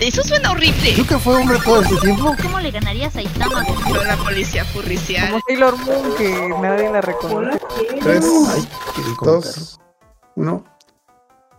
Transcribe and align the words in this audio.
Eso 0.00 0.22
suena 0.22 0.52
horrible. 0.52 0.92
¿Tú 0.94 1.04
que 1.04 1.18
fue 1.18 1.34
hombre 1.34 1.58
todo 1.64 1.82
este 1.82 1.96
tiempo? 1.96 2.34
¿Cómo 2.40 2.60
le 2.60 2.70
ganarías 2.70 3.16
a 3.16 3.22
Itama? 3.22 3.64
Pero 3.84 4.04
la 4.04 4.16
policía 4.16 4.64
furricial. 4.64 5.28
Como 5.28 5.42
Sailor 5.48 5.76
Moon 5.78 6.14
que 6.16 6.48
nadie 6.62 6.92
la 6.92 7.00
reconoce. 7.00 7.58
Tres, 8.00 8.24
Ay, 8.54 8.68
dos, 9.24 9.80
uno. 10.36 10.64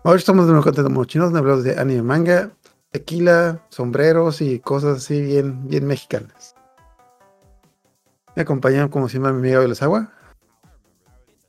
Hoy 0.03 0.17
estamos 0.17 0.45
de 0.45 0.51
nuevo 0.51 0.63
contento 0.63 0.89
mochinos, 0.89 1.35
hablamos 1.35 1.65
de 1.65 1.77
anime 1.77 2.01
manga, 2.01 2.51
tequila, 2.91 3.61
sombreros 3.69 4.39
y 4.39 4.59
cosas 4.59 4.99
así 4.99 5.21
bien, 5.21 5.67
bien 5.67 5.85
mexicanas. 5.85 6.55
Me 8.35 8.43
acompañan 8.43 8.87
como 8.87 9.09
siempre 9.09 9.33
mi 9.33 9.51
amiga 9.51 9.75
Agua, 9.81 10.13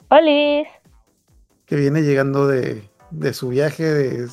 ¡Holis! 0.08 0.66
que 1.66 1.76
viene 1.76 2.02
llegando 2.02 2.48
de, 2.48 2.90
de 3.12 3.32
su 3.32 3.50
viaje, 3.50 3.84
de, 3.84 4.28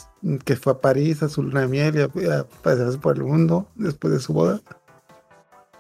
que 0.45 0.55
fue 0.55 0.73
a 0.73 0.79
París 0.79 1.23
a 1.23 1.29
su 1.29 1.43
luna 1.43 1.61
de 1.61 1.67
miel 1.67 1.95
y 1.95 2.01
a, 2.01 2.39
a 2.39 2.43
pasearse 2.43 2.97
por 2.97 3.15
el 3.15 3.23
mundo 3.23 3.67
después 3.75 4.13
de 4.13 4.19
su 4.19 4.33
boda. 4.33 4.59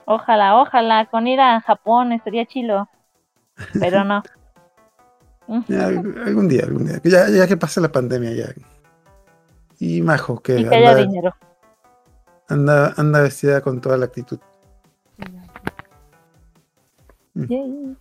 Ojalá, 0.05 0.55
ojalá, 0.57 1.05
con 1.09 1.27
ir 1.27 1.39
a 1.39 1.59
Japón 1.61 2.13
estaría 2.13 2.45
chilo. 2.45 2.87
Pero 3.79 4.03
no. 4.03 4.23
Ya, 5.69 5.85
algún 5.85 6.49
día, 6.49 6.63
algún 6.65 6.87
día. 6.87 6.99
Ya, 7.05 7.29
ya 7.29 7.47
que 7.47 7.55
pase 7.55 7.79
la 7.79 7.89
pandemia 7.89 8.33
ya. 8.33 8.53
Y 9.79 10.01
Majo, 10.01 10.41
que, 10.41 10.59
Y 10.59 10.67
que 10.67 10.75
haya 10.75 10.89
anda, 10.89 11.01
dinero. 11.05 11.35
anda, 12.49 12.93
anda 12.97 13.21
vestida 13.21 13.61
con 13.61 13.79
toda 13.79 13.95
la 13.95 14.07
actitud. 14.07 14.39
Yay. 17.33 17.95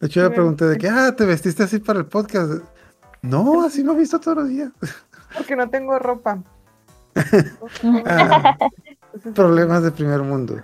De 0.00 0.06
hecho, 0.06 0.20
yo 0.20 0.28
le 0.30 0.34
pregunté 0.34 0.64
de 0.64 0.78
que, 0.78 0.88
ah, 0.88 1.14
te 1.14 1.26
vestiste 1.26 1.64
así 1.64 1.80
para 1.80 1.98
el 1.98 2.06
podcast. 2.06 2.62
No, 3.20 3.62
así 3.62 3.84
me 3.84 3.92
he 3.92 3.96
visto 3.96 4.18
todos 4.18 4.38
los 4.38 4.48
días. 4.48 4.70
Porque 5.34 5.56
no 5.56 5.68
tengo 5.70 5.98
ropa. 5.98 6.42
Ah, 8.06 8.56
problemas 9.34 9.82
de 9.82 9.90
primer 9.90 10.22
mundo. 10.22 10.56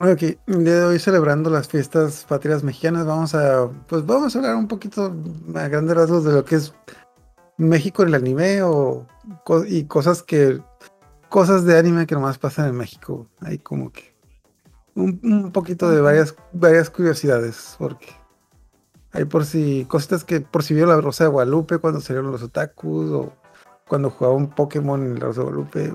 Ok, 0.00 0.22
el 0.46 0.64
día 0.64 0.76
de 0.76 0.84
hoy 0.84 0.98
celebrando 1.00 1.50
las 1.50 1.66
fiestas 1.66 2.24
patrias 2.28 2.62
mexicanas, 2.62 3.04
vamos 3.04 3.34
a, 3.34 3.68
pues 3.88 4.06
vamos 4.06 4.34
a 4.34 4.38
hablar 4.38 4.54
un 4.54 4.68
poquito 4.68 5.12
a 5.56 5.66
grandes 5.66 5.96
rasgos 5.96 6.24
de 6.24 6.32
lo 6.32 6.44
que 6.44 6.54
es 6.54 6.72
México 7.56 8.02
en 8.02 8.10
el 8.10 8.14
anime 8.14 8.62
o 8.62 9.08
y 9.66 9.84
cosas 9.84 10.22
que, 10.22 10.62
cosas 11.28 11.64
de 11.64 11.76
anime 11.76 12.06
que 12.06 12.14
nomás 12.14 12.38
pasan 12.38 12.68
en 12.68 12.76
México. 12.76 13.26
Hay 13.40 13.58
como 13.58 13.90
que 13.90 14.14
un, 14.94 15.18
un 15.24 15.50
poquito 15.50 15.90
de 15.90 16.00
varias, 16.00 16.36
varias 16.52 16.90
curiosidades, 16.90 17.74
porque 17.76 18.17
hay 19.12 19.24
por 19.24 19.44
si, 19.44 19.84
cositas 19.86 20.24
que 20.24 20.40
por 20.40 20.62
si 20.62 20.74
vio 20.74 20.86
la 20.86 21.00
Rosa 21.00 21.24
de 21.24 21.30
Guadalupe 21.30 21.78
cuando 21.78 22.00
salieron 22.00 22.30
los 22.30 22.42
otakus 22.42 23.10
o 23.10 23.32
cuando 23.88 24.10
jugaba 24.10 24.36
un 24.36 24.50
Pokémon 24.50 25.02
en 25.02 25.14
la 25.14 25.26
Rosa 25.26 25.40
de 25.40 25.44
Guadalupe, 25.44 25.94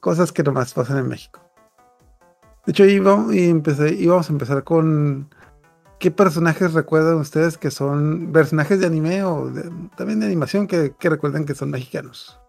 cosas 0.00 0.32
que 0.32 0.42
nomás 0.42 0.74
pasan 0.74 0.98
en 0.98 1.08
México. 1.08 1.40
De 2.66 2.72
hecho, 2.72 2.84
íbamos, 2.84 3.30
a 3.30 4.32
empezar 4.32 4.64
con 4.64 5.28
qué 5.98 6.10
personajes 6.10 6.72
recuerdan 6.72 7.16
ustedes 7.16 7.58
que 7.58 7.70
son 7.70 8.32
personajes 8.32 8.80
de 8.80 8.86
anime 8.86 9.22
o 9.22 9.52
también 9.96 10.20
de 10.20 10.26
animación 10.26 10.66
que, 10.66 10.94
que 10.98 11.10
recuerdan 11.10 11.44
que 11.44 11.54
son 11.54 11.70
mexicanos. 11.70 12.40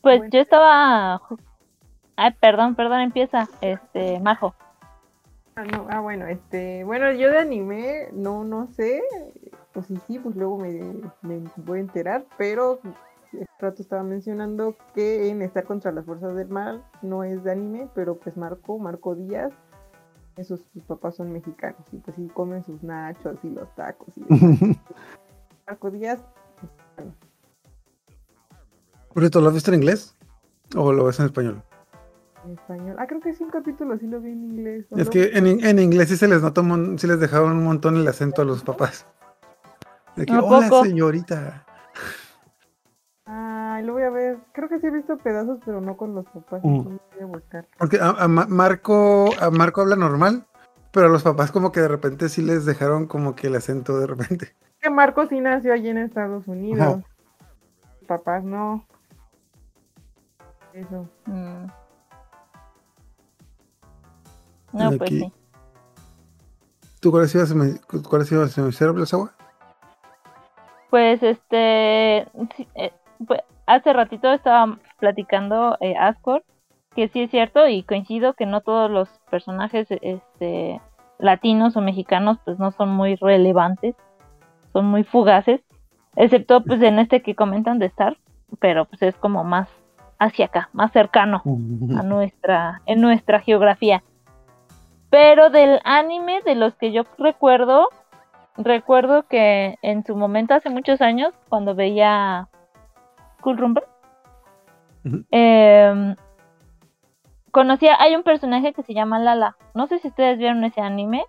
Pues 0.00 0.22
yo 0.32 0.40
estaba. 0.40 1.20
Ay, 2.16 2.34
perdón, 2.40 2.74
perdón, 2.74 3.00
empieza. 3.00 3.48
Este, 3.60 4.18
Majo. 4.20 4.54
Ah, 5.58 5.64
no, 5.64 5.88
ah, 5.90 5.98
bueno, 5.98 6.28
este, 6.28 6.84
bueno, 6.84 7.10
yo 7.10 7.32
de 7.32 7.38
anime 7.38 8.10
no, 8.12 8.44
no 8.44 8.68
sé, 8.68 9.02
pues 9.72 9.86
sí, 9.86 9.98
sí, 10.06 10.20
pues 10.20 10.36
luego 10.36 10.56
me, 10.56 10.70
me 11.22 11.42
voy 11.56 11.78
a 11.78 11.80
enterar, 11.80 12.26
pero 12.36 12.78
el 13.32 13.44
rato 13.58 13.82
estaba 13.82 14.04
mencionando 14.04 14.76
que 14.94 15.28
en 15.28 15.42
Estar 15.42 15.64
contra 15.64 15.90
las 15.90 16.04
fuerzas 16.04 16.36
del 16.36 16.48
mal 16.48 16.84
no 17.02 17.24
es 17.24 17.42
de 17.42 17.50
anime, 17.50 17.88
pero 17.92 18.20
pues 18.20 18.36
Marco, 18.36 18.78
Marco 18.78 19.16
Díaz, 19.16 19.52
esos 20.36 20.60
sus 20.72 20.84
papás 20.84 21.16
son 21.16 21.32
mexicanos 21.32 21.82
y 21.90 21.96
pues 21.96 22.14
sí 22.14 22.28
comen 22.28 22.62
sus 22.62 22.80
nachos 22.84 23.36
y 23.42 23.50
los 23.50 23.74
tacos 23.74 24.16
y 24.16 24.20
Marco 25.66 25.90
Díaz, 25.90 26.20
mexicano. 26.62 27.14
Por 29.12 29.22
cierto, 29.24 29.40
¿lo 29.40 29.48
has 29.48 29.54
visto 29.54 29.72
en 29.72 29.80
inglés? 29.80 30.16
¿O 30.76 30.92
lo 30.92 31.04
ves 31.04 31.18
en 31.18 31.26
español? 31.26 31.64
En 32.48 32.54
español. 32.58 32.96
Ah, 32.98 33.06
creo 33.06 33.20
que 33.20 33.32
sí 33.32 33.44
un 33.44 33.50
capítulo 33.50 33.98
sí 33.98 34.06
lo 34.06 34.20
vi 34.20 34.32
en 34.32 34.44
inglés. 34.44 34.86
¿o 34.90 34.96
Es 34.98 35.08
que 35.10 35.30
en, 35.34 35.46
en 35.64 35.78
inglés 35.78 36.08
sí 36.08 36.16
se 36.16 36.28
les 36.28 36.42
mon- 36.62 36.98
sí 36.98 37.06
les 37.06 37.20
dejaron 37.20 37.52
un 37.56 37.64
montón 37.64 37.96
el 37.96 38.08
acento 38.08 38.42
a 38.42 38.44
los 38.44 38.62
papás. 38.64 39.06
De 40.16 40.26
que, 40.26 40.32
¿A 40.32 40.42
hola 40.42 40.68
poco? 40.68 40.84
señorita. 40.84 41.64
Ah, 43.26 43.80
lo 43.84 43.92
voy 43.92 44.02
a 44.02 44.10
ver. 44.10 44.38
Creo 44.52 44.68
que 44.68 44.80
sí 44.80 44.86
he 44.86 44.90
visto 44.90 45.16
pedazos, 45.18 45.58
pero 45.64 45.80
no 45.80 45.96
con 45.96 46.14
los 46.14 46.24
papás. 46.26 46.60
Entonces 46.64 47.00
voy 47.14 47.22
a 47.22 47.26
buscar. 47.26 47.68
Porque 47.78 47.98
a, 48.00 48.08
a 48.10 48.28
Ma- 48.28 48.46
Marco, 48.48 49.30
a 49.40 49.50
Marco 49.50 49.82
habla 49.82 49.96
normal, 49.96 50.46
pero 50.92 51.06
a 51.06 51.10
los 51.10 51.22
papás 51.22 51.52
como 51.52 51.70
que 51.70 51.80
de 51.80 51.88
repente 51.88 52.28
sí 52.28 52.42
les 52.42 52.64
dejaron 52.64 53.06
como 53.06 53.34
que 53.34 53.48
el 53.48 53.56
acento 53.56 53.98
de 54.00 54.06
repente. 54.06 54.54
que 54.80 54.90
Marco 54.90 55.26
sí 55.26 55.40
nació 55.40 55.72
allí 55.74 55.88
en 55.90 55.98
Estados 55.98 56.48
Unidos. 56.48 56.80
Ajá. 56.80 57.02
Papás 58.06 58.42
no. 58.42 58.86
Eso. 60.72 61.08
Mm. 61.26 61.66
No, 64.78 64.88
pues 64.98 65.02
Aquí. 65.10 65.20
sí. 65.20 65.32
¿Tú 67.00 67.10
cuál 67.10 67.24
ha 67.24 67.28
sido, 67.28 67.44
semi- 67.46 67.80
cuál 68.08 68.22
ha 68.22 68.24
sido 68.24 68.42
el 68.42 68.72
cerebro, 68.72 69.04
agua? 69.12 69.32
Pues 70.90 71.22
este. 71.22 72.18
eh, 72.74 72.92
pues, 73.26 73.40
hace 73.66 73.92
ratito 73.92 74.32
estaba 74.32 74.78
platicando 74.98 75.76
eh, 75.80 75.94
Ascor, 75.96 76.42
que 76.96 77.08
sí 77.08 77.22
es 77.22 77.30
cierto 77.30 77.68
y 77.68 77.82
coincido 77.82 78.32
que 78.34 78.46
no 78.46 78.62
todos 78.62 78.90
los 78.90 79.08
personajes 79.30 79.86
este, 79.90 80.80
latinos 81.18 81.76
o 81.76 81.80
mexicanos 81.80 82.38
pues 82.44 82.58
no 82.58 82.72
son 82.72 82.88
muy 82.88 83.14
relevantes, 83.16 83.94
son 84.72 84.86
muy 84.86 85.04
fugaces, 85.04 85.60
excepto 86.16 86.64
pues 86.64 86.80
en 86.82 86.98
este 86.98 87.22
que 87.22 87.34
comentan 87.36 87.78
de 87.78 87.86
Star, 87.86 88.16
pero 88.58 88.86
pues 88.86 89.02
es 89.02 89.14
como 89.16 89.44
más 89.44 89.68
hacia 90.18 90.46
acá, 90.46 90.70
más 90.72 90.90
cercano 90.92 91.42
a 91.44 92.02
nuestra, 92.02 92.80
en 92.86 93.00
nuestra 93.00 93.40
geografía. 93.40 94.02
Pero 95.10 95.50
del 95.50 95.80
anime, 95.84 96.42
de 96.42 96.54
los 96.54 96.74
que 96.76 96.92
yo 96.92 97.04
recuerdo, 97.18 97.88
recuerdo 98.56 99.22
que 99.24 99.78
en 99.82 100.04
su 100.04 100.16
momento, 100.16 100.54
hace 100.54 100.70
muchos 100.70 101.00
años, 101.00 101.32
cuando 101.48 101.74
veía 101.74 102.48
Cool 103.40 103.56
Rumble, 103.56 103.84
Ujú. 105.04 105.24
em, 105.30 106.16
conocía, 107.52 107.96
hay 107.98 108.16
un 108.16 108.22
personaje 108.22 108.72
que 108.72 108.82
se 108.82 108.94
llama 108.94 109.18
Lala. 109.18 109.56
No 109.74 109.86
sé 109.86 109.98
si 109.98 110.08
ustedes 110.08 110.38
vieron 110.38 110.64
ese 110.64 110.80
anime 110.80 111.24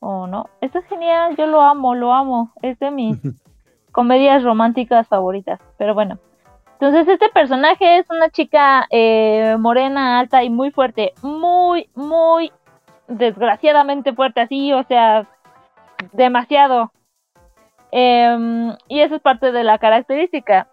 o 0.00 0.26
no. 0.26 0.46
Esto 0.60 0.78
es 0.78 0.86
genial, 0.86 1.36
yo 1.36 1.46
lo 1.46 1.60
amo, 1.60 1.94
lo 1.94 2.12
amo. 2.12 2.52
Es 2.62 2.78
de 2.78 2.90
mis 2.90 3.18
comedias 3.92 4.42
románticas 4.42 5.08
favoritas. 5.08 5.60
Pero 5.76 5.94
bueno. 5.94 6.18
Entonces 6.72 7.06
este 7.06 7.28
personaje 7.28 7.98
es 7.98 8.10
una 8.10 8.28
chica 8.30 8.86
eh, 8.90 9.56
morena, 9.58 10.18
alta 10.18 10.42
y 10.42 10.50
muy 10.50 10.72
fuerte. 10.72 11.12
Muy, 11.22 11.88
muy 11.94 12.50
desgraciadamente 13.18 14.12
fuerte 14.12 14.40
así. 14.40 14.72
O 14.72 14.82
sea, 14.84 15.26
demasiado. 16.12 16.92
Em, 17.90 18.70
y 18.88 19.00
eso 19.00 19.16
es 19.16 19.20
parte 19.22 19.52
de 19.52 19.64
la 19.64 19.78
característica. 19.78 20.68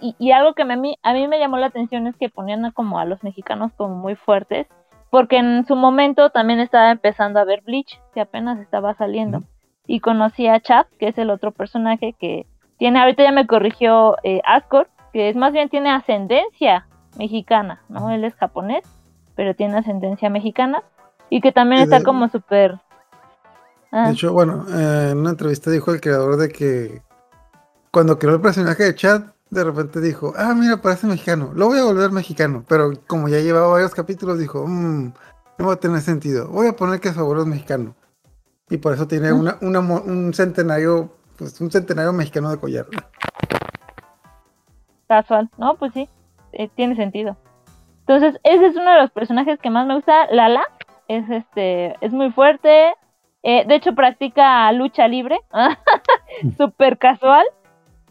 Y, 0.00 0.14
y 0.18 0.32
algo 0.32 0.54
que 0.54 0.64
me- 0.64 0.96
a 1.02 1.12
mí, 1.12 1.28
me 1.28 1.38
llamó 1.38 1.56
la 1.58 1.66
atención 1.66 2.06
es 2.06 2.16
que 2.16 2.28
ponían 2.30 2.64
a 2.64 2.72
como 2.72 2.98
a 2.98 3.04
los 3.04 3.22
mexicanos 3.22 3.72
como 3.76 3.94
muy 3.96 4.14
fuertes. 4.14 4.66
Porque 5.10 5.38
en 5.38 5.66
su 5.66 5.74
momento 5.74 6.30
también 6.30 6.60
estaba 6.60 6.90
empezando 6.92 7.40
a 7.40 7.44
ver 7.44 7.62
Bleach, 7.62 8.00
que 8.14 8.20
apenas 8.20 8.60
estaba 8.60 8.94
saliendo. 8.94 9.42
Y 9.86 9.98
conocí 10.00 10.46
a 10.46 10.60
Chad, 10.60 10.86
que 11.00 11.08
es 11.08 11.18
el 11.18 11.30
otro 11.30 11.50
personaje 11.50 12.14
que 12.18 12.46
tiene, 12.78 13.00
ahorita 13.00 13.24
ya 13.24 13.32
me 13.32 13.46
corrigió 13.46 14.16
eh, 14.22 14.40
Ascor, 14.44 14.88
que 15.12 15.28
es 15.28 15.34
más 15.36 15.52
bien 15.52 15.68
tiene 15.68 15.90
ascendencia 15.90 16.86
mexicana, 17.18 17.82
¿no? 17.88 18.10
Él 18.10 18.24
es 18.24 18.36
japonés, 18.36 18.84
pero 19.34 19.54
tiene 19.56 19.78
ascendencia 19.78 20.30
mexicana. 20.30 20.84
Y 21.30 21.40
que 21.40 21.52
también 21.52 21.80
Y 21.80 21.84
está 21.84 21.98
de- 21.98 22.04
como 22.04 22.28
súper... 22.28 22.78
Ah, 23.92 24.06
De 24.08 24.12
hecho, 24.12 24.32
bueno, 24.32 24.66
eh, 24.68 25.08
en 25.12 25.18
una 25.18 25.30
entrevista 25.30 25.70
dijo 25.70 25.92
el 25.92 26.00
creador 26.00 26.36
de 26.36 26.48
que 26.48 27.02
cuando 27.90 28.18
creó 28.18 28.34
el 28.34 28.40
personaje 28.40 28.84
de 28.84 28.94
Chad, 28.94 29.22
de 29.50 29.64
repente 29.64 30.00
dijo, 30.00 30.32
ah, 30.36 30.54
mira, 30.54 30.76
parece 30.76 31.08
mexicano, 31.08 31.50
lo 31.54 31.66
voy 31.66 31.78
a 31.80 31.84
volver 31.84 32.12
mexicano, 32.12 32.64
pero 32.68 32.92
como 33.08 33.28
ya 33.28 33.38
llevaba 33.40 33.66
varios 33.66 33.92
capítulos, 33.94 34.38
dijo, 34.38 34.64
mmm, 34.66 35.12
no 35.58 35.66
va 35.66 35.72
a 35.72 35.76
tener 35.76 36.00
sentido, 36.02 36.46
voy 36.48 36.68
a 36.68 36.76
poner 36.76 37.00
que 37.00 37.12
su 37.12 37.18
abuelo 37.18 37.42
es 37.42 37.48
mexicano. 37.48 37.94
Y 38.68 38.76
por 38.76 38.92
eso 38.94 39.08
tiene 39.08 39.32
una, 39.32 39.56
un 39.60 40.32
centenario, 40.34 41.12
pues 41.36 41.60
un 41.60 41.72
centenario 41.72 42.12
mexicano 42.12 42.50
de 42.50 42.58
collar. 42.58 42.86
casual, 45.08 45.50
¿no? 45.58 45.74
Pues 45.74 45.92
sí, 45.92 46.08
eh, 46.52 46.68
tiene 46.76 46.94
sentido. 46.94 47.36
Entonces, 48.06 48.40
ese 48.44 48.66
es 48.66 48.76
uno 48.76 48.90
de 48.92 49.02
los 49.02 49.10
personajes 49.10 49.58
que 49.60 49.70
más 49.70 49.86
me 49.86 49.94
gusta. 49.96 50.26
Lala 50.32 50.62
es 51.10 51.28
este, 51.28 51.96
es 52.00 52.12
muy 52.12 52.30
fuerte, 52.30 52.94
Eh, 53.42 53.64
de 53.66 53.74
hecho, 53.74 53.94
practica 53.94 54.70
lucha 54.72 55.08
libre, 55.08 55.40
súper 56.58 56.98
casual. 56.98 57.46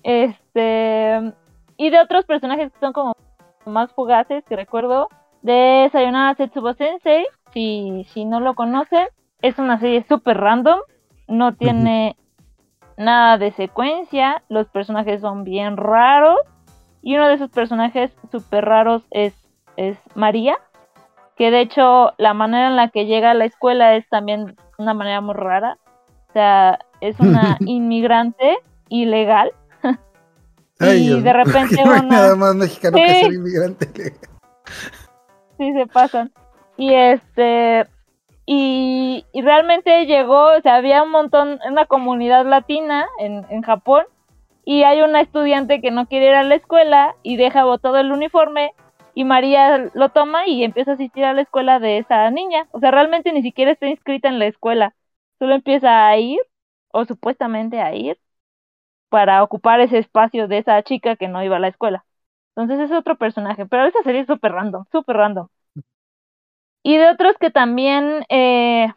Este, 0.01 1.34
y 1.78 1.90
de 1.92 2.00
otros 2.00 2.25
personajes 2.25 2.72
que 2.72 2.80
son 2.80 2.94
como 2.94 3.13
más 3.66 3.94
fugaces 3.94 4.44
que 4.46 4.56
recuerdo, 4.56 5.07
de 5.44 5.88
Sayonara 5.92 6.34
Setsubo 6.34 6.74
Sensei, 6.74 7.28
si, 7.54 8.07
si 8.10 8.25
no 8.25 8.40
lo 8.40 8.56
conocen, 8.56 9.07
es 9.44 9.60
una 9.60 9.80
serie 9.80 10.04
súper 10.10 10.38
random, 10.38 10.80
no 11.28 11.54
tiene 11.54 12.16
nada 12.98 13.38
de 13.38 13.51
secuencia, 13.51 14.42
los 14.50 14.68
personajes 14.69 15.22
son 15.22 15.44
bien 15.44 15.78
raros, 15.78 16.40
y 17.04 17.16
uno 17.16 17.28
de 17.28 17.36
esos 17.36 17.51
personajes 17.51 18.12
súper 18.31 18.66
raros 18.66 19.04
es, 19.12 19.34
es 19.78 19.98
María, 20.16 20.57
que 21.39 21.51
de 21.51 21.62
hecho 21.62 22.12
la 22.18 22.33
manera 22.33 22.68
en 22.68 22.75
la 22.75 22.89
que 22.89 23.06
llega 23.06 23.31
a 23.31 23.33
la 23.33 23.45
escuela 23.45 23.95
es 23.95 24.07
también 24.09 24.57
una 24.77 24.94
manera 24.94 25.21
muy 25.21 25.36
rara, 25.36 25.77
o 26.27 26.33
sea, 26.33 26.80
es 27.00 27.18
una 27.21 27.57
inmigrante 27.65 28.57
ilegal. 28.89 29.53
y 30.81 31.21
de 31.21 31.33
repente 31.33 31.81
no 31.86 31.94
hay 31.94 32.06
nada 32.06 32.36
más 32.36 32.56
mexicano 32.56 32.97
que 32.97 33.21
ser 33.21 33.33
inmigrante 33.33 33.89
ilegal. 33.95 34.19
Sí, 35.57 35.74
se 35.74 35.88
pasan. 35.88 36.33
Y 36.75 36.94
este, 36.94 37.88
y, 38.45 39.24
realmente 39.33 40.07
llegó, 40.07 40.57
o 40.57 40.62
sea, 40.62 40.75
había 40.75 41.03
un 41.03 41.12
montón, 41.12 41.59
una 41.69 41.86
comunidad 41.86 42.45
latina 42.45 43.07
en, 43.18 43.45
en 43.50 43.62
Japón, 43.62 44.03
y 44.65 44.83
hay 44.83 45.01
una 45.01 45.21
estudiante 45.21 45.80
que 45.80 45.91
no 45.91 46.06
quiere 46.07 46.27
ir 46.27 46.33
a 46.33 46.44
la 46.44 46.56
escuela 46.56 47.15
y 47.24 47.38
deja 47.38 47.63
botado 47.63 47.97
el 47.97 48.12
uniforme, 48.12 48.74
y 49.14 49.24
María 49.26 49.92
lo 49.94 50.10
toma 50.10 50.48
y 50.48 50.64
empieza 50.64 50.92
a 50.92 50.94
asistir 50.96 51.26
a 51.26 51.34
la 51.34 51.42
escuela 51.42 51.80
de 51.80 51.98
esa 52.00 52.30
niña. 52.32 52.68
O 52.72 52.80
sea, 52.80 52.92
realmente 52.92 53.32
ni 53.34 53.42
siquiera 53.42 53.72
está 53.72 53.88
inscrita 53.88 54.28
en 54.30 54.40
la 54.40 54.48
escuela, 54.48 54.96
solo 55.40 55.56
empieza 55.56 56.08
a 56.08 56.18
ir, 56.18 56.40
o 56.92 57.06
supuestamente 57.06 57.82
a 57.82 57.94
ir, 57.96 58.20
para 59.10 59.44
ocupar 59.44 59.80
ese 59.82 60.00
espacio 60.00 60.48
de 60.48 60.60
esa 60.60 60.82
chica 60.84 61.16
que 61.16 61.28
no 61.30 61.44
iba 61.44 61.58
a 61.58 61.60
la 61.60 61.70
escuela. 61.70 62.06
Entonces 62.56 62.80
es 62.92 62.98
otro 62.98 63.18
personaje, 63.18 63.66
pero 63.68 63.86
esa 63.88 64.04
serie 64.04 64.22
es 64.22 64.28
súper 64.28 64.54
random, 64.54 64.86
súper 64.92 65.18
random. 65.18 65.48
Y 66.84 66.98
de 66.98 67.10
otros 67.10 67.36
que 67.40 67.52
también 67.52 68.24
eh, 68.30 68.88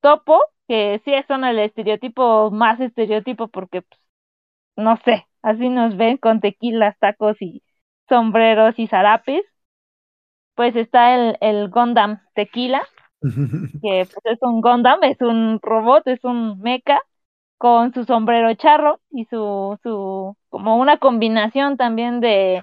topo, 0.00 0.40
que 0.68 1.00
sí 1.04 1.12
son 1.28 1.44
el 1.44 1.58
estereotipo 1.58 2.50
más 2.50 2.80
estereotipo 2.80 3.48
porque, 3.48 3.82
pues, 3.82 4.00
no 4.76 4.96
sé, 5.04 5.26
así 5.42 5.68
nos 5.70 5.96
ven 5.96 6.18
con 6.18 6.40
tequilas, 6.40 6.98
tacos 7.00 7.36
y 7.42 7.62
sombreros 8.08 8.78
y 8.78 8.86
zarapes. 8.86 9.42
Pues 10.54 10.74
está 10.74 11.14
el, 11.14 11.38
el 11.40 11.70
Gundam 11.70 12.20
Tequila, 12.34 12.82
que 13.22 14.08
pues, 14.12 14.18
es 14.24 14.38
un 14.42 14.60
Gundam, 14.60 15.04
es 15.04 15.20
un 15.20 15.60
robot, 15.62 16.06
es 16.08 16.24
un 16.24 16.60
mecha 16.60 17.00
con 17.58 17.92
su 17.92 18.04
sombrero 18.04 18.54
charro 18.54 19.00
y 19.10 19.24
su, 19.26 19.78
su, 19.82 20.36
como 20.48 20.76
una 20.78 20.98
combinación 20.98 21.76
también 21.76 22.20
de, 22.20 22.62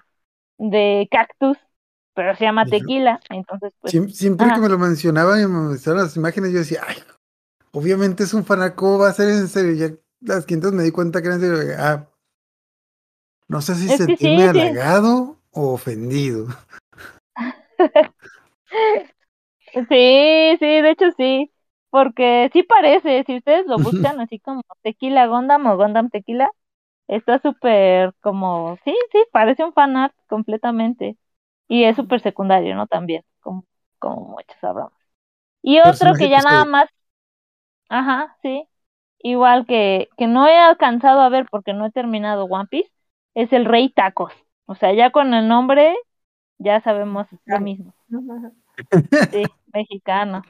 de 0.58 1.08
cactus 1.12 1.58
pero 2.16 2.34
se 2.36 2.46
llama 2.46 2.66
tequila, 2.66 3.20
entonces 3.30 3.74
pues... 3.82 3.92
siempre 4.16 4.48
que 4.54 4.62
me 4.62 4.70
lo 4.70 4.80
mencionaban 4.80 5.42
y 5.42 5.48
me 5.48 5.70
mostraron 5.70 6.04
las 6.04 6.16
imágenes, 6.16 6.54
yo 6.54 6.60
decía, 6.60 6.82
ay, 6.88 6.96
obviamente 7.72 8.24
es 8.24 8.34
un 8.34 8.46
fanaco, 8.46 8.98
va 8.98 9.10
a 9.10 9.14
ser 9.14 9.30
en 9.30 9.50
serio? 9.50 9.74
Ya 9.74 9.96
las 10.22 10.46
quintas 10.46 10.72
me 10.72 10.84
di 10.84 10.92
cuenta 10.92 11.22
que 11.22 11.28
era 11.28 11.36
en 11.36 11.42
serio. 11.42 11.76
Ah, 11.78 12.10
no 13.50 13.62
sé 13.62 13.76
si 13.76 13.90
sentirme 13.90 14.46
halagado 14.46 15.14
o 15.24 15.35
ofendido. 15.56 16.48
sí, 19.74 20.57
sí, 20.60 20.66
de 20.81 20.90
hecho 20.92 21.12
sí, 21.18 21.52
porque 21.90 22.50
sí 22.54 22.63
parece, 22.63 23.24
si 23.25 23.38
ustedes 23.38 23.66
lo 23.68 23.78
buscan 23.80 24.19
así 24.19 24.40
como 24.40 24.62
tequila 24.81 25.28
Gondam 25.28 25.66
o 25.68 25.78
Gondam 25.78 26.10
tequila, 26.10 26.50
está 27.07 27.40
súper 27.40 28.13
como, 28.22 28.78
sí, 28.86 28.96
sí, 29.12 29.19
parece 29.31 29.63
un 29.63 29.74
fanart 29.74 30.16
completamente. 30.28 31.18
Y 31.68 31.86
es 31.86 31.96
súper 31.96 32.22
secundario, 32.22 32.75
¿no? 32.75 32.88
También, 32.88 33.24
como, 33.42 33.66
como 34.00 34.30
muchos 34.30 34.63
hablamos. 34.63 34.94
Y 35.62 35.80
otro 35.80 36.13
que 36.16 36.30
ya 36.30 36.42
nada 36.42 36.66
más, 36.66 36.90
ajá, 37.90 38.38
sí, 38.42 38.68
igual 39.19 39.66
que, 39.66 40.10
que 40.18 40.28
no 40.28 40.48
he 40.48 40.58
alcanzado 40.58 41.22
a 41.22 41.30
ver 41.30 41.48
porque 41.50 41.74
no 41.74 41.86
he 41.86 41.92
terminado 41.92 42.46
One 42.46 42.68
Piece, 42.69 42.92
es 43.36 43.54
el 43.54 43.66
Rey 43.66 43.90
Tacos. 43.90 44.34
O 44.66 44.76
sea, 44.76 44.94
ya 44.94 45.12
con 45.12 45.34
el 45.34 45.48
nombre 45.48 45.96
ya 46.58 46.82
sabemos 46.82 47.28
lo 47.46 47.60
mismo. 47.60 47.94
Sí, 49.32 49.44
mexicano. 49.74 50.42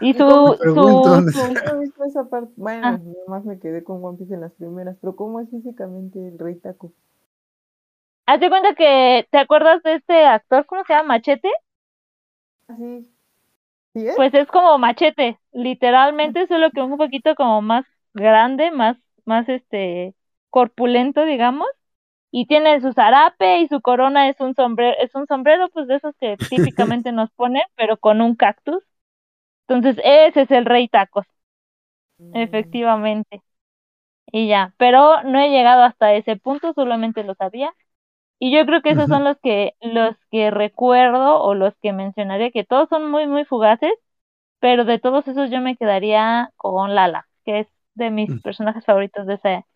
Y 0.00 0.14
su, 0.14 0.28
su, 0.62 2.04
esa 2.06 2.28
parte? 2.28 2.52
Bueno, 2.54 2.86
ah. 2.86 3.00
más 3.26 3.44
me 3.44 3.58
quedé 3.58 3.82
con 3.82 4.04
One 4.04 4.18
Piece 4.18 4.34
en 4.34 4.40
las 4.40 4.52
primeras, 4.52 4.96
pero 5.00 5.16
¿cómo 5.16 5.40
es 5.40 5.50
físicamente 5.50 6.28
el 6.28 6.38
Rey 6.38 6.54
Taco? 6.60 6.92
Hazte 8.26 8.48
cuenta 8.48 8.76
que, 8.76 9.26
¿te 9.32 9.38
acuerdas 9.38 9.82
de 9.82 9.94
este 9.94 10.24
actor? 10.26 10.64
¿Cómo 10.66 10.84
se 10.84 10.92
llama? 10.92 11.14
Machete. 11.14 11.48
Sí. 12.78 14.06
Pues 14.16 14.32
es 14.32 14.46
como 14.46 14.78
machete, 14.78 15.40
literalmente, 15.52 16.46
solo 16.46 16.70
que 16.70 16.82
un 16.82 16.96
poquito 16.96 17.34
como 17.34 17.62
más 17.62 17.84
grande, 18.14 18.70
más, 18.70 18.96
más 19.24 19.48
este, 19.48 20.14
corpulento, 20.50 21.24
digamos. 21.24 21.68
Y 22.32 22.46
tiene 22.46 22.80
su 22.80 22.92
zarape 22.92 23.60
y 23.60 23.68
su 23.68 23.80
corona 23.82 24.28
es 24.28 24.40
un 24.40 24.54
sombrero, 24.54 24.96
es 25.00 25.14
un 25.14 25.26
sombrero 25.26 25.68
pues 25.70 25.86
de 25.88 25.96
esos 25.96 26.14
que 26.18 26.36
típicamente 26.50 27.12
nos 27.12 27.30
ponen, 27.32 27.62
pero 27.76 27.98
con 27.98 28.20
un 28.22 28.36
cactus. 28.36 28.82
Entonces, 29.68 30.02
ese 30.04 30.42
es 30.42 30.50
el 30.50 30.64
rey 30.66 30.88
tacos. 30.88 31.26
Mm. 32.18 32.36
Efectivamente. 32.36 33.42
Y 34.32 34.48
ya, 34.48 34.74
pero 34.78 35.22
no 35.24 35.38
he 35.40 35.50
llegado 35.50 35.82
hasta 35.82 36.14
ese 36.14 36.36
punto, 36.36 36.72
solamente 36.74 37.24
lo 37.24 37.34
sabía. 37.34 37.72
Y 38.38 38.52
yo 38.52 38.66
creo 38.66 38.82
que 38.82 38.90
esos 38.90 39.08
son 39.08 39.24
los 39.24 39.38
que, 39.40 39.74
los 39.80 40.16
que 40.30 40.50
recuerdo 40.50 41.42
o 41.42 41.54
los 41.54 41.74
que 41.82 41.92
mencionaré, 41.92 42.52
que 42.52 42.64
todos 42.64 42.88
son 42.88 43.10
muy, 43.10 43.26
muy 43.26 43.44
fugaces, 43.44 43.92
pero 44.60 44.84
de 44.84 44.98
todos 44.98 45.28
esos 45.28 45.50
yo 45.50 45.60
me 45.60 45.76
quedaría 45.76 46.52
con 46.56 46.94
Lala, 46.94 47.28
que 47.44 47.60
es 47.60 47.68
de 47.94 48.10
mis 48.10 48.30
mm. 48.30 48.40
personajes 48.40 48.84
favoritos 48.86 49.26
de 49.26 49.34
ese, 49.34 49.66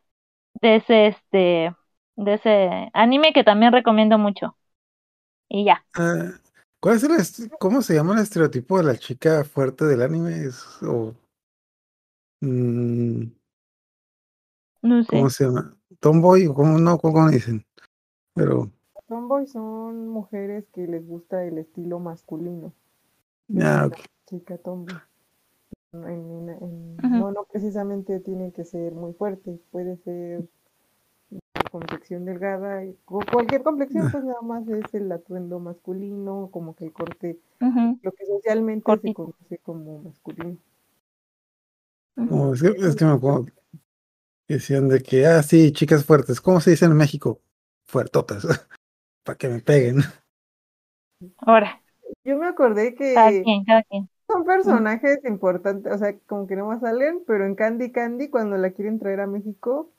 de 0.62 0.76
ese, 0.76 1.06
este, 1.08 1.74
de 2.16 2.34
ese 2.34 2.90
anime 2.92 3.32
que 3.32 3.44
también 3.44 3.72
recomiendo 3.72 4.18
mucho. 4.18 4.56
Y 5.48 5.64
ya. 5.64 5.84
Ah, 5.94 6.32
¿Cuál 6.80 6.96
es 6.96 7.38
el, 7.40 7.50
cómo 7.58 7.82
se 7.82 7.94
llama 7.94 8.14
el 8.14 8.20
estereotipo 8.20 8.78
de 8.78 8.84
la 8.84 8.96
chica 8.96 9.44
fuerte 9.44 9.84
del 9.84 10.02
anime? 10.02 10.48
o, 10.82 11.14
mm, 12.40 13.22
no 14.82 15.02
sé. 15.02 15.10
¿Cómo 15.10 15.30
se 15.30 15.44
llama? 15.44 15.76
Tomboy 16.00 16.46
o 16.46 16.54
cómo 16.54 16.78
no, 16.78 16.98
cómo 16.98 17.28
dicen? 17.30 17.64
Pero. 18.34 18.70
Tomboy 19.08 19.46
son 19.46 20.08
mujeres 20.08 20.66
que 20.72 20.86
les 20.86 21.06
gusta 21.06 21.44
el 21.44 21.58
estilo 21.58 21.98
masculino. 21.98 22.72
Ah, 23.60 23.88
Chica 24.26 24.58
tomboy. 24.58 24.96
No, 25.92 27.30
no 27.30 27.44
precisamente 27.50 28.20
tiene 28.20 28.52
que 28.52 28.64
ser 28.64 28.92
muy 28.92 29.12
fuerte, 29.14 29.58
puede 29.70 29.96
ser 29.98 30.46
complexión 31.78 32.24
delgada, 32.24 32.82
cualquier 33.04 33.62
complexión, 33.62 34.10
pues 34.10 34.24
nada 34.24 34.40
más 34.42 34.66
es 34.68 34.94
el 34.94 35.12
atuendo 35.12 35.58
masculino, 35.58 36.48
como 36.50 36.74
que 36.74 36.86
el 36.86 36.92
corte, 36.92 37.38
lo 37.60 38.12
que 38.12 38.26
socialmente 38.26 38.90
se 39.02 39.14
conoce 39.14 39.58
como 39.58 40.02
masculino. 40.02 40.56
No, 42.16 42.54
es 42.54 42.62
que, 42.62 42.68
es 42.68 42.96
que 42.96 43.04
me 43.04 43.12
acuerdo 43.12 43.46
decían 44.48 44.88
de 44.88 45.02
que, 45.02 45.26
ah, 45.26 45.42
sí, 45.42 45.72
chicas 45.72 46.04
fuertes, 46.04 46.40
¿cómo 46.40 46.60
se 46.60 46.70
dice 46.70 46.84
en 46.86 46.96
México? 46.96 47.40
fuertotas 47.86 48.44
para 49.24 49.38
que 49.38 49.48
me 49.48 49.60
peguen. 49.60 49.98
Ahora. 51.38 51.80
Yo 52.24 52.36
me 52.36 52.46
acordé 52.46 52.94
que 52.94 53.14
son 54.28 54.44
personajes 54.44 55.20
importantes, 55.24 55.92
o 55.92 55.98
sea, 55.98 56.16
como 56.26 56.46
que 56.48 56.56
no 56.56 56.66
más 56.66 56.80
salen, 56.80 57.22
pero 57.26 57.46
en 57.46 57.54
Candy 57.54 57.92
Candy, 57.92 58.28
cuando 58.28 58.56
la 58.56 58.72
quieren 58.72 58.98
traer 58.98 59.20
a 59.20 59.28
México, 59.28 59.92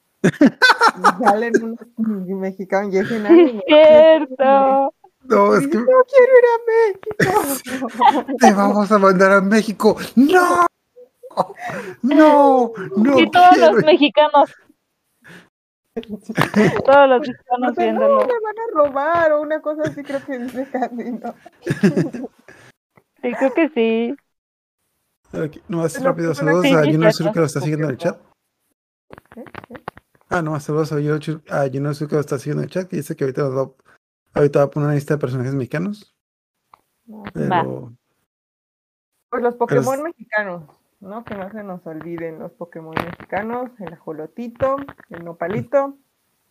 salen 1.23 1.77
unos 1.97 2.27
mexicanos 2.27 2.93
y 2.93 2.97
es 2.97 3.07
cierto. 3.67 4.93
No, 5.23 5.55
es 5.55 5.67
que... 5.67 5.77
No 5.77 6.03
quiero 6.07 6.33
ir 6.37 6.47
a 6.53 6.57
México. 6.71 8.35
Te 8.39 8.53
vamos 8.53 8.91
a 8.91 8.97
mandar 8.97 9.31
a 9.33 9.41
México. 9.41 9.97
No. 10.15 10.65
No, 12.01 12.71
no. 12.95 13.19
Y 13.19 13.29
todos 13.29 13.57
los 13.57 13.83
mexicanos 13.83 14.51
Todos 16.85 17.09
los 17.09 17.27
están 17.27 17.73
viéndolo. 17.75 18.19
No, 18.21 18.27
me 18.27 18.33
van 18.33 18.55
a 18.59 18.73
robar 18.73 19.31
o 19.33 19.41
una 19.41 19.61
cosa 19.61 19.83
así, 19.83 20.03
creo 20.03 20.23
que 20.23 20.37
dice 20.39 20.67
Candy, 20.71 21.11
¿no? 21.11 21.33
sí, 23.21 23.33
creo 23.33 23.53
que 23.53 23.69
sí. 23.69 24.15
No, 25.67 25.79
más 25.79 26.01
rápido, 26.01 26.33
saludos 26.33 26.65
a 26.65 26.83
Juno 26.85 27.33
que 27.33 27.39
lo 27.39 27.45
está 27.45 27.59
siguiendo 27.59 27.85
en 27.87 27.91
el 27.91 27.97
chat. 27.97 28.19
Ah, 30.29 30.41
no, 30.41 30.59
saludos 30.59 30.91
a 30.91 30.95
Juno 30.95 31.19
que 31.19 32.15
lo 32.15 32.19
está 32.19 32.35
en 32.45 32.59
el 32.59 32.69
chat, 32.69 32.87
que 32.87 32.97
dice 32.97 33.15
que 33.15 33.23
ahorita, 33.23 33.47
va, 33.47 33.71
ahorita 34.33 34.59
va 34.59 34.65
a 34.65 34.69
poner 34.69 34.87
una 34.87 34.95
lista 34.95 35.13
de 35.13 35.19
personajes 35.19 35.53
mexicanos. 35.53 36.15
Pero... 37.33 37.93
Pues 39.29 39.43
los 39.43 39.55
Pokémon 39.55 40.03
mexicanos. 40.03 40.63
¿no? 40.99 41.23
Que 41.23 41.35
no 41.35 41.51
se 41.51 41.63
nos 41.63 41.85
olviden 41.85 42.39
los 42.39 42.51
Pokémon 42.53 42.95
mexicanos, 42.95 43.71
el 43.79 43.93
ajolotito, 43.93 44.77
el 45.09 45.23
nopalito. 45.23 45.97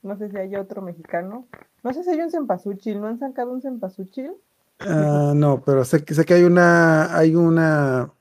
No 0.03 0.17
sé 0.17 0.31
si 0.31 0.37
hay 0.37 0.55
otro 0.57 0.83
mexicano. 0.83 1.49
No 1.83 1.93
sé 1.93 2.05
si 2.05 2.11
hay 2.11 2.21
un 2.21 2.31
cempasúchil. 2.31 3.01
¿No 3.01 3.09
han 3.09 3.19
sacado 3.19 3.53
un 3.53 3.61
cempasúchil? 3.61 4.33
Ah, 4.81 5.33
no, 5.35 5.63
pero 5.65 5.85
sé 5.85 6.05
que 6.05 6.15
sé 6.15 6.25
que 6.25 6.35
hay 6.35 6.45
una, 6.45 7.17
hay 7.17 7.35
una, 7.35 8.13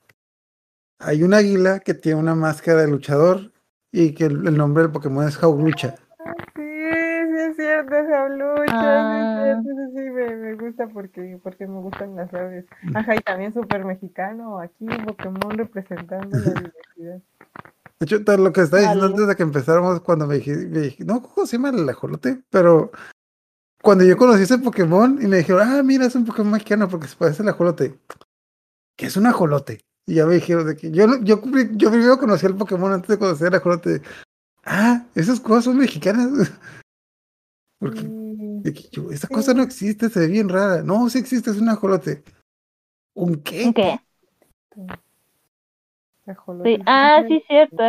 hay 0.98 1.22
un 1.22 1.34
águila 1.34 1.80
que 1.80 1.94
tiene 1.94 2.18
una 2.18 2.34
máscara 2.34 2.80
de 2.80 2.88
luchador 2.88 3.52
y 3.92 4.12
que 4.14 4.24
el, 4.26 4.46
el 4.46 4.56
nombre 4.56 4.82
del 4.84 4.92
Pokémon 4.92 5.26
es 5.26 5.36
Jaulucha. 5.36 5.94
Ah, 6.18 6.32
Sí, 6.54 6.62
sí 6.62 7.42
es 7.50 7.56
cierto, 7.56 7.94
Jaulucha, 7.94 8.64
Ah. 8.68 9.60
sí 9.62 9.68
es 9.70 9.74
cierto, 9.74 9.92
sí, 9.92 9.92
sí, 10.04 10.10
me, 10.10 10.36
me 10.36 10.54
gusta 10.54 10.88
porque, 10.88 11.38
porque 11.42 11.66
me 11.66 11.80
gustan 11.80 12.16
las 12.16 12.32
aves. 12.34 12.64
Ajá, 12.94 13.14
y 13.16 13.20
también 13.20 13.52
súper 13.54 13.84
mexicano, 13.84 14.60
aquí 14.60 14.86
Pokémon 15.06 15.50
representando 15.56 16.36
la 16.38 16.44
diversidad. 16.96 17.22
De 17.98 18.04
hecho, 18.04 18.24
tal 18.24 18.44
lo 18.44 18.52
que 18.52 18.60
estaba 18.60 18.82
diciendo 18.82 19.06
antes 19.06 19.26
de 19.26 19.36
que 19.36 19.42
empezáramos, 19.42 20.00
cuando 20.00 20.26
me 20.26 20.34
dije, 20.36 20.54
me 20.54 20.80
dije, 20.80 21.04
no, 21.04 21.22
¿cómo 21.22 21.46
se 21.46 21.56
llama 21.56 21.70
el 21.70 21.88
ajolote? 21.88 22.42
Pero 22.50 22.90
cuando 23.82 24.04
yo 24.04 24.16
conocí 24.18 24.42
ese 24.42 24.58
Pokémon 24.58 25.18
y 25.22 25.26
me 25.26 25.38
dijeron, 25.38 25.62
ah, 25.66 25.82
mira, 25.82 26.04
es 26.04 26.14
un 26.14 26.26
Pokémon 26.26 26.52
mexicano 26.52 26.88
porque 26.88 27.06
se 27.08 27.16
parece 27.16 27.42
al 27.42 27.48
ajolote. 27.48 27.98
¿Qué 28.96 29.06
es 29.06 29.16
un 29.16 29.26
ajolote? 29.26 29.80
Y 30.06 30.14
ya 30.14 30.26
me 30.26 30.34
dijeron 30.34 30.66
de 30.66 30.76
que 30.76 30.90
yo, 30.90 31.06
no- 31.06 31.22
yo, 31.22 31.40
yo 31.72 31.90
primero 31.90 32.18
conocí 32.18 32.46
el 32.46 32.54
Pokémon 32.56 32.92
antes 32.92 33.08
de 33.08 33.18
conocer 33.18 33.48
el 33.48 33.54
ajolote. 33.54 34.02
Ah, 34.64 35.04
esas 35.14 35.40
cosas 35.40 35.64
son 35.64 35.78
mexicanas. 35.78 36.28
Porque 37.78 38.00
Sí, 38.00 38.10
de 38.62 38.72
que 38.72 38.82
yo, 38.90 39.10
esa 39.10 39.28
cosa 39.28 39.52
no 39.52 39.62
existe, 39.62 40.08
se 40.08 40.20
ve 40.20 40.28
bien 40.28 40.48
rara. 40.48 40.82
No, 40.82 41.08
sí 41.10 41.18
existe, 41.18 41.50
es 41.50 41.58
un 41.58 41.68
ajolote. 41.68 42.22
¿Un 43.14 43.42
qué? 43.42 43.72
¿Qué? 43.74 44.00
ajolote. 46.26 46.76
Sí. 46.76 46.82
Ah, 46.86 47.22
sí, 47.28 47.42
cierto. 47.46 47.82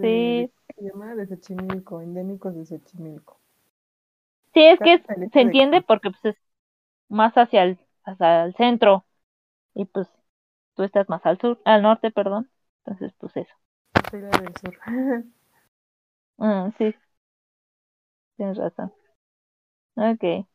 Sí. 0.00 0.50
¿cómo 0.52 0.52
se 0.76 0.82
llama? 0.82 1.14
De 1.14 1.26
Xochimilco, 1.26 2.00
endémicos 2.00 2.54
de 2.54 2.66
Xochimilco. 2.66 3.40
Sí, 4.54 4.64
es 4.64 4.78
que 4.80 5.02
se 5.02 5.14
de 5.38 5.40
entiende 5.40 5.82
porque 5.82 6.10
pues 6.10 6.36
es 6.36 6.42
más 7.08 7.34
hacia 7.34 7.64
el, 7.64 7.78
hacia 8.04 8.44
el 8.44 8.54
centro 8.54 9.04
y 9.74 9.84
pues 9.84 10.08
tú 10.76 10.84
estás 10.84 11.08
más 11.08 11.24
al 11.26 11.40
sur, 11.40 11.60
al 11.64 11.82
norte, 11.82 12.10
perdón. 12.10 12.48
Entonces, 12.84 13.12
pues 13.18 13.36
eso. 13.36 13.54
Soy 14.10 14.20
la 14.20 14.30
del 14.30 14.54
sur. 14.56 14.78
Mm, 16.38 16.70
sí. 16.76 16.94
Tienes 18.36 18.58
razón. 18.58 18.92
Ok. 19.94 20.46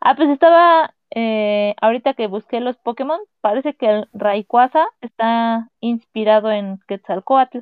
Ah, 0.00 0.14
pues 0.14 0.28
estaba, 0.28 0.94
eh, 1.10 1.74
ahorita 1.80 2.14
que 2.14 2.28
busqué 2.28 2.60
los 2.60 2.76
Pokémon, 2.76 3.18
parece 3.40 3.74
que 3.74 3.86
el 3.90 4.08
Rayquaza 4.12 4.86
está 5.00 5.70
inspirado 5.80 6.52
en 6.52 6.78
Quetzalcóatl. 6.86 7.58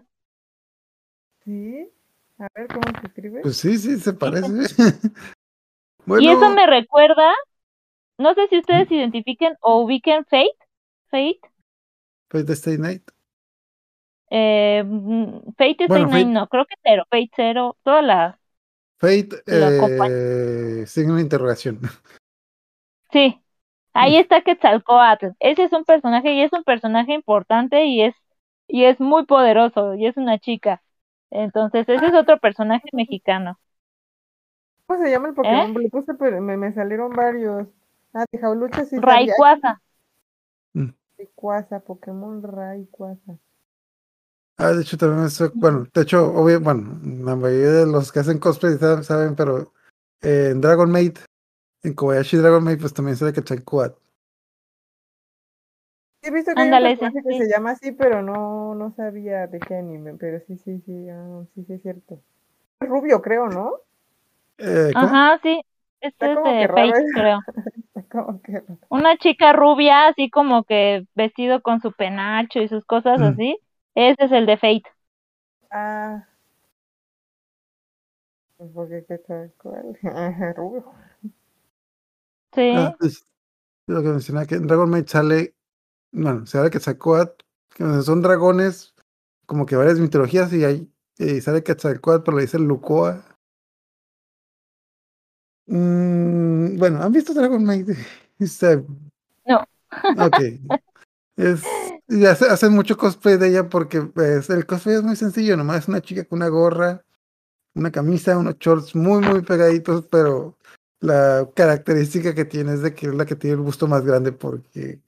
¿Sí? 1.44 1.88
A 2.38 2.48
ver, 2.54 2.66
¿cómo 2.68 2.82
se 3.00 3.06
escribe? 3.06 3.40
Pues 3.40 3.56
sí, 3.56 3.78
sí, 3.78 3.98
se 3.98 4.12
parece. 4.12 4.48
Y 6.20 6.28
eso 6.28 6.50
me 6.50 6.66
recuerda, 6.66 7.32
no 8.18 8.34
sé 8.34 8.48
si 8.48 8.58
ustedes 8.58 8.90
identifiquen 8.90 9.54
o 9.60 9.82
ubiquen 9.82 10.24
Fate, 10.24 10.50
Fate, 11.10 11.40
pues 12.32 12.46
de 12.46 12.54
Stay 12.54 12.78
Night. 12.78 13.04
eh, 14.30 14.82
mm, 14.84 15.52
Fate 15.56 15.84
Bueno, 15.86 16.06
Stay 16.06 16.06
Fate- 16.08 16.26
Night, 16.26 16.28
no, 16.28 16.48
creo 16.48 16.66
que 16.66 16.74
Zero, 16.82 17.04
Fate 17.10 17.30
Zero, 17.36 17.78
toda 17.84 18.02
la, 18.02 18.40
Fate, 18.98 19.42
eh, 19.46 20.84
signo 20.86 21.16
de 21.16 21.22
interrogación. 21.22 21.80
sí, 23.12 23.42
ahí 23.94 24.16
está 24.16 24.42
Quetzalcóatl, 24.42 25.28
ese 25.40 25.64
es 25.64 25.72
un 25.72 25.84
personaje 25.84 26.32
y 26.34 26.42
es 26.42 26.52
un 26.52 26.64
personaje 26.64 27.12
importante 27.14 27.84
y 27.86 28.02
es, 28.02 28.14
y 28.68 28.84
es 28.84 29.00
muy 29.00 29.24
poderoso 29.26 29.94
y 29.94 30.06
es 30.06 30.16
una 30.16 30.38
chica, 30.38 30.82
entonces 31.30 31.88
ese 31.88 32.06
es 32.06 32.14
otro 32.14 32.38
personaje 32.38 32.88
mexicano, 32.92 33.58
¿Cómo 34.86 35.02
se 35.02 35.10
llama 35.10 35.28
¿Eh? 35.28 35.28
el 35.28 35.34
Pokémon? 35.34 35.74
Le 35.74 35.88
puse, 35.90 36.14
pero 36.14 36.40
me, 36.40 36.56
me 36.56 36.72
salieron 36.72 37.10
varios. 37.12 37.66
Ah, 38.14 38.24
de 38.30 38.38
Jaulucha 38.38 38.84
sí 38.84 39.00
sabía. 39.00 39.34
Rayquaza, 39.34 39.81
Rayquaza, 41.22 41.80
Pokémon 41.80 42.42
Rayquaza. 42.42 43.38
Ah, 44.58 44.72
de 44.72 44.82
hecho, 44.82 44.96
también 44.96 45.26
es, 45.26 45.40
bueno, 45.54 45.86
de 45.92 46.02
hecho, 46.02 46.26
obvio, 46.32 46.60
bueno, 46.60 46.98
la 47.24 47.36
mayoría 47.36 47.70
de 47.72 47.86
los 47.86 48.12
que 48.12 48.20
hacen 48.20 48.38
cosplay 48.38 48.76
saben, 48.78 49.04
saben, 49.04 49.34
pero 49.34 49.72
eh, 50.20 50.50
en 50.52 50.60
Dragon 50.60 50.90
Maid, 50.90 51.18
en 51.82 51.94
Kobayashi 51.94 52.36
Dragon 52.36 52.62
Maid, 52.62 52.80
pues 52.80 52.92
también 52.92 53.16
sale 53.16 53.32
Quetzalcóatl. 53.32 53.98
Sí, 56.22 56.28
He 56.28 56.30
visto 56.30 56.54
que 56.54 56.60
Ándale, 56.60 56.88
hay 56.88 56.92
un 56.94 56.98
personaje 57.00 57.18
ese, 57.18 57.28
que 57.28 57.44
sí. 57.44 57.50
se 57.50 57.52
llama 57.56 57.70
así, 57.72 57.92
pero 57.92 58.22
no, 58.22 58.74
no 58.74 58.94
sabía 58.94 59.46
de 59.46 59.58
qué 59.58 59.76
anime, 59.76 60.14
pero 60.14 60.38
sí, 60.46 60.56
sí, 60.58 60.80
sí, 60.86 61.08
ah, 61.08 61.44
sí, 61.54 61.64
sí 61.64 61.72
es 61.72 61.82
cierto. 61.82 62.20
Es 62.80 62.88
rubio, 62.88 63.20
creo, 63.22 63.48
¿no? 63.48 63.80
Eh, 64.58 64.92
ajá, 64.94 65.40
sí, 65.42 65.60
este 66.00 66.32
es 66.32 66.38
de 66.44 66.88
ese. 66.88 67.12
creo. 67.14 67.40
Como 68.12 68.40
que... 68.42 68.62
Una 68.90 69.16
chica 69.18 69.52
rubia, 69.52 70.08
así 70.08 70.30
como 70.30 70.64
que 70.64 71.04
vestido 71.14 71.62
con 71.62 71.80
su 71.80 71.92
penacho 71.92 72.60
y 72.60 72.68
sus 72.68 72.84
cosas 72.84 73.20
Mm. 73.20 73.32
así. 73.32 73.58
Ese 73.94 74.24
es 74.26 74.32
el 74.32 74.46
de 74.46 74.56
Fate. 74.58 74.82
Ah. 75.70 76.26
Pues 78.56 78.70
porque 78.74 79.04
qué 79.06 79.18
tal 79.18 79.52
cual. 79.58 79.98
Ajá, 80.04 80.54
rubio. 80.54 80.84
Sí. 82.54 82.62
Ah, 82.70 82.94
pues, 82.98 83.26
lo 83.88 84.02
que 84.02 84.10
mencionaba 84.10 84.46
que 84.46 84.56
en 84.56 84.66
Dragon 84.68 84.90
Maid 84.90 85.06
sale, 85.08 85.56
bueno, 86.12 86.46
sale 86.46 86.70
Quetzalcóatl, 86.70 87.44
que 87.74 88.02
son 88.02 88.22
dragones, 88.22 88.94
como 89.46 89.66
que 89.66 89.76
varias 89.76 90.00
mitologías, 90.00 90.52
y 90.54 90.64
ahí 90.64 90.92
eh, 91.18 91.40
sale 91.42 91.64
Quetzalcóatl, 91.64 92.24
pero 92.24 92.38
le 92.38 92.44
dicen 92.44 92.68
Lucoa. 92.68 93.31
Mm, 95.66 96.78
bueno, 96.78 97.02
¿han 97.02 97.12
visto 97.12 97.34
Dragon 97.34 97.62
Maid? 97.64 97.90
No. 99.46 99.64
Ok. 100.18 100.38
Es, 101.36 101.64
y 102.08 102.26
hace- 102.26 102.50
hacen 102.50 102.72
mucho 102.74 102.96
cosplay 102.98 103.38
de 103.38 103.48
ella 103.48 103.68
porque 103.68 104.02
pues, 104.02 104.50
el 104.50 104.66
cosplay 104.66 104.96
es 104.96 105.02
muy 105.02 105.16
sencillo, 105.16 105.56
nomás 105.56 105.84
es 105.84 105.88
una 105.88 106.02
chica 106.02 106.24
con 106.24 106.38
una 106.40 106.48
gorra, 106.48 107.04
una 107.74 107.90
camisa, 107.90 108.38
unos 108.38 108.58
shorts 108.58 108.94
muy, 108.94 109.22
muy 109.22 109.42
pegaditos, 109.42 110.06
pero 110.10 110.58
la 111.00 111.48
característica 111.56 112.34
que 112.34 112.44
tiene 112.44 112.74
es 112.74 112.82
de 112.82 112.94
que 112.94 113.06
es 113.08 113.14
la 113.14 113.26
que 113.26 113.36
tiene 113.36 113.56
el 113.56 113.62
busto 113.62 113.88
más 113.88 114.04
grande 114.04 114.32
porque 114.32 115.00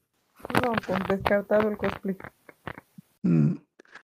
No, 0.63 0.73
pues 0.87 0.99
descartado 1.09 1.69
el 1.69 1.77
cosplay. 1.77 2.17
mm, 3.23 3.55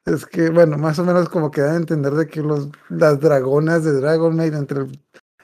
es 0.06 0.26
que, 0.26 0.50
bueno, 0.50 0.78
más 0.78 0.98
o 0.98 1.04
menos 1.04 1.28
como 1.28 1.50
que 1.50 1.62
dan 1.62 1.74
a 1.74 1.78
entender 1.78 2.14
de 2.14 2.28
que 2.28 2.42
los, 2.42 2.70
las 2.88 3.20
dragonas 3.20 3.84
de 3.84 3.92
Dragon 3.94 4.36
Maid, 4.36 4.54
entre, 4.54 4.86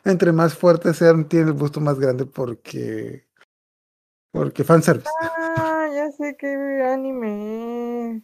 entre 0.05 0.33
más 0.33 0.55
fuertes 0.55 0.97
sean, 0.99 1.29
tienen 1.29 1.49
el 1.49 1.55
busto 1.55 1.81
más 1.81 1.99
grande 1.99 2.27
porque, 2.27 3.27
porque 4.31 4.65
fanservice. 4.65 5.11
Ah, 5.21 5.89
ya 5.95 6.11
sé 6.13 6.37
qué 6.39 6.49
anime 6.85 8.17
es. 8.17 8.23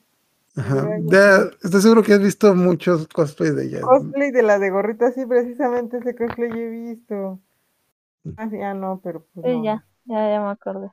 Ajá. 0.56 0.88
ya, 1.06 1.49
estoy 1.62 1.80
seguro 1.82 2.02
que 2.02 2.12
has 2.14 2.20
visto 2.23 2.54
muchos 2.54 3.06
cosplays 3.08 3.54
de 3.54 3.66
ella. 3.66 3.80
Cosplay 3.80 4.30
de 4.30 4.42
la 4.42 4.58
de 4.61 4.70
gorrita, 4.70 5.11
sí, 5.12 5.26
precisamente 5.26 5.99
ese 5.99 6.14
cosplay 6.14 6.50
he 6.50 6.68
visto. 6.68 7.40
Ah, 8.37 8.49
sí, 8.50 8.61
ah, 8.62 8.75
no, 8.75 9.00
pero 9.02 9.26
pues 9.35 9.47
Sí, 9.47 9.52
no. 9.52 9.62
ya, 9.64 9.85
ya, 10.04 10.30
ya 10.30 10.40
me 10.40 10.50
acordé. 10.50 10.90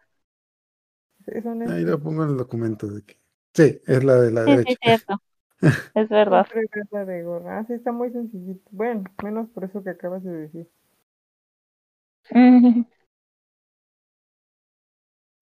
Ahí 1.65 1.83
lo 1.83 1.99
pongo 2.01 2.23
en 2.23 2.29
el 2.31 2.37
documento 2.37 2.87
de 2.87 3.03
que. 3.03 3.17
Sí, 3.53 3.81
es 3.85 4.03
la 4.03 4.15
de 4.15 4.31
la 4.31 4.45
Sí, 4.45 4.57
sí, 4.57 4.57
derecha. 4.57 4.71
es 4.71 4.77
cierto. 4.81 5.21
Es 5.93 6.09
verdad. 6.09 6.47
de 6.91 7.23
gorra. 7.23 7.59
Ah, 7.59 7.65
sí, 7.65 7.73
está 7.73 7.91
muy 7.91 8.11
sencillito. 8.11 8.61
Bueno, 8.71 9.03
menos 9.23 9.49
por 9.49 9.63
eso 9.63 9.83
que 9.83 9.91
acabas 9.91 10.23
de 10.23 10.31
decir. 10.31 10.67
Mm, 12.33 12.85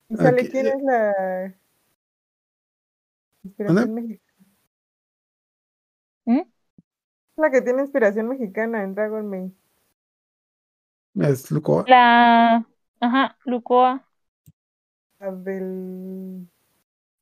¿Y 0.10 0.16
sale 0.18 0.42
Aquí, 0.42 0.50
quién 0.50 0.68
eh, 0.68 0.74
es 0.78 0.84
la 0.84 1.56
inspiración 3.44 3.94
mexicana? 3.94 4.20
¿Mm? 6.26 6.42
La 7.36 7.52
que 7.52 7.62
tiene 7.62 7.84
inspiración 7.84 8.28
mexicana 8.28 8.84
en 8.84 8.96
Dragon 8.96 9.30
Maid. 9.30 9.52
Es 11.16 11.52
Lucoa. 11.52 11.86
La, 11.86 12.66
ajá, 13.00 13.38
Lucoa. 13.46 14.06
La 15.20 15.32
del... 15.32 16.48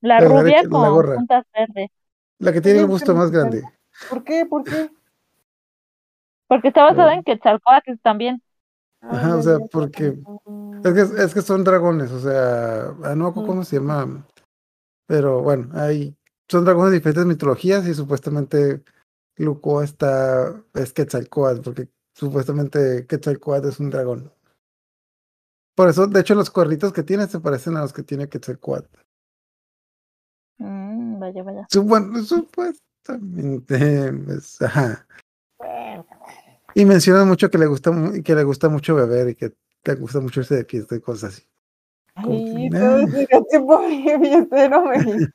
La 0.01 0.19
La 0.19 0.27
rubia 0.27 0.63
con 0.69 1.15
puntas 1.15 1.45
verdes. 1.53 1.89
La 2.41 2.51
que 2.51 2.61
tiene 2.61 2.79
el 2.79 2.87
busto 2.87 3.15
más 3.15 3.29
grande. 3.29 3.63
¿Por 4.09 4.23
qué? 4.23 4.45
¿Por 4.45 4.63
qué? 4.63 4.89
Porque 6.47 6.69
está 6.69 6.83
basada 6.83 7.13
en 7.13 7.23
Quetzalcóatl 7.23 7.93
también. 8.01 8.41
Ah, 9.01 9.09
Ajá, 9.11 9.37
o 9.37 9.41
sea, 9.41 9.59
porque 9.71 10.19
es 10.83 10.93
que, 10.93 11.23
es 11.23 11.33
que 11.33 11.41
son 11.41 11.63
dragones, 11.63 12.11
o 12.11 12.19
sea, 12.19 12.93
no 13.15 13.31
Mm. 13.31 13.45
cómo 13.45 13.63
se 13.63 13.77
llama, 13.77 14.27
pero 15.07 15.41
bueno, 15.41 15.69
hay, 15.73 16.15
son 16.49 16.65
dragones 16.65 16.91
de 16.91 16.97
diferentes 16.97 17.25
mitologías 17.25 17.87
y 17.87 17.93
supuestamente 17.93 18.83
Lucoa 19.37 19.83
está, 19.83 20.61
es 20.73 20.93
Quetzalcóatl, 20.93 21.61
porque 21.61 21.87
supuestamente 22.13 23.05
Quetzalcóatl 23.07 23.69
es 23.69 23.79
un 23.79 23.89
dragón. 23.89 24.31
Por 25.75 25.89
eso, 25.89 26.05
de 26.07 26.19
hecho, 26.19 26.35
los 26.35 26.51
cuernitos 26.51 26.91
que 26.91 27.03
tiene 27.03 27.27
se 27.27 27.39
parecen 27.39 27.77
a 27.77 27.81
los 27.81 27.93
que 27.93 28.03
tiene 28.03 28.29
Quetzalcóatl. 28.29 28.87
Vaya. 31.21 31.43
vaya, 31.43 31.45
vaya. 31.67 31.67
Supuestamente, 31.69 34.11
pues, 34.25 34.59
ajá. 34.61 35.05
Bueno, 35.59 36.05
Y 36.73 36.85
menciona 36.85 37.23
mucho 37.25 37.51
que 37.51 37.57
le 37.59 37.67
gusta 37.67 37.91
que 38.23 38.35
le 38.35 38.43
gusta 38.43 38.69
mucho 38.69 38.95
beber 38.95 39.29
y 39.29 39.35
que 39.35 39.53
le 39.83 39.95
gusta 39.95 40.19
mucho 40.19 40.39
irse 40.39 40.55
de 40.55 40.65
fiesta 40.65 40.95
y 40.95 40.99
cosas 40.99 41.35
así. 41.35 41.43
Como 42.15 42.33
Ay, 42.35 42.69
que, 42.69 42.77
todo 42.77 42.97
nah. 42.97 43.03
ese 43.03 43.27
tipo 43.51 43.81
de 43.81 44.19
fiestero 44.19 44.85
mexicano. 44.85 45.31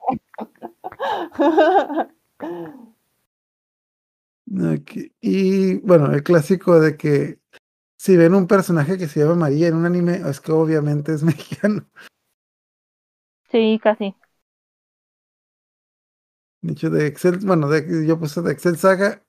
Ok, 4.49 5.11
Y 5.21 5.79
bueno, 5.79 6.13
el 6.13 6.23
clásico 6.23 6.79
de 6.79 6.97
que 6.97 7.41
si 7.99 8.17
ven 8.17 8.33
un 8.33 8.47
personaje 8.47 8.97
que 8.97 9.09
se 9.09 9.19
llama 9.19 9.35
María 9.35 9.67
en 9.67 9.75
un 9.75 9.87
anime, 9.87 10.23
es 10.25 10.41
que 10.41 10.53
obviamente 10.53 11.13
es 11.13 11.23
mexicano. 11.25 11.85
Sí, 13.51 13.81
casi. 13.83 14.15
Dicho 16.63 16.91
de 16.91 17.07
Excel, 17.07 17.39
bueno, 17.39 17.69
de, 17.69 18.07
yo 18.07 18.19
puse 18.19 18.43
de 18.43 18.53
Excel 18.53 18.77
Saga. 18.77 19.23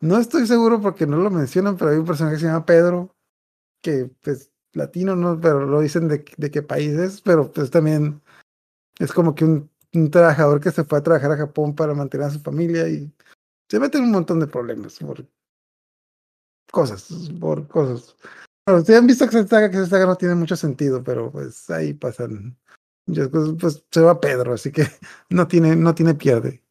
No 0.00 0.18
estoy 0.18 0.46
seguro 0.46 0.80
porque 0.80 1.06
no 1.06 1.18
lo 1.18 1.30
mencionan, 1.30 1.76
pero 1.76 1.90
hay 1.90 1.98
un 1.98 2.06
personaje 2.06 2.36
que 2.36 2.40
se 2.40 2.46
llama 2.46 2.64
Pedro, 2.64 3.14
que 3.82 4.10
pues 4.22 4.50
latino, 4.72 5.16
¿no? 5.16 5.40
Pero 5.40 5.66
lo 5.66 5.80
dicen 5.80 6.08
de, 6.08 6.24
de 6.36 6.50
qué 6.50 6.62
país 6.62 6.92
es, 6.92 7.20
pero 7.20 7.50
pues 7.52 7.70
también 7.70 8.22
es 9.00 9.12
como 9.12 9.34
que 9.34 9.44
un, 9.44 9.70
trabajador 10.10 10.60
que 10.60 10.70
se 10.70 10.84
fue 10.84 10.98
a 10.98 11.02
trabajar 11.02 11.32
a 11.32 11.36
Japón 11.36 11.74
para 11.74 11.94
mantener 11.94 12.28
a 12.28 12.30
su 12.30 12.38
familia 12.40 12.88
y 12.88 13.12
se 13.68 13.80
mete 13.80 13.98
en 13.98 14.04
un 14.04 14.12
montón 14.12 14.38
de 14.38 14.46
problemas 14.46 14.98
por 14.98 15.26
cosas, 16.70 17.30
por 17.40 17.66
cosas. 17.66 18.14
Bueno, 18.66 18.84
si 18.84 18.94
han 18.94 19.06
visto 19.06 19.24
Excel 19.24 19.48
Saga, 19.48 19.68
que 19.68 19.76
Excel 19.76 19.90
Saga 19.90 20.06
no 20.06 20.16
tiene 20.16 20.34
mucho 20.36 20.54
sentido, 20.54 21.02
pero 21.02 21.32
pues 21.32 21.68
ahí 21.70 21.94
pasan 21.94 22.56
cosas. 23.30 23.56
Pues 23.60 23.84
se 23.90 24.00
va 24.00 24.20
Pedro, 24.20 24.54
así 24.54 24.72
que 24.72 24.84
no 25.30 25.48
tiene, 25.48 25.76
no 25.76 25.94
tiene 25.94 26.14
pierde. 26.14 26.62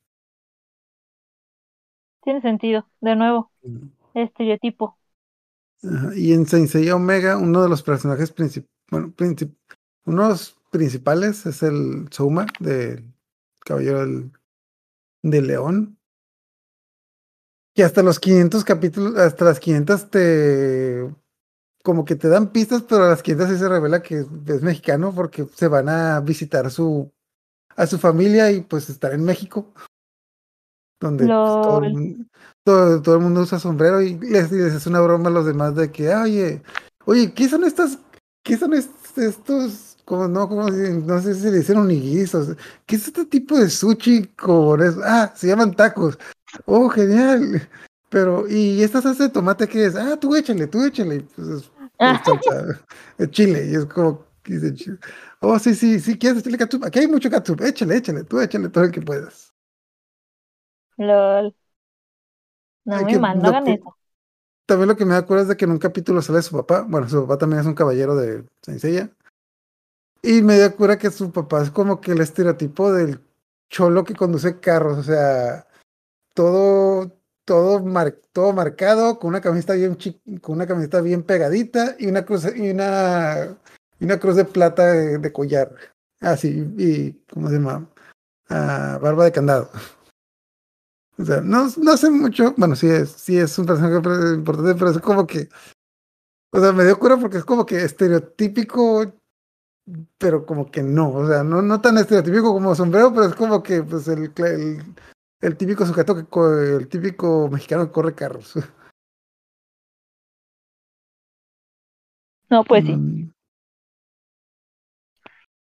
Tiene 2.24 2.39
sentido. 2.41 2.89
De 3.01 3.15
nuevo, 3.17 3.51
estereotipo. 4.13 4.98
Ajá, 5.84 6.12
Y 6.15 6.34
en 6.34 6.46
Saint 6.46 6.67
Seiya 6.69 6.96
Omega, 6.96 7.38
uno 7.38 7.63
de 7.63 7.69
los 7.69 7.84
personajes 7.84 8.31
principales, 8.31 8.69
bueno, 8.91 9.13
princip- 9.15 9.55
uno 10.05 10.24
de 10.24 10.29
los 10.29 10.58
principales 10.72 11.46
es 11.46 11.63
el 11.63 12.08
Souma 12.12 12.48
del 12.60 13.13
Caballero 13.65 14.00
del, 14.01 14.31
del 15.24 15.48
León. 15.48 16.00
Que 17.75 17.84
hasta 17.84 18.03
los 18.03 18.19
500 18.19 18.63
capítulos, 18.63 19.15
hasta 19.17 19.46
las 19.46 19.60
500 19.60 20.10
te. 20.10 21.10
Como 21.89 22.05
que 22.05 22.15
te 22.15 22.27
dan 22.29 22.51
pistas, 22.51 22.84
pero 22.84 23.05
a 23.05 23.10
las 23.10 23.24
500 23.24 23.50
sí 23.50 23.58
se 23.58 23.67
revela 23.67 24.03
que 24.03 24.19
es 24.46 24.62
mexicano 24.62 25.12
porque 25.12 25.48
se 25.55 25.67
van 25.67 25.89
a 25.89 26.19
visitar 26.19 26.69
su, 26.69 27.12
a 27.75 27.88
su 27.88 27.98
familia 27.98 28.51
y 28.51 28.62
pues 28.62 28.91
estar 28.91 29.12
en 29.12 29.24
México. 29.24 29.74
Donde 31.00 31.24
pues, 31.25 31.62
todo, 31.63 31.77
el, 31.79 31.84
Lol. 31.86 31.91
mun- 31.93 32.29
todo, 32.63 33.01
todo 33.01 33.15
el 33.15 33.22
mundo 33.22 33.41
usa 33.41 33.58
sombrero 33.58 34.03
y 34.03 34.19
les, 34.19 34.51
les 34.51 34.75
hace 34.75 34.88
una 34.88 35.01
broma 35.01 35.29
a 35.29 35.31
los 35.31 35.48
demás 35.48 35.74
de 35.74 35.91
que, 35.91 36.13
"Ah, 36.13 36.22
oye, 36.25 36.62
oye, 37.05 37.34
¿qué 37.34 37.50
son 37.50 37.63
estas, 37.63 37.98
qué 38.43 38.55
son 38.55 38.75
est- 38.75 39.17
estos, 39.17 39.98
como 40.05 40.27
no, 40.27 40.48
como 40.48 40.69
no 40.69 41.22
sé 41.24 41.34
si 41.34 41.50
le 41.50 41.58
dicen 41.58 41.77
onigiris, 41.79 42.36
o 42.36 42.43
sea, 42.46 42.55
¿qué 42.86 42.98
es 42.98 43.08
este 43.08 43.25
tipo 43.25 43.58
de 43.58 43.67
sushi 43.67 44.27
con 44.38 44.79
eso? 44.84 45.01
Ah, 45.03 45.34
se 45.36 45.48
llaman 45.48 45.74
tacos. 45.75 46.19
Oh, 46.65 46.88
genial. 46.88 47.67
Pero, 48.12 48.48
¿y 48.48 48.81
esta 48.81 49.01
salsa 49.03 49.25
de 49.25 49.29
tomate 49.29 49.67
qué 49.67 49.86
es? 49.86 49.96
Ah, 49.96 50.17
tú 50.19 50.36
échale, 50.36 50.65
tú 50.65 50.84
échale. 50.84 51.22
Pues 51.36 51.72
es, 52.00 52.20
es 53.18 53.32
chile, 53.32 53.68
y 53.70 53.75
es 53.75 53.86
como, 53.86 54.25
dice, 54.44 54.98
oh, 55.41 55.60
sí, 55.60 55.75
sí, 55.75 56.00
sí, 56.00 56.18
¿quieres 56.18 56.39
echarle 56.39 56.58
ketchup? 56.58 56.86
Aquí 56.86 57.00
hay 57.00 57.08
mucho 57.08 57.29
ketchup, 57.29 57.62
échale, 57.62 57.98
échale, 57.98 58.24
tú 58.24 58.39
échale 58.39 58.70
todo 58.70 58.86
el 58.86 58.91
que 58.91 59.01
puedas. 59.01 59.53
Lol. 60.98 61.56
No, 62.86 62.96
Ay, 62.96 63.03
muy 63.03 63.13
que 63.13 63.20
mal, 63.20 63.39
no 63.39 63.50
hagan 63.50 63.68
eso. 63.68 63.96
También 64.65 64.89
lo 64.89 64.96
que 64.96 65.06
me 65.06 65.15
acuerdo 65.15 65.44
es 65.44 65.50
de 65.50 65.58
que 65.58 65.65
en 65.65 65.72
un 65.72 65.79
capítulo 65.79 66.22
sale 66.22 66.41
su 66.41 66.56
papá. 66.56 66.86
Bueno, 66.88 67.10
su 67.10 67.22
papá 67.22 67.39
también 67.39 67.62
es 67.62 67.65
un 67.65 67.74
caballero 67.74 68.15
de 68.15 68.45
Seiya. 68.62 69.10
Y 70.21 70.43
me 70.43 70.58
da 70.58 70.76
cura 70.76 70.97
que 70.97 71.10
su 71.10 71.32
papá 71.32 71.63
es 71.63 71.71
como 71.71 72.00
que 72.00 72.12
el 72.12 72.21
estereotipo 72.21 72.91
del 72.91 73.19
cholo 73.69 74.04
que 74.04 74.13
conduce 74.13 74.60
carros. 74.60 75.00
O 75.00 75.04
sea, 75.04 75.65
todo, 76.36 77.18
todo, 77.49 77.83
mar- 77.83 78.21
todo 78.31 78.53
marcado, 78.53 79.17
con 79.17 79.29
una 79.29 79.41
camiseta 79.41 79.73
bien 79.73 79.97
con 80.39 80.55
una 80.57 80.67
camiseta 80.67 81.01
bien 81.01 81.23
pegadita 81.23 81.95
y 81.97 82.05
una 82.05 82.23
cruz, 82.23 82.45
y 82.55 82.69
una, 82.69 83.57
una 83.99 84.19
cruz 84.19 84.35
de 84.35 84.45
plata 84.45 84.85
de, 84.85 85.33
collar. 85.33 85.73
Así, 86.21 86.63
y 86.77 87.13
¿cómo 87.33 87.49
se 87.49 87.55
llama? 87.55 87.89
Ah, 88.49 88.99
barba 89.01 89.25
de 89.25 89.31
candado. 89.31 89.71
O 91.17 91.25
sea, 91.25 91.41
no, 91.41 91.67
no 91.75 91.97
sé 91.97 92.12
mucho. 92.12 92.53
Bueno, 92.55 92.75
sí 92.75 92.88
es, 92.88 93.09
sí 93.13 93.39
es 93.39 93.57
un 93.57 93.65
personaje 93.65 93.95
importante, 94.35 94.75
pero 94.75 94.91
es 94.91 94.99
como 94.99 95.25
que. 95.25 95.49
O 96.51 96.59
sea, 96.59 96.71
me 96.71 96.85
dio 96.85 96.99
cura 96.99 97.17
porque 97.17 97.38
es 97.38 97.45
como 97.45 97.65
que 97.65 97.83
estereotípico, 97.83 99.12
pero 100.19 100.45
como 100.45 100.69
que 100.69 100.83
no. 100.83 101.12
O 101.13 101.27
sea, 101.27 101.43
no, 101.43 101.63
no 101.63 101.81
tan 101.81 101.97
estereotípico 101.97 102.53
como 102.53 102.75
sombrero, 102.75 103.12
pero 103.12 103.25
es 103.25 103.33
como 103.33 103.63
que 103.63 103.81
pues 103.81 104.07
el, 104.07 104.31
el, 104.38 104.83
el 105.41 105.58
típico 105.58 105.86
sujeto 105.86 106.15
que 106.15 106.75
el 106.75 106.88
típico 106.88 107.49
mexicano 107.49 107.86
que 107.86 107.91
corre 107.91 108.15
carros. 108.15 108.56
No, 112.49 112.63
pues 112.63 112.86
sí. 112.86 112.95
Mm, 112.95 113.32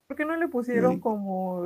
¿Por 0.07 0.17
qué 0.17 0.25
no 0.25 0.37
le 0.37 0.47
pusieron 0.47 0.95
Sí. 0.95 0.99
como 1.01 1.63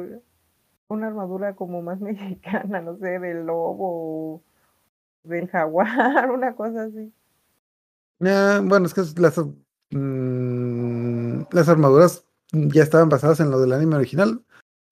una 0.88 1.08
armadura 1.08 1.56
como 1.56 1.82
más 1.82 2.00
mexicana, 2.02 2.82
no 2.82 2.98
sé, 2.98 3.20
del 3.20 3.46
lobo, 3.46 4.36
o 4.36 4.44
del 5.24 5.48
jaguar, 5.48 5.88
una 6.32 6.56
cosa 6.56 6.84
así? 6.84 7.14
ah, 8.22 8.62
bueno, 8.64 8.86
es 8.88 8.94
que 8.94 9.02
las, 9.20 9.38
mm, 9.92 11.42
las 11.52 11.70
armaduras 11.70 12.26
ya 12.52 12.84
estaban 12.84 13.10
basadas 13.10 13.40
en 13.40 13.52
lo 13.52 13.60
del 13.60 13.74
anime 13.74 13.96
original, 13.96 14.44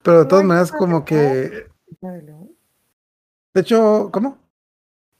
pero 0.03 0.19
de 0.19 0.25
todas 0.25 0.45
maneras 0.45 0.71
como 0.71 1.05
que... 1.05 1.67
¿La 2.01 2.11
de 2.11 2.23
león? 2.23 2.52
De 3.53 3.61
hecho, 3.61 4.09
¿cómo? 4.11 4.37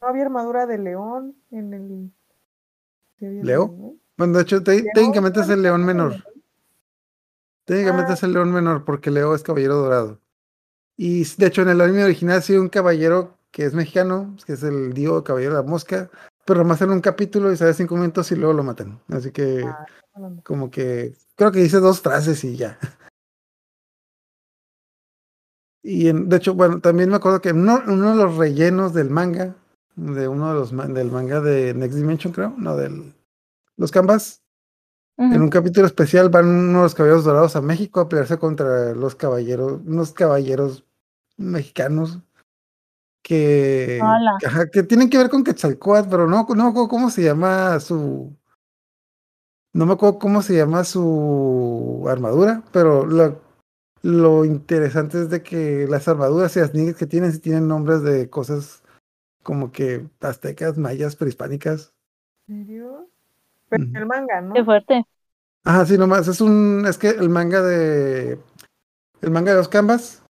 No 0.02 0.08
había 0.08 0.24
armadura 0.24 0.66
de 0.66 0.78
león 0.78 1.36
en 1.52 1.74
el... 1.74 2.12
¿Sí 3.20 3.26
había 3.26 3.40
de 3.40 3.46
¿Leo? 3.46 3.68
león? 3.68 4.00
Bueno, 4.18 4.38
de 4.38 4.44
hecho, 4.44 4.64
te- 4.64 4.84
técnicamente 4.94 5.40
es 5.40 5.46
¿cuál 5.48 5.58
el 5.58 5.64
león 5.64 5.86
menor. 5.86 6.16
Técnicamente 7.66 8.12
Ah. 8.12 8.16
es 8.16 8.24
el 8.24 8.34
león 8.34 8.52
menor 8.52 8.84
porque 8.86 9.12
Leo 9.12 9.34
es 9.36 9.44
caballero 9.44 9.76
dorado. 9.78 10.20
Y 10.98 11.24
de 11.38 11.48
hecho 11.48 11.62
en 11.64 11.70
el 11.70 11.82
anime 11.82 12.04
original 12.04 12.42
sí 12.44 12.56
un 12.56 12.70
caballero 12.70 13.38
que 13.52 13.66
es 13.66 13.74
mexicano, 13.74 14.36
que 14.46 14.54
es 14.54 14.64
el 14.64 14.94
Dio 14.94 15.24
Caballero 15.24 15.56
de 15.56 15.62
la 15.64 15.68
Mosca, 15.68 16.10
pero 16.46 16.60
nomás 16.60 16.82
en 16.82 16.90
un 16.92 17.02
capítulo 17.02 17.52
y 17.52 17.58
sale 17.58 17.74
cinco 17.74 17.96
minutos 17.96 18.32
y 18.32 18.36
luego 18.36 18.54
lo 18.54 18.64
matan. 18.64 19.00
Así 19.10 19.32
que 19.32 19.64
Ah, 19.66 19.86
como 20.44 20.70
que 20.70 21.16
creo 21.36 21.52
que 21.52 21.60
dice 21.60 21.80
dos 21.80 22.02
frases 22.02 22.44
y 22.44 22.56
ya. 22.58 22.78
Y 25.84 26.08
en- 26.08 26.30
de 26.30 26.38
hecho, 26.38 26.56
bueno, 26.56 26.80
también 26.80 27.10
me 27.10 27.18
acuerdo 27.18 27.42
que 27.42 27.52
uno, 27.52 27.82
uno 27.86 28.12
de 28.12 28.24
los 28.24 28.38
rellenos 28.38 28.94
del 28.94 29.10
manga, 29.10 29.56
de 29.96 30.28
uno 30.28 30.48
de 30.48 30.54
los 30.56 30.94
del 30.94 31.12
manga 31.12 31.42
de 31.42 31.74
Next 31.74 31.96
Dimension, 31.96 32.34
creo, 32.34 32.54
no 32.58 32.76
del 32.76 33.14
los 33.76 33.92
canvas, 33.92 34.42
en 35.18 35.42
un 35.42 35.50
capítulo 35.50 35.86
especial 35.86 36.30
van 36.30 36.48
unos 36.48 36.96
caballeros 36.96 37.24
dorados 37.24 37.56
a 37.56 37.62
México 37.62 38.00
a 38.00 38.10
pelearse 38.10 38.38
contra 38.38 38.94
los 38.94 39.16
caballeros, 39.16 39.82
unos 39.86 40.12
caballeros 40.12 40.86
mexicanos 41.38 42.20
que, 43.24 44.02
que, 44.72 44.84
tienen 44.84 45.10
que 45.10 45.18
ver 45.18 45.30
con 45.30 45.44
Quetzalcóatl, 45.44 46.10
pero 46.10 46.28
no, 46.28 46.46
no 46.48 46.64
me 46.64 46.70
acuerdo 46.70 46.88
cómo 46.88 47.10
se 47.10 47.24
llama 47.24 47.80
su. 47.80 48.36
No 49.74 49.86
me 49.86 49.94
acuerdo 49.94 50.20
cómo 50.20 50.42
se 50.42 50.56
llama 50.56 50.84
su 50.84 52.06
armadura, 52.08 52.64
pero 52.72 53.06
lo, 53.06 53.42
lo 54.04 54.44
interesante 54.46 55.22
es 55.22 55.30
de 55.30 55.42
que 55.42 55.88
las 55.90 56.08
armaduras 56.08 56.56
y 56.56 56.60
las 56.60 56.74
nigues 56.74 56.96
que 56.96 57.08
tienen 57.08 57.32
sí 57.32 57.40
tienen 57.40 57.68
nombres 57.68 58.04
de 58.04 58.30
cosas 58.30 58.84
como 59.44 59.72
que 59.72 60.06
aztecas, 60.22 60.78
mayas, 60.78 61.16
prehispánicas. 61.16 61.94
¿En 62.48 62.66
serio? 62.66 63.10
Pero 63.70 63.84
el 63.96 64.06
manga, 64.06 64.42
¿no? 64.42 64.54
Qué 64.54 64.64
fuerte. 64.64 65.06
Ajá, 65.64 65.86
sí, 65.86 65.98
nomás. 65.98 66.28
Es 66.28 66.42
un. 66.42 66.86
Es 66.88 66.98
que 66.98 67.10
el 67.10 67.30
manga 67.30 67.62
de. 67.62 68.40
El 69.22 69.32
manga 69.32 69.52
de 69.52 69.58
los 69.58 69.70
canvas. 69.70 70.22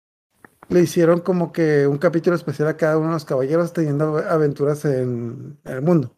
Le 0.69 0.81
hicieron 0.81 1.19
como 1.19 1.51
que 1.51 1.87
un 1.87 1.97
capítulo 1.97 2.35
especial 2.35 2.69
a 2.69 2.77
cada 2.77 2.97
uno 2.97 3.07
de 3.07 3.13
los 3.13 3.25
caballeros 3.25 3.73
teniendo 3.73 4.17
aventuras 4.17 4.85
en, 4.85 5.57
el 5.65 5.81
mundo. 5.81 6.15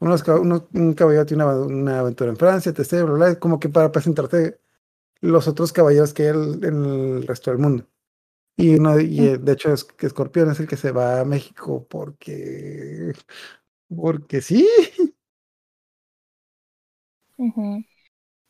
Uno 0.00 0.12
de 0.12 0.14
los 0.14 0.24
cab- 0.24 0.40
uno- 0.40 0.66
un 0.72 0.94
caballero 0.94 1.26
tiene 1.26 1.44
una, 1.44 1.56
una 1.56 1.98
aventura 2.00 2.30
en 2.30 2.36
Francia, 2.36 2.72
etc. 2.72 3.04
Bla, 3.04 3.14
bla, 3.14 3.34
como 3.38 3.60
que 3.60 3.68
para 3.68 3.92
presentarte 3.92 4.58
los 5.22 5.48
otros 5.48 5.72
caballeros 5.74 6.14
que 6.14 6.24
hay 6.24 6.30
el- 6.30 6.64
en 6.64 6.84
el 6.86 7.28
resto 7.28 7.52
del 7.52 7.60
mundo. 7.60 7.86
Y, 8.56 8.76
uno, 8.76 9.00
y 9.00 9.26
eh, 9.28 9.38
de 9.38 9.52
hecho 9.52 9.72
es 9.72 9.84
que 9.84 10.06
Escorpión 10.06 10.50
es 10.50 10.60
el 10.60 10.68
que 10.68 10.76
se 10.78 10.92
va 10.92 11.20
a 11.20 11.26
México 11.26 11.86
porque. 11.88 13.14
Porque 13.94 14.42
sí. 14.42 14.68
Ujú. 17.36 17.84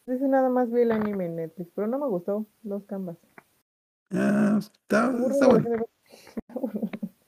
Ese 0.07 0.29
nada 0.29 0.49
más 0.51 0.71
vi 0.73 0.83
el 0.83 0.93
anime 0.93 1.27
en 1.27 1.37
Netflix, 1.37 1.71
pero 1.75 1.89
no 1.89 1.99
me 1.99 2.09
gustó 2.09 2.47
los 2.65 2.85
canvas. 2.85 3.19
Ah, 4.13 4.59
está, 4.61 5.11
está 5.29 5.47
bueno. 5.49 5.69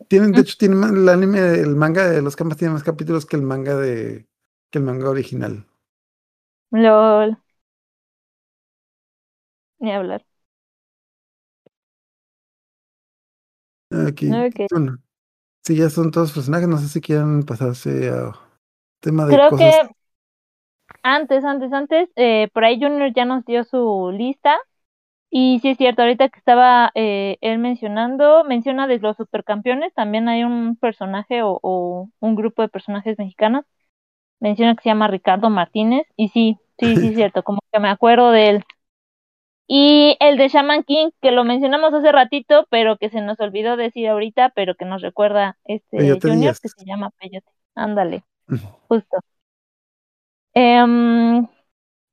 Tienen, 0.09 0.33
de 0.33 0.41
hecho, 0.43 0.57
tiene 0.59 0.77
el 0.87 1.09
anime, 1.09 1.55
el 1.61 1.77
manga 1.77 2.09
de 2.09 2.23
los 2.23 2.37
Canvas 2.37 2.57
tiene 2.59 2.73
más 2.75 2.83
capítulos 2.85 3.27
que 3.27 3.37
el 3.37 3.43
manga 3.43 3.77
de 3.77 4.27
que 4.71 4.79
el 4.79 4.85
manga 4.85 5.11
original. 5.11 5.67
LOL. 6.73 7.37
Ni 9.79 9.93
hablar. 9.93 10.25
Aquí, 13.91 14.45
Ok. 14.47 14.69
bueno, 14.71 14.99
si 15.65 15.77
ya 15.77 15.91
son 15.91 16.11
todos 16.13 16.33
personajes, 16.33 16.69
no 16.69 16.79
sé 16.79 16.89
si 16.89 17.01
quieren 17.03 17.45
pasarse 17.45 18.11
a 18.11 18.33
tema 19.01 19.27
de 19.27 19.41
Creo 19.41 19.45
cosas. 19.45 19.77
que 19.77 19.89
antes, 21.03 21.45
antes, 21.45 21.73
antes, 21.73 22.09
eh, 22.17 22.49
por 22.53 22.65
ahí 22.65 22.81
Junior 22.81 23.13
ya 23.15 23.25
nos 23.25 23.45
dio 23.45 23.65
su 23.65 24.11
lista. 24.13 24.57
Y 25.31 25.61
sí 25.61 25.71
es 25.71 25.79
cierto, 25.79 26.03
ahorita 26.03 26.29
que 26.31 26.39
estaba 26.39 26.93
eh, 26.95 27.39
él 27.43 27.59
mencionando, 27.59 28.45
menciona 28.45 28.87
de 28.87 28.99
los 29.01 29.17
supercampeones, 29.17 29.95
también 29.95 30.29
hay 30.29 30.45
un 30.45 30.77
personaje 30.77 31.43
o, 31.43 31.59
o 31.63 32.09
un 32.21 32.37
grupo 32.37 32.63
de 32.63 32.69
personajes 32.71 33.19
mexicanos, 33.19 33.65
menciona 34.41 34.75
que 34.77 34.83
se 34.85 34.91
llama 34.91 35.09
Ricardo 35.09 35.51
Martínez, 35.51 36.07
y 36.17 36.29
sí, 36.31 36.59
sí, 36.79 36.99
sí 36.99 37.09
es 37.09 37.15
cierto, 37.17 37.43
como 37.45 37.61
que 37.73 37.81
me 37.81 37.89
acuerdo 37.91 38.31
de 38.33 38.51
él. 38.51 38.65
Y 39.67 40.17
el 40.21 40.37
de 40.37 40.49
Shaman 40.49 40.83
King, 40.85 41.11
que 41.23 41.31
lo 41.31 41.45
mencionamos 41.45 41.95
hace 41.95 42.13
ratito, 42.13 42.67
pero 42.71 42.99
que 42.99 43.09
se 43.09 43.23
nos 43.23 43.41
olvidó 43.41 43.77
decir 43.77 44.09
ahorita, 44.09 44.51
pero 44.51 44.75
que 44.75 44.85
nos 44.85 45.01
recuerda 45.01 45.57
este 45.65 45.97
Peyote 45.97 46.29
Junior, 46.29 46.41
Díaz. 46.41 46.61
que 46.61 46.69
se 46.69 46.85
llama 46.85 47.11
Peyote. 47.19 47.51
Ándale, 47.75 48.25
justo. 48.89 49.19
Em, 50.55 51.47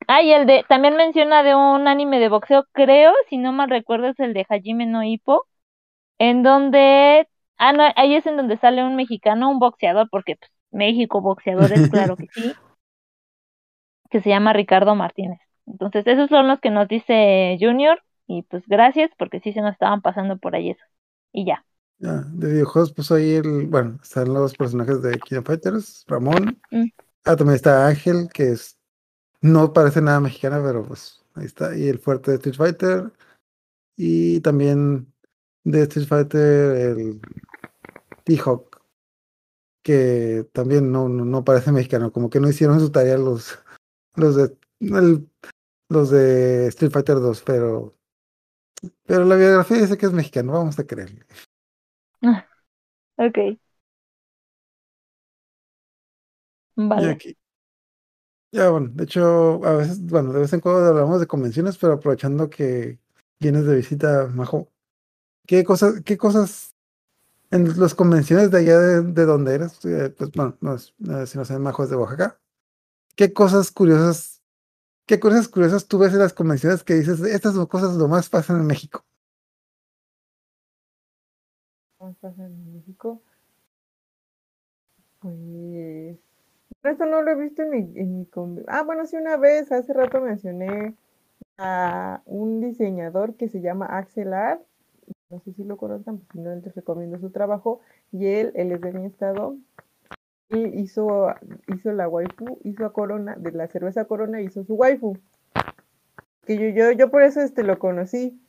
ah, 0.07 0.21
y 0.21 0.31
el 0.31 0.47
de, 0.47 0.65
también 0.67 0.95
menciona 0.95 1.43
de 1.43 1.53
un 1.55 1.87
anime 1.87 2.19
de 2.19 2.29
boxeo, 2.29 2.65
creo, 2.71 3.13
si 3.29 3.37
no 3.37 3.51
mal 3.51 3.69
recuerdo, 3.69 4.07
es 4.07 4.19
el 4.19 4.33
de 4.33 4.45
Hajime 4.49 4.85
no 4.85 5.03
Ippo, 5.03 5.45
en 6.19 6.43
donde, 6.43 7.27
ah, 7.57 7.73
no, 7.73 7.83
ahí 7.95 8.15
es 8.15 8.25
en 8.25 8.37
donde 8.37 8.57
sale 8.57 8.83
un 8.83 8.95
mexicano, 8.95 9.49
un 9.49 9.59
boxeador, 9.59 10.09
porque 10.09 10.37
pues, 10.37 10.51
México, 10.71 11.21
boxeadores, 11.21 11.89
claro 11.89 12.15
que 12.15 12.27
sí, 12.33 12.53
que 14.09 14.21
se 14.21 14.29
llama 14.29 14.53
Ricardo 14.53 14.95
Martínez. 14.95 15.39
Entonces, 15.71 16.05
esos 16.05 16.29
son 16.29 16.47
los 16.47 16.59
que 16.59 16.69
nos 16.69 16.87
dice 16.87 17.57
Junior, 17.59 18.01
y 18.27 18.43
pues 18.43 18.63
gracias, 18.67 19.09
porque 19.17 19.39
sí 19.39 19.53
se 19.53 19.61
nos 19.61 19.73
estaban 19.73 20.01
pasando 20.01 20.37
por 20.37 20.55
ahí 20.55 20.71
eso. 20.71 20.83
Y 21.31 21.45
ya. 21.45 21.65
De 21.97 22.51
videojuegos, 22.51 22.93
pues 22.93 23.11
ahí 23.11 23.35
el, 23.35 23.67
bueno, 23.67 23.99
están 24.01 24.33
los 24.33 24.55
personajes 24.55 25.01
de 25.01 25.19
King 25.19 25.37
of 25.37 25.45
Fighters, 25.45 26.03
Ramón. 26.07 26.59
Mm. 26.71 26.87
Ah, 27.25 27.35
también 27.35 27.55
está 27.55 27.87
Ángel, 27.87 28.27
que 28.33 28.51
es, 28.51 28.77
no 29.41 29.71
parece 29.71 30.01
nada 30.01 30.19
mexicana, 30.19 30.61
pero 30.63 30.83
pues 30.85 31.23
ahí 31.35 31.45
está. 31.45 31.77
Y 31.77 31.87
el 31.87 31.99
fuerte 31.99 32.31
de 32.31 32.37
Street 32.37 32.55
Fighter. 32.55 33.11
Y 33.95 34.41
también 34.41 35.13
de 35.63 35.83
Street 35.83 36.07
Fighter, 36.07 36.75
el 36.75 37.21
T-Hawk, 38.23 38.81
que 39.83 40.47
también 40.53 40.91
no, 40.91 41.07
no, 41.07 41.23
no 41.23 41.43
parece 41.43 41.71
mexicano, 41.71 42.11
como 42.11 42.29
que 42.29 42.39
no 42.39 42.49
hicieron 42.49 42.79
su 42.79 42.91
tarea 42.91 43.17
los, 43.17 43.59
los 44.15 44.35
de 44.35 44.55
el- 44.79 45.27
los 45.91 46.09
de 46.09 46.67
Street 46.69 46.91
Fighter 46.91 47.15
2, 47.19 47.41
pero 47.43 47.95
pero 49.05 49.25
la 49.25 49.35
biografía 49.35 49.77
dice 49.77 49.97
que 49.97 50.05
es 50.07 50.11
mexicano, 50.13 50.53
vamos 50.53 50.79
a 50.79 50.85
creerle. 50.87 51.25
Ok. 53.17 53.59
Y 56.95 57.05
Vale. 57.05 57.07
aquí. 57.07 57.35
Ya, 58.51 58.69
bueno, 58.69 58.89
de 58.93 59.05
hecho, 59.05 59.63
a 59.65 59.73
veces, 59.77 60.01
bueno, 60.05 60.33
de 60.33 60.41
vez 60.41 60.51
en 60.51 60.59
cuando 60.59 60.85
hablamos 60.85 61.19
de 61.21 61.27
convenciones, 61.27 61.77
pero 61.77 61.93
aprovechando 61.93 62.49
que 62.49 62.99
vienes 63.39 63.65
de 63.65 63.75
visita, 63.77 64.27
Majo, 64.27 64.67
¿qué 65.47 65.63
cosas, 65.65 66.01
qué 66.05 66.17
cosas 66.17 66.75
en 67.51 67.79
las 67.79 67.95
convenciones 67.95 68.51
de 68.51 68.59
allá 68.59 68.79
de, 68.79 69.01
de 69.03 69.25
donde 69.25 69.55
eres? 69.55 69.83
eh, 69.85 70.13
pues 70.17 70.31
bueno, 70.33 70.57
no 70.61 70.75
eh, 70.75 71.27
si 71.27 71.37
no 71.37 71.45
saben, 71.45 71.63
Majo 71.63 71.83
es 71.83 71.89
de 71.91 71.97
Oaxaca. 71.97 72.39
¿Qué 73.15 73.33
cosas 73.33 73.71
curiosas, 73.71 74.40
qué 75.11 75.19
cosas 75.19 75.49
curiosas 75.49 75.87
tú 75.89 75.97
ves 75.97 76.13
en 76.13 76.19
las 76.19 76.31
convenciones 76.31 76.85
que 76.85 76.93
dices, 76.93 77.19
estas 77.19 77.53
son 77.53 77.65
cosas 77.65 77.95
lo 77.97 78.07
más 78.07 78.29
pasan 78.29 78.61
en 78.61 78.65
México? 78.65 79.03
¿Cómo 81.97 82.13
pasa 82.13 82.45
en 82.45 82.73
México? 82.73 83.21
Pues. 85.19 86.17
Esto 86.83 87.05
no 87.07 87.21
lo 87.23 87.31
he 87.31 87.35
visto 87.35 87.61
en 87.61 87.69
mi, 87.71 87.99
en 87.99 88.19
mi 88.19 88.27
Ah, 88.67 88.83
bueno, 88.83 89.05
sí, 89.05 89.17
una 89.17 89.35
vez, 89.35 89.69
hace 89.73 89.91
rato 89.91 90.21
mencioné 90.21 90.95
a 91.57 92.21
un 92.25 92.61
diseñador 92.61 93.35
que 93.35 93.49
se 93.49 93.59
llama 93.59 93.87
Axel 93.87 94.33
Art. 94.33 94.61
No 95.29 95.41
sé 95.41 95.51
si 95.51 95.65
lo 95.65 95.75
conozcan, 95.75 96.21
si 96.31 96.39
no, 96.39 96.55
les 96.55 96.73
recomiendo 96.73 97.19
su 97.19 97.31
trabajo. 97.31 97.81
Y 98.13 98.27
él, 98.27 98.53
él 98.55 98.71
es 98.71 98.79
de 98.79 98.93
mi 98.93 99.07
estado. 99.07 99.57
Hizo, 100.51 101.33
hizo 101.67 101.91
la 101.93 102.09
waifu, 102.09 102.59
hizo 102.63 102.85
a 102.85 102.91
Corona, 102.91 103.35
de 103.37 103.51
la 103.51 103.67
cerveza 103.67 104.05
Corona, 104.05 104.41
hizo 104.41 104.63
su 104.63 104.75
waifu. 104.75 105.17
Que 106.45 106.57
yo, 106.57 106.67
yo, 106.69 106.91
yo 106.91 107.09
por 107.09 107.23
eso 107.23 107.41
este 107.41 107.63
lo 107.63 107.79
conocí. 107.79 108.41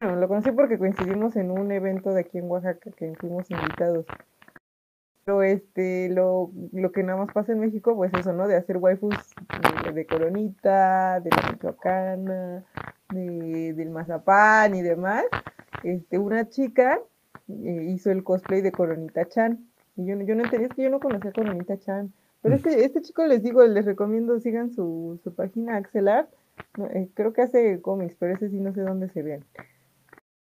Bueno, 0.00 0.16
lo 0.16 0.28
conocí 0.28 0.50
porque 0.50 0.78
coincidimos 0.78 1.36
en 1.36 1.50
un 1.50 1.70
evento 1.70 2.12
de 2.12 2.22
aquí 2.22 2.38
en 2.38 2.50
Oaxaca 2.50 2.90
que 2.96 3.14
fuimos 3.14 3.50
invitados. 3.50 4.06
Pero 5.24 5.42
este, 5.42 6.10
lo, 6.10 6.50
lo 6.72 6.92
que 6.92 7.02
nada 7.02 7.18
más 7.18 7.32
pasa 7.32 7.52
en 7.52 7.60
México, 7.60 7.96
pues 7.96 8.12
eso, 8.12 8.32
¿no? 8.32 8.46
De 8.46 8.56
hacer 8.56 8.76
waifus 8.76 9.14
de, 9.84 9.92
de 9.92 10.06
Coronita, 10.06 11.20
de 11.20 11.30
la 11.30 11.52
Michoacana, 11.52 12.64
de, 13.10 13.72
del 13.72 13.90
Mazapán 13.90 14.74
y 14.74 14.82
demás. 14.82 15.24
Este, 15.82 16.18
una 16.18 16.48
chica 16.48 17.00
eh, 17.48 17.86
hizo 17.88 18.10
el 18.10 18.22
cosplay 18.24 18.60
de 18.60 18.72
Coronita 18.72 19.26
Chan. 19.26 19.66
Y 19.96 20.06
yo, 20.06 20.16
no- 20.16 20.24
yo 20.24 20.34
no 20.34 20.44
entendía, 20.44 20.68
es 20.68 20.74
que 20.74 20.82
yo 20.82 20.90
no 20.90 21.00
conocía 21.00 21.30
a 21.30 21.32
Coronita 21.32 21.78
Chan. 21.78 22.12
Pero 22.42 22.56
este, 22.56 22.84
este 22.84 23.00
chico 23.02 23.24
les 23.24 23.42
digo, 23.42 23.64
les 23.64 23.84
recomiendo, 23.86 24.38
sigan 24.40 24.70
su, 24.70 25.18
su 25.24 25.34
página 25.34 25.76
Axelar. 25.76 26.28
No, 26.76 26.86
eh, 26.86 27.08
creo 27.14 27.32
que 27.32 27.42
hace 27.42 27.80
cómics, 27.80 28.14
pero 28.18 28.34
ese 28.34 28.48
sí 28.50 28.60
no 28.60 28.72
sé 28.74 28.82
dónde 28.82 29.08
se 29.08 29.22
ven. 29.22 29.44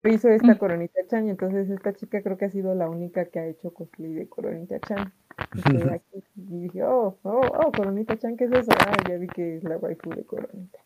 Hizo 0.03 0.29
esta 0.29 0.53
Mm. 0.53 0.57
Coronita 0.57 0.99
Chan 1.07 1.27
y 1.27 1.31
entonces 1.31 1.69
esta 1.69 1.91
chica 1.93 2.21
creo 2.21 2.37
que 2.37 2.45
ha 2.45 2.49
sido 2.49 2.73
la 2.75 2.89
única 2.89 3.25
que 3.25 3.39
ha 3.39 3.47
hecho 3.47 3.71
cosplay 3.73 4.13
de 4.13 4.27
Coronita 4.29 4.79
Chan. 4.79 5.11
Y, 5.55 5.61
quedé 5.89 5.95
aquí, 5.95 6.23
y 6.35 6.59
dije, 6.63 6.83
oh, 6.83 7.17
oh, 7.23 7.41
oh, 7.41 7.71
Coronita 7.71 8.15
Chan, 8.17 8.37
¿qué 8.37 8.45
es 8.45 8.51
eso? 8.51 8.71
Ah, 8.87 8.95
ya 9.09 9.17
vi 9.17 9.27
que 9.27 9.57
es 9.57 9.63
la 9.63 9.77
waifu 9.77 10.09
de 10.11 10.23
Coronita, 10.23 10.79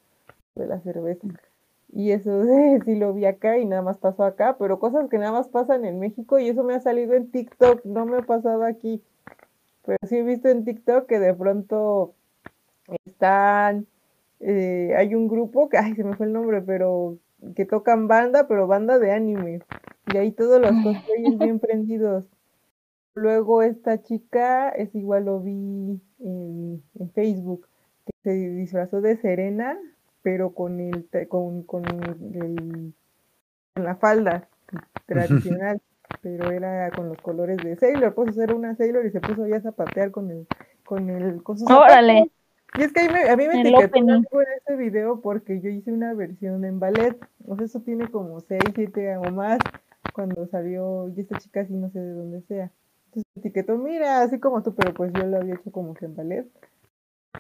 de 0.56 0.66
la 0.66 0.80
cerveza. 0.80 1.28
Y 1.94 2.12
eso 2.12 2.44
sí 2.86 2.96
lo 2.96 3.14
vi 3.14 3.26
acá 3.26 3.58
y 3.58 3.66
nada 3.66 3.82
más 3.82 3.98
pasó 3.98 4.24
acá, 4.24 4.58
pero 4.58 4.80
cosas 4.80 5.10
que 5.10 5.18
nada 5.18 5.32
más 5.32 5.50
pasan 5.50 5.86
en 5.86 6.00
México 6.00 6.40
y 6.40 6.50
eso 6.50 6.64
me 6.64 6.74
ha 6.74 6.80
salido 6.80 7.14
en 7.14 7.32
TikTok, 7.32 7.86
no 7.86 8.06
me 8.06 8.18
ha 8.18 8.22
pasado 8.22 8.64
aquí. 8.64 9.04
Pero 9.86 9.98
sí 10.08 10.18
he 10.18 10.24
visto 10.24 10.48
en 10.50 10.64
TikTok 10.64 11.08
que 11.08 11.20
de 11.20 11.34
pronto 11.34 12.14
están, 13.06 13.88
eh, 14.40 14.94
hay 14.98 15.16
un 15.16 15.28
grupo, 15.28 15.70
que, 15.70 15.78
ay, 15.78 15.96
se 15.96 16.04
me 16.04 16.16
fue 16.16 16.28
el 16.28 16.34
nombre, 16.34 16.62
pero 16.62 17.18
que 17.56 17.66
tocan 17.66 18.08
banda, 18.08 18.48
pero 18.48 18.68
banda 18.68 19.00
de 19.00 19.12
anime. 19.12 19.62
Y 20.14 20.18
ahí 20.18 20.32
todos 20.32 20.62
los 20.62 20.72
cosplayers 20.84 21.38
bien 21.40 21.60
prendidos. 21.62 22.26
Luego 23.16 23.62
esta 23.64 24.02
chica, 24.04 24.70
es 24.70 24.94
igual 24.96 25.26
lo 25.26 25.42
vi 25.42 26.02
en, 26.20 26.84
en 27.00 27.12
Facebook, 27.12 27.68
que 28.06 28.14
se 28.24 28.32
disfrazó 28.32 29.02
de 29.02 29.18
Serena, 29.18 29.78
pero 30.22 30.54
con 30.54 30.80
el 30.80 31.08
con, 31.28 31.64
con 31.64 31.86
el 31.86 32.94
con 33.74 33.84
la 33.84 33.96
falda 33.96 34.48
tradicional, 35.06 35.82
pero 36.22 36.52
era 36.52 36.92
con 36.92 37.10
los 37.10 37.18
colores 37.18 37.58
de 37.58 37.76
Sailor, 37.76 38.14
puso 38.14 38.34
ser 38.34 38.54
una 38.54 38.76
Sailor 38.76 39.06
y 39.06 39.12
se 39.12 39.22
puso 39.22 39.48
ya 39.48 39.58
a 39.58 39.62
zapatear 39.62 40.12
con 40.12 40.32
el 40.32 40.48
con 40.84 41.10
el 41.10 41.42
con 41.44 41.58
sus 41.58 41.70
Órale. 41.70 42.32
Y 42.78 42.84
es 42.84 42.94
que 42.94 43.02
a 43.02 43.04
mí 43.04 43.10
me, 43.14 43.30
a 43.30 43.36
mí 43.36 43.48
me 43.48 43.62
etiquetó 43.62 43.98
en 43.98 44.26
ese 44.58 44.76
video 44.78 45.20
porque 45.20 45.60
yo 45.60 45.70
hice 45.70 45.92
una 45.92 46.14
versión 46.14 46.64
en 46.64 46.80
ballet. 46.80 47.18
O 47.46 47.58
sea, 47.58 47.66
eso 47.66 47.82
tiene 47.82 48.10
como 48.10 48.40
6, 48.40 48.62
7 48.74 49.18
o 49.18 49.32
más 49.32 49.60
cuando 50.14 50.48
salió. 50.48 51.10
Y 51.10 51.20
esta 51.20 51.38
chica 51.38 51.66
sí 51.66 51.74
no 51.74 51.90
sé 51.90 52.00
de 52.00 52.14
dónde 52.14 52.42
sea. 52.44 52.72
Entonces 53.08 53.26
me 53.36 53.42
etiquetó, 53.42 53.78
mira, 53.78 54.22
así 54.22 54.40
como 54.40 54.64
tú, 54.64 54.74
pero 54.74 54.94
pues 54.94 55.12
yo 55.12 55.26
lo 55.26 55.38
había 55.38 55.56
hecho 55.56 55.70
como 55.70 55.94
que 55.94 56.06
en 56.06 56.16
ballet. 56.16 56.48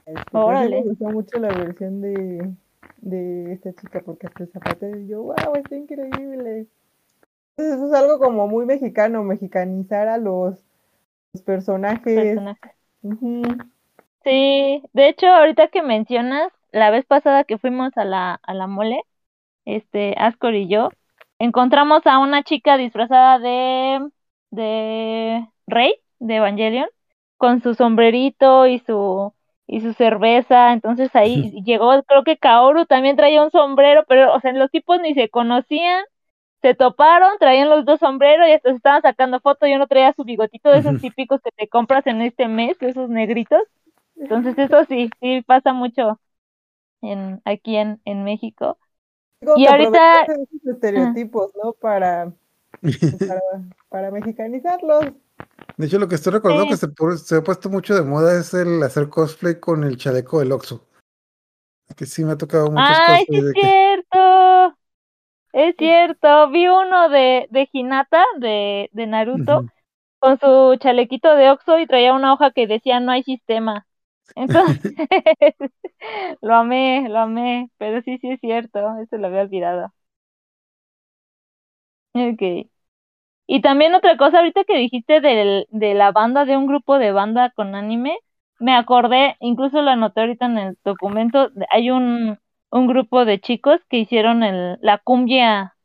Este, 0.05 0.21
pues, 0.31 0.43
Órale. 0.43 0.81
me 0.81 0.89
gustó 0.89 1.05
mucho 1.05 1.39
la 1.39 1.47
versión 1.47 2.01
de, 2.01 2.51
de 3.01 3.53
esta 3.53 3.73
chica 3.73 4.01
porque 4.05 4.27
hasta 4.27 4.43
el 4.43 4.51
zapatero 4.51 4.99
y 4.99 5.07
yo, 5.07 5.23
wow, 5.23 5.55
está 5.55 5.75
increíble. 5.75 6.67
Entonces, 7.57 7.75
eso 7.75 7.87
es 7.87 7.93
algo 7.93 8.19
como 8.19 8.47
muy 8.47 8.65
mexicano, 8.65 9.23
mexicanizar 9.23 10.07
a 10.07 10.17
los, 10.17 10.63
los 11.33 11.43
personajes. 11.43 12.39
Sí, 14.23 14.83
de 14.93 15.09
hecho, 15.09 15.27
ahorita 15.27 15.67
que 15.69 15.81
mencionas, 15.81 16.51
la 16.71 16.91
vez 16.91 17.05
pasada 17.05 17.43
que 17.43 17.57
fuimos 17.57 17.97
a 17.97 18.05
la, 18.05 18.39
a 18.43 18.53
la 18.53 18.67
mole, 18.67 19.03
este, 19.65 20.15
Ascor 20.17 20.53
y 20.53 20.67
yo, 20.67 20.89
encontramos 21.39 22.05
a 22.05 22.19
una 22.19 22.43
chica 22.43 22.77
disfrazada 22.77 23.39
de, 23.39 24.07
de 24.51 25.47
Rey, 25.65 25.95
de 26.19 26.35
Evangelion, 26.35 26.87
con 27.37 27.61
su 27.61 27.73
sombrerito 27.73 28.67
y 28.67 28.79
su, 28.79 29.33
y 29.71 29.81
su 29.81 29.93
cerveza, 29.95 30.73
entonces 30.73 31.15
ahí 31.15 31.51
llegó, 31.65 32.03
creo 32.05 32.25
que 32.25 32.37
Kaoru 32.37 32.85
también 32.87 33.17
traía 33.17 33.43
un 33.43 33.51
sombrero, 33.51 34.05
pero, 34.09 34.35
o 34.35 34.41
sea, 34.41 34.53
los 34.53 34.71
tipos 34.71 35.01
ni 35.01 35.15
se 35.15 35.29
conocían, 35.31 36.05
se 36.61 36.75
toparon, 36.75 37.31
traían 37.39 37.69
los 37.69 37.85
dos 37.85 37.99
sombreros 38.01 38.47
y 38.49 38.53
hasta 38.53 38.71
se 38.71 38.77
estaban 38.77 39.03
sacando 39.03 39.39
fotos 39.41 39.69
y 39.69 39.75
uno 39.75 39.87
traía 39.87 40.13
su 40.13 40.25
bigotito 40.25 40.71
de 40.71 40.79
esos 40.79 40.97
típicos 41.01 41.41
que 41.43 41.51
te 41.53 41.69
compras 41.69 42.07
en 42.07 42.21
este 42.23 42.47
mes, 42.49 42.77
esos 42.81 43.09
negritos. 43.09 43.61
Entonces 44.17 44.57
eso 44.59 44.85
sí, 44.85 45.09
sí 45.21 45.43
pasa 45.47 45.73
mucho 45.73 46.19
en 47.01 47.41
aquí 47.45 47.77
en, 47.77 48.01
en 48.05 48.23
México. 48.23 48.77
Como 49.43 49.57
Y 49.57 49.67
ahorita- 49.67 50.23
esos 50.23 50.65
estereotipos, 50.65 51.51
¿no? 51.63 51.73
Para, 51.73 52.33
para, 53.27 53.41
para 53.89 54.11
mexicanizarlos. 54.11 55.05
De 55.77 55.87
hecho, 55.87 55.99
lo 55.99 56.07
que 56.07 56.15
estoy 56.15 56.33
recordando 56.33 56.65
Sí. 56.65 56.87
que 56.87 57.17
se, 57.17 57.35
ha 57.35 57.43
puesto 57.43 57.69
mucho 57.69 57.95
de 57.95 58.03
moda 58.03 58.39
es 58.39 58.53
el 58.53 58.81
hacer 58.83 59.09
cosplay 59.09 59.59
con 59.59 59.83
el 59.83 59.97
chaleco 59.97 60.39
del 60.39 60.51
Oxxo. 60.51 60.87
Que 61.95 62.05
sí 62.05 62.23
me 62.23 62.33
ha 62.33 62.37
tocado 62.37 62.71
muchos 62.71 62.97
¡Ay, 63.07 63.25
sí 63.27 63.37
es 63.37 63.53
que 63.53 63.61
cierto! 63.61 64.77
Es 65.53 65.75
cierto, 65.77 66.49
vi 66.49 66.67
uno 66.67 67.09
de, 67.09 67.47
de 67.51 67.67
Hinata, 67.71 68.23
de, 68.37 68.89
de 68.93 69.07
Naruto, 69.07 69.65
con 70.19 70.39
su 70.39 70.77
chalequito 70.79 71.35
de 71.35 71.49
Oxxo 71.49 71.79
y 71.79 71.87
traía 71.87 72.13
una 72.13 72.33
hoja 72.33 72.51
que 72.51 72.67
decía 72.67 72.99
no 72.99 73.11
hay 73.11 73.23
sistema. 73.23 73.85
Entonces, 74.35 74.93
lo 76.41 76.55
amé, 76.55 77.09
lo 77.09 77.19
amé, 77.19 77.69
pero 77.77 78.01
sí, 78.03 78.17
sí 78.19 78.31
es 78.31 78.39
cierto, 78.39 78.79
eso 78.99 79.17
lo 79.17 79.27
había 79.27 79.41
olvidado. 79.41 79.93
Ok. 82.13 82.70
Y 83.47 83.61
también 83.61 83.93
otra 83.95 84.17
cosa, 84.17 84.37
ahorita 84.39 84.63
que 84.63 84.77
dijiste 84.77 85.19
del, 85.19 85.67
de 85.71 85.93
la 85.93 86.11
banda, 86.11 86.45
de 86.45 86.57
un 86.57 86.67
grupo 86.67 86.97
de 86.97 87.11
banda 87.11 87.51
con 87.51 87.75
anime, 87.75 88.17
me 88.59 88.75
acordé, 88.75 89.35
incluso 89.39 89.81
lo 89.81 89.91
anoté 89.91 90.21
ahorita 90.21 90.45
en 90.45 90.57
el 90.57 90.77
documento, 90.85 91.49
hay 91.69 91.91
un, 91.91 92.37
un 92.69 92.87
grupo 92.87 93.25
de 93.25 93.41
chicos 93.41 93.81
que 93.89 93.97
hicieron 93.97 94.43
el, 94.43 94.77
la 94.81 94.99
cumbia 94.99 95.75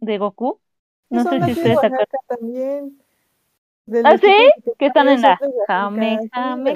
de 0.00 0.18
Goku. 0.18 0.60
No 1.10 1.24
sé 1.24 1.40
si 1.40 1.52
ustedes 1.52 1.80
se 1.80 1.86
acuerdan. 1.86 2.06
También. 2.26 2.98
¿Ah, 4.04 4.18
sí? 4.18 4.50
Que 4.78 4.86
están 4.86 5.08
en 5.08 5.22
la 5.22 5.38
Jame, 5.66 6.18
Jame. 6.32 6.72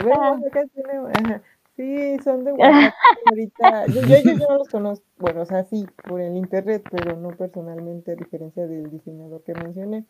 Sí, 1.77 2.19
son 2.23 2.45
de 2.45 2.53
Oaxaca 2.53 2.95
ahorita. 3.29 3.87
Yo, 3.87 4.01
yo, 4.03 4.17
yo 4.25 4.49
no 4.49 4.59
los 4.59 4.69
conozco, 4.69 5.05
bueno, 5.19 5.43
o 5.43 5.47
sea, 5.47 5.65
sí, 5.65 5.87
por 6.09 6.21
el 6.21 6.37
internet, 6.37 6.85
pero 6.91 7.17
no 7.17 7.31
personalmente, 7.31 8.13
a 8.13 8.15
diferencia 8.17 8.67
del 8.67 8.91
diseñador 8.91 9.43
que 9.43 9.55
mencioné. 9.55 10.05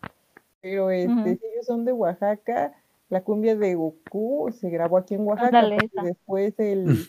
Pero 0.60 0.90
este, 0.90 1.30
ellos 1.32 1.66
son 1.66 1.84
de 1.84 1.92
Oaxaca. 1.92 2.72
La 3.10 3.22
cumbia 3.22 3.56
de 3.56 3.74
Goku 3.74 4.50
se 4.52 4.70
grabó 4.70 4.96
aquí 4.96 5.14
en 5.14 5.26
Oaxaca, 5.26 5.60
esa. 5.76 6.02
después 6.02 6.54
el, 6.58 7.06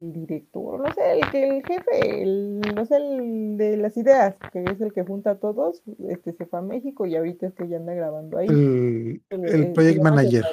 el 0.00 0.12
director, 0.12 0.80
no 0.80 0.92
sé, 0.92 1.12
el 1.20 1.30
que 1.30 1.48
el 1.48 1.64
jefe, 1.64 2.22
el, 2.22 2.60
no 2.60 2.84
sé, 2.84 2.96
el 2.96 3.56
de 3.56 3.76
las 3.78 3.96
ideas, 3.96 4.34
que 4.52 4.62
es 4.64 4.80
el 4.80 4.92
que 4.92 5.02
junta 5.02 5.30
a 5.32 5.34
todos, 5.38 5.82
este 6.08 6.32
se 6.32 6.44
fue 6.46 6.58
a 6.58 6.62
México 6.62 7.06
y 7.06 7.16
ahorita 7.16 7.46
es 7.46 7.54
que 7.54 7.68
ya 7.68 7.78
anda 7.78 7.94
grabando 7.94 8.36
ahí. 8.38 8.48
el, 8.48 9.22
El, 9.30 9.44
el 9.46 9.54
el- 9.64 9.72
project 9.72 10.02
manager. 10.02 10.44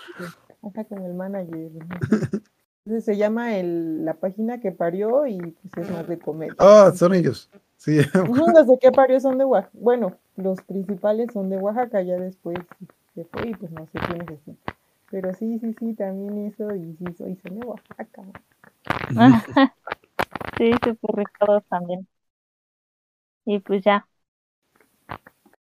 Ajá, 0.64 0.84
como 0.86 1.06
el 1.06 1.14
manager. 1.14 1.72
Se 2.86 3.16
llama 3.16 3.58
el, 3.58 4.06
la 4.06 4.16
página 4.16 4.60
que 4.60 4.72
parió 4.72 5.28
y 5.28 5.38
pues 5.38 5.86
es 5.86 5.92
más 5.92 6.08
de 6.08 6.18
comedia. 6.18 6.56
Ah, 6.58 6.92
son 6.96 7.14
ellos. 7.14 7.50
Sí, 7.78 7.98
de 8.68 8.78
que 8.80 8.92
parió 8.92 9.20
son 9.20 9.38
de 9.38 9.46
Oaxaca. 9.46 9.72
Bueno, 9.80 10.18
los 10.36 10.62
principales 10.62 11.30
son 11.34 11.50
de 11.50 11.58
Oaxaca, 11.58 12.02
ya 12.02 12.16
después 12.18 12.58
se 13.16 13.26
fue 13.26 13.50
y 13.50 13.54
pues 13.56 13.72
no 13.72 13.86
sé 13.88 14.00
quiénes 14.08 14.30
están. 14.30 14.58
Pero 15.10 15.34
sí, 15.34 15.60
sí, 15.60 15.76
sí, 15.78 15.94
también 15.94 16.48
eso 16.48 16.74
y 16.76 16.96
sí, 16.98 17.06
soy 17.18 17.36
son 17.44 17.60
de 17.60 17.68
Oaxaca. 17.68 18.24
Sí, 20.58 20.72
súper 20.84 21.16
ricados 21.16 21.64
también. 21.70 22.08
Y 23.46 23.60
pues 23.60 23.84
ya. 23.84 24.08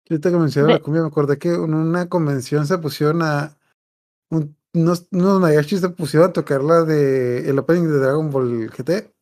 Ahorita 0.09 0.29
que 0.29 0.37
mencionaba 0.37 0.73
De- 0.73 0.77
la 0.77 0.81
cumbia, 0.83 1.01
me 1.01 1.07
acordé 1.07 1.39
que 1.39 1.49
en 1.49 1.73
una 1.73 2.07
convención 2.09 2.67
se 2.67 2.77
pusieron 2.77 3.21
a. 3.23 3.57
un- 4.31 4.57
unos, 4.73 5.07
unos 5.11 5.39
mariachis 5.39 5.81
se 5.81 5.89
pusieron 5.89 6.29
a 6.29 6.33
tocar 6.33 6.63
la 6.63 6.83
de 6.83 7.49
el 7.49 7.59
opening 7.59 7.87
de 7.87 7.99
Dragon 7.99 8.29
Ball 8.29 8.69
GT. 8.69 9.13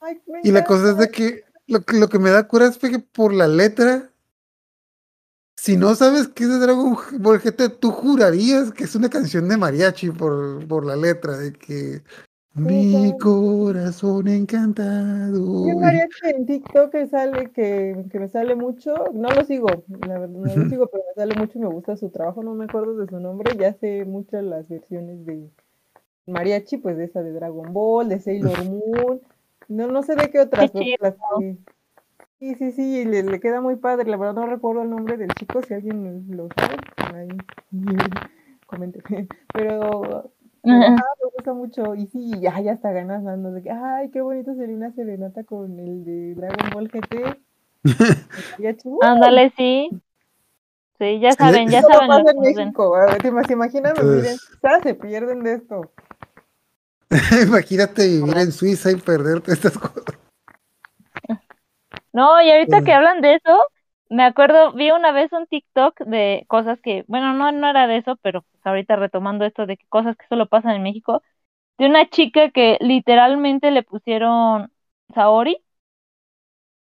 Ay, 0.00 0.20
Y 0.42 0.52
la 0.52 0.64
cosa 0.64 0.90
es 0.90 0.98
de 0.98 1.08
que 1.10 1.44
lo, 1.66 1.82
que 1.82 1.98
lo 1.98 2.08
que 2.08 2.18
me 2.18 2.30
da 2.30 2.46
cura 2.46 2.66
es 2.66 2.78
que 2.78 2.98
por 2.98 3.32
la 3.32 3.48
letra, 3.48 4.10
si 5.56 5.76
no 5.76 5.94
sabes 5.94 6.28
qué 6.28 6.44
es 6.44 6.50
de 6.50 6.58
Dragon 6.58 6.96
Ball 7.18 7.40
GT, 7.40 7.68
tú 7.80 7.90
jurarías 7.90 8.72
que 8.72 8.84
es 8.84 8.94
una 8.94 9.08
canción 9.08 9.48
de 9.48 9.56
mariachi 9.56 10.10
por, 10.10 10.66
por 10.66 10.84
la 10.84 10.96
letra, 10.96 11.36
de 11.38 11.52
que 11.52 12.02
mi 12.56 13.16
corazón 13.18 14.28
encantado. 14.28 15.66
Y 15.66 15.72
un 15.72 15.80
mariachi 15.80 16.26
en 16.28 16.46
TikTok 16.46 16.90
que 16.92 17.06
sale, 17.06 17.50
que, 17.52 18.04
que 18.10 18.18
me 18.20 18.28
sale 18.28 18.54
mucho, 18.54 18.94
no 19.12 19.28
lo 19.30 19.44
sigo, 19.44 19.68
la 20.06 20.18
verdad 20.18 20.28
no 20.28 20.54
lo 20.56 20.68
sigo, 20.68 20.86
pero 20.88 21.04
me 21.08 21.14
sale 21.14 21.34
mucho 21.36 21.58
y 21.58 21.62
me 21.62 21.68
gusta 21.68 21.96
su 21.96 22.10
trabajo, 22.10 22.42
no 22.42 22.54
me 22.54 22.64
acuerdo 22.66 22.96
de 22.96 23.08
su 23.08 23.18
nombre, 23.20 23.56
ya 23.58 23.72
sé 23.74 24.04
muchas 24.04 24.44
las 24.44 24.68
versiones 24.68 25.24
de 25.26 25.48
mariachi, 26.26 26.78
pues 26.78 26.96
de 26.96 27.04
esa 27.04 27.22
de 27.22 27.32
Dragon 27.32 27.72
Ball, 27.72 28.08
de 28.08 28.20
Sailor 28.20 28.64
Moon, 28.66 29.20
no, 29.68 29.88
no 29.88 30.02
sé 30.02 30.16
de 30.16 30.30
qué 30.30 30.40
otras, 30.40 30.72
las 31.00 31.16
que- 31.38 31.56
sí, 32.40 32.54
sí, 32.56 32.72
sí, 32.72 33.00
y 33.00 33.04
le, 33.04 33.22
le 33.22 33.40
queda 33.40 33.60
muy 33.60 33.76
padre, 33.76 34.10
la 34.10 34.16
verdad 34.16 34.34
no 34.34 34.46
recuerdo 34.46 34.82
el 34.82 34.90
nombre 34.90 35.16
del 35.16 35.30
chico, 35.34 35.62
si 35.62 35.74
alguien 35.74 36.26
lo 36.36 36.48
sabe, 36.56 36.76
ahí, 37.16 37.28
comente, 38.66 39.02
pero 39.52 40.30
ajá, 40.64 41.04
me 41.22 41.30
gusta 41.34 41.52
mucho. 41.52 41.94
Y 41.94 42.06
sí, 42.06 42.32
ya, 42.40 42.60
ya 42.60 42.72
está 42.72 42.92
ganas 42.92 43.24
dando 43.24 43.52
de 43.52 43.62
que, 43.62 43.70
ay, 43.70 44.10
qué 44.10 44.20
bonito 44.20 44.54
sería 44.54 44.76
una 44.76 44.92
serenata 44.92 45.44
con 45.44 45.78
el 45.78 46.04
de 46.04 46.34
Dragon 46.34 46.70
Ball 46.72 46.88
GT. 46.88 47.38
Ándale, 49.02 49.52
sí. 49.56 49.90
Sí, 50.98 51.18
ya 51.20 51.32
saben, 51.32 51.68
ya 51.68 51.82
saben 51.82 52.08
pasa 52.08 52.30
en. 52.30 52.40
México. 52.40 52.94
¿Te 53.20 53.52
imaginas 53.52 53.94
vivir 54.00 54.26
en? 54.26 54.82
Se 54.82 54.94
pierden 54.94 55.42
de 55.42 55.54
esto. 55.54 55.90
Imagínate 57.46 58.06
vivir 58.06 58.38
en 58.38 58.52
Suiza 58.52 58.90
y 58.92 58.96
perderte 58.96 59.52
estas 59.52 59.76
cosas. 59.78 60.04
No, 62.12 62.40
y 62.40 62.48
ahorita 62.48 62.82
que 62.82 62.92
hablan 62.92 63.20
de 63.20 63.34
eso, 63.34 63.58
me 64.10 64.24
acuerdo, 64.24 64.72
vi 64.72 64.90
una 64.90 65.12
vez 65.12 65.32
un 65.32 65.46
TikTok 65.46 66.00
de 66.00 66.44
cosas 66.48 66.80
que, 66.80 67.04
bueno, 67.08 67.32
no, 67.34 67.52
no 67.52 67.68
era 67.68 67.86
de 67.86 67.98
eso, 67.98 68.16
pero 68.22 68.42
pues 68.42 68.66
ahorita 68.66 68.96
retomando 68.96 69.44
esto 69.44 69.66
de 69.66 69.76
que 69.76 69.86
cosas 69.88 70.16
que 70.16 70.26
solo 70.28 70.46
pasan 70.48 70.76
en 70.76 70.82
México, 70.82 71.22
de 71.78 71.86
una 71.86 72.08
chica 72.10 72.50
que 72.50 72.78
literalmente 72.80 73.70
le 73.72 73.82
pusieron 73.84 74.72
Saori. 75.14 75.58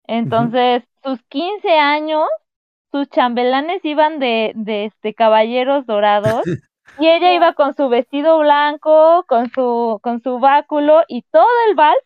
Entonces, 0.08 0.84
sus 1.04 1.22
15 1.24 1.70
años, 1.78 2.28
sus 2.92 3.10
chambelanes 3.10 3.84
iban 3.86 4.20
de, 4.20 4.54
de 4.56 4.86
este 4.86 5.14
caballeros 5.14 5.86
dorados 5.86 6.44
y 6.98 7.08
ella 7.10 7.34
iba 7.34 7.54
con 7.54 7.76
su 7.76 7.90
vestido 7.90 8.40
blanco, 8.40 9.26
con 9.28 9.50
su, 9.52 10.00
con 10.04 10.22
su 10.22 10.40
báculo 10.40 11.04
y 11.08 11.24
todo 11.24 11.48
el 11.70 11.76
vals, 11.76 12.00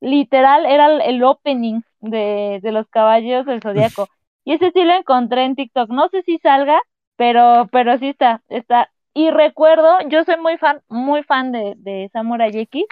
literal, 0.00 0.66
era 0.66 0.88
el, 0.88 1.00
el 1.02 1.24
opening 1.24 1.82
de, 2.00 2.60
de 2.62 2.72
los 2.72 2.88
caballeros 2.88 3.46
del 3.46 3.62
zodiaco. 3.62 4.10
Y 4.50 4.54
ese 4.54 4.72
sí 4.72 4.84
lo 4.84 4.94
encontré 4.94 5.44
en 5.44 5.54
TikTok. 5.56 5.90
No 5.90 6.08
sé 6.08 6.22
si 6.24 6.38
salga, 6.38 6.80
pero, 7.16 7.68
pero 7.72 7.98
sí 7.98 8.08
está, 8.10 8.42
está. 8.48 8.90
Y 9.14 9.30
recuerdo, 9.30 9.98
yo 10.08 10.24
soy 10.24 10.36
muy 10.38 10.56
fan, 10.58 10.82
muy 10.88 11.22
fan 11.24 11.52
de, 11.52 11.74
de 11.78 12.10
Samurai 12.12 12.50
X 12.56 12.84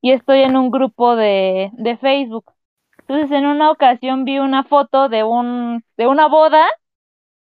y 0.00 0.12
estoy 0.12 0.42
en 0.42 0.56
un 0.56 0.70
grupo 0.70 1.16
de, 1.16 1.70
de 1.74 1.96
Facebook. 1.98 2.52
Entonces 3.00 3.30
en 3.32 3.46
una 3.46 3.70
ocasión 3.70 4.24
vi 4.24 4.38
una 4.40 4.64
foto 4.64 5.08
de 5.08 5.24
un, 5.24 5.84
de 5.96 6.06
una 6.08 6.28
boda 6.28 6.66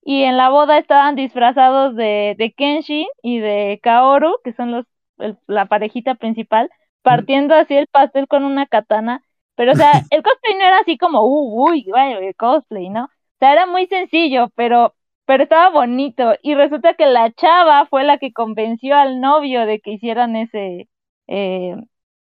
y 0.03 0.22
en 0.24 0.37
la 0.37 0.48
boda 0.51 0.79
estaban 0.79 1.16
disfrazados 1.16 1.94
de, 1.96 2.35
de 2.38 2.53
Kenshin 2.53 3.07
y 3.22 3.40
de 3.40 3.81
Kaoru, 3.83 4.37
que 4.44 4.53
son 4.55 4.72
los, 4.72 4.87
el- 5.18 5.38
la 5.46 5.66
parejita 5.66 6.14
principal, 6.16 6.70
partiendo 7.03 7.55
así 7.55 7.74
el 7.77 7.88
pastel 7.88 8.29
con 8.29 8.44
una 8.44 8.66
katana. 8.66 9.22
Pero, 9.57 9.72
o 9.72 9.77
sea, 9.77 10.07
el 10.11 10.22
cosplay 10.22 10.55
no 10.57 10.62
era 10.66 10.79
así 10.81 10.98
como, 10.98 11.22
uh, 11.24 11.68
uy, 11.70 11.85
vaya, 11.92 12.18
el 12.18 12.35
cosplay, 12.37 12.88
¿no? 12.90 13.09
O 13.38 13.40
sea, 13.40 13.53
era 13.53 13.66
muy 13.66 13.87
sencillo, 13.87 14.51
pero, 14.57 14.94
pero 15.27 15.44
estaba 15.44 15.70
bonito. 15.70 16.35
Y 16.42 16.55
resulta 16.55 16.94
que 16.94 17.07
la 17.07 17.33
chava 17.33 17.87
fue 17.87 18.05
la 18.05 18.18
que 18.18 18.33
convenció 18.33 18.96
al 18.96 19.20
novio 19.20 19.64
de 19.66 19.81
que 19.81 19.92
hicieran 19.92 20.37
ese, 20.37 20.88
eh, 21.29 21.77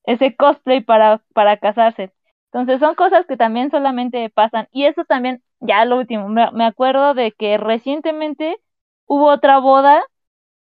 ese 0.04 0.36
cosplay 0.36 0.82
para, 0.82 1.22
para 1.34 1.58
casarse. 1.58 2.12
Entonces 2.52 2.80
son 2.80 2.94
cosas 2.96 3.26
que 3.26 3.36
también 3.36 3.70
solamente 3.70 4.30
pasan. 4.30 4.68
Y 4.72 4.86
eso 4.86 5.04
también, 5.04 5.42
ya 5.60 5.84
lo 5.84 5.98
último, 5.98 6.28
me, 6.28 6.50
me 6.52 6.64
acuerdo 6.66 7.14
de 7.14 7.32
que 7.32 7.58
recientemente 7.58 8.58
hubo 9.06 9.28
otra 9.30 9.58
boda, 9.58 10.02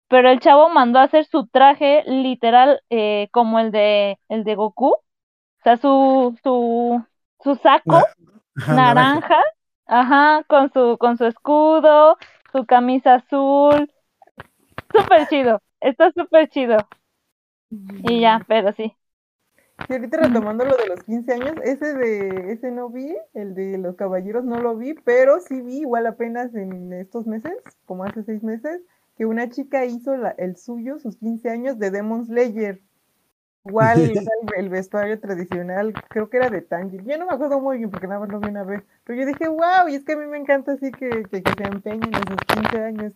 pero 0.08 0.30
el 0.30 0.40
chavo 0.40 0.68
mandó 0.70 0.98
a 0.98 1.04
hacer 1.04 1.26
su 1.26 1.46
traje 1.48 2.04
literal 2.06 2.80
eh, 2.90 3.28
como 3.32 3.58
el 3.60 3.70
de 3.72 4.18
el 4.28 4.44
de 4.44 4.54
Goku. 4.54 4.88
O 4.94 5.02
sea, 5.64 5.76
su, 5.78 6.38
su, 6.42 7.04
su 7.42 7.54
saco 7.56 8.10
naranja, 8.66 9.40
ajá, 9.86 10.44
con 10.48 10.72
su, 10.72 10.96
con 10.98 11.16
su 11.18 11.26
escudo, 11.26 12.16
su 12.52 12.66
camisa 12.66 13.14
azul. 13.16 13.90
Súper 14.92 15.26
chido, 15.26 15.60
está 15.80 16.10
súper 16.12 16.48
chido. 16.48 16.78
Y 18.02 18.20
ya, 18.20 18.44
pero 18.48 18.72
sí. 18.72 18.96
Sí, 19.86 19.92
ahorita 19.94 20.16
retomando 20.18 20.64
lo 20.64 20.76
de 20.76 20.86
los 20.86 21.02
15 21.04 21.32
años, 21.34 21.54
ese 21.62 21.94
de 21.94 22.52
ese 22.52 22.70
no 22.70 22.88
vi, 22.90 23.14
el 23.34 23.54
de 23.54 23.76
los 23.78 23.96
caballeros 23.96 24.44
no 24.44 24.60
lo 24.60 24.76
vi, 24.76 24.94
pero 24.94 25.40
sí 25.40 25.60
vi 25.62 25.78
igual 25.80 26.06
apenas 26.06 26.54
en 26.54 26.92
estos 26.92 27.26
meses, 27.26 27.52
como 27.84 28.04
hace 28.04 28.22
seis 28.24 28.42
meses, 28.42 28.80
que 29.16 29.26
una 29.26 29.48
chica 29.50 29.84
hizo 29.84 30.16
la- 30.16 30.30
el 30.38 30.56
suyo, 30.56 30.98
sus 30.98 31.16
15 31.16 31.50
años 31.50 31.78
de 31.78 31.90
Demon 31.90 32.24
Slayer. 32.26 32.80
Igual 33.66 34.04
era 34.10 34.20
el, 34.42 34.64
el 34.64 34.68
vestuario 34.68 35.18
tradicional, 35.20 35.94
creo 36.10 36.28
que 36.28 36.36
era 36.36 36.50
de 36.50 36.60
Tanjiro. 36.62 37.04
Yo 37.04 37.16
no 37.18 37.26
me 37.26 37.32
acuerdo 37.34 37.60
muy 37.60 37.78
bien 37.78 37.90
porque 37.90 38.06
nada 38.06 38.20
más 38.20 38.28
lo 38.28 38.40
vi 38.40 38.48
una 38.50 38.62
vez. 38.64 38.82
Pero 39.04 39.18
yo 39.20 39.26
dije, 39.26 39.48
wow, 39.48 39.88
y 39.88 39.94
es 39.96 40.04
que 40.04 40.12
a 40.12 40.16
mí 40.16 40.26
me 40.26 40.38
encanta 40.38 40.72
así 40.72 40.92
que, 40.92 41.26
que, 41.30 41.42
que 41.42 41.52
se 41.56 41.64
empeñen 41.64 42.14
en 42.14 42.26
sus 42.28 42.36
15 42.46 42.78
años. 42.82 43.12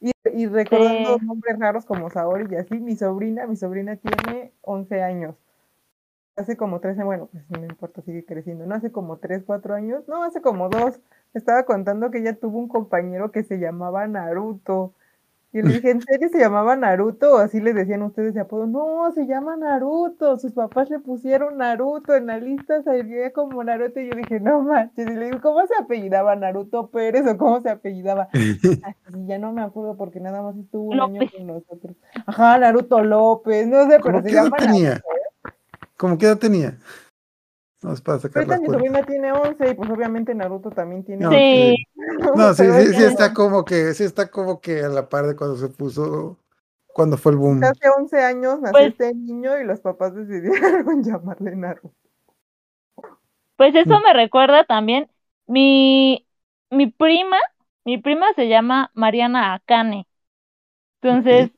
Y, 0.00 0.12
y 0.32 0.46
recordando 0.46 1.18
Sí. 1.18 1.26
nombres 1.26 1.58
raros 1.58 1.86
como 1.86 2.10
Saori 2.10 2.46
y 2.50 2.56
así, 2.56 2.78
mi 2.80 2.96
sobrina, 2.96 3.46
mi 3.46 3.56
sobrina 3.56 3.96
tiene 3.96 4.52
11 4.62 5.02
años. 5.02 5.36
Hace 6.36 6.56
como 6.58 6.80
13, 6.80 7.02
bueno, 7.02 7.28
pues 7.32 7.44
no 7.50 7.58
me 7.60 7.66
importa, 7.66 8.02
sigue 8.02 8.24
creciendo. 8.24 8.66
No 8.66 8.74
hace 8.74 8.92
como 8.92 9.16
3, 9.18 9.42
4 9.44 9.74
años, 9.74 10.06
no, 10.06 10.22
hace 10.22 10.42
como 10.42 10.68
2. 10.68 11.00
Estaba 11.34 11.64
contando 11.64 12.10
que 12.10 12.18
ella 12.18 12.38
tuvo 12.38 12.58
un 12.58 12.68
compañero 12.68 13.32
que 13.32 13.42
se 13.42 13.58
llamaba 13.58 14.06
Naruto. 14.06 14.94
Y 15.56 15.62
le 15.62 15.72
dije, 15.72 15.90
¿en 15.90 16.02
serio 16.02 16.28
se 16.28 16.38
llamaba 16.38 16.76
Naruto? 16.76 17.36
O 17.36 17.38
así 17.38 17.60
le 17.60 17.72
decían 17.72 18.02
ustedes 18.02 18.34
de 18.34 18.40
apodo. 18.40 18.66
No, 18.66 19.10
se 19.14 19.26
llama 19.26 19.56
Naruto. 19.56 20.38
Sus 20.38 20.52
papás 20.52 20.90
le 20.90 20.98
pusieron 20.98 21.56
Naruto. 21.56 22.14
En 22.14 22.26
la 22.26 22.38
lista 22.38 22.82
salía 22.82 23.32
como 23.32 23.64
Naruto. 23.64 23.98
Y 24.00 24.10
yo 24.10 24.16
dije, 24.16 24.38
no 24.38 24.60
manches. 24.60 25.06
Y 25.06 25.14
le 25.14 25.24
digo, 25.24 25.40
¿cómo 25.40 25.66
se 25.66 25.72
apellidaba 25.80 26.36
Naruto 26.36 26.88
Pérez 26.88 27.26
o 27.26 27.38
cómo 27.38 27.62
se 27.62 27.70
apellidaba? 27.70 28.28
Así, 28.34 29.26
ya 29.26 29.38
no 29.38 29.52
me 29.52 29.62
acuerdo 29.62 29.96
porque 29.96 30.20
nada 30.20 30.42
más 30.42 30.56
estuvo 30.58 30.90
un 30.90 31.00
año 31.00 31.22
con 31.34 31.46
nosotros. 31.46 31.96
Ajá, 32.26 32.58
Naruto 32.58 33.02
López. 33.02 33.66
No 33.66 33.88
sé, 33.88 33.98
pero 34.02 34.02
¿Cómo 34.02 34.22
se 34.22 34.28
qué 34.28 34.34
edad 34.34 34.44
llama 34.44 34.56
tenía? 34.58 34.88
Naruto. 34.90 35.08
¿Cómo 35.96 36.18
qué 36.18 36.26
edad 36.26 36.38
tenía? 36.38 36.78
Para 38.04 38.18
sacar 38.18 38.42
Ahorita 38.42 38.54
las 38.54 38.60
mi 38.60 38.66
cuentas. 38.66 38.88
sobrina 38.88 39.02
tiene 39.06 39.32
11 39.32 39.70
y 39.70 39.74
pues 39.74 39.90
obviamente 39.90 40.34
Naruto 40.34 40.70
también 40.70 41.04
tiene 41.04 41.22
No, 41.22 41.28
11. 41.28 41.38
Sí, 41.38 41.86
No, 42.34 42.54
sí, 42.54 42.64
sí, 42.64 42.94
sí 42.94 43.00
no. 43.02 43.06
está 43.08 43.32
como 43.34 43.64
que, 43.64 43.94
sí 43.94 44.04
está 44.04 44.30
como 44.30 44.60
que 44.60 44.82
a 44.82 44.88
la 44.88 45.08
par 45.08 45.26
de 45.26 45.36
cuando 45.36 45.56
se 45.56 45.68
puso, 45.68 46.38
cuando 46.88 47.16
fue 47.16 47.32
el 47.32 47.38
boom. 47.38 47.62
Hace 47.64 47.88
11 47.96 48.20
años 48.24 48.60
nació 48.60 48.72
Pues- 48.72 48.88
este 48.88 49.14
niño 49.14 49.58
y 49.58 49.64
los 49.64 49.80
papás 49.80 50.14
decidieron 50.14 51.02
llamarle 51.04 51.56
Naruto. 51.56 51.94
Pues 53.56 53.74
eso 53.74 53.98
Mm. 53.98 54.02
me 54.04 54.12
recuerda 54.12 54.64
también, 54.64 55.08
mi, 55.46 56.26
mi 56.70 56.88
prima, 56.88 57.36
mi 57.84 57.98
prima 57.98 58.26
se 58.34 58.48
llama 58.48 58.90
Mariana 58.94 59.54
Akane. 59.54 60.06
Entonces, 61.00 61.50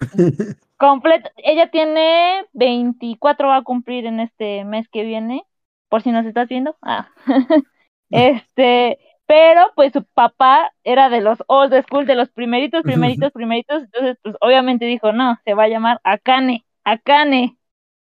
completo, 0.76 1.30
ella 1.36 1.70
tiene 1.70 2.44
24, 2.52 3.48
va 3.48 3.56
a 3.58 3.62
cumplir 3.64 4.06
en 4.06 4.20
este 4.20 4.64
mes 4.64 4.88
que 4.88 5.04
viene, 5.04 5.44
por 5.92 6.02
si 6.02 6.10
nos 6.10 6.24
estás 6.24 6.48
viendo. 6.48 6.74
Ah. 6.80 7.10
este, 8.10 8.98
pero 9.26 9.60
pues 9.76 9.92
su 9.92 10.02
papá 10.14 10.72
era 10.84 11.10
de 11.10 11.20
los 11.20 11.38
old 11.48 11.74
school, 11.82 12.06
de 12.06 12.14
los 12.14 12.30
primeritos, 12.30 12.82
primeritos, 12.82 13.30
primeritos, 13.34 13.82
entonces 13.82 14.16
pues 14.22 14.34
obviamente 14.40 14.86
dijo, 14.86 15.12
no, 15.12 15.38
se 15.44 15.52
va 15.52 15.64
a 15.64 15.68
llamar 15.68 16.00
Akane, 16.02 16.64
Akane. 16.84 17.58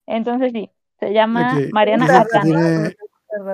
Entonces 0.05 0.51
sí, 0.51 0.69
se 0.99 1.13
llama 1.13 1.57
Mariana 1.71 2.05
dice 2.05 2.15
Akane. 2.15 2.43
tiene, 2.43 2.95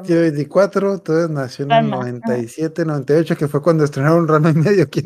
tiene 0.03 0.21
24, 0.23 0.95
entonces 0.95 1.29
nació 1.29 1.63
en 1.63 1.71
el 1.71 1.77
Ranma, 1.77 1.97
ajá. 1.99 2.11
97, 2.11 2.83
98, 2.83 3.37
que 3.37 3.47
fue 3.47 3.61
cuando 3.61 3.85
estrenaron 3.85 4.27
Rama 4.27 4.49
y 4.49 4.55
medio 4.55 4.83
aquí 4.83 5.03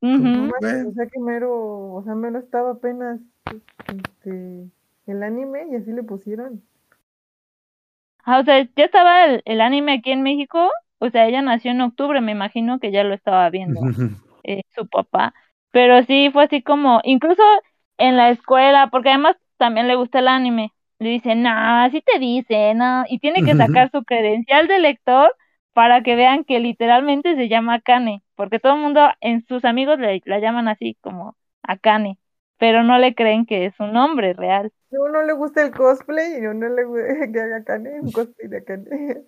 Bueno. 0.00 0.50
O 0.88 0.92
sea 0.92 1.06
que 1.06 1.18
mero, 1.18 1.94
o 1.94 2.04
sea, 2.04 2.14
mero 2.14 2.38
estaba 2.38 2.70
apenas 2.70 3.18
este, 3.88 4.70
el 5.06 5.22
anime 5.24 5.66
y 5.72 5.74
así 5.74 5.90
le 5.90 6.04
pusieron. 6.04 6.62
Ah, 8.24 8.38
o 8.40 8.44
sea, 8.44 8.62
ya 8.76 8.84
estaba 8.84 9.24
el, 9.26 9.42
el 9.44 9.60
anime 9.60 9.94
aquí 9.94 10.12
en 10.12 10.22
México, 10.22 10.70
o 10.98 11.10
sea, 11.10 11.26
ella 11.26 11.42
nació 11.42 11.72
en 11.72 11.80
octubre, 11.80 12.20
me 12.20 12.32
imagino 12.32 12.78
que 12.78 12.92
ya 12.92 13.04
lo 13.04 13.14
estaba 13.14 13.50
viendo 13.50 13.80
eh, 14.44 14.62
su 14.74 14.86
papá, 14.88 15.34
pero 15.70 16.02
sí 16.04 16.30
fue 16.32 16.44
así 16.44 16.62
como, 16.62 17.00
incluso 17.04 17.42
en 17.98 18.16
la 18.16 18.30
escuela, 18.30 18.88
porque 18.90 19.10
además 19.10 19.36
también 19.56 19.88
le 19.88 19.96
gusta 19.96 20.20
el 20.20 20.28
anime, 20.28 20.72
le 20.98 21.10
dicen, 21.10 21.42
no, 21.42 21.50
así 21.50 22.00
te 22.02 22.18
dicen, 22.18 22.78
no, 22.78 23.04
y 23.08 23.18
tiene 23.18 23.42
que 23.42 23.56
sacar 23.56 23.90
su 23.92 24.04
credencial 24.04 24.68
de 24.68 24.78
lector 24.78 25.34
para 25.72 26.02
que 26.02 26.16
vean 26.16 26.44
que 26.44 26.60
literalmente 26.60 27.34
se 27.36 27.48
llama 27.48 27.74
Akane, 27.74 28.22
porque 28.36 28.58
todo 28.60 28.74
el 28.74 28.80
mundo 28.80 29.08
en 29.20 29.44
sus 29.46 29.64
amigos 29.64 29.98
le, 29.98 30.22
la 30.26 30.38
llaman 30.38 30.68
así 30.68 30.96
como 31.00 31.36
Akane, 31.62 32.18
pero 32.58 32.82
no 32.82 32.98
le 32.98 33.14
creen 33.14 33.46
que 33.46 33.66
es 33.66 33.74
un 33.80 33.92
nombre 33.92 34.34
real. 34.34 34.72
A 34.92 35.00
uno 35.00 35.22
le 35.22 35.32
gusta 35.32 35.64
el 35.64 35.72
cosplay 35.72 36.40
y 36.40 36.44
a 36.44 36.50
uno 36.50 36.68
le 36.68 36.84
gusta 36.84 37.04
que 37.32 37.40
haga 37.40 37.64
Kane, 37.64 38.00
un 38.00 38.12
cosplay 38.12 38.48
de 38.48 38.64
Kane. 38.64 39.24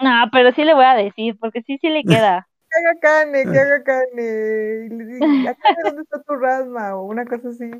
No, 0.00 0.10
pero 0.32 0.52
sí 0.52 0.64
le 0.64 0.74
voy 0.74 0.84
a 0.84 0.94
decir, 0.94 1.38
porque 1.38 1.62
sí, 1.62 1.78
sí 1.80 1.88
le 1.88 2.04
queda. 2.06 2.48
Que 2.70 2.78
haga 2.78 3.00
Kane, 3.00 3.50
que 3.50 3.58
haga 3.58 3.82
Kane. 3.84 4.86
Y 4.86 4.88
le 4.88 5.04
digo, 5.04 5.26
Akane, 5.44 5.82
¿dónde 5.84 6.02
está 6.02 6.22
tu 6.22 6.34
rasma? 6.36 6.96
O 6.96 7.04
una 7.04 7.24
cosa 7.24 7.48
así. 7.50 7.70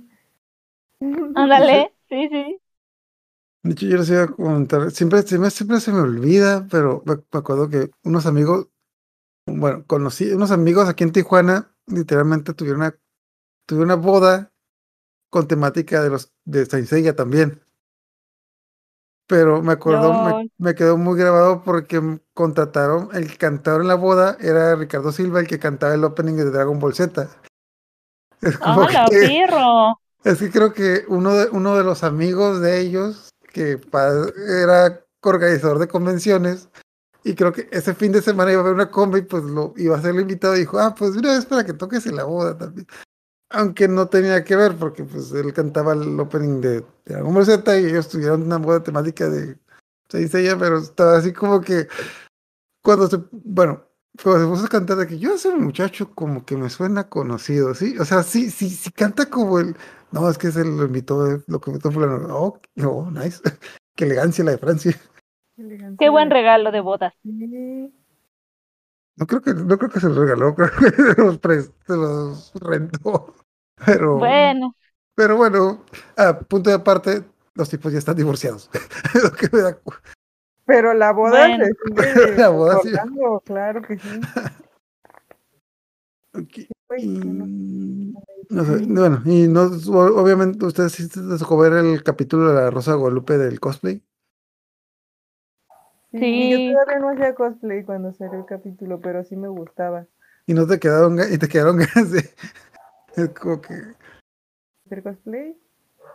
Ándale, 1.35 1.93
sí, 2.09 2.29
sí. 2.31 2.59
De 3.63 3.73
hecho, 3.73 3.87
yo 3.87 3.97
les 3.97 4.11
iba 4.11 4.23
a 4.25 4.27
comentar, 4.27 4.91
siempre, 4.91 5.23
siempre, 5.23 5.51
siempre 5.51 5.81
se 5.81 5.93
me 5.93 6.01
olvida, 6.01 6.67
pero 6.71 7.03
me, 7.07 7.15
me 7.17 7.39
acuerdo 7.39 7.69
que 7.69 7.91
unos 8.03 8.27
amigos, 8.27 8.69
bueno, 9.47 9.85
conocí 9.87 10.33
unos 10.33 10.51
amigos 10.53 10.89
aquí 10.89 11.05
en 11.05 11.13
Tijuana, 11.13 11.75
literalmente 11.87 12.55
tuvieron 12.55 12.83
una, 12.83 12.97
tuvieron 13.67 13.93
una 13.93 14.03
boda 14.03 14.53
con 15.31 15.49
temática 15.49 16.03
de 16.03 16.11
los 16.11 16.33
de 16.45 16.67
Saint 16.67 17.17
también. 17.17 17.63
Pero 19.27 19.63
me 19.63 19.73
acuerdo, 19.73 20.43
me, 20.59 20.75
quedó 20.75 20.99
muy 20.99 21.19
grabado 21.19 21.63
porque 21.63 22.21
contrataron, 22.35 23.09
el 23.15 23.39
cantador 23.39 23.83
en 23.83 23.89
la 23.89 23.95
boda 23.95 24.37
era 24.41 24.75
Ricardo 24.75 25.11
Silva, 25.11 25.41
el 25.41 25.47
que 25.47 25.59
cantaba 25.59 25.95
el 25.95 26.05
opening 26.05 26.35
de 26.35 26.51
Dragon 26.51 26.79
Ball 26.79 26.95
Z. 26.95 27.29
Es 28.43 28.59
como 28.59 28.83
¡Hala, 28.83 29.07
que- 29.09 29.21
pirro! 29.21 29.97
es 30.25 30.39
que 30.39 30.51
creo 30.51 30.73
que 30.73 31.05
uno 31.09 31.33
de, 31.33 31.49
uno 31.51 31.77
de 31.77 31.85
los 31.85 32.03
amigos 32.03 32.61
de 32.61 32.81
ellos, 32.81 33.31
que 33.53 33.81
era 34.65 35.01
organizador 35.23 35.79
de 35.79 35.89
convenciones, 35.89 36.69
y 37.25 37.35
creo 37.35 37.53
que 37.53 37.69
ese 37.71 37.95
fin 37.95 38.13
de 38.13 38.21
semana 38.21 38.51
iba 38.51 38.61
a 38.61 38.65
haber 38.65 38.75
una 38.75 38.91
combi, 38.91 39.23
pues 39.23 39.45
lo 39.45 39.73
iba 39.77 39.97
a 39.97 40.03
ser 40.03 40.15
el 40.15 40.23
invitado 40.23 40.57
y 40.57 40.61
dijo, 40.61 40.79
ah, 40.79 40.95
pues 40.95 41.13
mira, 41.13 41.37
es 41.37 41.47
para 41.47 41.65
que 41.65 41.73
toques 41.73 42.05
en 42.07 42.17
la 42.17 42.25
boda 42.25 42.59
también. 42.59 42.87
Aunque 43.53 43.89
no 43.89 44.09
tenía 44.09 44.45
que 44.45 44.57
ver, 44.57 44.77
porque 44.77 45.05
pues 45.05 45.33
él 45.33 45.53
cantaba 45.53 45.93
el 45.93 46.19
opening 46.19 46.61
de, 46.61 46.81
de 46.81 46.85
Dragon 47.05 47.35
Ball 47.35 47.45
Z 47.45 47.81
y 47.81 47.87
ellos 47.87 48.09
tuvieron 48.09 48.43
una 48.43 48.59
boda 48.59 48.83
temática 48.83 49.29
de 49.29 49.59
Saint 50.09 50.31
Seiya, 50.31 50.59
pero 50.59 50.79
estaba 50.79 51.17
así 51.17 51.33
como 51.33 51.61
que 51.61 51.89
cuando 52.83 53.09
se, 53.09 53.19
bueno, 53.31 53.85
cuando 54.23 54.45
se 54.45 54.51
puso 54.51 54.67
a 54.67 54.69
cantar 54.69 54.99
de 54.99 55.07
que 55.07 55.19
yo 55.19 55.35
ese 55.35 55.55
muchacho 55.55 56.15
como 56.15 56.45
que 56.45 56.57
me 56.57 56.69
suena 56.69 57.09
conocido, 57.09 57.75
¿sí? 57.75 57.97
O 57.99 58.05
sea, 58.05 58.23
sí, 58.23 58.51
sí, 58.51 58.69
sí 58.69 58.91
canta 58.91 59.31
como 59.31 59.59
el, 59.59 59.77
no, 60.11 60.29
es 60.29 60.37
que 60.37 60.51
se 60.51 60.65
lo 60.65 60.85
invitó, 60.85 61.31
eh, 61.31 61.43
lo 61.47 61.61
que 61.61 61.71
invitó 61.71 61.91
fulano, 61.91 62.27
oh, 62.37 62.61
oh, 62.85 63.11
nice, 63.11 63.41
qué 63.97 64.05
elegancia 64.05 64.45
la 64.45 64.53
de 64.53 64.59
Francia. 64.59 65.01
Qué 65.99 66.09
buen 66.09 66.31
regalo 66.31 66.73
de 66.73 66.81
bodas. 66.81 67.15
No 67.25 69.27
creo 69.27 69.43
que, 69.43 69.55
no 69.55 69.79
creo 69.79 69.91
que 69.91 70.01
se 70.01 70.09
los 70.09 70.17
regaló, 70.17 70.55
creo 70.55 70.71
que 70.71 70.91
se 70.91 71.23
los, 71.23 71.39
se 71.87 71.97
los 71.97 72.53
rentó. 72.55 73.35
Pero, 73.87 74.19
Bueno, 74.19 74.75
pero 75.15 75.37
bueno, 75.37 75.85
a 76.17 76.39
punto 76.39 76.71
de 76.71 76.77
aparte, 76.77 77.25
los 77.55 77.69
tipos 77.69 77.93
ya 77.93 77.99
están 77.99 78.17
divorciados. 78.17 78.71
Lo 79.23 79.33
que 79.33 79.49
me 79.53 79.63
da 79.63 79.75
cu- 79.75 79.93
Pero 80.65 80.95
la 80.95 81.13
boda 81.13 81.31
Bueno. 81.49 81.65
se 81.67 81.73
sigue 81.73 82.37
La 82.39 82.49
boda 82.49 82.81
sí. 82.83 82.91
claro 83.45 83.83
que 83.83 83.99
sí. 83.99 84.21
No. 88.51 88.65
sé, 88.65 88.85
bueno, 88.87 89.23
y 89.25 89.49
no, 89.49 89.63
obviamente 89.63 90.65
ustedes 90.67 90.93
sí 90.93 91.09
les 91.17 91.41
tocó 91.41 91.57
ver 91.57 91.73
el 91.73 92.03
capítulo 92.03 92.49
de 92.49 92.55
la 92.55 92.71
Rosa 92.71 92.95
Guadalupe 92.95 93.39
del 93.39 93.61
cosplay. 93.61 94.03
Sí, 96.11 96.19
Sí. 96.19 96.51
Yo 96.51 96.73
todavía 96.73 96.99
no 96.99 97.09
hacía 97.11 97.35
cosplay 97.35 97.85
cuando 97.85 98.13
salió 98.13 98.39
el 98.39 98.45
capítulo, 98.45 99.01
pero 99.01 99.25
sí 99.25 99.37
me 99.37 99.49
gustaba 99.49 100.07
Y 100.47 100.53
no 100.55 100.67
te 100.67 100.79
quedaron, 100.79 101.19
y 101.19 101.39
te 101.39 101.49
quedaron 101.49 101.79
ganas 101.79 102.11
de, 102.11 102.29
es 103.17 103.29
como 103.31 103.61
que, 103.61 103.75
hacer 104.87 105.03
cosplay. 105.03 105.57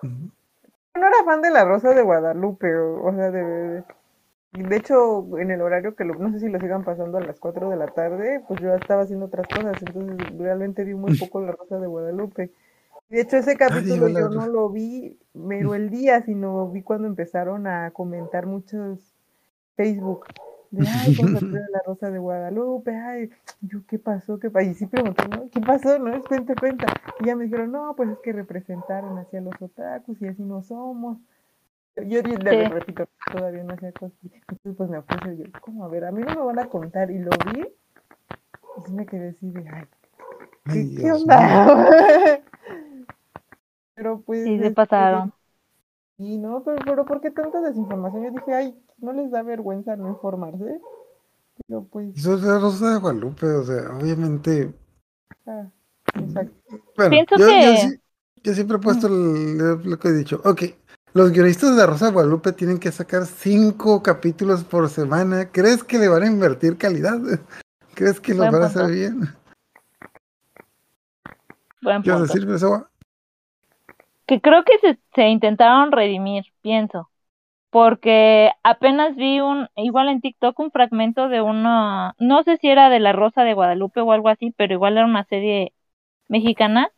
ujú. 0.04 0.32
No 0.96 1.08
era 1.08 1.24
fan 1.26 1.42
de 1.42 1.52
la 1.52 1.64
Rosa 1.64 1.94
de 1.94 2.02
Guadalupe, 2.02 2.76
o, 2.76 3.04
o 3.04 3.14
sea, 3.14 3.30
de, 3.30 3.44
de, 3.44 3.84
de 4.54 4.76
hecho, 4.76 5.38
en 5.38 5.52
el 5.52 5.62
horario 5.62 5.96
que 5.96 6.04
lo, 6.04 6.16
no 6.16 6.32
sé 6.32 6.40
si 6.40 6.50
lo 6.50 6.60
sigan 6.60 6.84
pasando 6.84 7.18
a 7.20 7.22
las 7.22 7.40
4 7.40 7.70
de 7.70 7.76
la 7.76 7.88
tarde, 7.88 8.44
pues 8.48 8.60
yo 8.62 8.74
estaba 8.74 9.04
haciendo 9.04 9.28
otras 9.28 9.48
cosas, 9.48 9.76
entonces 9.80 10.38
realmente 10.38 10.84
vi 10.84 10.96
muy 10.96 11.16
poco 11.16 11.42
la 11.42 11.52
Rosa 11.52 11.78
de 11.78 11.88
Guadalupe. 11.88 12.52
De 13.10 13.22
hecho, 13.22 13.38
ese 13.38 13.56
capítulo 13.56 14.08
la 14.08 14.20
yo 14.20 14.30
no 14.30 14.48
lo 14.48 14.70
vi 14.70 15.18
mero 15.34 15.76
el 15.76 15.90
día, 15.90 16.24
sino 16.24 16.70
vi 16.70 16.82
cuando 16.82 17.08
empezaron 17.08 17.68
a 17.68 17.92
comentar 17.92 18.48
muchos 18.48 19.16
Facebook. 19.76 20.26
De, 20.72 20.88
ay, 20.88 21.16
vamos 21.16 21.44
a 21.44 21.48
traer 21.48 21.70
la 21.72 21.82
rosa 21.86 22.12
de 22.12 22.20
Guadalupe, 22.20 22.96
ay, 22.96 23.30
yo, 23.62 23.80
¿qué 23.88 24.00
pasó? 24.00 24.38
¿Qué 24.40 24.50
pasó? 24.50 24.70
Y 24.70 24.74
sí 24.74 24.86
pregunté, 24.86 25.24
¿no? 25.30 25.50
¿Qué 25.50 25.62
pasó? 25.62 25.98
No, 26.00 26.14
es 26.14 26.24
cuenta, 26.26 26.56
cuenta. 26.56 26.88
Y 27.22 27.26
ya 27.26 27.36
me 27.36 27.46
dijeron, 27.46 27.72
no, 27.72 27.96
pues 27.96 28.10
es 28.10 28.20
que 28.20 28.34
representaron 28.34 29.18
hacia 29.18 29.42
los 29.42 29.60
otakus 29.62 30.22
y 30.22 30.28
así 30.28 30.44
no 30.44 30.62
somos. 30.64 31.18
Yo 31.96 32.22
le 32.22 32.38
Sí. 32.38 32.70
repito, 32.70 33.08
todavía 33.32 33.64
no 33.64 33.74
hacía 33.74 33.92
cosas. 33.92 34.18
Entonces, 34.24 34.76
pues 34.78 34.90
me 34.90 35.02
puse 35.02 35.38
yo, 35.38 35.46
¿cómo? 35.62 35.86
A 35.86 35.88
ver, 35.88 36.06
a 36.06 36.12
mí 36.12 36.22
no 36.22 36.36
me 36.36 36.42
van 36.42 36.60
a 36.60 36.68
contar. 36.70 37.10
Y 37.12 37.20
lo 37.20 37.32
vi, 37.54 37.62
y 37.62 38.82
sí 38.86 38.94
me 38.94 39.06
quedé 39.06 39.30
así 39.30 39.50
de, 39.50 39.68
ay, 39.70 39.86
¿qué, 40.66 40.72
Ay, 40.80 40.96
qué 40.96 41.02
Dios 41.04 41.22
onda? 41.24 41.38
Pero 43.96 44.22
pues. 44.22 44.44
Sí, 44.44 44.60
se 44.60 44.68
este, 44.68 44.76
pasaron. 44.76 45.34
Y 46.20 46.38
no, 46.38 46.64
pero, 46.64 46.78
pero 46.86 47.06
¿por 47.06 47.22
qué 47.22 47.30
tanta 47.32 47.62
desinformación? 47.62 48.24
Yo 48.26 48.32
dije, 48.32 48.54
ay, 48.54 48.76
no 49.00 49.14
les 49.14 49.30
da 49.32 49.44
vergüenza 49.44 49.96
no 49.96 50.10
informarse. 50.10 50.82
Pero 51.68 51.84
pues, 51.86 52.16
Eso 52.18 52.36
es 52.36 52.44
la 52.44 52.60
Rosa 52.60 52.94
de 52.94 53.00
Guadalupe, 53.00 53.46
o 53.48 53.64
sea, 53.64 53.96
obviamente. 53.96 54.74
ah, 55.46 55.68
exacto. 56.16 56.54
Bueno, 56.96 57.10
Pienso 57.12 57.36
yo, 57.38 57.48
yo 57.48 57.52
que- 57.52 57.78
sí- 57.78 58.02
yo 58.44 58.54
siempre 58.54 58.78
he 58.78 58.80
puesto 58.80 59.08
el- 59.08 59.58
lo 59.84 60.00
que 60.00 60.08
he 60.08 60.14
dicho. 60.14 60.42
Ok, 60.46 60.62
los 61.14 61.32
guionistas 61.32 61.72
de 61.72 61.78
la 61.78 61.86
Rosa 61.88 62.06
de 62.08 62.12
Guadalupe 62.14 62.52
tienen 62.54 62.80
que 62.80 62.92
sacar 62.92 63.26
cinco 63.26 64.02
capítulos 64.02 64.64
por 64.64 64.90
semana. 64.90 65.52
¿Crees 65.52 65.84
que 65.84 66.00
le 66.00 66.08
van 66.08 66.24
a 66.24 66.28
invertir 66.28 66.78
calidad? 66.78 67.20
¿Crees 67.96 68.20
que 68.20 68.32
los 68.34 68.40
Buen 68.40 68.52
van 68.54 68.64
a 68.64 68.66
hacer 68.68 68.88
bien? 68.92 69.20
Buen 71.82 72.02
¿Quieres 72.02 72.22
punto. 72.22 72.34
decir 72.34 72.50
eso? 72.52 72.88
Que 74.28 74.42
creo 74.42 74.64
que 74.66 74.78
se, 74.80 75.00
se 75.16 75.30
intentaron 75.30 75.92
redimir, 75.92 76.46
pienso, 76.62 77.10
porque 77.72 78.52
apenas 78.64 79.16
vi 79.18 79.42
un, 79.42 79.70
igual 79.78 80.10
en 80.10 80.22
TikTok, 80.22 80.60
un 80.60 80.72
fragmento 80.72 81.30
de 81.30 81.42
una, 81.42 82.16
no 82.20 82.44
sé 82.44 82.58
si 82.58 82.70
era 82.70 82.90
de 82.90 83.00
La 83.00 83.14
Rosa 83.14 83.44
de 83.44 83.54
Guadalupe 83.56 84.02
o 84.02 84.12
algo 84.14 84.30
así, 84.30 84.54
pero 84.58 84.74
igual 84.74 84.98
era 84.98 85.06
una 85.08 85.26
serie 85.26 85.74
mexicana 86.30 86.92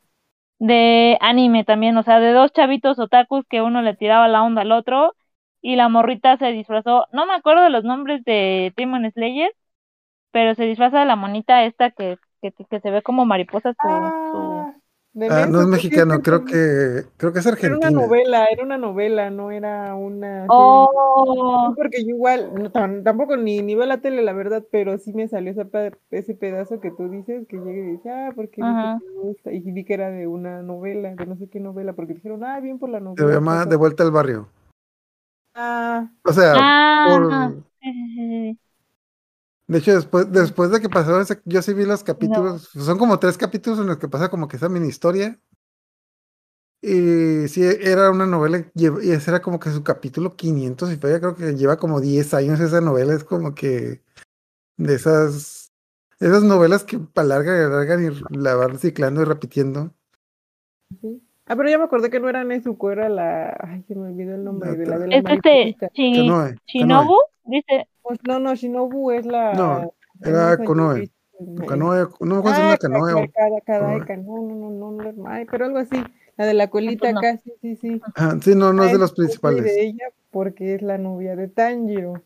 de 0.59 1.17
anime 1.21 1.63
también, 1.65 1.97
o 1.97 2.03
sea, 2.03 2.19
de 2.19 2.31
dos 2.33 2.51
chavitos 2.53 2.99
otakus 2.99 3.45
que 3.49 3.61
uno 3.61 3.81
le 3.81 3.95
tiraba 3.95 4.27
la 4.27 4.43
onda 4.43 4.61
al 4.63 4.71
otro 4.71 5.15
y 5.61 5.75
la 5.75 5.89
morrita 5.89 6.37
se 6.37 6.47
disfrazó, 6.51 7.07
no 7.13 7.25
me 7.25 7.33
acuerdo 7.35 7.63
de 7.63 7.69
los 7.71 7.83
nombres 7.83 8.23
de 8.25 8.73
Demon 8.77 9.09
Slayer, 9.11 9.51
pero 10.31 10.55
se 10.55 10.65
disfraza 10.65 10.99
de 10.99 11.05
la 11.05 11.15
monita 11.15 11.65
esta 11.65 11.91
que, 11.91 12.17
que, 12.41 12.51
que 12.53 12.79
se 12.81 12.91
ve 12.91 13.01
como 13.03 13.25
mariposa 13.25 13.73
su. 13.81 13.87
Ah, 13.87 14.78
Ah, 15.29 15.47
no 15.49 15.61
es 15.61 15.67
mexicano, 15.67 16.15
sí, 16.15 16.21
creo 16.21 16.45
que 16.45 17.05
creo 17.17 17.33
que 17.33 17.39
es 17.39 17.45
Era 17.45 17.77
una 17.77 17.89
novela, 17.91 18.45
era 18.47 18.63
una 18.63 18.77
novela, 18.77 19.29
no 19.29 19.51
era 19.51 19.95
una. 19.95 20.47
Oh, 20.49 21.67
Sí, 21.69 21.73
porque 21.75 22.03
yo 22.03 22.09
igual, 22.09 22.51
no, 22.55 22.71
tampoco 22.71 23.35
ni, 23.37 23.61
ni 23.61 23.75
veo 23.75 23.85
la 23.85 24.01
tele, 24.01 24.21
la 24.21 24.33
verdad, 24.33 24.63
pero 24.71 24.97
sí 24.97 25.13
me 25.13 25.27
salió 25.27 25.51
esa 25.51 25.65
pe- 25.65 25.91
ese 26.11 26.35
pedazo 26.35 26.79
que 26.79 26.91
tú 26.91 27.09
dices, 27.09 27.47
que 27.47 27.57
llegué 27.57 27.79
y 27.79 27.91
dije, 27.97 28.09
ah, 28.09 28.31
porque 28.35 28.61
me 28.63 28.99
gusta, 29.21 29.51
y 29.51 29.59
vi 29.59 29.83
que 29.85 29.93
era 29.93 30.09
de 30.09 30.27
una 30.27 30.61
novela, 30.61 31.15
de 31.15 31.25
no 31.25 31.35
sé 31.37 31.49
qué 31.49 31.59
novela, 31.59 31.93
porque 31.93 32.13
dijeron, 32.13 32.43
ah, 32.43 32.59
bien 32.59 32.79
por 32.79 32.89
la 32.89 32.99
Se 32.99 33.05
novela. 33.05 33.33
llama 33.33 33.57
pasa". 33.57 33.69
De 33.69 33.75
vuelta 33.75 34.03
al 34.03 34.11
barrio. 34.11 34.49
Ah, 35.53 36.09
O 36.23 36.31
sea, 36.33 36.53
ah, 36.55 37.03
por-. 37.05 37.63
De 39.69 39.77
hecho, 39.77 39.93
después, 39.93 40.31
después 40.31 40.71
de 40.71 40.81
que 40.81 40.89
pasó 40.89 41.21
ese, 41.21 41.39
yo 41.45 41.61
sí 41.61 41.75
vi 41.75 41.85
los 41.85 42.03
capítulos. 42.03 42.69
Son 42.73 42.97
como 42.97 43.19
tres 43.19 43.37
capítulos 43.37 43.77
en 43.77 43.85
los 43.85 43.99
que 43.99 44.07
pasa 44.07 44.27
como 44.29 44.47
que 44.47 44.57
esa 44.57 44.67
mini 44.67 44.87
historia. 44.87 45.39
Y 46.81 47.47
sí, 47.49 47.61
era 47.63 48.09
una 48.09 48.25
novela, 48.25 48.65
y 48.73 48.87
ese 49.11 49.29
era 49.29 49.43
como 49.43 49.59
que 49.59 49.69
su 49.69 49.83
capítulo 49.83 50.35
500 50.35 50.91
y 50.91 50.97
todavía 50.97 51.19
creo 51.19 51.35
que 51.35 51.55
lleva 51.55 51.77
como 51.77 52.01
10 52.01 52.33
años 52.33 52.59
esa 52.59 52.81
novela. 52.81 53.13
Es 53.13 53.23
como 53.23 53.53
que 53.53 54.01
de 54.77 54.95
esas, 54.95 55.71
esas 56.19 56.41
novelas 56.41 56.83
que 56.83 56.99
alargan 57.13 57.57
y 57.57 57.63
alargan 57.65 58.03
y 58.03 58.37
la 58.37 58.55
van 58.55 58.71
reciclando 58.71 59.21
y 59.21 59.25
repitiendo. 59.25 59.93
sí. 60.99 61.21
Ah, 61.45 61.55
pero 61.55 61.67
ya 61.67 61.79
me 61.79 61.85
acordé 61.85 62.11
que 62.11 62.19
no 62.19 62.29
era 62.29 62.43
Nezuko, 62.43 62.91
era 62.91 63.09
la, 63.09 63.57
ay, 63.59 63.83
se 63.87 63.95
me 63.95 64.09
olvidó 64.09 64.35
el 64.35 64.43
nombre, 64.43 64.75
de 64.75 64.85
la 64.85 64.99
de 64.99 65.07
la 65.07 65.15
Es 65.15 65.25
este 65.25 65.75
Shinobu, 66.67 67.17
dice, 67.45 67.87
Pues, 68.09 68.19
no, 68.23 68.39
no, 68.39 68.55
Shinobu 68.55 69.11
es 69.11 69.25
la... 69.25 69.53
No, 69.53 69.93
era 70.23 70.57
Konoe. 70.57 71.11
Canoe, 71.67 72.07
no 72.21 72.25
me 72.25 72.37
acuerdo 72.39 72.55
si 72.55 72.61
Ah, 72.61 72.65
una 72.65 72.77
canoe 72.77 73.31
cada, 73.35 73.61
cada, 73.61 73.79
Konoe. 73.85 74.05
cada, 74.07 74.21
no, 74.21 74.41
no, 74.41 74.55
no, 74.55 74.69
no, 74.71 74.91
no, 74.91 75.11
no, 75.13 75.27
ay, 75.29 75.45
pero 75.49 75.65
algo 75.65 75.77
así, 75.77 76.03
la 76.37 76.45
de 76.47 76.53
la 76.55 76.69
colita 76.69 77.09
no. 77.09 77.19
acá, 77.19 77.37
sí, 77.37 77.53
sí, 77.61 77.75
sí. 77.75 78.01
Ah, 78.15 78.35
sí, 78.41 78.55
no, 78.55 78.73
no 78.73 78.83
es 78.83 78.89
Ah, 78.89 78.93
de 78.93 78.97
los 78.99 79.11
cosplay 79.11 79.35
principales. 79.35 79.63
de 79.75 79.83
ella 79.83 80.05
porque 80.31 80.73
es 80.73 80.81
la 80.81 80.97
novia 80.97 81.35
de 81.35 81.47
Tanjiro. 81.49 82.21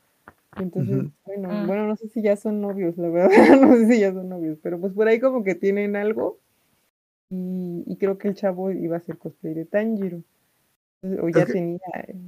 Entonces, 0.57 0.99
Ujú. 0.99 1.11
bueno, 1.25 1.49
Mm. 1.49 1.67
bueno, 1.67 1.87
no 1.87 1.95
sé 1.97 2.07
si 2.09 2.21
ya 2.21 2.37
son 2.37 2.61
novios, 2.61 2.97
la 2.97 3.09
verdad, 3.09 3.29
no 3.61 3.75
sé 3.75 3.87
si 3.87 3.99
ya 3.99 4.13
son 4.13 4.29
novios, 4.29 4.57
pero 4.63 4.79
pues 4.79 4.93
por 4.93 5.07
ahí 5.09 5.19
como 5.19 5.43
que 5.43 5.55
tienen 5.55 5.95
algo 5.97 6.39
y, 7.29 7.83
y 7.87 7.97
creo 7.97 8.17
que 8.17 8.29
el 8.29 8.35
chavo 8.35 8.71
iba 8.71 8.95
a 8.95 8.99
hacer 8.99 9.17
cosplay 9.17 9.53
de 9.53 9.65
Tanjiro. 9.65 10.23
O 11.21 11.27
ya 11.27 11.45
tenía, 11.45 11.79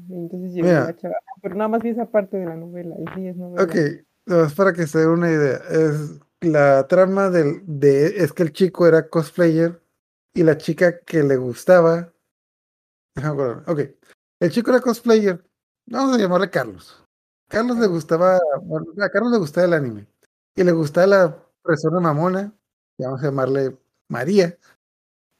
entonces 0.09 0.51
llegó 0.53 0.67
Mira. 0.67 0.83
la 0.85 0.95
chava, 0.97 1.15
pero 1.41 1.55
nada 1.55 1.69
más 1.69 1.81
vi 1.81 1.89
esa 1.89 2.11
parte 2.11 2.35
de 2.35 2.45
la 2.45 2.57
novela, 2.57 2.93
y 2.99 3.05
sí 3.15 3.27
es 3.27 3.37
novela. 3.37 3.63
Ok, 3.63 4.53
para 4.57 4.73
que 4.73 4.85
se 4.85 4.99
den 4.99 5.09
una 5.09 5.31
idea. 5.31 5.61
Es 5.69 6.19
la 6.41 6.85
trama 6.87 7.29
del, 7.29 7.61
de 7.65 8.07
es 8.17 8.33
que 8.33 8.43
el 8.43 8.51
chico 8.51 8.85
era 8.85 9.07
cosplayer 9.07 9.81
y 10.33 10.43
la 10.43 10.57
chica 10.57 10.99
que 10.99 11.23
le 11.23 11.37
gustaba. 11.37 12.13
Ok, 13.65 13.79
el 14.41 14.51
chico 14.51 14.71
era 14.71 14.81
cosplayer. 14.81 15.41
Vamos 15.87 16.17
a 16.17 16.19
llamarle 16.19 16.49
Carlos. 16.49 17.01
Carlos 17.47 17.77
le 17.77 17.87
gustaba, 17.87 18.39
bueno, 18.61 18.87
a 19.01 19.09
Carlos 19.09 19.31
le 19.31 19.37
gustaba 19.37 19.67
el 19.67 19.73
anime 19.73 20.07
y 20.53 20.63
le 20.63 20.73
gustaba 20.73 21.07
la 21.07 21.37
persona 21.63 22.01
mamona. 22.01 22.53
Vamos 22.97 23.21
a 23.21 23.27
llamarle 23.27 23.77
María. 24.09 24.57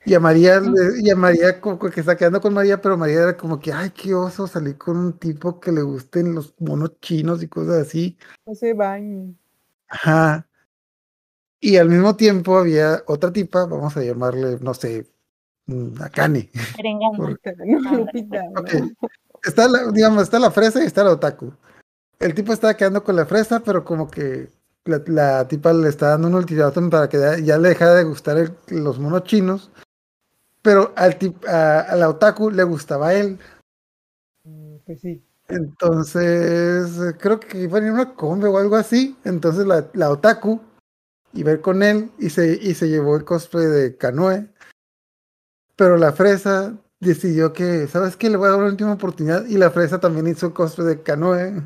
Y 0.06 0.14
a 0.14 0.20
María, 0.20 0.60
le- 0.60 1.02
y 1.02 1.10
a 1.10 1.16
María 1.16 1.60
como 1.60 1.80
que 1.80 2.00
está 2.00 2.16
quedando 2.16 2.40
con 2.40 2.54
María, 2.54 2.80
pero 2.80 2.98
María 2.98 3.24
era 3.24 3.38
como 3.38 3.60
que, 3.60 3.74
ay, 3.74 3.90
qué 3.92 4.14
oso 4.14 4.46
salir 4.48 4.78
con 4.78 4.98
un 4.98 5.14
tipo 5.18 5.60
que 5.60 5.72
le 5.72 5.82
gusten 5.82 6.36
los 6.36 6.54
monos 6.60 7.00
chinos 7.02 7.42
y 7.42 7.48
cosas 7.48 7.88
así. 7.88 8.18
No 8.46 8.54
se 8.54 8.74
bañen. 8.74 9.38
Ajá. 9.90 10.48
Y 11.60 11.78
al 11.78 11.90
mismo 11.90 12.16
tiempo 12.16 12.58
había 12.58 13.04
otra 13.08 13.32
tipa, 13.34 13.66
vamos 13.66 13.98
a 13.98 14.04
llamarle, 14.04 14.60
no 14.62 14.74
sé, 14.76 15.08
mm, 15.66 15.96
Lupita, 17.98 18.44
no. 18.54 18.62
Ok. 18.62 18.70
Está 19.44 19.68
la, 19.68 19.92
digamos, 19.92 20.24
está 20.24 20.38
la 20.40 20.52
fresa 20.52 20.84
y 20.84 20.86
está 20.88 21.04
la 21.04 21.12
otaku. 21.12 21.52
El 22.20 22.34
tipo 22.36 22.54
estaba 22.54 22.76
quedando 22.76 23.04
con 23.04 23.16
la 23.16 23.26
fresa, 23.26 23.62
pero 23.62 23.84
como 23.84 24.10
que 24.10 24.50
la, 24.86 25.02
la 25.08 25.48
tipa 25.48 25.74
le 25.74 25.90
está 25.90 26.10
dando 26.10 26.28
un 26.28 26.36
ultimátum 26.36 26.90
para 26.90 27.10
que 27.10 27.20
ya, 27.20 27.38
ya 27.40 27.58
le 27.58 27.70
dejara 27.70 27.96
de 27.96 28.04
gustar 28.04 28.38
el- 28.38 28.56
los 28.68 29.00
monos 29.00 29.24
chinos. 29.24 29.72
Pero 30.66 30.92
al 30.96 31.16
tip, 31.20 31.46
a, 31.48 31.82
a 31.82 31.96
la 31.96 32.10
otaku 32.10 32.50
le 32.50 32.64
gustaba 32.64 33.14
él. 33.14 33.38
Mm, 34.44 34.78
Pues 34.84 35.00
sí. 35.00 35.24
Entonces, 35.48 36.90
creo 37.20 37.40
que 37.40 37.60
iba 37.60 37.78
en 37.78 37.92
una 37.92 38.16
combe 38.16 38.48
o 38.48 38.58
algo 38.58 38.76
así. 38.76 39.16
Entonces 39.24 39.68
la, 39.68 39.88
la 39.94 40.10
otaku 40.10 40.60
iba 41.34 41.52
a 41.52 41.54
ir 41.54 41.62
con 41.62 41.84
él 41.84 42.10
y 42.18 42.32
se, 42.32 42.56
y 42.60 42.74
se 42.74 42.90
llevó 42.90 43.16
el 43.16 43.26
cosplay 43.26 43.68
de 43.68 43.96
Kanoe. 43.96 44.50
Pero 45.76 45.98
la 45.98 46.14
fresa 46.14 46.74
decidió 47.00 47.54
que, 47.54 47.86
¿sabes 47.86 48.18
qué? 48.18 48.32
Le 48.32 48.38
voy 48.38 48.48
a 48.48 48.52
dar 48.52 48.60
una 48.62 48.70
última 48.70 48.94
oportunidad. 48.94 49.46
Y 49.46 49.58
la 49.60 49.70
fresa 49.70 50.00
también 50.00 50.26
hizo 50.28 50.52
cosplay 50.52 50.88
de 50.88 51.04
Kanoe. 51.04 51.62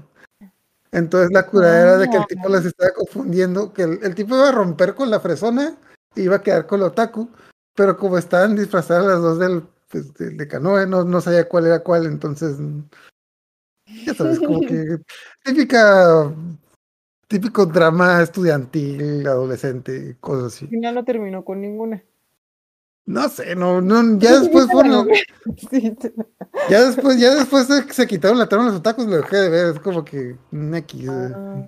Entonces 0.92 1.30
la 1.32 1.46
cura 1.46 1.80
era 1.82 1.98
de 1.98 2.10
que 2.10 2.18
el 2.18 2.26
tipo 2.26 2.50
las 2.50 2.66
estaba 2.66 2.92
confundiendo, 2.92 3.72
que 3.72 3.84
el, 3.84 4.00
el 4.04 4.14
tipo 4.14 4.36
iba 4.36 4.50
a 4.50 4.52
romper 4.52 4.94
con 4.94 5.10
la 5.10 5.22
fresona 5.22 5.78
y 6.16 6.24
iba 6.24 6.36
a 6.38 6.44
quedar 6.44 6.68
con 6.68 6.82
la 6.82 6.88
otaku. 6.88 7.30
Pero 7.76 7.98
como 7.98 8.18
estaban 8.18 8.56
disfrazadas 8.56 9.06
las 9.06 9.22
dos 9.22 9.40
del, 9.40 9.64
pues, 9.90 10.14
de, 10.16 10.32
de 10.32 10.48
Kanoe, 10.48 10.86
no, 10.88 11.04
no 11.04 11.22
sabía 11.22 11.48
cuál 11.48 11.68
era 11.68 11.80
cuál. 11.80 12.06
Entonces 12.06 12.58
ya 14.06 14.14
sabes, 14.14 14.40
como 14.40 14.60
que 14.62 14.98
típica, 15.44 16.32
típico 17.28 17.66
drama 17.66 18.22
estudiantil, 18.22 19.26
adolescente, 19.28 20.18
cosas 20.20 20.42
Al 20.44 20.48
así. 20.48 20.68
final 20.68 20.96
no 20.96 21.04
terminó 21.06 21.44
con 21.46 21.62
ninguna. 21.62 22.04
No 23.06 23.28
sé, 23.30 23.56
no, 23.56 23.82
no, 23.82 24.02
ya 24.20 24.40
después 24.40 24.68
fueron, 24.70 25.08
Sí, 25.72 25.96
sí. 26.00 26.14
ya 26.70 26.86
después, 26.86 27.20
ya 27.20 27.34
después 27.34 27.66
se, 27.66 27.92
se 27.92 28.06
quitaron 28.08 28.38
la 28.38 28.48
trama 28.48 28.66
de 28.66 28.72
los 28.72 28.80
otakus, 28.82 29.06
lo 29.08 29.18
dejé 29.18 29.38
de 29.38 29.50
ver, 29.50 29.76
es 29.76 29.80
como 29.80 30.06
que 30.06 30.36
un 30.52 30.76
X. 30.76 31.06
eh. 31.06 31.10
Ah, 31.34 31.68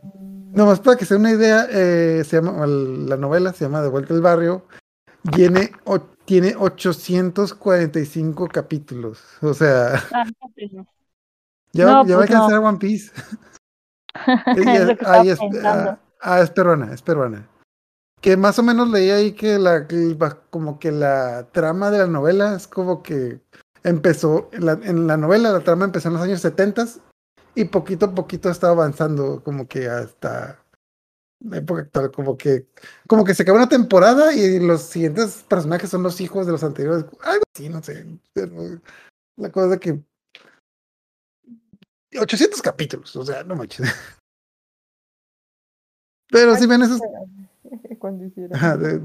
Nomás 0.54 0.82
para 0.82 0.98
que 0.98 1.06
se 1.06 1.14
den 1.14 1.22
una 1.22 1.32
idea, 1.32 1.66
eh, 1.72 2.24
se 2.26 2.36
llama, 2.36 2.68
la 2.68 3.16
novela 3.16 3.54
se 3.54 3.64
llama 3.64 3.82
De 3.82 3.88
vuelta 3.88 4.14
al 4.14 4.22
barrio, 4.22 4.66
tiene, 5.32 5.72
o- 5.86 6.00
tiene 6.26 6.56
845 6.58 8.48
capítulos, 8.48 9.22
o 9.42 9.54
sea, 9.54 9.96
Ah, 10.14 10.24
pues, 10.56 10.72
ya, 11.74 11.86
No, 11.86 12.06
ya 12.06 12.18
va 12.18 12.24
a 12.24 12.26
pues 12.26 12.30
no. 12.32 12.38
alcanzar 12.46 12.60
One 12.60 12.78
Piece. 12.78 13.12
Es 14.14 14.98
ah, 15.06 16.00
ah, 16.20 16.42
es 16.42 16.50
peruana, 16.52 16.94
es 16.94 17.02
peruana. 17.02 17.48
Que 18.20 18.36
más 18.36 18.60
o 18.60 18.64
menos 18.64 18.90
leí 18.90 19.10
ahí 19.10 19.32
que 19.32 19.58
la 19.58 19.88
como 20.50 20.80
que 20.80 20.92
la 20.92 21.48
trama 21.52 21.90
de 21.92 22.00
la 22.00 22.08
novela 22.08 22.56
es 22.56 22.68
como 22.68 23.02
que 23.02 23.40
empezó 23.84 24.50
en 24.52 24.66
la, 24.66 24.74
en 24.74 25.08
la 25.08 25.18
novela 25.18 25.52
la 25.52 25.62
trama 25.62 25.86
empezó 25.86 26.10
en 26.10 26.16
los 26.16 26.24
años 26.24 26.42
70 26.42 26.86
y 27.56 27.66
poquito 27.66 28.08
a 28.08 28.14
poquito 28.14 28.50
está 28.50 28.70
avanzando 28.70 29.42
como 29.44 29.68
que 29.68 29.88
hasta 29.88 30.61
la 31.44 31.58
época 31.58 31.82
actual, 31.82 32.12
como 32.12 32.38
que, 32.38 32.68
como 33.08 33.24
que 33.24 33.34
se 33.34 33.44
acaba 33.44 33.58
una 33.58 33.70
temporada 33.70 34.34
y 34.34 34.60
los 34.60 34.84
siguientes 34.84 35.44
personajes 35.48 35.90
son 35.90 36.04
los 36.04 36.22
hijos 36.22 36.46
de 36.46 36.52
los 36.52 36.64
anteriores, 36.64 37.06
algo 37.24 37.44
así, 37.54 37.70
no 37.70 37.82
sé. 37.82 38.06
La 39.38 39.52
cosa 39.52 39.74
es 39.76 39.80
que 39.80 40.00
800 42.20 42.62
capítulos, 42.62 43.16
o 43.16 43.26
sea, 43.26 43.44
no 43.44 43.56
manches. 43.56 43.92
Pero 46.30 46.56
si 46.56 46.66
ven 46.66 46.84
esos 46.84 47.02
Cuando 48.00 48.26
hicieron. 48.26 48.56
ajá, 48.56 48.78
de, 48.78 49.02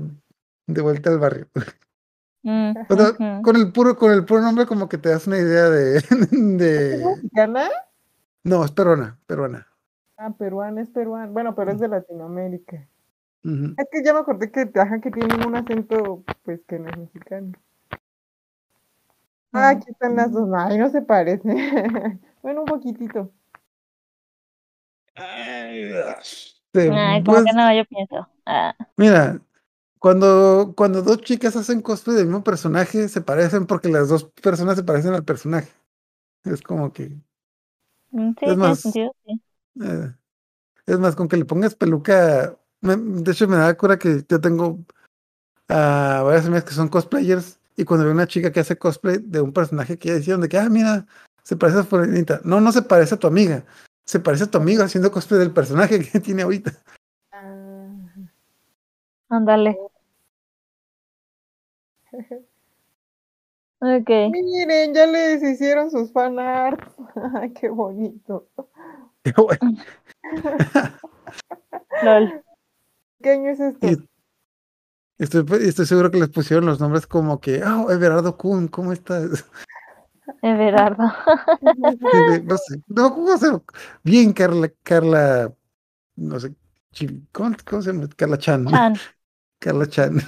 de 0.66 0.80
vuelta 0.82 1.11
al 1.11 1.18
barrio. 1.18 1.49
Mm, 2.43 2.72
O 2.89 2.97
sea, 2.97 3.11
ujú. 3.11 3.43
con 3.43 3.57
el 3.57 3.72
puro, 3.72 3.97
con 3.97 4.12
el 4.12 4.24
puro 4.24 4.41
nombre 4.43 4.66
como 4.66 4.89
que 4.89 4.99
te 4.99 5.09
das 5.09 5.26
una 5.26 5.39
idea 5.39 5.68
de, 5.68 6.01
de 6.30 7.05
¿Mexicana? 7.05 7.68
no, 8.45 8.64
es 8.64 8.70
peruana, 8.70 9.18
peruana. 9.26 9.66
Ah, 10.16 10.30
peruana, 10.30 10.80
es 10.82 10.90
peruana. 10.90 11.30
Bueno, 11.30 11.54
pero 11.54 11.72
es 11.72 11.80
de 11.80 11.88
Latinoamérica. 11.88 12.88
Es 13.76 13.86
que 13.90 14.02
ya 14.04 14.12
me 14.12 14.20
acordé 14.20 14.50
que, 14.50 14.70
ajá, 14.74 15.00
que 15.00 15.10
tienen 15.10 15.46
un 15.46 15.56
acento, 15.56 16.24
pues, 16.44 16.60
que 16.66 16.78
no 16.78 16.88
es 16.90 16.96
mexicano. 16.98 17.52
Ah, 19.52 19.70
aquí 19.70 19.90
están 19.90 20.16
las 20.16 20.32
dos. 20.32 20.48
Ay, 20.54 20.78
no 20.78 20.88
se 20.90 21.02
parece. 21.02 21.48
bueno, 22.42 22.60
un 22.62 22.66
poquitito. 22.66 23.32
Sí, 25.14 25.22
Ay, 26.92 27.22
como 27.24 27.36
pues, 27.36 27.44
que 27.44 27.52
no, 27.52 27.74
yo 27.74 27.84
pienso. 27.86 28.28
Ah, 28.44 28.74
Mira, 28.96 29.40
cuando, 29.98 30.74
cuando 30.76 31.02
dos 31.02 31.22
chicas 31.22 31.56
hacen 31.56 31.80
cosplay 31.80 32.16
del 32.16 32.26
mismo 32.26 32.44
personaje, 32.44 33.08
se 33.08 33.20
parecen 33.22 33.66
porque 33.66 33.88
las 33.88 34.08
dos 34.08 34.24
personas 34.42 34.76
se 34.76 34.84
parecen 34.84 35.14
al 35.14 35.24
personaje. 35.24 35.70
Es 36.44 36.62
como 36.62 36.92
que, 36.92 37.10
mm, 38.10 38.30
sí, 38.30 38.34
Es 38.34 38.36
tiene 38.40 38.56
más- 38.56 38.80
sentido, 38.80 39.14
sí. 39.24 39.40
Eh, 39.82 40.12
es 40.86 40.98
más, 40.98 41.16
con 41.16 41.28
que 41.28 41.36
le 41.36 41.44
pongas 41.44 41.74
peluca. 41.74 42.56
me- 42.80 42.96
de 42.96 43.32
hecho, 43.32 43.48
me 43.48 43.56
da 43.56 43.76
cura 43.76 43.98
que 43.98 44.24
yo 44.28 44.40
tengo 44.40 44.78
a 45.68 46.22
varias 46.24 46.46
amigas 46.46 46.64
que 46.64 46.74
son 46.74 46.88
cosplayers 46.88 47.58
y 47.76 47.84
cuando 47.84 48.04
veo 48.04 48.14
una 48.14 48.26
chica 48.28 48.52
que 48.52 48.60
hace 48.60 48.78
cosplay 48.78 49.18
de 49.18 49.40
un 49.40 49.52
personaje 49.52 49.98
que 49.98 50.08
ya 50.08 50.14
decían 50.14 50.40
de 50.40 50.48
que, 50.48 50.58
ah, 50.58 50.68
mira, 50.68 51.06
se 51.42 51.56
parece 51.56 51.80
a 51.80 51.84
Fulanita. 51.84 52.40
No, 52.44 52.60
no 52.60 52.72
se 52.72 52.82
parece 52.82 53.14
a 53.14 53.18
tu 53.18 53.26
amiga. 53.26 53.64
Se 54.06 54.20
parece 54.20 54.44
a 54.44 54.50
tu 54.50 54.58
amigo 54.58 54.82
haciendo 54.84 55.10
cosplay 55.10 55.40
del 55.40 55.52
personaje 55.52 55.98
que 56.12 56.20
tiene 56.20 56.42
ahorita. 56.42 56.72
Ah, 57.32 57.88
Ándale. 59.28 59.78
Ok. 63.78 64.08
miren, 64.32 64.94
ya 64.94 65.04
les 65.06 65.42
hicieron 65.42 65.90
sus 65.90 66.10
fanarts. 66.10 66.82
Ay, 67.34 67.52
qué 67.52 67.68
bonito. 67.68 68.48
Qué 69.26 69.32
bueno. 69.42 69.76
Lol. 72.04 72.42
¿Qué 73.20 73.30
año 73.30 73.50
es 73.50 73.60
esto? 73.60 73.86
Y- 73.86 74.08
Estoy, 75.18 75.46
estoy 75.62 75.86
seguro 75.86 76.10
que 76.10 76.18
les 76.18 76.28
pusieron 76.28 76.66
los 76.66 76.78
nombres 76.78 77.06
como 77.06 77.40
que, 77.40 77.64
oh, 77.64 77.90
Everardo 77.90 78.36
Kun, 78.36 78.68
¿cómo 78.68 78.92
estás? 78.92 79.48
Everardo. 80.42 81.04
no 82.44 82.56
sé, 82.58 82.82
no, 82.86 83.14
¿cómo 83.14 83.34
se 83.38 83.46
Bien, 84.04 84.34
Carla, 84.34 84.70
Carla, 84.82 85.54
no 86.16 86.38
sé, 86.38 86.54
¿cómo, 87.32 87.56
cómo 87.64 87.80
se 87.80 87.94
llama? 87.94 88.08
Carla 88.14 88.36
Chan. 88.36 88.66
Chan. 88.66 88.94
Carla 89.58 89.86
Chan. 89.86 90.18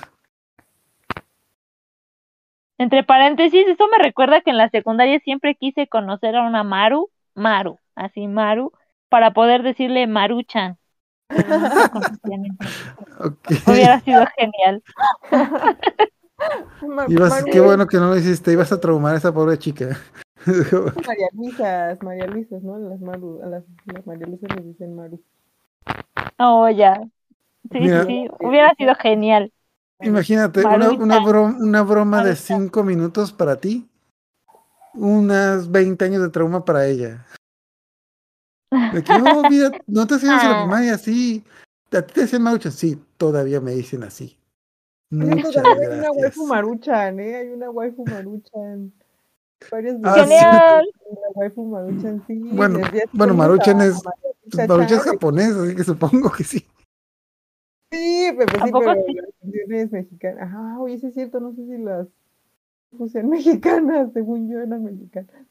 Entre 2.78 3.04
paréntesis, 3.04 3.68
esto 3.68 3.88
me 3.88 3.98
recuerda 4.02 4.40
que 4.40 4.50
en 4.50 4.56
la 4.56 4.70
secundaria 4.70 5.20
siempre 5.20 5.54
quise 5.54 5.86
conocer 5.86 6.34
a 6.34 6.48
una 6.48 6.64
Maru, 6.64 7.10
Maru, 7.34 7.78
así 7.94 8.26
Maru, 8.26 8.72
para 9.08 9.32
poder 9.32 9.62
decirle 9.62 10.06
Maruchan. 10.06 10.76
Pero. 11.28 11.58
Hubiera 13.66 14.00
sido 14.00 14.24
genial. 14.36 14.82
Ibas- 17.08 17.44
qué 17.44 17.60
bueno 17.60 17.86
que 17.86 17.98
no 17.98 18.08
lo 18.10 18.16
hiciste, 18.16 18.52
ibas 18.52 18.70
a 18.72 18.80
traumar 18.80 19.14
a 19.14 19.18
esa 19.18 19.32
pobre 19.32 19.58
chica. 19.58 19.98
María 20.46 21.28
Luisas, 21.32 22.02
María 22.02 22.26
Luisas, 22.26 22.62
¿no? 22.62 22.78
Las 22.78 23.00
Maru, 23.00 23.40
a 23.42 23.46
las, 23.46 23.64
las 23.86 24.06
María 24.06 24.26
Luisas 24.26 24.54
les 24.54 24.64
dicen 24.66 24.94
Maru. 24.94 25.20
Oh, 26.38 26.68
ya. 26.68 27.00
Sí, 27.72 27.80
Mira. 27.80 28.04
sí, 28.04 28.08
sí. 28.08 28.46
Hubiera 28.46 28.72
sido 28.76 28.94
genial. 28.94 29.52
Imagínate, 30.00 30.64
una, 30.64 30.90
una, 30.90 31.18
bro- 31.18 31.56
una 31.58 31.82
broma 31.82 32.22
de 32.22 32.36
cinco 32.36 32.84
minutos 32.84 33.32
para 33.32 33.56
ti, 33.56 33.88
unas 34.94 35.70
20 35.70 36.04
años 36.04 36.22
de 36.22 36.30
trauma 36.30 36.64
para 36.64 36.86
ella. 36.86 37.26
De 38.70 39.02
que, 39.02 39.12
oh, 39.14 39.42
mira, 39.48 39.70
no 39.86 40.06
te 40.06 40.14
hacías 40.16 40.42
en 40.44 40.50
la 40.50 40.58
Ah. 40.60 40.62
primaria 40.64 40.94
así. 40.94 41.44
A 41.92 42.02
ti 42.02 42.12
te 42.14 42.20
decían 42.22 42.42
Maruchan, 42.42 42.72
sí, 42.72 43.00
todavía 43.16 43.60
me 43.60 43.72
dicen 43.72 44.02
así. 44.02 44.36
Oye, 45.10 45.24
Muchas 45.36 45.52
todavía 45.52 45.72
Hay 45.72 45.86
una 45.86 45.96
gracias. 45.96 46.16
waifu 46.22 46.46
maruchan, 46.46 47.20
¿eh? 47.20 47.36
Hay 47.36 47.48
una 47.48 47.70
waifu 47.70 48.04
maruchan. 48.04 48.92
Varias 49.70 49.96
Ah, 50.04 50.12
veces 50.14 50.28
Genial. 50.28 50.86
La 51.10 51.28
waifu 51.34 51.64
maruchan, 51.64 52.24
sí. 52.26 52.38
Bueno, 52.52 52.80
bueno, 53.12 53.34
Maruchan 53.34 53.80
es- 53.80 54.02
Pues 54.50 54.68
Maruchan 54.68 54.98
es 54.98 55.02
japonés, 55.04 55.52
así 55.56 55.74
que 55.76 55.84
supongo 55.84 56.30
que 56.30 56.44
sí. 56.44 56.58
Sí, 57.90 58.30
pero, 58.36 58.62
¿A 58.62 58.66
sí, 58.66 58.72
pero 58.72 58.94
sí? 59.06 59.14
la 59.14 59.22
versión 59.42 59.72
es 59.74 59.92
mexicana. 59.92 60.42
Ajá, 60.44 60.78
oye, 60.80 60.98
sí 60.98 61.06
es 61.06 61.14
cierto, 61.14 61.40
no 61.40 61.52
sé 61.54 61.64
si 61.66 61.78
las 61.78 62.06
fusión 62.96 63.28
mexicanas, 63.30 64.12
según 64.12 64.50
yo 64.50 64.58
eran 64.60 64.84
mexicanas. 64.84 65.46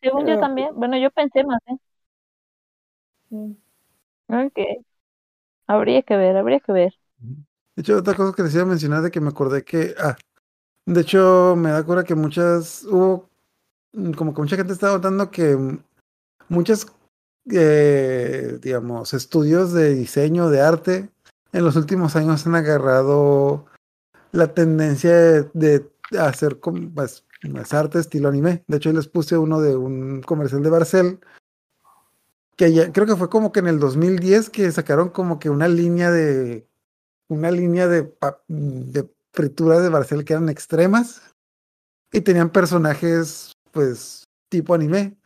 Según 0.00 0.20
yo 0.20 0.26
Pero- 0.26 0.40
también. 0.40 0.74
Bueno, 0.76 0.96
yo 0.96 1.10
pensé 1.10 1.42
más, 1.44 1.60
¿eh? 1.66 1.76
Mm. 3.34 3.56
Ok. 4.28 4.58
Habría 5.66 6.02
que 6.02 6.16
ver, 6.16 6.36
habría 6.36 6.60
que 6.60 6.72
ver. 6.72 6.94
De 7.18 7.82
hecho, 7.82 7.96
otra 7.96 8.14
cosa 8.14 8.34
que 8.34 8.42
les 8.42 8.54
iba 8.54 8.62
a 8.62 8.66
mencionar 8.66 9.02
de 9.02 9.10
que 9.10 9.20
me 9.20 9.30
acordé 9.30 9.64
que, 9.64 9.94
ah, 9.98 10.16
de 10.86 11.00
hecho, 11.00 11.54
me 11.56 11.70
da 11.70 11.82
cura 11.82 12.04
que 12.04 12.14
muchas, 12.14 12.84
hubo, 12.84 13.28
mm, 13.92 14.12
como 14.12 14.34
que 14.34 14.42
mucha 14.42 14.56
gente 14.56 14.72
estaba 14.72 14.94
notando 14.94 15.30
que 15.30 15.56
muchas, 16.48 16.86
eh, 17.50 18.58
digamos, 18.62 19.14
estudios 19.14 19.72
de 19.72 19.94
diseño, 19.94 20.50
de 20.50 20.60
arte, 20.60 21.10
en 21.52 21.64
los 21.64 21.76
últimos 21.76 22.14
años 22.16 22.46
han 22.46 22.54
agarrado 22.54 23.66
la 24.32 24.52
tendencia 24.54 25.42
de, 25.54 25.90
hacer 26.18 26.60
pues, 26.60 27.24
más 27.48 27.74
arte 27.74 27.98
estilo 27.98 28.28
anime. 28.28 28.62
De 28.68 28.76
hecho, 28.76 28.92
les 28.92 29.08
puse 29.08 29.38
uno 29.38 29.60
de 29.60 29.76
un 29.76 30.22
comercial 30.22 30.62
de 30.62 30.70
Barcel, 30.70 31.20
que 32.56 32.72
ya, 32.72 32.92
creo 32.92 33.06
que 33.06 33.16
fue 33.16 33.28
como 33.28 33.52
que 33.52 33.60
en 33.60 33.66
el 33.68 33.78
2010 33.78 34.50
que 34.50 34.70
sacaron 34.72 35.08
como 35.10 35.38
que 35.38 35.50
una 35.50 35.68
línea 35.68 36.10
de 36.10 36.66
una 37.28 37.50
línea 37.50 37.88
de, 37.88 38.12
de 38.48 39.08
fritura 39.32 39.80
de 39.80 39.88
Barcel 39.88 40.24
que 40.24 40.34
eran 40.34 40.48
extremas 40.48 41.22
y 42.12 42.20
tenían 42.20 42.50
personajes, 42.50 43.52
pues, 43.72 44.24
tipo 44.50 44.74
anime. 44.74 45.16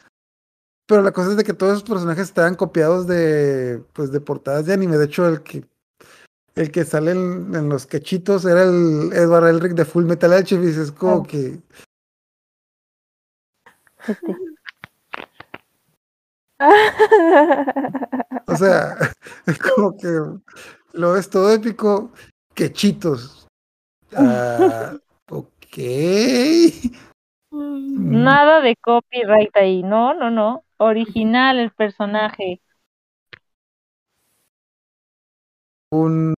Pero 0.86 1.02
la 1.02 1.12
cosa 1.12 1.32
es 1.32 1.36
de 1.36 1.44
que 1.44 1.52
todos 1.52 1.72
esos 1.78 1.88
personajes 1.88 2.24
estaban 2.24 2.54
copiados 2.54 3.06
de, 3.06 3.82
pues, 3.92 4.10
de 4.10 4.20
portadas 4.20 4.64
de 4.64 4.72
anime. 4.72 4.96
De 4.96 5.04
hecho, 5.04 5.28
el 5.28 5.42
que, 5.42 5.68
el 6.54 6.70
que 6.70 6.84
sale 6.86 7.10
en, 7.10 7.54
en 7.54 7.68
los 7.68 7.86
quechitos 7.86 8.46
era 8.46 8.62
el 8.62 9.10
Edward 9.12 9.48
Elric 9.48 9.72
de 9.74 9.84
Full 9.84 10.04
Metal 10.06 10.32
Alchemist. 10.32 10.78
Es 10.78 10.92
como 10.92 11.22
Ah. 11.24 11.26
que, 11.28 11.60
Este. 14.06 14.47
O 18.46 18.56
sea, 18.56 18.96
es 19.46 19.58
como 19.58 19.96
que 19.96 20.08
lo 20.92 21.12
ves 21.12 21.30
todo 21.30 21.52
épico, 21.52 22.10
quechitos. 22.54 23.46
Ah, 24.14 24.94
ok. 25.30 25.76
Mm. 27.50 28.22
Nada 28.22 28.60
de 28.60 28.76
copyright 28.76 29.56
ahí. 29.56 29.82
No, 29.82 30.14
no, 30.14 30.30
no. 30.30 30.64
Original 30.78 31.58
el 31.58 31.70
personaje. 31.72 32.60
un 35.90 36.34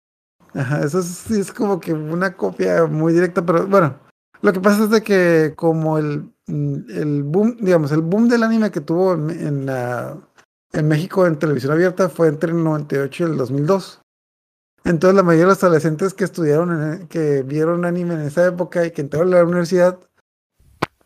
ajá, 0.55 0.85
eso 0.85 0.99
es, 1.01 1.07
sí 1.07 1.41
es 1.41 1.53
como 1.53 1.81
que 1.81 1.93
una 1.93 2.37
copia 2.37 2.87
muy 2.87 3.13
directa, 3.13 3.45
pero 3.45 3.67
bueno, 3.67 3.99
lo 4.43 4.53
que 4.53 4.61
pasa 4.61 4.85
es 4.85 4.91
de 4.91 5.03
que 5.03 5.55
como 5.57 5.99
el, 5.99 6.21
mm, 6.21 6.33
el 6.49 7.23
boom, 7.25 7.57
digamos, 7.61 7.93
el 7.93 8.01
boom 8.03 8.29
del 8.29 8.43
anime 8.43 8.71
que 8.71 8.81
tuvo 8.81 9.15
en, 9.15 9.31
en, 9.31 9.69
en 10.73 10.89
México 10.89 11.27
en 11.27 11.39
televisión 11.39 11.73
abierta 11.73 12.09
fue 12.09 12.29
entre 12.29 12.51
el 12.53 12.63
98 12.65 13.23
y 13.23 13.31
el 13.31 13.37
2002. 13.37 14.01
Entonces 14.85 15.15
la 15.17 15.23
mayoría 15.23 15.45
de 15.45 15.51
los 15.51 15.63
adolescentes 15.65 16.15
que 16.15 16.25
estudiaron, 16.25 16.83
en- 16.83 17.09
que 17.09 17.43
vieron 17.43 17.85
anime 17.85 18.15
en 18.15 18.21
esa 18.23 18.47
época 18.47 18.87
y 18.87 18.91
que 18.93 19.03
entraron 19.03 19.33
a 19.35 19.39
la 19.39 19.45
universidad, 19.45 19.99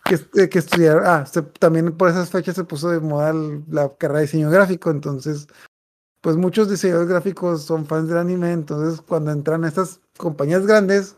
que, 0.05 0.15
est- 0.17 0.33
que 0.51 0.59
estudiaron, 0.59 1.03
ah, 1.07 1.25
también 1.59 1.97
por 1.97 2.09
esas 2.09 2.31
fechas 2.31 2.55
se 2.55 2.65
puso 2.65 2.91
de 2.91 3.01
moda 3.01 3.33
la 3.69 3.89
carrera 3.97 4.19
de 4.21 4.27
diseño 4.27 4.51
gráfico, 4.51 4.91
entonces 4.91 5.47
pues 6.21 6.37
muchos 6.37 6.71
diseñadores 6.71 7.09
gráficos 7.09 7.63
son 7.63 7.85
fans 7.85 8.09
del 8.09 8.19
anime, 8.19 8.53
entonces 8.53 9.01
cuando 9.01 9.33
entran 9.33 9.65
a 9.65 9.69
estas 9.69 10.01
compañías 10.17 10.65
grandes, 10.67 11.17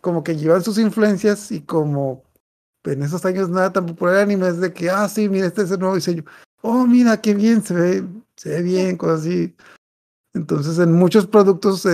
como 0.00 0.22
que 0.22 0.36
llevan 0.36 0.62
sus 0.62 0.78
influencias 0.78 1.50
y 1.50 1.62
como 1.62 2.22
en 2.92 3.02
esos 3.02 3.24
años 3.24 3.48
nada 3.48 3.72
tan 3.72 3.86
popular 3.86 4.16
anime 4.16 4.48
es 4.48 4.60
de 4.60 4.72
que, 4.72 4.90
ah, 4.90 5.08
sí, 5.08 5.28
mira, 5.28 5.46
este 5.46 5.62
es 5.62 5.70
el 5.70 5.80
nuevo 5.80 5.94
diseño. 5.94 6.24
oh, 6.62 6.86
mira, 6.86 7.20
qué 7.20 7.34
bien, 7.34 7.62
se 7.62 7.74
ve, 7.74 8.04
se 8.36 8.50
ve 8.50 8.62
bien, 8.62 8.96
cosas 8.98 9.20
así. 9.20 9.54
Entonces, 10.34 10.78
en 10.78 10.92
muchos 10.92 11.26
productos, 11.26 11.86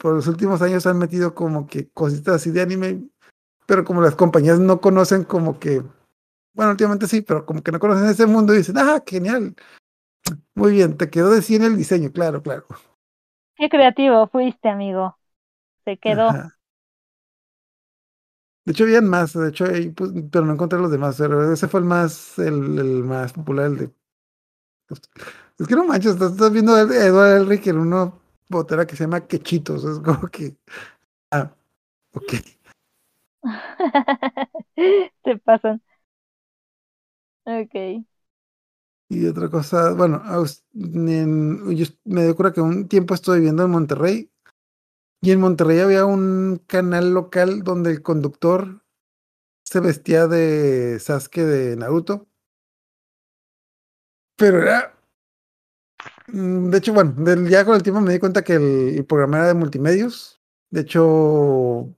por 0.00 0.14
los 0.14 0.26
últimos 0.26 0.62
años 0.62 0.86
han 0.86 0.98
metido 0.98 1.34
como 1.34 1.66
que 1.66 1.88
cositas 1.90 2.36
así 2.36 2.50
de 2.50 2.62
anime, 2.62 3.02
pero 3.66 3.84
como 3.84 4.00
las 4.00 4.14
compañías 4.14 4.58
no 4.60 4.80
conocen 4.80 5.24
como 5.24 5.58
que, 5.58 5.82
bueno, 6.54 6.70
últimamente 6.70 7.08
sí, 7.08 7.22
pero 7.22 7.44
como 7.44 7.62
que 7.62 7.72
no 7.72 7.80
conocen 7.80 8.06
ese 8.06 8.26
mundo 8.26 8.54
y 8.54 8.58
dicen, 8.58 8.78
ah, 8.78 9.02
genial. 9.04 9.54
Muy 10.54 10.72
bien, 10.72 10.96
te 10.96 11.10
quedó 11.10 11.30
de 11.30 11.42
100 11.42 11.62
el 11.62 11.76
diseño, 11.76 12.12
claro, 12.12 12.42
claro. 12.42 12.66
Qué 13.56 13.68
creativo 13.68 14.26
fuiste, 14.28 14.68
amigo. 14.68 15.18
Se 15.84 15.96
quedó. 15.98 16.28
Ajá. 16.28 16.55
De 18.66 18.72
hecho, 18.72 18.84
habían 18.84 19.08
más, 19.08 19.32
de 19.32 19.48
hecho, 19.48 19.64
ahí, 19.66 19.90
pues, 19.90 20.10
pero 20.30 20.44
no 20.44 20.52
encontré 20.54 20.78
los 20.78 20.90
demás, 20.90 21.16
pero 21.18 21.52
ese 21.52 21.68
fue 21.68 21.80
el 21.80 21.86
más, 21.86 22.38
el, 22.38 22.78
el 22.78 23.04
más 23.04 23.32
popular, 23.32 23.66
el 23.66 23.76
de... 23.78 23.90
Es 25.58 25.66
que 25.66 25.74
no 25.74 25.84
manches, 25.86 26.12
estás, 26.14 26.32
estás 26.32 26.52
viendo 26.52 26.74
a 26.74 26.82
Edward 26.82 27.36
Elric 27.42 27.66
en 27.68 27.78
una 27.78 28.12
botera 28.48 28.86
que 28.86 28.96
se 28.96 29.04
llama 29.04 29.26
Quechitos, 29.26 29.84
es 29.84 29.98
como 30.00 30.28
que... 30.28 30.56
Ah, 31.30 31.52
ok. 32.14 32.34
Se 35.24 35.36
pasan. 35.44 35.80
Ok. 37.44 38.04
Y 39.08 39.26
otra 39.26 39.48
cosa, 39.48 39.92
bueno, 39.94 40.20
en- 40.74 41.76
yo 41.76 41.86
me 42.04 42.24
dio 42.24 42.34
cura 42.36 42.52
que 42.52 42.60
un 42.60 42.88
tiempo 42.88 43.14
estuve 43.14 43.36
viviendo 43.38 43.64
en 43.64 43.70
Monterrey 43.70 44.30
y 45.26 45.32
en 45.32 45.40
Monterrey 45.40 45.80
había 45.80 46.04
un 46.06 46.62
canal 46.68 47.12
local 47.12 47.64
donde 47.64 47.90
el 47.90 48.00
conductor 48.00 48.84
se 49.64 49.80
vestía 49.80 50.28
de 50.28 51.00
Sasuke 51.00 51.40
de 51.40 51.76
Naruto. 51.76 52.28
Pero 54.36 54.62
era... 54.62 54.96
mm, 56.28 56.70
De 56.70 56.78
hecho, 56.78 56.92
bueno, 56.92 57.48
ya 57.48 57.64
con 57.64 57.74
el 57.74 57.82
tiempo 57.82 58.00
me 58.00 58.12
di 58.12 58.20
cuenta 58.20 58.44
que 58.44 58.54
el, 58.54 59.04
programa 59.04 59.38
era 59.38 59.48
de 59.48 59.54
multimedios. 59.54 60.40
De 60.70 60.82
hecho, 60.82 61.92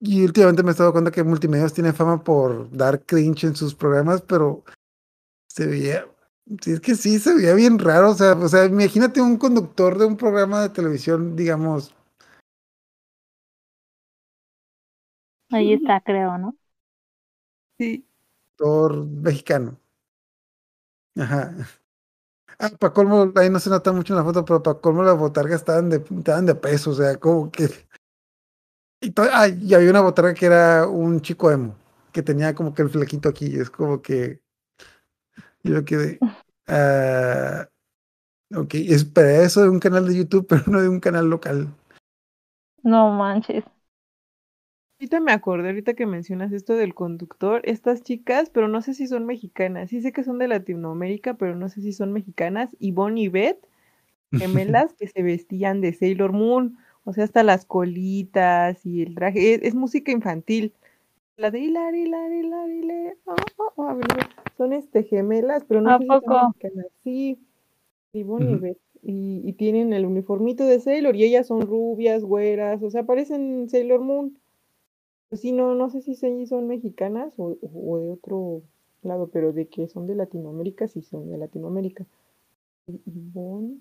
y 0.00 0.24
últimamente 0.24 0.64
me 0.64 0.72
he 0.72 0.74
dado 0.74 0.90
cuenta 0.90 1.12
que 1.12 1.22
multimedios 1.22 1.72
tiene 1.72 1.92
fama 1.92 2.24
por 2.24 2.68
dar 2.76 3.04
cringe 3.06 3.44
en 3.44 3.54
sus 3.54 3.76
programas, 3.76 4.22
pero 4.22 4.64
se 5.46 5.66
veía, 5.66 6.11
sí, 6.60 6.72
es 6.72 6.80
que 6.80 6.94
sí, 6.94 7.18
se 7.18 7.34
veía 7.34 7.54
bien 7.54 7.78
raro, 7.78 8.10
o 8.10 8.14
sea, 8.14 8.32
o 8.34 8.48
sea, 8.48 8.64
imagínate 8.66 9.20
un 9.20 9.36
conductor 9.36 9.98
de 9.98 10.06
un 10.06 10.16
programa 10.16 10.62
de 10.62 10.68
televisión, 10.70 11.36
digamos, 11.36 11.94
Ahí 15.50 15.72
está, 15.74 16.00
creo, 16.00 16.36
¿no? 16.38 16.56
Sí. 17.78 18.06
actor 18.54 19.04
mexicano. 19.06 19.78
Ajá. 21.16 21.54
Ah, 22.58 22.70
para 22.78 22.92
colmo, 22.94 23.32
ahí 23.36 23.50
no 23.50 23.58
se 23.60 23.70
nota 23.70 23.92
mucho 23.92 24.12
en 24.14 24.18
la 24.18 24.24
foto, 24.24 24.44
pero 24.44 24.62
para 24.62 24.78
colmo 24.80 25.02
las 25.02 25.18
botargas 25.18 25.60
estaban 25.60 25.90
de, 25.90 25.96
estaban 25.96 26.46
de 26.46 26.54
peso, 26.54 26.90
o 26.90 26.94
sea, 26.94 27.16
como 27.18 27.50
que... 27.50 27.68
Y, 29.00 29.10
to- 29.10 29.22
ah, 29.30 29.48
y 29.48 29.74
había 29.74 29.90
una 29.90 30.00
botarga 30.00 30.34
que 30.34 30.46
era 30.46 30.86
un 30.86 31.20
chico 31.20 31.50
emo, 31.50 31.76
que 32.12 32.22
tenía 32.22 32.54
como 32.54 32.72
que 32.74 32.82
el 32.82 32.90
flequito 32.90 33.28
aquí, 33.28 33.46
es 33.58 33.68
como 33.70 34.00
que... 34.00 34.40
Yo 35.62 35.84
quedé... 35.84 36.18
ah, 36.66 37.68
ok, 38.54 38.74
es 38.74 39.04
para 39.04 39.42
eso 39.42 39.62
de 39.62 39.68
un 39.68 39.80
canal 39.80 40.06
de 40.06 40.16
YouTube, 40.16 40.46
pero 40.48 40.62
no 40.66 40.80
de 40.80 40.88
un 40.88 41.00
canal 41.00 41.28
local. 41.28 41.68
No 42.84 43.10
manches. 43.10 43.64
Ahorita 44.98 45.20
me 45.20 45.32
acordé, 45.32 45.68
ahorita 45.70 45.94
que 45.94 46.06
mencionas 46.06 46.52
esto 46.52 46.74
del 46.76 46.94
conductor, 46.94 47.60
estas 47.64 48.02
chicas, 48.02 48.50
pero 48.50 48.68
no 48.68 48.82
sé 48.82 48.94
si 48.94 49.08
son 49.08 49.26
mexicanas, 49.26 49.90
sí 49.90 50.00
sé 50.00 50.12
que 50.12 50.22
son 50.22 50.38
de 50.38 50.46
Latinoamérica, 50.46 51.34
pero 51.34 51.56
no 51.56 51.68
sé 51.68 51.80
si 51.80 51.92
son 51.92 52.12
mexicanas, 52.12 52.70
Ivonne 52.78 53.22
y 53.22 53.28
Beth, 53.28 53.66
gemelas 54.32 54.94
que 54.94 55.08
se 55.08 55.22
vestían 55.22 55.80
de 55.80 55.92
Sailor 55.92 56.32
Moon, 56.32 56.78
o 57.04 57.12
sea, 57.12 57.24
hasta 57.24 57.42
las 57.42 57.64
colitas 57.66 58.86
y 58.86 59.02
el 59.02 59.16
traje, 59.16 59.54
es, 59.54 59.62
es 59.62 59.74
música 59.74 60.12
infantil. 60.12 60.74
La 61.36 61.50
de 61.50 61.60
hilari, 61.60 62.02
hilari, 62.02 62.38
hilari, 62.40 62.78
hilari, 62.78 63.16
oh, 63.26 63.34
oh, 63.58 63.72
oh, 63.76 64.00
son 64.56 64.72
este 64.72 65.02
gemelas, 65.04 65.64
pero 65.66 65.80
no 65.80 65.90
¿A 65.90 65.98
sé 65.98 66.04
si 66.04 66.08
son 66.08 66.20
poco? 66.20 66.28
mexicanas. 66.28 66.86
Sí, 67.04 67.38
y 68.12 68.22
Ujú. 68.24 68.60
Beth. 68.60 68.78
Y, 69.02 69.40
y 69.44 69.52
tienen 69.54 69.92
el 69.92 70.06
uniformito 70.06 70.64
de 70.64 70.78
Sailor 70.78 71.16
y 71.16 71.24
ellas 71.24 71.48
son 71.48 71.62
rubias, 71.62 72.22
güeras, 72.24 72.82
o 72.82 72.90
sea, 72.90 73.04
parecen 73.04 73.68
Sailor 73.68 74.00
Moon. 74.00 74.38
Pues 75.28 75.40
sí, 75.40 75.52
no, 75.52 75.74
no 75.74 75.90
sé 75.90 76.02
si 76.02 76.14
son 76.14 76.66
mexicanas 76.68 77.34
o, 77.38 77.56
o 77.62 77.98
de 77.98 78.10
otro 78.10 78.62
lado, 79.02 79.28
pero 79.30 79.52
de 79.52 79.66
que 79.68 79.88
son 79.88 80.06
de 80.06 80.14
Latinoamérica, 80.14 80.86
sí 80.88 81.02
son 81.02 81.30
de 81.30 81.38
Latinoamérica. 81.38 82.06
Ivonne, 83.06 83.80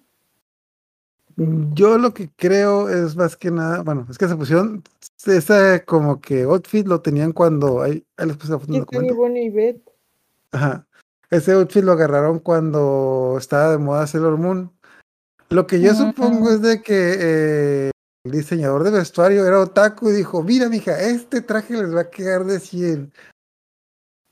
Yo 1.74 1.98
lo 1.98 2.14
que 2.14 2.30
creo 2.36 2.90
es 2.90 3.16
más 3.16 3.36
que 3.36 3.52
nada, 3.52 3.82
bueno, 3.82 4.06
es 4.10 4.18
que 4.18 4.28
se 4.28 4.36
pusieron 4.36 4.84
ese 5.26 5.84
como 5.86 6.20
que 6.20 6.44
outfit 6.44 6.88
lo 6.88 7.02
tenían 7.02 7.32
cuando 7.32 7.82
ahí, 7.82 8.06
ahí 8.18 8.28
les 8.28 8.38
puse 8.38 8.52
la 8.52 8.60
foto 8.60 8.74
y 8.74 9.50
Beth. 9.50 9.82
Ajá. 10.52 10.88
Ese 11.30 11.54
outfit 11.54 11.84
lo 11.84 11.94
agarraron 11.94 12.40
cuando 12.40 13.36
estaba 13.38 13.72
de 13.72 13.78
moda 13.78 14.08
Sailor 14.08 14.38
Moon. 14.38 14.72
Lo 15.50 15.68
que 15.68 15.80
yo 15.82 15.94
supongo 15.94 16.50
Mm. 16.50 16.54
es 16.54 16.62
de 16.62 16.82
que 16.82 17.16
eh, 17.20 17.92
el 18.24 18.32
diseñador 18.32 18.84
de 18.84 18.92
vestuario 18.92 19.46
era 19.46 19.60
otaku 19.60 20.10
y 20.10 20.14
dijo, 20.14 20.44
mira, 20.44 20.70
mija, 20.70 21.00
este 21.02 21.42
traje 21.42 21.74
les 21.74 21.96
va 21.96 22.02
a 22.02 22.10
quedar 22.10 22.46
de 22.46 22.60
100. 22.60 23.12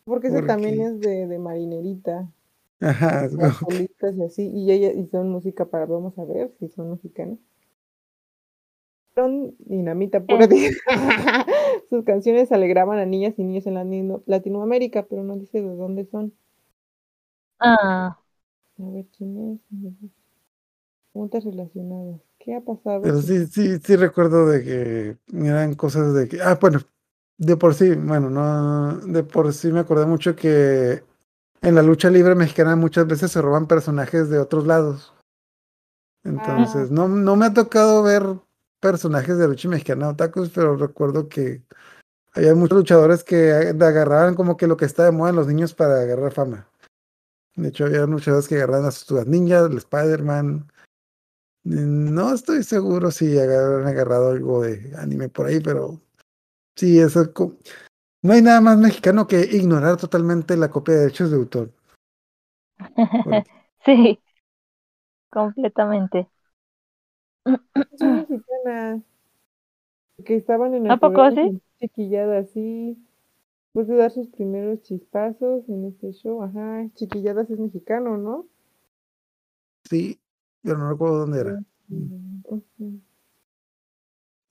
Porque 0.06 0.28
ese 0.28 0.42
también 0.44 0.82
es 0.82 1.00
de, 1.00 1.28
de 1.28 1.40
marinerita, 1.40 2.32
Ajá, 2.82 3.28
las 3.38 3.56
colitas 3.56 4.16
y 4.18 4.24
así, 4.24 4.50
y 4.54 4.72
ella, 4.72 4.92
y 4.92 5.08
son 5.08 5.30
música 5.30 5.66
para, 5.70 5.86
vamos 5.86 6.18
a 6.18 6.26
ver 6.26 6.52
si 6.60 6.68
son 6.70 6.92
mexicanas. 6.92 7.40
Son 9.16 9.56
dinamita 9.60 10.20
pura. 10.26 10.46
Eh. 10.52 10.72
Sus 11.90 12.04
canciones 12.06 12.52
alegraban 12.52 12.98
a 13.00 13.06
niñas 13.06 13.36
y 13.38 13.44
niños 13.44 13.68
en 13.68 13.76
Latino- 13.76 14.24
Latinoamérica, 14.26 15.06
pero 15.08 15.24
no 15.24 15.38
dice 15.38 15.62
de 15.62 15.76
dónde 15.76 16.06
son. 16.06 16.34
Ah, 17.60 18.20
A 18.80 18.90
ver 18.90 19.06
quién 19.16 19.38
es. 19.54 19.60
Preguntas 21.12 21.44
relacionadas. 21.44 22.20
¿Qué 22.40 22.56
ha 22.56 22.62
pasado? 22.62 23.04
Pero 23.04 23.22
sí, 23.22 23.48
sí, 23.48 23.78
sí 23.80 23.96
recuerdo 23.96 24.48
de 24.48 24.64
que 24.64 25.18
eran 25.48 25.76
cosas 25.76 26.14
de 26.14 26.28
que, 26.28 26.42
ah, 26.42 26.58
bueno, 26.60 26.80
de 27.38 27.56
por 27.58 27.74
sí, 27.74 27.92
bueno, 27.96 28.30
no, 28.30 28.98
de 29.00 29.24
por 29.24 29.54
sí 29.54 29.72
me 29.72 29.80
acordé 29.82 30.06
mucho 30.06 30.36
que 30.36 31.04
en 31.62 31.76
la 31.76 31.82
lucha 31.82 32.10
libre 32.10 32.36
mexicana 32.36 32.76
muchas 32.76 33.08
veces 33.08 33.32
se 33.32 33.42
roban 33.42 33.68
personajes 33.68 34.30
de 34.30 34.40
otros 34.40 34.66
lados. 34.66 35.14
Entonces, 36.24 36.92
no, 36.92 37.08
no 37.08 37.36
me 37.36 37.46
ha 37.46 37.54
tocado 37.54 38.04
ver 38.04 38.24
personajes 38.80 39.38
de 39.38 39.48
lucha 39.48 39.70
mexicana 39.70 40.10
otakus, 40.10 40.50
pero 40.50 40.76
recuerdo 40.76 41.28
que 41.30 41.64
había 42.34 42.56
muchos 42.56 42.78
luchadores 42.78 43.24
que 43.24 43.52
ag- 43.52 43.84
agarraban 43.84 44.36
como 44.36 44.58
que 44.58 44.68
lo 44.68 44.78
que 44.78 44.86
está 44.86 45.06
de 45.06 45.12
moda 45.12 45.32
en 45.32 45.36
los 45.38 45.48
niños 45.48 45.74
para 45.74 46.02
agarrar 46.02 46.32
fama. 46.32 46.68
De 47.56 47.70
hecho, 47.70 47.86
había 47.86 48.06
luchadores 48.06 48.48
que 48.48 48.56
agarraban 48.56 48.86
a 48.86 48.92
sus 48.92 49.26
ninjas, 49.28 49.70
el 49.70 49.78
Spider-Man. 49.78 50.68
Mm, 51.64 52.14
No 52.14 52.34
estoy 52.34 52.64
seguro 52.64 53.12
si 53.12 53.38
habrán 53.38 53.88
agarrado 53.88 54.32
algo 54.32 54.62
de 54.64 54.94
anime 54.98 55.30
por 55.30 55.48
ahí, 55.48 55.60
pero 55.60 56.00
sí, 56.76 57.00
eso 57.00 57.34
no 58.22 58.34
hay 58.34 58.42
nada 58.42 58.62
más 58.62 58.78
mexicano 58.78 59.28
que 59.28 59.42
ignorar 59.42 59.98
totalmente 59.98 60.58
la 60.58 60.70
copia 60.70 60.96
de 60.96 61.00
derechos 61.02 61.32
de 61.32 61.38
autor. 61.38 61.72
Sí. 63.86 64.20
Completamente. 65.30 66.28
Son 67.98 68.16
mexicanas. 68.16 69.02
Que 70.26 70.36
estaban 70.36 70.74
en 70.74 70.86
el 70.86 70.92
¿A 70.92 70.98
poco 70.98 71.30
sí? 71.32 71.36
sin 71.36 71.62
Chiquilladas, 71.80 72.50
sí. 72.50 72.98
Después 73.68 73.88
de 73.88 73.96
dar 73.96 74.12
sus 74.12 74.28
primeros 74.28 74.82
chispazos 74.82 75.70
en 75.70 75.86
este 75.86 76.12
show, 76.12 76.44
ajá. 76.44 76.90
Chiquilladas 76.96 77.50
es 77.50 77.60
mexicano, 77.60 78.18
¿no? 78.18 78.48
sí, 79.90 80.20
pero 80.62 80.78
no 80.78 80.90
recuerdo 80.90 81.20
dónde 81.20 81.40
era. 81.40 81.64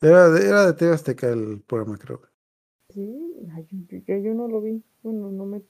Era 0.01 0.29
de, 0.31 0.47
era 0.47 0.67
de 0.67 0.73
TV 0.73 0.95
Azteca 0.95 1.29
el 1.29 1.61
programa, 1.67 1.99
creo. 1.99 2.23
Sí, 2.99 3.49
ay, 3.55 3.65
yo, 3.71 3.99
yo- 4.09 4.17
yo 4.19 4.35
no 4.35 4.49
lo 4.49 4.61
vi. 4.61 4.83
Bueno, 5.05 5.31
no 5.31 5.47
me. 5.47 5.63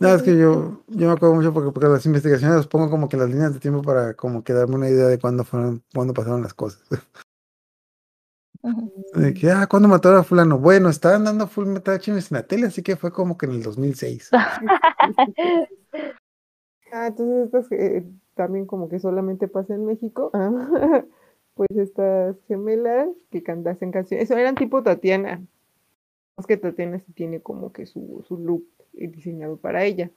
Nada, 0.00 0.16
es 0.16 0.22
que 0.24 0.36
yo, 0.36 0.82
yo 0.88 1.06
me 1.06 1.12
acuerdo 1.12 1.36
mucho 1.36 1.52
porque, 1.54 1.70
porque 1.70 1.88
las 1.88 2.04
investigaciones 2.04 2.56
las 2.56 2.66
pongo 2.66 2.90
como 2.90 3.08
que 3.08 3.16
las 3.16 3.30
líneas 3.30 3.54
de 3.54 3.60
tiempo 3.60 3.80
para 3.80 4.14
como 4.14 4.42
que 4.42 4.52
darme 4.52 4.74
una 4.74 4.88
idea 4.88 5.06
de 5.06 5.20
cuándo 5.20 5.44
fueron, 5.44 5.84
cuándo 5.94 6.12
pasaron 6.12 6.42
las 6.42 6.52
cosas. 6.52 6.82
Ujú. 8.62 8.92
De 9.14 9.32
que, 9.34 9.52
ah, 9.52 9.68
¿cuándo 9.68 9.88
mataron 9.88 10.18
a 10.18 10.24
fulano? 10.24 10.58
Bueno, 10.58 10.88
estaban 10.88 11.22
dando 11.22 11.46
Full 11.46 11.66
Metal 11.66 11.94
Alchemist 11.94 12.32
en 12.32 12.36
la 12.38 12.42
tele, 12.48 12.66
así 12.66 12.82
que 12.82 12.96
fue 12.96 13.12
como 13.12 13.38
que 13.38 13.46
en 13.46 13.52
el 13.52 13.62
2006. 13.62 14.30
Ah, 16.92 17.08
entonces 17.08 17.46
estas 17.46 17.72
eh, 17.72 18.04
también 18.34 18.66
como 18.66 18.88
que 18.88 19.00
solamente 19.00 19.48
pasa 19.48 19.74
en 19.74 19.84
México. 19.84 20.30
Ah, 20.32 20.50
pues 21.54 21.70
estas 21.76 22.36
gemelas 22.48 23.08
que 23.30 23.42
cantasen 23.42 23.92
canciones. 23.92 24.24
Eso 24.24 24.38
eran 24.38 24.54
tipo 24.56 24.82
Tatiana. 24.82 25.42
Es 26.38 26.46
que 26.46 26.56
Tatiana 26.56 26.98
sí 27.00 27.12
tiene 27.12 27.40
como 27.40 27.72
que 27.72 27.86
su, 27.86 28.24
su 28.26 28.38
look 28.38 28.66
eh, 28.94 29.08
diseñado 29.08 29.56
para 29.56 29.84
ella. 29.84 30.10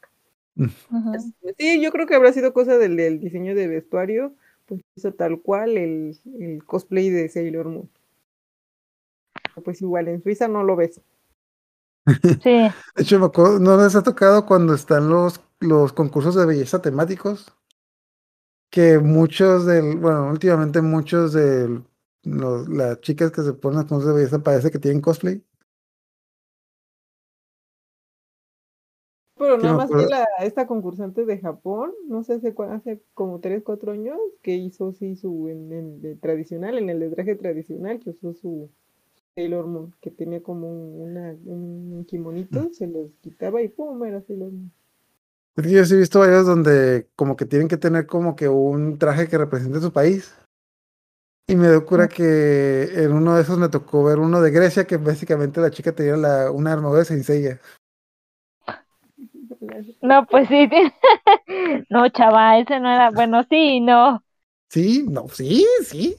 Ujú. 0.56 1.14
Sí, 1.58 1.82
yo 1.82 1.92
creo 1.92 2.08
que 2.08 2.16
habrá 2.16 2.34
sido 2.34 2.54
cosa 2.54 2.78
del, 2.78 2.98
del 2.98 3.20
diseño 3.20 3.56
de 3.56 3.68
vestuario, 3.68 4.34
pues 4.66 4.82
hizo 4.96 5.14
tal 5.14 5.42
cual 5.42 5.78
el, 5.78 6.18
el 6.40 6.64
cosplay 6.66 7.10
de 7.10 7.30
Sailor 7.30 7.68
Moon. 7.68 7.90
Pues 9.64 9.82
igual 9.82 10.08
en 10.08 10.24
Suiza 10.24 10.48
no 10.48 10.64
lo 10.64 10.78
ves. 10.78 11.02
Sí, 12.42 12.70
De 12.96 13.04
hecho, 13.04 13.20
me 13.20 13.26
acuerdo, 13.28 13.60
¿no 13.60 13.78
les 13.82 13.96
ha 13.96 14.04
tocado 14.04 14.46
cuando 14.46 14.74
están 14.74 15.10
los, 15.10 15.42
los 15.60 15.94
concursos 15.94 16.36
de 16.36 16.46
belleza 16.46 16.82
temáticos? 16.82 17.54
Que 18.70 18.99
muchos 18.99 19.65
del, 19.65 19.97
bueno, 19.97 20.30
últimamente 20.30 20.82
muchos 20.82 21.34
de 21.34 21.82
los, 22.24 22.68
las 22.68 22.99
chicas 23.01 23.32
que 23.32 23.41
se 23.41 23.53
ponen 23.53 23.78
los 23.80 23.86
concursos 23.86 24.13
de 24.13 24.20
belleza 24.20 24.43
parece 24.43 24.72
que 24.72 24.80
tienen 24.80 25.01
cosplay. 25.01 25.41
Pero 29.36 29.57
nada 29.57 29.78
más 29.78 29.89
que 29.89 30.05
la, 30.07 30.26
esta 30.39 30.65
concursante 30.65 31.24
de 31.24 31.38
Japón, 31.38 31.93
no 32.07 32.24
sé 32.24 32.34
hace, 32.34 32.53
hace 32.70 33.01
como 33.13 33.39
3, 33.39 33.61
4 33.63 33.91
años, 33.91 34.18
que 34.41 34.55
hizo 34.55 34.91
sí 34.93 35.15
su 35.15 35.47
en 35.47 35.72
el 35.72 36.01
de 36.01 36.15
tradicional, 36.15 36.78
en 36.78 36.89
el 36.89 36.99
de 36.99 37.09
traje 37.11 37.36
tradicional, 37.36 37.99
que 37.99 38.09
usó 38.09 38.34
su 38.34 38.72
Sailor 39.36 39.68
Moon, 39.68 39.95
que 40.01 40.09
tenía 40.09 40.41
como 40.41 40.68
un, 40.70 41.11
una, 41.11 41.38
un 41.45 42.03
kimonito, 42.05 42.74
se 42.74 42.88
los 42.88 43.11
quitaba 43.22 43.61
y 43.61 43.68
pum, 43.70 44.03
era 44.03 44.22
Sailor 44.22 44.51
Moon. 44.51 44.72
Que 45.62 45.72
yo 45.72 45.84
sí 45.86 45.95
he 45.95 45.97
visto 45.97 46.20
varios 46.20 46.45
donde 46.45 47.10
como 47.16 47.36
que 47.36 47.45
tienen 47.45 47.68
que 47.68 47.78
tener 47.78 48.05
como 48.05 48.36
que 48.36 48.47
un 48.47 48.99
traje 48.99 49.28
que 49.28 49.39
represente 49.39 49.82
su 49.82 49.91
país. 49.91 50.36
Y 51.47 51.55
me 51.55 51.70
dio 51.70 51.84
cura 51.84 52.08
que 52.08 52.84
en 52.93 53.12
uno 53.12 53.36
de 53.36 53.41
esos 53.41 53.58
me 53.58 53.70
tocó 53.70 54.03
ver 54.03 54.20
uno 54.20 54.39
de 54.39 54.51
Grecia 54.51 54.86
que 54.86 54.97
básicamente 54.97 55.60
la 55.60 55.72
chica 55.72 55.93
tenía 55.93 56.16
la, 56.16 56.51
una 56.51 56.74
armadura 56.74 57.03
de 57.03 57.24
Seiya. 57.24 57.60
no, 60.01 60.28
pues 60.28 60.47
sí. 60.47 60.70
No, 61.89 62.08
chava, 62.10 62.60
ese 62.60 62.80
no 62.80 62.91
era. 62.91 63.10
Bueno, 63.10 63.43
sí, 63.49 63.80
no. 63.80 64.24
Sí, 64.70 65.05
no, 65.10 65.28
sí, 65.30 65.66
sí. 65.84 66.16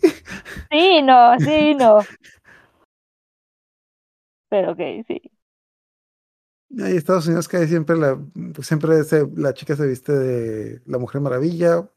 Sí, 0.71 1.03
no, 1.03 1.39
sí, 1.39 1.75
no. 1.75 1.99
Pero 4.49 4.73
ok, 4.73 4.79
sí. 5.07 5.31
Ahí 6.83 6.97
Estados 6.97 7.27
Unidos 7.27 7.49
que 7.49 7.67
siempre 7.67 7.97
la 7.97 8.19
pues 8.55 8.67
siempre 8.67 9.03
se- 9.05 9.27
la 9.37 9.55
chica 9.55 9.75
se 9.75 9.87
viste 9.87 10.13
de 10.13 10.83
la 10.87 10.99
Mujer 10.99 11.21
Maravilla 11.21 11.89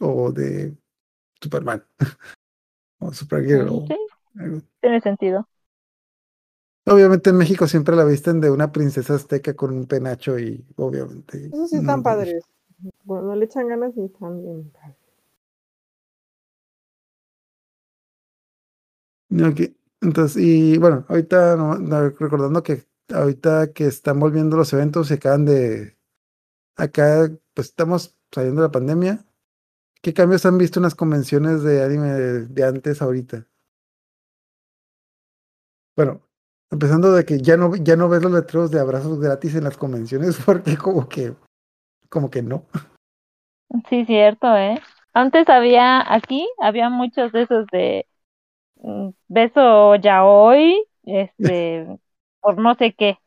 o 0.00 0.32
de 0.32 0.76
Superman 1.40 1.84
o 2.98 3.12
Supergirl. 3.12 3.68
Sí, 3.88 3.96
algo. 4.38 4.62
tiene 4.80 5.00
sentido. 5.00 5.48
Obviamente 6.86 7.30
en 7.30 7.36
México 7.36 7.68
siempre 7.68 7.94
la 7.94 8.04
visten 8.04 8.40
de 8.40 8.50
una 8.50 8.72
princesa 8.72 9.14
azteca 9.14 9.54
con 9.54 9.72
un 9.72 9.86
penacho 9.86 10.38
y 10.38 10.64
obviamente. 10.76 11.46
Esos 11.46 11.70
sí 11.70 11.76
no- 11.76 11.82
están 11.82 12.02
padres. 12.02 12.42
Bueno, 13.04 13.36
le 13.36 13.44
echan 13.44 13.68
ganas 13.68 13.92
y 13.96 14.04
están 14.06 14.42
bien 14.42 14.70
padres. 14.70 14.96
Ok, 19.30 19.60
Entonces, 20.02 20.42
y 20.42 20.78
bueno, 20.78 21.04
ahorita 21.08 21.56
no- 21.56 21.76
no, 21.78 22.08
recordando 22.08 22.62
que 22.62 22.84
ahorita 23.14 23.72
que 23.72 23.86
están 23.86 24.18
volviendo 24.20 24.56
los 24.56 24.72
eventos 24.72 25.08
se 25.08 25.14
acaban 25.14 25.44
de 25.44 25.96
acá, 26.76 27.30
pues 27.54 27.68
estamos 27.68 28.16
saliendo 28.32 28.62
de 28.62 28.68
la 28.68 28.72
pandemia. 28.72 29.24
¿Qué 30.02 30.14
cambios 30.14 30.46
han 30.46 30.58
visto 30.58 30.78
en 30.78 30.84
las 30.84 30.94
convenciones 30.94 31.62
de 31.62 31.84
anime 31.84 32.08
de, 32.08 32.46
de 32.46 32.64
antes 32.64 33.02
ahorita? 33.02 33.46
Bueno, 35.96 36.22
empezando 36.70 37.12
de 37.12 37.24
que 37.24 37.40
ya 37.40 37.56
no, 37.56 37.74
ya 37.76 37.96
no 37.96 38.08
ves 38.08 38.22
los 38.22 38.32
letreros 38.32 38.70
de 38.70 38.80
abrazos 38.80 39.20
gratis 39.20 39.54
en 39.54 39.64
las 39.64 39.76
convenciones 39.76 40.38
porque 40.46 40.76
como 40.76 41.08
que, 41.08 41.34
como 42.08 42.30
que 42.30 42.42
no. 42.42 42.64
Sí, 43.88 44.04
cierto, 44.04 44.56
¿eh? 44.56 44.80
Antes 45.12 45.48
había, 45.48 46.12
aquí, 46.12 46.48
había 46.60 46.88
muchos 46.88 47.32
de 47.32 47.42
esos 47.42 47.66
de 47.72 48.06
mm, 48.76 49.10
beso 49.28 49.96
yaoi, 49.96 50.84
este, 51.04 51.98
por 52.40 52.58
no 52.58 52.74
sé 52.74 52.92
qué, 52.94 53.18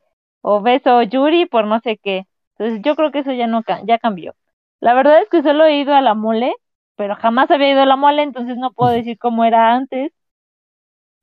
o 0.41 0.61
beso 0.61 1.01
yuri 1.03 1.45
por 1.45 1.65
no 1.67 1.79
sé 1.81 1.97
qué. 1.97 2.25
Entonces 2.57 2.81
yo 2.85 2.95
creo 2.95 3.11
que 3.11 3.19
eso 3.19 3.31
ya 3.33 3.47
no, 3.47 3.63
ca- 3.63 3.81
ya 3.85 3.99
cambió. 3.99 4.35
La 4.79 4.93
verdad 4.93 5.21
es 5.21 5.29
que 5.29 5.43
solo 5.43 5.65
he 5.65 5.79
ido 5.79 5.93
a 5.95 6.01
la 6.01 6.13
mole, 6.15 6.53
pero 6.95 7.15
jamás 7.15 7.49
había 7.51 7.71
ido 7.71 7.81
a 7.81 7.85
la 7.85 7.95
mole, 7.95 8.23
entonces 8.23 8.57
no 8.57 8.73
puedo 8.73 8.91
decir 8.91 9.17
cómo 9.19 9.45
era 9.45 9.73
antes, 9.75 10.11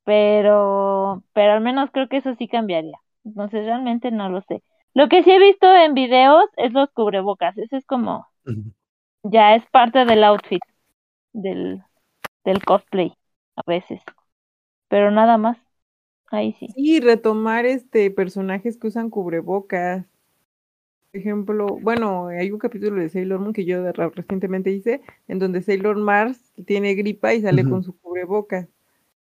pero, 0.05 1.23
pero 1.33 1.53
al 1.53 1.61
menos 1.61 1.91
creo 1.93 2.09
que 2.09 2.19
eso 2.19 2.35
sí 2.37 2.49
cambiaría. 2.49 2.99
Entonces 3.25 3.65
realmente 3.67 4.11
no 4.11 4.29
lo 4.31 4.43
sé. 4.43 4.63
Lo 4.95 5.09
que 5.09 5.23
sí 5.23 5.31
he 5.31 5.39
visto 5.39 5.67
en 5.75 5.95
videos 5.95 6.45
es 6.57 6.73
los 6.73 6.91
cubrebocas, 6.93 7.57
eso 7.59 7.77
es 7.77 7.87
como 7.87 8.27
ya 9.23 9.55
es 9.57 9.67
parte 9.71 10.05
del 10.05 10.25
outfit 10.25 10.63
del, 11.33 11.83
del 12.45 12.65
cosplay 12.65 13.15
a 13.57 13.63
veces, 13.67 14.03
pero 14.89 15.11
nada 15.13 15.39
más. 15.39 15.59
Ahí 16.31 16.55
sí. 16.59 16.69
Y 16.77 17.01
retomar 17.01 17.67
este 17.67 18.11
personajes 18.11 18.77
que 18.79 18.87
usan 18.87 19.11
cubrebocas. 19.11 20.07
Por 21.13 21.21
ejemplo, 21.21 21.67
bueno, 21.83 22.29
hay 22.29 22.53
un 22.53 22.59
capítulo 22.59 23.01
de 23.01 23.09
Sailor 23.09 23.41
Moon 23.41 23.53
que 23.53 23.65
yo 23.65 23.83
de- 23.83 23.93
recientemente 23.93 24.71
hice, 24.71 25.01
en 25.27 25.41
donde 25.41 25.61
Sailor 25.61 25.97
Mars 25.97 26.53
tiene 26.67 26.95
gripa 26.95 27.35
y 27.35 27.43
sale 27.43 27.65
con 27.65 27.83
su 27.83 27.99
cubrebocas. 27.99 28.69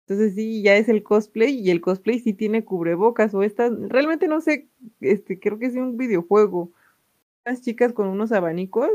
Entonces 0.07 0.35
sí, 0.35 0.63
ya 0.63 0.77
es 0.77 0.89
el 0.89 1.03
cosplay 1.03 1.59
y 1.61 1.71
el 1.71 1.81
cosplay 1.81 2.21
sí 2.21 2.35
tiene 2.35 2.65
cubrebocas 2.65 3.35
o 3.35 3.43
estas, 3.43 3.73
realmente 3.89 4.29
no 4.29 4.41
sé, 4.41 4.69
este, 5.01 5.41
creo 5.41 5.59
que 5.59 5.67
es 5.67 5.77
un 5.77 5.97
videojuego. 5.97 6.73
Unas 7.47 7.63
chicas 7.63 7.93
con 7.93 8.09
unos 8.09 8.33
abanicos, 8.33 8.91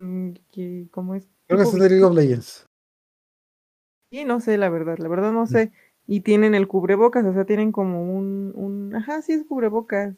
mm, 0.00 0.30
que, 0.50 0.88
¿cómo 0.90 1.14
es? 1.14 1.28
Creo 1.46 1.58
que 1.58 1.64
es 1.64 1.72
de 1.72 1.88
League 1.88 2.04
of 2.04 2.14
Legends. 2.14 2.66
Sí, 4.10 4.24
no 4.24 4.40
sé, 4.40 4.58
la 4.58 4.68
verdad, 4.68 4.98
la 4.98 5.08
verdad 5.08 5.32
no 5.32 5.46
sé. 5.46 5.72
Y 6.06 6.20
tienen 6.22 6.54
el 6.54 6.66
cubrebocas, 6.68 7.24
o 7.24 7.32
sea, 7.32 7.44
tienen 7.46 7.72
como 7.72 8.02
un, 8.16 8.52
un, 8.56 8.94
ajá, 8.96 9.22
sí 9.22 9.32
es 9.32 9.44
cubrebocas. 9.44 10.14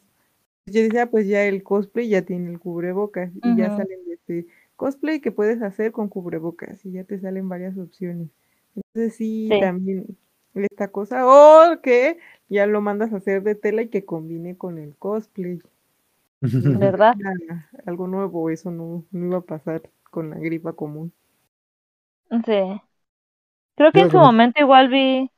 Yo 0.67 0.81
decía, 0.83 1.09
pues 1.11 1.27
ya 1.27 1.45
el 1.45 1.63
cosplay 1.63 2.09
ya 2.09 2.23
tiene 2.23 2.51
el 2.51 2.59
cubrebocas 2.59 3.31
y 3.43 3.55
ya 3.57 3.69
salen 3.71 4.05
de 4.05 4.13
este 4.15 4.47
cosplay 4.77 5.21
que 5.21 5.31
puedes 5.31 5.61
hacer 5.61 5.91
con 5.91 6.09
cubrebocas 6.09 6.85
y 6.85 6.91
ya 6.93 7.03
te 7.05 7.19
salen 7.19 7.49
varias 7.49 7.77
opciones. 7.77 8.29
Entonces 8.75 9.15
sí, 9.15 9.49
Sí. 9.51 9.59
también 9.61 10.17
esta 10.55 10.89
cosa, 10.89 11.25
o 11.27 11.81
que 11.81 12.19
ya 12.49 12.65
lo 12.67 12.81
mandas 12.81 13.13
a 13.13 13.17
hacer 13.17 13.43
de 13.43 13.55
tela 13.55 13.83
y 13.83 13.89
que 13.89 14.05
combine 14.05 14.57
con 14.57 14.77
el 14.79 14.95
cosplay. 14.97 15.59
¿Verdad? 16.41 17.15
Algo 17.85 18.07
nuevo, 18.07 18.49
eso 18.49 18.71
no, 18.71 19.05
no 19.11 19.25
iba 19.27 19.37
a 19.39 19.41
pasar 19.41 19.83
con 20.11 20.29
la 20.31 20.37
gripa 20.37 20.73
común. 20.73 21.13
Sí. 22.29 22.81
Creo 23.75 23.91
que 23.91 23.99
Yo 23.99 24.05
en 24.05 24.11
su 24.11 24.17
momento 24.17 24.61
igual 24.61 24.89
vi 24.89 25.29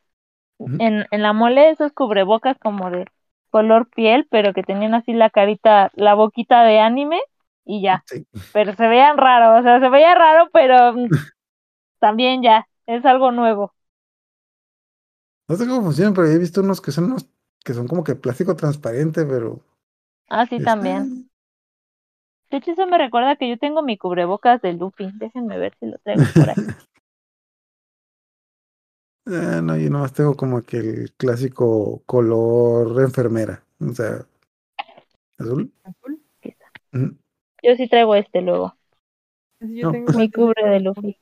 En, 0.60 1.06
en 1.12 1.22
la 1.22 1.34
mole 1.34 1.70
esos 1.70 1.92
cubrebocas 1.94 2.58
como 2.60 2.90
de 2.92 3.06
color 3.50 3.88
piel, 3.90 4.28
pero 4.30 4.54
que 4.54 4.64
tenían 4.64 4.94
así 4.94 5.14
la 5.14 5.30
carita, 5.30 5.92
la 5.96 6.14
boquita 6.16 6.64
de 6.64 6.80
anime 6.80 7.20
y 7.66 7.82
ya. 7.82 8.06
Sí. 8.06 8.26
Pero 8.52 8.74
se 8.76 8.88
veían 8.88 9.18
raros, 9.18 9.60
o 9.60 9.64
sea, 9.64 9.80
se 9.80 9.90
veía 9.90 10.16
raro, 10.16 10.50
pero 10.54 10.94
mm, 10.94 11.10
también 12.00 12.44
ya, 12.44 12.68
es 12.88 13.06
algo 13.06 13.32
nuevo. 13.32 13.74
No 15.48 15.56
sé 15.56 15.66
cómo 15.68 15.82
funcionan, 15.84 16.14
pero 16.14 16.28
he 16.28 16.38
visto 16.38 16.62
unos 16.62 16.82
que 16.82 16.92
son 16.92 17.06
unos 17.06 17.28
que 17.64 17.74
son 17.74 17.88
como 17.88 18.04
que 18.04 18.16
plástico 18.16 18.56
transparente, 18.56 19.26
pero. 19.26 19.60
Ah, 20.30 20.46
sí, 20.46 20.62
también. 20.62 21.10
De 22.50 22.58
hecho, 22.58 22.72
eso 22.72 22.88
me 22.88 22.98
recuerda 22.98 23.36
que 23.36 23.48
yo 23.48 23.60
tengo 23.60 23.84
mi 23.84 24.00
cubrebocas 24.00 24.60
de 24.62 24.74
Luffy. 24.74 25.12
Déjenme 25.14 25.60
ver 25.60 25.76
si 25.80 25.86
lo 25.86 26.00
traigo 26.00 26.28
por 26.30 26.50
ahí. 26.50 26.58
Ah, 29.28 29.62
no, 29.64 29.78
yo 29.78 29.90
nomás 29.90 30.14
tengo 30.14 30.36
como 30.36 30.62
que 30.64 30.78
el 30.78 31.14
clásico 31.14 32.04
color 32.06 33.02
enfermera. 33.02 33.64
O 33.80 33.94
sea, 33.94 34.26
azul. 35.40 35.72
Azul. 35.84 36.20
Yo 37.62 37.76
sí 37.76 37.88
traigo 37.90 38.16
este 38.16 38.42
luego. 38.42 38.78
Yo 39.62 39.88
No. 39.88 39.92
tengo 39.92 40.12
Mi 40.18 40.32
cubre 40.32 40.70
de. 40.70 40.80
Luffy. 40.82 41.20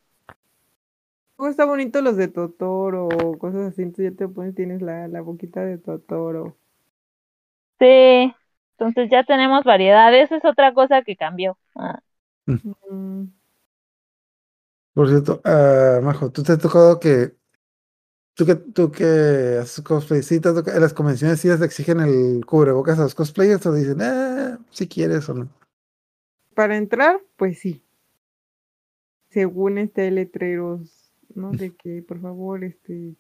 Luego 1.38 1.52
está 1.52 1.66
bonito 1.66 2.02
los 2.02 2.18
de 2.18 2.28
Totoro 2.28 3.08
o 3.08 3.38
cosas 3.38 3.72
así, 3.72 3.84
entonces 3.84 4.12
ya 4.14 4.18
te 4.18 4.28
pones, 4.28 4.56
tienes 4.56 4.82
la, 4.82 5.08
la 5.08 5.22
boquita 5.22 5.64
de 5.64 5.78
Totoro. 5.78 6.58
Sí, 7.80 7.86
entonces 8.78 9.10
ya 9.12 9.24
tenemos 9.24 9.64
variedad. 9.64 10.14
Esa 10.16 10.38
es 10.38 10.46
otra 10.46 10.74
cosa 10.74 11.02
que 11.04 11.16
cambió. 11.16 11.58
Ah, 11.76 12.00
Mm, 12.48 13.28
Por 14.94 15.10
cierto, 15.10 15.42
ah, 15.46 16.00
Majo, 16.04 16.32
¿tú 16.32 16.44
te 16.44 16.52
has 16.54 16.60
tocado 16.60 17.00
que. 17.00 17.36
Tú 18.36 18.46
que, 18.48 18.56
tú 18.56 18.92
que 18.92 19.60
haces 19.62 19.84
cosplay, 19.84 20.24
sí 20.24 20.40
te 20.40 20.50
ha 20.50 20.54
tocado- 20.54 20.76
en 20.76 20.82
las 20.82 20.94
convenciones 20.94 21.40
sí 21.40 21.48
les 21.50 21.62
exigen 21.62 22.00
el 22.00 22.44
cubrebocas 22.46 22.98
a 22.98 23.04
los 23.04 23.14
cosplayers 23.14 23.66
o 23.68 23.74
dicen, 23.74 24.02
ah, 24.02 24.58
si 24.72 24.88
quieres 24.88 25.30
o 25.30 25.36
no. 25.36 25.50
Para 26.56 26.76
entrar, 26.78 27.22
pues 27.36 27.60
sí. 27.60 27.84
Según 29.30 29.78
este 29.78 30.04
hay 30.04 30.12
letreros, 30.12 31.12
¿no? 31.36 31.52
De 31.52 31.76
que 31.76 32.04
por 32.08 32.20
favor, 32.22 32.64
este, 32.64 33.16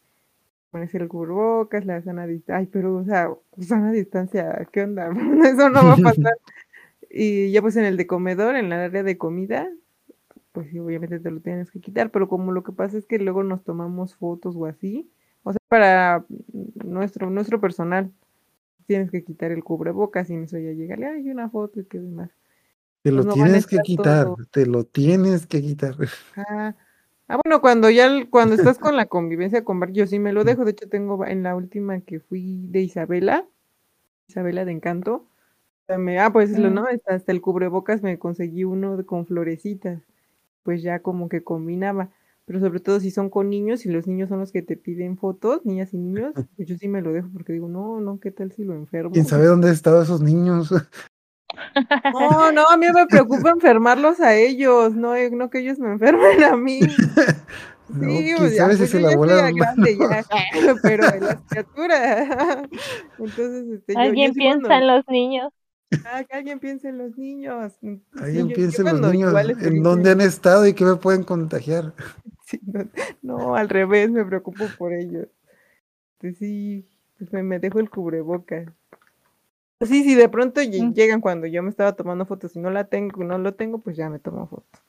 ponerse 0.71 0.97
el 0.97 1.07
cubrebocas, 1.07 1.85
la 1.85 2.01
sana 2.01 2.25
distancia. 2.25 2.57
Ay, 2.57 2.65
pero, 2.71 2.95
o 2.97 3.03
sea, 3.05 3.29
sana 3.59 3.91
distancia, 3.91 4.67
¿qué 4.71 4.81
onda? 4.83 5.09
Eso 5.45 5.69
no 5.69 5.85
va 5.85 5.93
a 5.93 5.97
pasar. 5.97 6.33
y 7.09 7.51
ya 7.51 7.61
pues 7.61 7.75
en 7.75 7.85
el 7.85 7.97
de 7.97 8.07
comedor, 8.07 8.55
en 8.55 8.69
la 8.69 8.85
área 8.85 9.03
de 9.03 9.17
comida, 9.17 9.69
pues 10.53 10.69
sí, 10.69 10.79
obviamente 10.79 11.19
te 11.19 11.31
lo 11.31 11.41
tienes 11.41 11.71
que 11.71 11.81
quitar, 11.81 12.11
pero 12.11 12.29
como 12.29 12.51
lo 12.53 12.63
que 12.63 12.71
pasa 12.73 12.97
es 12.97 13.05
que 13.07 13.19
luego 13.19 13.43
nos 13.43 13.63
tomamos 13.65 14.15
fotos 14.15 14.55
o 14.57 14.65
así, 14.67 15.11
o 15.43 15.51
sea, 15.53 15.59
para 15.67 16.25
nuestro, 16.85 17.29
nuestro 17.31 17.59
personal, 17.61 18.11
tienes 18.87 19.11
que 19.11 19.23
quitar 19.23 19.51
el 19.51 19.63
cubrebocas 19.63 20.29
y 20.29 20.35
en 20.35 20.43
eso 20.45 20.57
ya 20.59 20.71
llega, 20.71 20.95
hay 21.11 21.29
una 21.29 21.49
foto 21.49 21.81
y 21.81 21.85
qué 21.85 21.99
demás. 21.99 22.31
Te 23.03 23.11
lo 23.11 23.17
Pues 23.23 23.27
no 23.27 23.33
a 23.33 23.35
tienes 23.35 23.67
que 23.67 23.79
quitar, 23.81 24.27
te 24.51 24.65
lo 24.65 24.85
tienes 24.85 25.47
que 25.47 25.61
quitar. 25.61 25.95
Ah, 26.37 26.75
ah, 27.27 27.37
bueno, 27.43 27.61
cuando 27.61 27.89
ya, 27.89 28.09
cuando 28.29 28.55
estás 28.55 28.77
con 28.79 28.95
la 28.97 29.05
convivencia 29.07 29.63
con 29.63 29.79
varios, 29.79 29.97
yo 29.97 30.07
sí 30.07 30.19
me 30.19 30.33
lo 30.33 30.43
dejo. 30.43 30.65
De 30.65 30.71
hecho, 30.71 30.89
tengo 30.89 31.25
en 31.25 31.43
la 31.43 31.55
última 31.55 32.01
que 32.01 32.19
fui 32.19 32.67
de 32.69 32.81
Isabela, 32.81 33.47
Isabela 34.29 34.65
de 34.65 34.73
Encanto. 34.73 35.27
me- 35.97 36.19
ah, 36.19 36.31
pues 36.33 36.57
lo 36.57 36.69
Mm. 36.71 36.73
no, 36.75 36.85
hasta, 36.87 37.15
hasta 37.15 37.31
el 37.33 37.41
cubrebocas 37.41 38.03
me 38.03 38.19
conseguí 38.19 38.63
uno 38.65 38.97
de- 38.97 39.05
con 39.05 39.25
florecitas. 39.27 40.01
Pues 40.63 40.81
ya 40.81 40.99
como 40.99 41.29
que 41.29 41.43
combinaba. 41.43 42.09
Pero 42.45 42.59
sobre 42.59 42.79
todo 42.81 42.99
si 42.99 43.09
son 43.11 43.29
con 43.29 43.49
niños 43.49 43.85
y 43.85 43.89
los 43.89 44.05
niños 44.05 44.27
son 44.29 44.39
los 44.39 44.51
que 44.51 44.61
te 44.61 44.75
piden 44.75 45.17
fotos, 45.17 45.65
niñas 45.65 45.93
y 45.93 45.97
niños, 45.97 46.33
pues 46.57 46.67
yo 46.67 46.75
sí 46.77 46.87
me 46.87 47.01
lo 47.01 47.13
dejo 47.13 47.29
porque 47.31 47.53
digo, 47.53 47.69
no, 47.69 48.01
no, 48.01 48.19
¿qué 48.19 48.31
tal 48.31 48.51
si 48.51 48.63
lo 48.63 48.73
enfermo? 48.73 49.11
¿Quién 49.11 49.25
sabe 49.25 49.45
dónde 49.45 49.67
han 49.67 49.73
estado 49.73 50.01
esos 50.01 50.21
niños? 50.21 50.73
No, 52.13 52.51
no, 52.51 52.67
a 52.67 52.77
mí 52.77 52.87
me 52.93 53.05
preocupa 53.05 53.51
enfermarlos 53.51 54.19
a 54.19 54.35
ellos, 54.35 54.95
no, 54.95 55.15
eh, 55.15 55.29
no 55.31 55.49
que 55.51 55.59
ellos 55.59 55.77
me 55.77 55.91
enfermen 55.91 56.43
a 56.43 56.57
mí. 56.57 56.79
No, 57.89 58.09
Sí, 58.09 58.23
quién 58.23 58.37
pues, 58.37 58.55
ya, 58.55 58.69
si 58.71 58.77
pues 58.77 58.89
se 58.89 59.01
yo 59.01 59.07
la 59.07 59.13
estoy 59.13 59.53
grande 59.53 59.97
ya, 59.97 60.75
pero 60.81 61.13
en 61.13 61.23
las 61.25 61.41
criaturas. 61.47 62.69
Entonces, 63.19 63.67
este, 63.71 63.93
yo, 63.93 63.99
yo 63.99 63.99
Alguien 63.99 64.33
sí 64.33 64.39
piensa 64.39 64.67
cuando- 64.67 64.75
en 64.85 64.87
los 64.87 65.07
niños. 65.09 65.53
Ah, 66.05 66.23
que 66.23 66.35
alguien 66.35 66.59
piense 66.59 66.89
en 66.89 66.97
los 66.97 67.17
niños. 67.17 67.73
Mm, 67.81 67.95
sí, 67.95 68.19
Alguien 68.21 68.43
yo- 68.49 68.49
yo 68.49 68.55
piensa 68.55 68.81
en 68.81 69.01
los 69.01 69.11
niños, 69.11 69.33
en 69.61 69.83
dónde 69.83 70.11
han 70.11 70.21
estado 70.21 70.67
y 70.67 70.73
qué 70.73 70.85
me 70.85 70.95
pueden 70.95 71.23
contagiar. 71.23 71.93
sí, 72.45 72.59
no, 72.65 72.85
no, 73.21 73.55
al 73.55 73.69
revés, 73.69 74.09
me 74.11 74.25
preocupo 74.25 74.69
por 74.77 74.93
ellos. 74.93 75.27
Este, 76.21 76.33
sí, 76.35 76.87
pues 77.17 77.33
me, 77.33 77.43
me 77.43 77.59
dejo 77.59 77.79
el 77.79 77.89
cubrebocas. 77.89 78.67
Sí, 79.81 80.03
sí, 80.03 80.15
de 80.15 80.29
pronto 80.29 80.61
Mm. 80.61 80.93
llegan 80.93 81.19
cuando 81.21 81.45
yo 81.47 81.61
me 81.61 81.69
estaba 81.69 81.93
tomando 81.95 82.25
fotos 82.25 82.55
y 82.55 82.59
no 82.59 82.71
la 82.71 82.85
tengo, 82.85 83.23
no 83.23 83.37
lo 83.37 83.53
tengo, 83.53 83.79
pues 83.79 83.97
ya 83.97 84.09
me 84.09 84.19
tomo 84.19 84.47
fotos. 84.47 84.81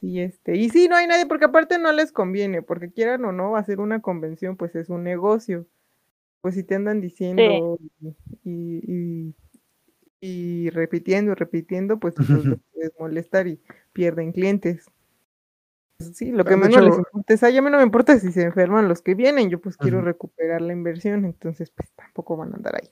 Sí, 0.00 0.20
este, 0.20 0.56
y 0.56 0.70
sí, 0.70 0.88
no 0.88 0.96
hay 0.96 1.06
nadie, 1.06 1.26
porque 1.26 1.44
aparte 1.44 1.78
no 1.78 1.92
les 1.92 2.10
conviene, 2.12 2.62
porque 2.62 2.90
quieran 2.90 3.24
o 3.24 3.32
no, 3.32 3.56
hacer 3.56 3.80
una 3.80 4.00
convención, 4.00 4.56
pues 4.56 4.74
es 4.74 4.88
un 4.88 5.04
negocio. 5.04 5.66
Pues 6.42 6.54
si 6.56 6.64
te 6.64 6.76
andan 6.76 7.00
diciendo 7.00 7.78
y, 8.00 8.08
y, 8.44 8.82
y 8.86 9.34
repitiendo 10.70 11.32
y 11.32 11.34
repitiendo, 11.34 11.98
pues 11.98 12.14
los 12.18 12.44
les 12.44 12.58
puedes 12.72 12.92
molestar 12.98 13.46
y 13.46 13.60
pierden 13.92 14.32
clientes. 14.32 14.86
Sí, 16.14 16.30
lo 16.32 16.44
que 16.44 16.50
De 16.50 16.56
menos 16.56 16.82
les 16.82 16.96
importa 16.96 17.34
es, 17.34 17.42
"Ay, 17.42 17.58
a 17.58 17.62
mí 17.62 17.70
no 17.70 17.76
me 17.76 17.82
importa 17.82 18.18
si 18.18 18.32
se 18.32 18.42
enferman 18.42 18.88
los 18.88 19.02
que 19.02 19.14
vienen, 19.14 19.50
yo 19.50 19.60
pues 19.60 19.76
quiero 19.76 20.00
recuperar 20.00 20.62
la 20.62 20.72
inversión, 20.72 21.24
entonces 21.26 21.70
pues 21.70 21.90
tampoco 21.94 22.36
van 22.36 22.52
a 22.52 22.56
andar 22.56 22.76
ahí. 22.76 22.90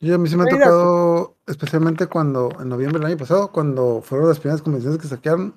Yo 0.00 0.14
a 0.16 0.18
mí 0.18 0.28
sí 0.28 0.36
me 0.36 0.42
ha 0.42 0.46
tocado, 0.46 1.38
especialmente 1.46 2.06
cuando, 2.06 2.50
en 2.60 2.68
noviembre 2.68 2.98
del 2.98 3.06
año 3.08 3.16
pasado, 3.16 3.50
cuando 3.50 4.02
fueron 4.02 4.28
las 4.28 4.40
primeras 4.40 4.60
convenciones 4.60 5.00
que 5.00 5.08
saquearon, 5.08 5.54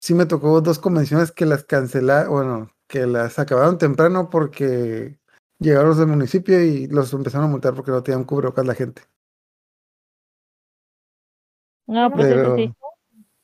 sí 0.00 0.14
me 0.14 0.24
tocó 0.24 0.60
dos 0.62 0.78
convenciones 0.78 1.32
que 1.32 1.44
las 1.44 1.64
cancelaron, 1.64 2.30
bueno, 2.32 2.70
que 2.88 3.06
las 3.06 3.38
acabaron 3.38 3.76
temprano 3.76 4.30
porque 4.30 5.18
llegaron 5.58 5.88
los 5.90 5.98
del 5.98 6.06
municipio 6.08 6.62
y 6.62 6.86
los 6.86 7.12
empezaron 7.12 7.48
a 7.48 7.50
multar 7.50 7.74
porque 7.74 7.90
no 7.90 8.02
tenían 8.02 8.24
cubrebocas 8.24 8.66
la 8.66 8.74
gente. 8.74 9.02
No, 11.86 12.10
pues 12.10 12.26
eso 12.26 12.34
Pero, 12.34 12.56
sí. 12.56 12.74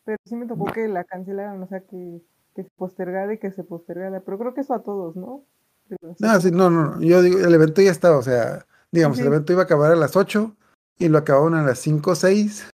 Pero 0.04 0.18
sí 0.24 0.36
me 0.36 0.46
tocó 0.46 0.66
que 0.66 0.88
la 0.88 1.04
cancelaran, 1.04 1.62
o 1.62 1.66
sea, 1.68 1.80
que, 1.80 2.22
que 2.54 2.64
se 2.64 2.70
postergara 2.76 3.32
y 3.32 3.38
que 3.38 3.52
se 3.52 3.64
postergara. 3.64 4.20
Pero 4.20 4.38
creo 4.38 4.54
que 4.54 4.62
eso 4.62 4.74
a 4.74 4.82
todos, 4.82 5.16
¿no? 5.16 5.44
Pero 5.88 6.14
no, 6.18 6.40
sí, 6.40 6.50
no, 6.50 6.70
no, 6.70 6.96
no, 6.96 7.00
yo 7.00 7.22
digo, 7.22 7.38
el 7.38 7.54
evento 7.54 7.82
ya 7.82 7.90
estaba, 7.90 8.16
o 8.16 8.22
sea, 8.22 8.66
digamos, 8.90 9.18
el 9.18 9.26
evento 9.26 9.52
iba 9.52 9.62
a 9.62 9.64
acabar 9.64 9.92
a 9.92 9.96
las 9.96 10.16
8 10.16 10.56
y 10.98 11.08
lo 11.08 11.18
acabaron 11.18 11.54
a 11.54 11.62
las 11.62 11.78
5 11.78 12.10
o 12.10 12.14
6 12.14 12.70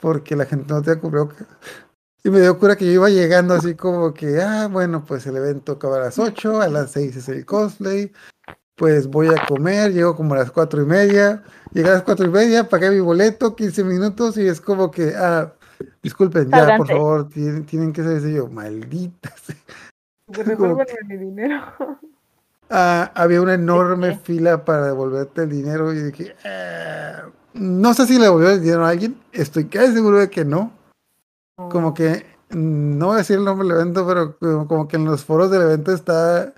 porque 0.00 0.36
la 0.36 0.46
gente 0.46 0.72
no 0.72 0.82
tenía 0.82 1.00
cubrebocas. 1.00 1.46
Y 2.22 2.30
me 2.30 2.40
dio 2.40 2.58
cura 2.58 2.76
que 2.76 2.86
yo 2.86 2.92
iba 2.92 3.08
llegando 3.08 3.54
así 3.54 3.74
como 3.76 4.12
que, 4.12 4.40
ah, 4.40 4.68
bueno, 4.68 5.04
pues 5.04 5.26
el 5.26 5.36
evento 5.36 5.72
acaba 5.72 5.96
a 5.96 6.00
las 6.00 6.18
8, 6.18 6.60
a 6.60 6.68
las 6.68 6.90
6 6.90 7.16
es 7.16 7.28
el 7.28 7.46
cosplay, 7.46 8.12
pues 8.76 9.06
voy 9.06 9.28
a 9.28 9.46
comer, 9.46 9.92
llego 9.92 10.14
como 10.14 10.34
a 10.34 10.38
las 10.38 10.50
cuatro 10.50 10.82
y 10.82 10.86
media, 10.86 11.42
llegué 11.72 11.88
a 11.88 11.94
las 11.94 12.02
cuatro 12.02 12.26
y 12.26 12.30
media, 12.30 12.68
pagué 12.68 12.90
mi 12.90 13.00
boleto, 13.00 13.56
15 13.56 13.82
minutos 13.84 14.36
y 14.36 14.46
es 14.46 14.60
como 14.60 14.90
que, 14.90 15.14
ah, 15.16 15.52
disculpen, 16.02 16.50
ya, 16.50 16.76
por 16.76 16.86
favor, 16.86 17.28
tienen, 17.30 17.64
tienen 17.64 17.92
que 17.92 18.02
ser 18.02 18.20
yo, 18.28 18.48
maldita. 18.48 19.32
mi 21.08 21.16
dinero. 21.16 21.60
Ah, 22.68 23.12
había 23.14 23.40
una 23.40 23.54
enorme 23.54 24.18
fila 24.18 24.64
para 24.64 24.86
devolverte 24.86 25.42
el 25.44 25.50
dinero 25.50 25.92
y 25.92 26.02
dije, 26.02 26.34
"Ah, 26.44 27.26
no 27.54 27.94
sé 27.94 28.06
si 28.06 28.14
le 28.18 28.24
devolvió 28.24 28.50
el 28.50 28.60
dinero 28.60 28.84
a 28.84 28.88
alguien, 28.88 29.16
estoy 29.30 29.66
casi 29.66 29.92
seguro 29.92 30.18
de 30.18 30.28
que 30.28 30.44
no. 30.44 30.72
Como 31.54 31.94
que, 31.94 32.26
mm, 32.50 32.98
no 32.98 33.06
voy 33.06 33.14
a 33.14 33.18
decir 33.18 33.38
el 33.38 33.44
nombre 33.44 33.68
del 33.68 33.76
evento, 33.76 34.04
pero 34.04 34.66
como 34.66 34.88
que 34.88 34.96
en 34.96 35.04
los 35.04 35.24
foros 35.24 35.48
del 35.52 35.62
evento 35.62 35.92
está, 35.92 36.54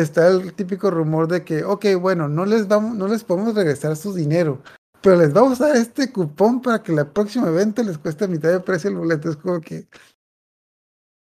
está 0.00 0.28
el 0.28 0.54
típico 0.54 0.90
rumor 0.90 1.28
de 1.28 1.44
que, 1.44 1.64
ok, 1.64 1.86
bueno, 2.00 2.28
no 2.28 2.44
les 2.46 2.68
vamos, 2.68 2.96
no 2.96 3.08
les 3.08 3.24
podemos 3.24 3.54
regresar 3.54 3.96
su 3.96 4.14
dinero, 4.14 4.62
pero 5.02 5.16
les 5.16 5.32
vamos 5.32 5.60
a 5.60 5.68
dar 5.68 5.76
este 5.76 6.12
cupón 6.12 6.62
para 6.62 6.82
que 6.82 6.92
el 6.92 7.06
próximo 7.08 7.46
evento 7.46 7.82
les 7.82 7.98
cueste 7.98 8.24
a 8.24 8.28
mitad 8.28 8.50
de 8.50 8.60
precio 8.60 8.90
el 8.90 8.96
boleto. 8.96 9.30
Es 9.30 9.36
como 9.36 9.60
que, 9.60 9.88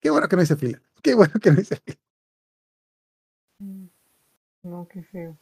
qué 0.01 0.11
bueno 0.11 0.29
que 0.29 0.37
no 0.37 0.43
hice 0.43 0.57
fila, 0.57 0.81
qué 1.03 1.14
bueno 1.14 1.33
que 1.41 1.51
no 1.51 1.61
hice 1.61 1.77
fila. 1.85 1.99
Mm, 3.61 3.89
No, 4.64 4.89
qué 4.89 5.03
feo. 5.05 5.39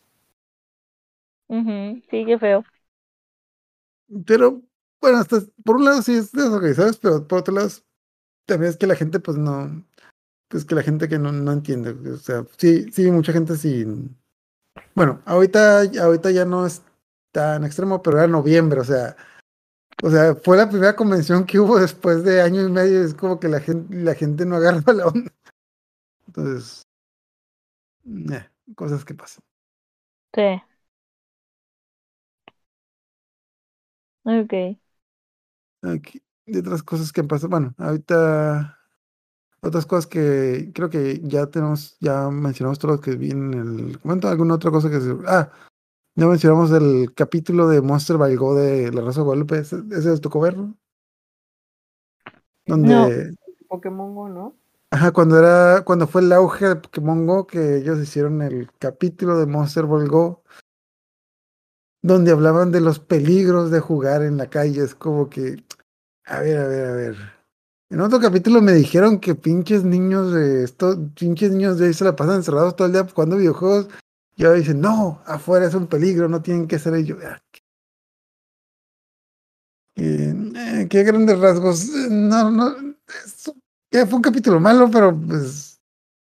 Ujú, 1.49 2.03
Sí, 2.11 2.24
qué 2.26 2.37
feo. 2.39 2.64
Pero, 4.26 4.62
bueno, 5.01 5.18
hasta, 5.18 5.39
por 5.64 5.76
un 5.76 5.85
lado 5.85 6.03
sí 6.03 6.14
es 6.14 6.33
desorganizado, 6.33 6.93
pero 7.01 7.26
por 7.26 7.39
otro 7.41 7.55
lado 7.55 7.68
también 8.47 8.70
es 8.72 8.76
que 8.78 8.87
la 8.87 8.97
gente, 8.97 9.20
pues 9.20 9.39
no, 9.39 9.85
pues 10.53 10.66
que 10.66 10.74
la 10.74 10.82
gente 10.82 11.09
que 11.09 11.18
no, 11.18 11.32
no 11.32 11.50
entiende, 11.50 11.92
o 12.11 12.18
sea, 12.18 12.44
sí, 12.59 12.92
sí, 12.92 13.11
mucha 13.11 13.32
gente 13.32 13.57
sin, 13.57 14.14
bueno, 14.94 15.22
ahorita, 15.24 15.84
ahorita 15.98 16.30
ya 16.30 16.44
no 16.44 16.66
es 16.66 16.82
tan 17.32 17.64
extremo, 17.64 18.03
pero 18.03 18.18
era 18.18 18.26
noviembre, 18.26 18.80
o 18.80 18.84
sea, 18.84 19.16
o 20.03 20.11
sea, 20.11 20.34
fue 20.34 20.59
la 20.59 20.68
primera 20.68 20.94
convención 20.94 21.46
que 21.46 21.59
hubo 21.59 21.78
después 21.78 22.22
de 22.22 22.42
año 22.42 22.61
y 22.61 22.70
medio, 22.70 23.03
es 23.03 23.14
como 23.14 23.40
que 23.40 23.48
la 23.48 23.61
gente, 23.61 23.96
la 23.96 24.14
gente 24.14 24.44
no 24.44 24.57
agarra 24.57 24.92
la 24.92 25.07
onda. 25.07 25.32
Entonces, 26.26 26.82
eh, 28.05 28.46
cosas 28.74 29.07
que 29.07 29.14
pasan. 29.14 29.42
Sí. 30.34 30.62
Ok. 34.24 34.78
Aquí, 35.82 36.22
de 36.44 36.59
otras 36.59 36.82
cosas 36.82 37.11
que 37.11 37.22
han 37.22 37.28
pasado, 37.28 37.48
bueno, 37.48 37.74
ahorita 37.78 38.82
otras 39.62 39.86
cosas 39.86 40.06
que 40.06 40.70
creo 40.74 40.90
que 40.90 41.20
ya 41.22 41.46
tenemos, 41.46 41.96
ya 42.00 42.28
mencionamos 42.30 42.78
todo 42.78 42.92
lo 42.92 43.00
que 43.00 43.16
viene 43.16 43.56
en 43.56 43.78
el 43.78 44.00
momento, 44.02 44.28
alguna 44.28 44.54
otra 44.54 44.70
cosa 44.70 44.90
que 44.90 45.00
se, 45.00 45.16
ah, 45.26 45.50
ya 46.16 46.26
mencionamos 46.26 46.72
el 46.72 47.14
capítulo 47.14 47.68
de 47.68 47.80
Monster 47.80 48.18
by 48.18 48.34
Go 48.36 48.54
de 48.54 48.92
La 48.92 49.00
Rosa 49.00 49.20
de 49.20 49.24
Guadalupe, 49.24 49.58
ese, 49.58 49.76
ese 49.92 50.10
les 50.10 50.20
tocó 50.20 50.40
verlo. 50.40 50.74
Donde, 52.66 53.34
Pokémon 53.68 54.14
Go, 54.14 54.28
¿no? 54.28 54.56
ajá, 54.90 55.10
cuando 55.12 55.38
era, 55.38 55.84
cuando 55.84 56.06
fue 56.06 56.20
el 56.20 56.32
auge 56.32 56.68
de 56.68 56.76
Pokémon 56.76 57.26
Go, 57.26 57.46
que 57.46 57.78
ellos 57.78 57.98
hicieron 57.98 58.42
el 58.42 58.70
capítulo 58.78 59.38
de 59.38 59.46
Monster 59.46 59.84
Ball 59.84 60.08
Go, 60.08 60.42
donde 62.02 62.32
hablaban 62.32 62.72
de 62.72 62.80
los 62.80 62.98
peligros 62.98 63.70
de 63.70 63.80
jugar 63.80 64.22
en 64.22 64.36
la 64.36 64.50
calle, 64.50 64.82
es 64.82 64.94
como 64.94 65.30
que, 65.30 65.64
a 66.24 66.40
ver, 66.40 66.58
a 66.58 66.66
ver, 66.66 66.86
a 66.86 66.92
ver. 66.92 67.32
En 67.93 68.01
otro 68.01 68.18
capítulo 68.20 68.62
me 68.62 68.72
dijeron 68.72 69.20
que 69.20 69.34
pinches 69.34 69.84
niños 69.84 70.32
de 70.32 70.64
estos, 70.64 70.97
pinches 71.14 71.51
niños 71.53 71.78
de 71.78 71.88
ahí 71.88 71.93
se 71.93 72.05
la 72.05 72.16
pasan 72.16 72.36
encerrados 72.36 72.74
todo 72.74 72.86
el 72.86 72.95
día 72.95 73.07
jugando 73.07 73.36
videojuegos. 73.36 73.88
Y 74.34 74.45
ahora 74.47 74.57
dicen, 74.57 74.80
no, 74.80 75.20
afuera 75.26 75.66
es 75.66 75.74
un 75.74 75.86
peligro, 75.86 76.26
no 76.26 76.40
tienen 76.40 76.66
que 76.66 76.78
ser 76.78 76.95
ellos. 76.95 77.18
Ah, 77.22 77.38
qué- 77.53 77.61
eh, 79.95 80.86
qué 80.88 81.03
grandes 81.05 81.38
rasgos. 81.38 81.86
No, 82.11 82.51
no, 82.51 82.74
es- 83.26 83.53
fue 84.07 84.14
un 84.16 84.22
capítulo 84.22 84.59
malo, 84.59 84.90
pero 84.90 85.14
pues 85.14 85.78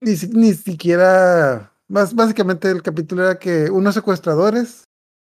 ni, 0.00 0.12
ni 0.32 0.54
siquiera, 0.54 1.70
más, 1.88 2.14
básicamente 2.14 2.70
el 2.70 2.82
capítulo 2.82 3.22
era 3.24 3.38
que 3.38 3.68
unos 3.70 3.92
secuestradores 3.92 4.84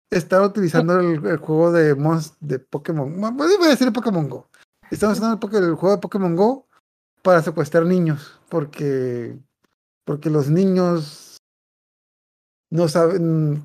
estaban 0.10 0.48
utilizando 0.52 0.98
el, 1.02 1.36
juego 1.38 1.74
de, 1.74 1.98
Mons- 1.98 2.38
de 2.40 2.60
Pokémon, 2.60 3.12
bueno, 3.20 3.36
voy 3.58 3.68
a 3.68 3.72
decir 3.72 3.92
Pokémon 3.92 4.30
Go. 4.30 4.48
Estaban 4.94 5.16
usando 5.16 5.58
el, 5.58 5.76
juego 5.76 5.96
de 5.96 6.02
Pokémon 6.02 6.36
Go 6.36 6.68
para 7.22 7.42
secuestrar 7.42 7.86
niños, 7.86 8.40
porque, 8.50 9.36
porque 10.06 10.30
los 10.30 10.50
niños 10.50 11.38
no 12.70 12.88
saben, 12.88 13.64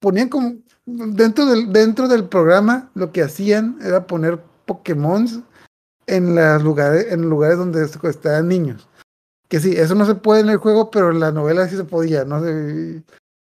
ponían 0.00 0.28
como, 0.28 0.56
dentro 0.84 1.46
del, 1.46 1.72
dentro 1.72 2.08
del 2.08 2.28
programa, 2.28 2.90
lo 2.94 3.10
que 3.10 3.22
hacían 3.22 3.78
era 3.82 4.06
poner 4.06 4.38
Pokémon 4.66 5.26
en, 6.06 6.34
las 6.34 6.62
lugares, 6.62 7.10
en 7.10 7.30
lugares 7.30 7.56
donde 7.56 7.82
estaban 7.84 8.48
niños. 8.48 8.88
Que 9.48 9.60
sí, 9.60 9.72
eso 9.76 9.94
no 9.94 10.04
se 10.04 10.14
puede 10.14 10.42
en 10.42 10.50
el 10.50 10.58
juego, 10.58 10.90
pero 10.90 11.10
en 11.10 11.20
la 11.20 11.32
novela 11.32 11.66
sí 11.68 11.76
se 11.76 11.84
podía, 11.84 12.24
¿no? 12.24 12.42
sé 12.42 13.02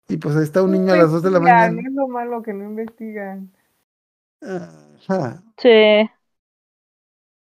y 0.08 0.18
pues 0.18 0.36
ahí 0.36 0.44
está 0.44 0.62
un 0.62 0.72
niño 0.72 0.94
a 0.94 0.98
las 0.98 1.12
2 1.12 1.24
de 1.24 1.32
la 1.32 1.40
mañana. 1.40 1.82
Es 1.82 1.94
lo 1.94 2.08
malo 2.08 2.44
que 2.44 2.54
no 2.54 2.66
investigan. 2.66 3.52
Ajá. 4.42 5.42
Sí. 5.58 6.10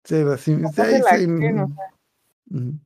Sí, 0.08 0.16
sí, 0.38 0.66
sí, 0.74 1.02
sí, 1.02 1.26
mm, 1.26 1.64
ujú. 2.50 2.80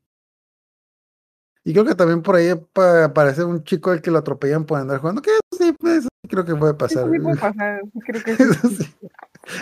Y 1.65 1.73
creo 1.73 1.85
que 1.85 1.95
también 1.95 2.23
por 2.23 2.35
ahí 2.37 2.49
pa- 2.73 3.05
aparece 3.05 3.45
un 3.45 3.63
chico 3.63 3.91
al 3.91 4.03
que 4.03 4.11
lo 4.11 4.19
atropellan 4.19 4.65
por 4.67 4.81
andar 4.81 4.99
jugando, 5.01 5.23
que 5.23 5.31
eso 5.31 5.65
sí, 5.65 5.73
pues, 5.79 5.99
eso 5.99 6.09
sí 6.23 6.29
creo 6.29 6.45
que 6.45 6.57
puede 6.57 6.75
Eso 6.89 7.05
pasar. 7.05 7.13
sí 7.13 7.19
puede 7.21 7.37
pasar, 7.37 7.81
sí 7.93 8.01
creo 8.05 8.23
que 8.23 8.37
sí. 8.39 8.43
Eso 8.43 8.69
sí, 8.69 8.85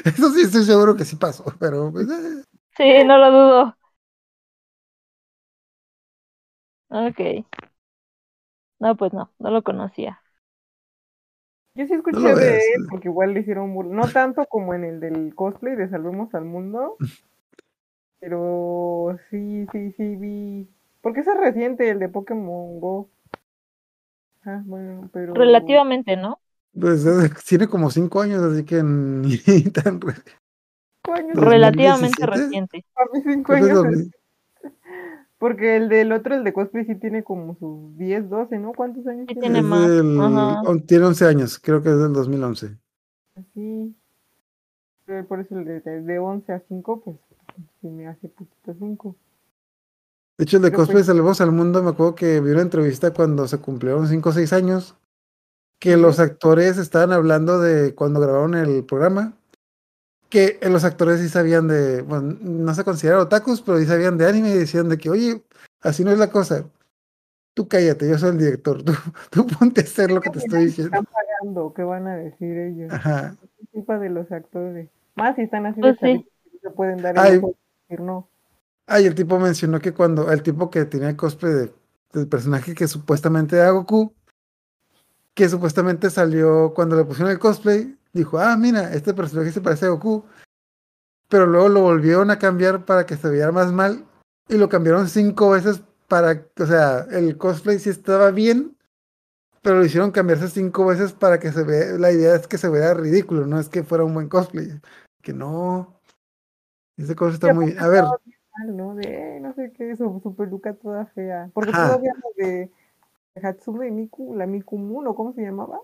eso 0.04 0.32
sí 0.34 0.42
estoy 0.42 0.64
seguro 0.64 0.96
que 0.96 1.04
sí 1.04 1.16
pasó, 1.16 1.44
pero 1.58 1.92
pues, 1.92 2.08
eh, 2.08 2.44
Sí, 2.76 3.04
no 3.04 3.18
lo 3.18 3.30
dudo. 3.30 3.76
Ok. 6.90 7.44
No, 8.80 8.96
pues 8.96 9.12
no, 9.12 9.32
no 9.38 9.50
lo 9.50 9.62
conocía. 9.62 10.22
Yo 11.74 11.86
sí 11.86 11.94
escuché 11.94 12.36
de 12.36 12.58
él, 12.58 12.86
porque 12.88 13.08
igual 13.08 13.34
le 13.34 13.40
hicieron 13.40 13.72
burla. 13.74 13.94
No 13.94 14.12
tanto 14.12 14.46
como 14.46 14.74
en 14.74 14.84
el 14.84 15.00
del 15.00 15.34
cosplay 15.34 15.74
de 15.76 15.88
Salvemos 15.88 16.32
al 16.34 16.44
Mundo, 16.44 17.00
pero 18.20 19.18
sí, 19.30 19.66
sí, 19.72 19.92
sí 19.92 20.16
vi. 20.16 20.68
Porque 21.02 21.20
ese 21.20 21.30
es 21.32 21.38
reciente, 21.38 21.90
el 21.90 21.98
de 21.98 22.08
Pokémon 22.08 22.80
Go. 22.80 23.10
Ah, 24.44 24.62
bueno, 24.66 25.08
pero. 25.12 25.34
Relativamente, 25.34 26.16
¿no? 26.16 26.40
pues, 26.78 27.04
eh, 27.06 27.30
tiene 27.48 27.68
como 27.68 27.90
cinco 27.90 28.20
años, 28.20 28.42
así 28.42 28.64
que 28.64 28.82
ni 28.82 29.36
tan 29.72 30.00
re- 30.00 30.14
Cinco 31.02 31.12
años, 31.14 31.36
Relativamente 31.40 32.22
2017? 32.22 32.26
reciente. 32.26 32.84
a 32.96 33.04
mí 33.12 33.22
cinco 33.24 33.52
es 33.52 33.58
años. 33.58 33.74
2000. 33.74 34.12
Porque 35.38 35.76
el 35.76 35.88
del 35.88 36.12
otro, 36.12 36.34
el 36.34 36.44
de 36.44 36.52
cosplay, 36.52 36.84
sí 36.84 36.94
tiene 36.96 37.24
como 37.24 37.56
sus 37.56 37.96
10, 37.96 38.28
12, 38.28 38.58
¿no? 38.58 38.72
¿Cuántos 38.74 39.06
años 39.06 39.26
Sí 39.28 39.34
tiene? 39.34 39.48
tiene 39.48 39.58
Es 39.60 39.64
más, 39.64 39.88
del- 39.88 40.20
ajá. 40.20 40.62
tiene 40.86 41.06
11 41.06 41.24
años, 41.26 41.58
creo 41.58 41.82
que 41.82 41.88
es 41.88 41.98
del 41.98 42.12
2011. 42.12 42.76
Sí. 43.54 43.94
Pero 45.04 45.26
Por 45.28 45.40
eso 45.40 45.58
el 45.58 45.66
de, 45.66 45.80
de, 45.80 46.00
de 46.00 46.18
11 46.18 46.54
a 46.54 46.60
5, 46.66 47.02
pues 47.02 47.18
sí 47.80 47.88
me 47.88 48.06
hace 48.06 48.28
poquito 48.28 48.74
5. 48.78 49.16
De 50.38 50.44
hecho, 50.44 50.56
el 50.56 50.62
de 50.62 50.70
Pero 50.70 50.78
Cosplay 50.78 50.96
pues- 50.98 51.06
Salvemos 51.06 51.40
al 51.40 51.52
Mundo, 51.52 51.82
me 51.82 51.90
acuerdo 51.90 52.14
que 52.14 52.40
vi 52.40 52.50
una 52.50 52.62
entrevista 52.62 53.12
cuando 53.12 53.46
se 53.46 53.58
cumplieron 53.58 54.08
5 54.08 54.30
o 54.30 54.32
6 54.32 54.52
años, 54.52 54.96
que 55.78 55.96
los 55.96 56.18
actores 56.18 56.78
estaban 56.78 57.12
hablando 57.12 57.60
de 57.60 57.94
cuando 57.94 58.20
grabaron 58.20 58.54
el 58.54 58.84
programa, 58.84 59.34
que 60.28 60.58
eh, 60.60 60.70
los 60.70 60.84
actores 60.84 61.20
sí 61.20 61.28
sabían 61.28 61.68
de, 61.68 62.02
bueno, 62.02 62.36
no 62.40 62.74
se 62.74 62.84
consideraban 62.84 63.26
otakus, 63.26 63.60
pero 63.62 63.78
sí 63.78 63.86
sabían 63.86 64.16
de 64.16 64.26
anime 64.26 64.50
y 64.50 64.58
decían 64.58 64.88
de 64.88 64.96
que, 64.98 65.10
oye, 65.10 65.42
así 65.82 66.04
no 66.04 66.10
es 66.12 66.18
la 66.18 66.30
cosa. 66.30 66.64
Tú 67.54 67.66
cállate, 67.66 68.08
yo 68.08 68.16
soy 68.16 68.30
el 68.30 68.38
director, 68.38 68.82
tú, 68.84 68.92
tú 69.30 69.46
ponte 69.46 69.80
a 69.80 69.84
hacer 69.84 70.10
lo 70.10 70.20
que 70.20 70.30
te 70.30 70.38
estoy 70.38 70.66
diciendo. 70.66 70.96
Están 70.96 71.06
pagando, 71.12 71.74
¿qué 71.74 71.82
van 71.82 72.06
a 72.06 72.16
decir 72.16 72.56
ellos? 72.56 72.92
Ajá. 72.92 73.36
Es 73.60 73.68
culpa 73.72 73.98
de 73.98 74.08
los 74.10 74.30
actores. 74.30 74.88
Más 75.16 75.34
si 75.36 75.42
están 75.42 75.66
haciendo 75.66 75.94
Pues 75.98 75.98
sí. 76.00 76.26
Se 76.62 76.70
pueden 76.70 77.02
dar 77.02 77.18
Ay. 77.18 77.40
decir 77.40 78.00
no. 78.00 78.28
Ah, 78.86 79.00
y 79.00 79.06
el 79.06 79.14
tipo 79.14 79.38
mencionó 79.38 79.78
que 79.80 79.92
cuando 79.92 80.30
el 80.32 80.42
tipo 80.42 80.70
que 80.70 80.84
tenía 80.84 81.08
el 81.10 81.16
cosplay 81.16 81.52
de- 81.52 81.74
del 82.12 82.26
personaje 82.26 82.74
que 82.74 82.88
supuestamente 82.88 83.56
era 83.56 83.70
Goku, 83.70 84.12
que 85.34 85.48
supuestamente 85.48 86.10
salió 86.10 86.72
cuando 86.74 86.96
le 86.96 87.04
pusieron 87.04 87.30
el 87.30 87.38
cosplay, 87.38 87.96
dijo, 88.12 88.38
ah, 88.38 88.56
mira, 88.56 88.92
este 88.92 89.14
personaje 89.14 89.52
se 89.52 89.60
parece 89.60 89.86
a 89.86 89.90
Goku, 89.90 90.24
pero 91.28 91.46
luego 91.46 91.68
lo 91.68 91.82
volvieron 91.82 92.30
a 92.30 92.38
cambiar 92.38 92.84
para 92.84 93.06
que 93.06 93.16
se 93.16 93.30
viera 93.30 93.52
más 93.52 93.72
mal 93.72 94.04
y 94.48 94.56
lo 94.56 94.68
cambiaron 94.68 95.08
cinco 95.08 95.50
veces 95.50 95.80
para, 96.08 96.44
o 96.58 96.66
sea, 96.66 97.06
el 97.12 97.38
cosplay 97.38 97.78
sí 97.78 97.90
estaba 97.90 98.32
bien, 98.32 98.76
pero 99.62 99.78
lo 99.78 99.84
hicieron 99.84 100.10
cambiarse 100.10 100.48
cinco 100.48 100.86
veces 100.86 101.12
para 101.12 101.38
que 101.38 101.52
se 101.52 101.62
vea, 101.62 101.92
la 101.96 102.10
idea 102.10 102.34
es 102.34 102.48
que 102.48 102.58
se 102.58 102.68
vea 102.68 102.94
ridículo, 102.94 103.46
no 103.46 103.60
es 103.60 103.68
que 103.68 103.84
fuera 103.84 104.02
un 104.02 104.14
buen 104.14 104.28
cosplay, 104.28 104.80
que 105.22 105.32
no, 105.32 105.99
ese 107.02 107.14
cosplay 107.16 107.34
está 107.34 107.54
muy, 107.54 107.74
a 107.78 107.88
ver, 107.88 108.04
¿no? 108.66 108.94
De, 108.94 109.40
no 109.40 109.54
sé 109.54 109.72
qué, 109.72 109.96
su, 109.96 110.20
su 110.22 110.34
peluca 110.34 110.74
toda 110.74 111.06
fea. 111.06 111.50
Porque 111.54 111.72
Ajá. 111.72 111.86
todavía 111.86 112.12
la 112.14 112.44
de 112.46 112.70
Hatsume 113.42 113.90
Miku, 113.90 114.34
la 114.34 114.46
Mikumun, 114.46 115.06
¿o 115.06 115.14
cómo 115.14 115.32
se 115.32 115.42
llamaba? 115.42 115.80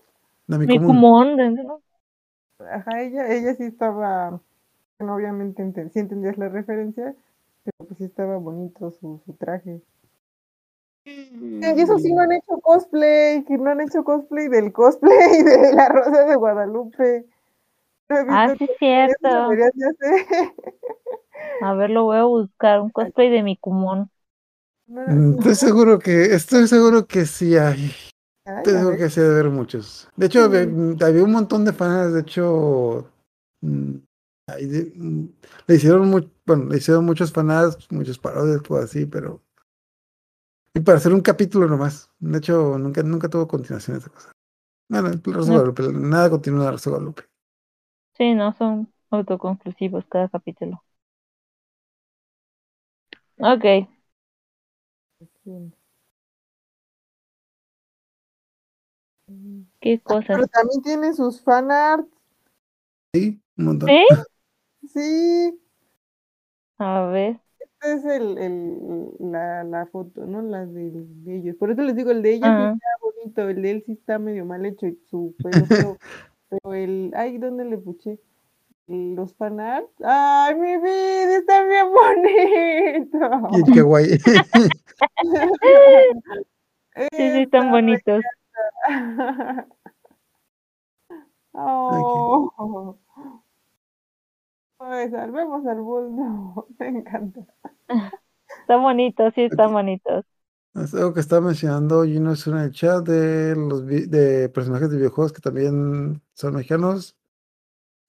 Nami 0.49 0.67
Mi 0.67 0.79
común. 0.79 0.87
Kumon, 0.89 1.37
¿no? 1.55 1.83
Ajá, 2.71 3.03
ella, 3.03 3.29
ella 3.33 3.55
sí 3.55 3.65
estaba, 3.65 4.41
bueno, 4.99 5.15
obviamente 5.15 5.63
enten- 5.63 5.91
sí 5.91 5.99
entendías 6.01 6.39
la 6.39 6.49
referencia, 6.49 7.15
pero 7.65 7.89
pues 7.89 7.99
sí 7.99 8.05
estaba 8.05 8.37
bonito 8.39 8.91
su, 8.93 9.21
su 9.25 9.33
traje. 9.35 9.83
Y 11.05 11.81
eso 11.81 11.99
sí 11.99 12.13
no 12.13 12.23
han 12.23 12.33
hecho 12.33 12.59
cosplay, 12.63 13.45
que 13.45 13.59
no 13.59 13.71
han 13.71 13.81
hecho 13.81 14.05
cosplay 14.05 14.49
del 14.49 14.73
cosplay 14.73 15.43
de 15.45 15.73
la 15.73 15.89
Rosa 15.89 16.25
de 16.25 16.37
Guadalupe. 16.37 17.27
Ah, 18.09 18.55
sí, 18.59 18.69
cierto. 18.79 19.51
de. 19.51 19.71
A 21.61 21.75
ver, 21.75 21.91
lo 21.91 22.05
voy 22.05 22.17
a 22.19 22.25
buscar. 22.25 22.81
Un 22.81 22.91
cosplay 22.91 23.31
de 23.31 23.43
mi 23.43 23.57
Kumon. 23.57 24.11
Mm, 24.87 25.39
Estoy 25.39 25.55
seguro 25.57 25.99
que, 25.99 26.27
estoy 26.35 26.69
seguro 26.69 27.07
que 27.07 27.27
sí 27.27 27.57
hay. 27.57 27.93
ay, 28.45 28.57
Estoy 28.59 28.75
seguro 28.75 28.91
ver. 28.91 28.99
que 28.99 29.11
sí 29.11 29.21
debe 29.21 29.33
haber 29.41 29.51
muchos. 29.51 30.09
De 30.17 30.27
hecho, 30.27 30.39
Sí. 30.41 30.45
había, 30.45 30.67
mm, 30.67 30.97
había 31.03 31.25
un 31.25 31.33
montón 31.33 31.65
de 31.65 31.73
fans, 31.73 32.13
de 32.15 32.21
hecho, 32.21 33.11
mm, 33.63 33.95
de- 34.59 35.29
le 35.67 35.75
hicieron 35.75 36.09
bueno, 36.47 36.65
le 36.67 36.77
hicieron 36.77 37.05
muchos 37.05 37.33
fans, 37.33 37.77
muchos 37.91 38.19
parodias, 38.19 38.63
cosas 38.63 38.85
así, 38.91 39.07
pero 39.07 39.43
y 40.75 40.81
para 40.81 40.99
hacer 40.99 41.13
un 41.13 41.21
capítulo 41.23 41.67
nomás. 41.67 42.11
De 42.21 42.39
hecho, 42.39 42.79
nunca, 42.79 43.03
nunca 43.03 43.29
tuvo 43.29 43.49
continuación 43.49 43.97
esa 43.97 44.11
cosa. 44.11 44.31
Bueno, 44.89 45.09
el 45.09 45.21
Rosa 45.25 45.41
de 45.53 45.57
No. 45.59 45.73
Guadalupe, 45.73 45.83
nada 45.93 46.31
continúa 46.31 46.67
la 46.67 46.71
Rosa 46.73 46.91
de 46.91 46.95
Guadalupe. 46.97 47.23
Sí, 48.19 48.35
no, 48.35 48.53
son 48.55 48.93
autoconclusivos 49.11 50.05
cada 50.07 50.29
capítulo. 50.29 50.83
Ok. 53.39 53.89
¿Qué 59.81 60.01
cosas? 60.01 60.37
Pero 60.37 60.47
también 60.49 60.83
tiene 60.83 61.13
sus 61.15 61.41
fanarts, 61.43 62.09
Sí, 63.13 63.41
un 63.57 63.65
montón. 63.65 63.89
¿Sí? 63.91 64.05
sí. 64.95 65.61
A 66.79 67.07
ver. 67.11 67.41
Este 67.59 67.95
es 67.95 68.05
el, 68.05 68.39
el, 68.39 69.11
la, 69.21 69.65
la 69.65 69.87
foto, 69.87 70.27
¿no? 70.27 70.43
La 70.43 70.67
de, 70.67 70.91
de 70.95 71.37
ellos. 71.39 71.57
Por 71.57 71.71
eso 71.71 71.83
les 71.83 71.97
digo, 71.97 72.11
el 72.11 72.23
de 72.23 72.35
ella 72.35 72.55
sí 72.55 72.63
está 72.65 72.87
bonito, 73.01 73.49
el 73.49 73.63
de 73.63 73.71
él 73.71 73.83
sí 73.87 73.93
está 73.93 74.19
medio 74.19 74.45
mal 74.45 74.65
hecho 74.67 74.87
y 74.87 74.97
su 75.11 75.37
pelo. 75.43 76.01
Pero 76.49 76.75
el, 76.75 77.13
ay, 77.17 77.39
¿dónde 77.39 77.65
le 77.65 77.79
puché? 77.79 78.21
Los 78.87 79.35
fanarts. 79.35 79.91
¡Ay, 80.05 80.55
mi 80.55 80.77
vida! 80.77 81.39
Está 81.39 81.65
bien 81.65 81.87
bonito. 81.93 83.59
Y 83.59 83.73
qué 83.73 83.83
guay. 83.83 84.19
Sí, 86.97 87.09
sí, 87.13 87.43
están 87.43 87.71
bonitos. 87.71 88.23
Oh. 91.53 92.97
Salvemos 94.79 95.67
al 95.67 95.83
mundo. 95.83 96.67
Me 96.79 96.89
encanta. 96.89 97.41
Están 98.61 98.83
bonitos, 98.83 99.35
sí, 99.35 99.43
están 99.43 99.73
bonitos. 99.73 100.25
Es 100.83 100.95
algo 100.95 101.15
que 101.15 101.21
estaba 101.21 101.47
mencionando 101.47 102.05
Gino 102.05 102.33
es 102.33 102.47
en 102.47 102.57
el 102.59 102.71
chat 102.73 103.07
de 103.07 103.55
los 103.57 103.87
de 103.87 104.49
personajes 104.51 104.91
de 104.91 104.97
videojuegos 104.99 105.33
que 105.33 105.41
también 105.41 106.23
son 106.35 106.55
mexicanos. 106.55 107.17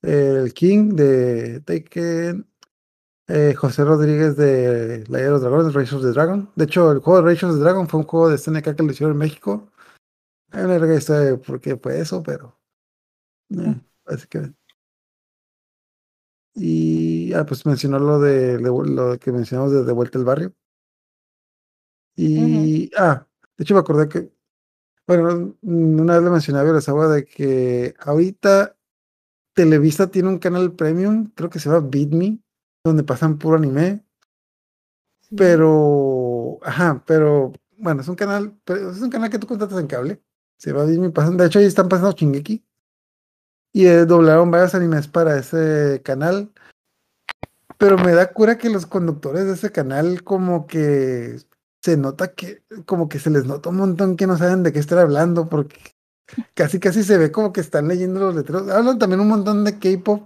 El 0.01 0.53
King 0.53 0.95
de 0.95 1.61
Taken, 1.61 2.47
eh, 3.28 3.55
José 3.55 3.86
Rodríguez 3.86 4.38
de 4.38 5.05
La 5.09 5.20
Era 5.20 5.28
de 5.28 5.32
los 5.34 5.41
Dragones, 5.41 5.74
Rage 5.76 5.95
of 5.95 6.01
the 6.03 6.09
Dragon. 6.11 6.49
De 6.55 6.65
hecho, 6.65 6.91
el 6.91 6.99
juego 6.99 7.22
de 7.24 7.34
Rage 7.34 7.45
of 7.47 7.53
the 7.55 7.61
Dragon 7.61 7.88
fue 7.89 8.01
un 8.01 8.07
juego 8.07 8.30
de 8.30 8.36
SNK 8.36 8.76
que 8.76 8.84
lo 8.84 8.91
hicieron 8.91 9.13
en 9.13 9.20
México. 9.20 9.70
Hay 10.51 10.63
una 10.65 10.80
larga 10.80 10.95
historia 10.95 11.22
de 11.32 11.38
por 11.38 11.61
qué 11.61 11.78
fue 11.78 11.99
eso, 12.01 12.24
pero. 12.24 12.57
eh, 13.51 13.76
básicamente. 14.05 14.57
Y 16.55 17.34
ah, 17.34 17.45
pues 17.45 17.65
mencionó 17.65 17.99
lo 17.99 18.20
de, 18.20 18.57
de- 18.57 18.63
lo 18.63 19.18
que 19.20 19.32
mencionamos 19.32 19.72
de 19.72 19.84
De 19.84 19.93
Vuelta 19.93 20.18
al 20.20 20.26
Barrio. 20.26 20.53
Y, 22.18 22.91
ah, 22.97 23.26
de 23.57 23.63
hecho 23.63 23.76
me 23.76 23.80
acordé 23.80 24.09
que, 24.09 24.30
bueno, 25.05 25.55
mm, 25.61 25.99
una 26.01 26.15
vez 26.15 26.24
le 26.24 26.30
mencioné 26.32 26.59
a 26.59 26.63
Verazawa 26.63 27.07
de 27.07 27.26
que 27.26 27.93
ahorita 27.99 28.76
Televisa 29.53 30.07
tiene 30.07 30.30
un 30.30 30.39
canal 30.39 30.74
premium, 30.74 31.32
creo 31.36 31.49
que 31.49 31.59
se 31.59 31.70
llama 31.70 31.88
Beat 31.89 32.09
Me, 32.09 32.39
donde 32.84 33.03
pasan 33.03 33.38
puro 33.38 33.55
anime, 33.57 34.03
Sí. 35.30 35.36
pero, 35.36 36.57
ajá, 36.63 37.03
pero, 37.05 37.51
bueno, 37.78 38.01
es 38.01 38.07
un 38.07 38.15
canal, 38.15 38.57
es 38.65 39.01
un 39.01 39.09
canal 39.09 39.30
que 39.30 39.39
tú 39.39 39.45
contratas 39.47 39.80
en 39.80 39.88
cable, 39.88 40.22
Se 40.57 40.72
va 40.74 40.86
Disney 40.86 41.11
pasando. 41.11 41.43
De 41.43 41.47
hecho, 41.49 41.59
ahí 41.59 41.65
están 41.65 41.88
pasando 41.88 42.13
Shingeki. 42.13 42.63
Y 43.74 43.86
eh, 43.86 44.05
doblaron 44.05 44.49
varios 44.49 44.74
animes 44.74 45.07
para 45.07 45.38
ese 45.38 46.01
canal. 46.03 46.51
Pero 47.78 47.97
me 47.99 48.13
da 48.13 48.34
cura 48.34 48.57
que 48.57 48.70
los 48.72 48.88
conductores 48.88 49.45
de 49.45 49.53
ese 49.53 49.72
canal 49.72 50.24
como 50.24 50.65
que 50.65 51.38
se 51.88 51.96
nota 51.96 52.34
que, 52.34 52.64
como 52.86 53.08
que 53.08 53.18
se 53.18 53.30
les 53.30 53.46
nota 53.46 53.70
un 53.70 53.78
montón 53.78 54.18
que 54.18 54.28
no 54.28 54.38
saben 54.38 54.62
de 54.62 54.74
qué 54.74 54.80
estar 54.80 55.00
hablando, 55.00 55.48
porque 55.48 55.78
casi 56.54 56.82
casi 56.82 57.02
se 57.02 57.18
ve 57.18 57.32
como 57.32 57.54
que 57.54 57.62
están 57.62 57.88
leyendo 57.88 58.20
los 58.20 58.36
letreros. 58.36 58.70
Hablan 58.70 59.00
también 59.00 59.22
un 59.22 59.30
montón 59.30 59.64
de 59.64 59.80
K-pop. 59.80 60.24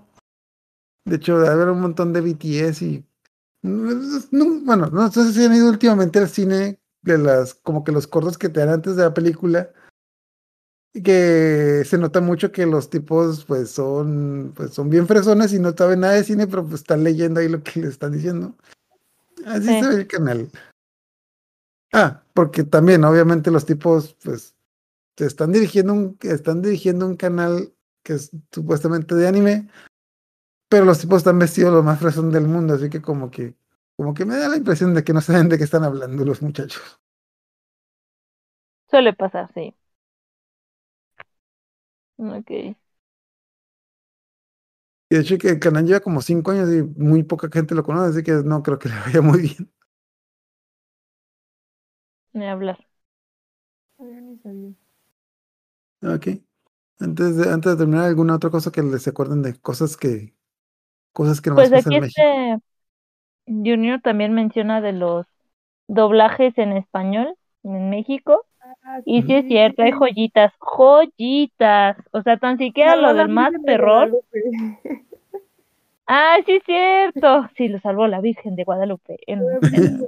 De 1.06 1.18
hecho, 1.18 1.38
de 1.40 1.48
haber 1.50 1.70
un 1.70 1.82
montón 1.82 2.14
de 2.14 2.22
BTS 2.22 2.82
y. 2.82 3.06
no- 3.62 4.62
bueno, 4.64 4.88
no 4.88 5.12
sé 5.12 5.32
si 5.34 5.46
han 5.46 5.54
ido 5.56 5.70
últimamente 5.70 6.18
al 6.18 6.30
cine 6.30 6.80
de 7.04 7.18
las, 7.20 7.54
como 7.54 7.84
que 7.84 7.92
los 7.92 8.08
cortos 8.08 8.40
que 8.40 8.50
te 8.50 8.60
dan 8.62 8.70
antes 8.70 8.96
de 8.96 9.04
la 9.04 9.14
película. 9.14 9.70
Y 10.96 11.04
que 11.04 11.84
se 11.86 11.98
nota 12.00 12.22
mucho 12.22 12.52
que 12.52 12.66
los 12.66 12.90
tipos, 12.90 13.46
pues, 13.46 13.70
son, 13.70 14.52
pues, 14.56 14.74
son 14.74 14.90
bien 14.90 15.06
fresones 15.08 15.54
y 15.54 15.60
no 15.60 15.72
saben 15.78 16.00
nada 16.02 16.14
de 16.14 16.24
cine, 16.24 16.48
pero 16.48 16.64
pues 16.66 16.82
están 16.82 17.04
leyendo 17.04 17.40
ahí 17.40 17.48
lo 17.50 17.62
que 17.64 17.82
les 17.82 17.92
están 17.92 18.12
diciendo. 18.14 18.56
Así 19.46 19.68
Sí. 19.68 19.80
se 19.82 19.88
ve 19.88 19.96
el 19.96 20.08
canal. 20.08 20.50
Ah, 21.94 22.24
porque 22.34 22.64
también, 22.64 23.04
obviamente, 23.04 23.52
los 23.52 23.66
tipos, 23.66 24.16
pues, 24.24 24.56
se 25.18 25.26
están 25.26 25.52
dirigiendo 25.52 25.94
un, 25.94 26.18
están 26.22 26.62
dirigiendo 26.62 27.06
un 27.08 27.16
canal 27.18 27.74
que 28.04 28.14
es 28.14 28.32
supuestamente 28.52 29.16
de 29.16 29.28
anime, 29.28 29.70
pero 30.70 30.86
los 30.86 31.00
tipos 31.00 31.18
están 31.18 31.38
vestidos 31.40 31.74
lo 31.74 31.84
más 31.84 32.00
fresón 32.00 32.32
del 32.32 32.48
mundo, 32.48 32.76
así 32.76 32.90
que 32.90 33.02
como 33.02 33.30
que, 33.30 33.56
como 33.98 34.14
que 34.14 34.26
me 34.26 34.38
da 34.38 34.48
la 34.50 34.58
impresión 34.58 34.94
de 34.94 35.04
que 35.04 35.14
no 35.14 35.22
saben 35.22 35.50
de 35.50 35.58
qué 35.58 35.66
están 35.66 35.84
hablando 35.84 36.26
los 36.26 36.42
muchachos. 36.42 36.82
Suele 38.90 39.14
pasar, 39.14 39.52
sí. 39.54 39.74
Ok. 42.18 42.52
Y 45.10 45.16
de 45.16 45.22
hecho 45.22 45.38
que 45.38 45.50
el 45.50 45.60
canal 45.60 45.86
lleva 45.86 46.00
como 46.00 46.22
cinco 46.22 46.52
años 46.52 46.70
y 46.74 46.82
muy 46.84 47.24
poca 47.24 47.50
gente 47.52 47.76
lo 47.76 47.84
conoce, 47.84 48.10
así 48.12 48.24
que 48.24 48.32
no 48.32 48.64
creo 48.64 48.80
que 48.80 48.90
le 48.90 48.96
vaya 48.96 49.22
muy 49.22 49.42
bien. 49.42 49.72
Ni 52.34 52.46
hablar. 52.48 52.88
Yo 53.98 54.06
ni 54.22 54.38
sabía. 54.40 54.74
Ok. 56.04 56.28
Antes 57.00 57.38
de, 57.38 57.52
antes 57.52 57.74
de 57.74 57.78
terminar, 57.80 58.06
¿alguna 58.06 58.36
otra 58.36 58.50
cosa 58.52 58.72
que 58.72 58.84
les 58.84 59.08
acuerden 59.08 59.42
de 59.44 59.60
cosas 59.60 59.98
que, 59.98 60.36
cosas 61.14 61.42
que 61.42 61.50
nomás 61.52 61.70
Pues 61.70 61.74
aquí 61.74 61.96
en 61.96 62.06
este 62.06 62.58
Junior 63.48 64.02
también 64.02 64.34
menciona 64.34 64.82
de 64.82 64.94
los 64.94 65.26
doblajes 65.88 66.58
en 66.58 66.72
español 66.74 67.36
en 67.64 67.90
México. 67.90 68.46
Ah, 68.84 69.02
Y 69.06 69.24
sí 69.24 69.34
es 69.36 69.48
cierto, 69.48 69.84
hay 69.84 69.92
joyitas, 69.92 70.54
joyitas. 70.60 71.98
O 72.12 72.22
sea, 72.24 72.38
tan 72.38 72.58
siquiera 72.58 72.96
Salvó 72.96 73.14
lo 73.14 73.14
del 73.16 73.28
más 73.30 73.52
Virgen 73.52 73.62
de. 73.64 73.78
Ah, 76.08 76.38
sí 76.46 76.54
es 76.54 76.64
cierto. 76.66 77.50
Sí, 77.58 77.68
lo 77.68 77.80
salvó 77.80 78.08
la 78.08 78.22
Virgen 78.22 78.56
de 78.56 78.64
Guadalupe. 78.64 79.18
En- 79.28 79.42
en- 79.72 80.08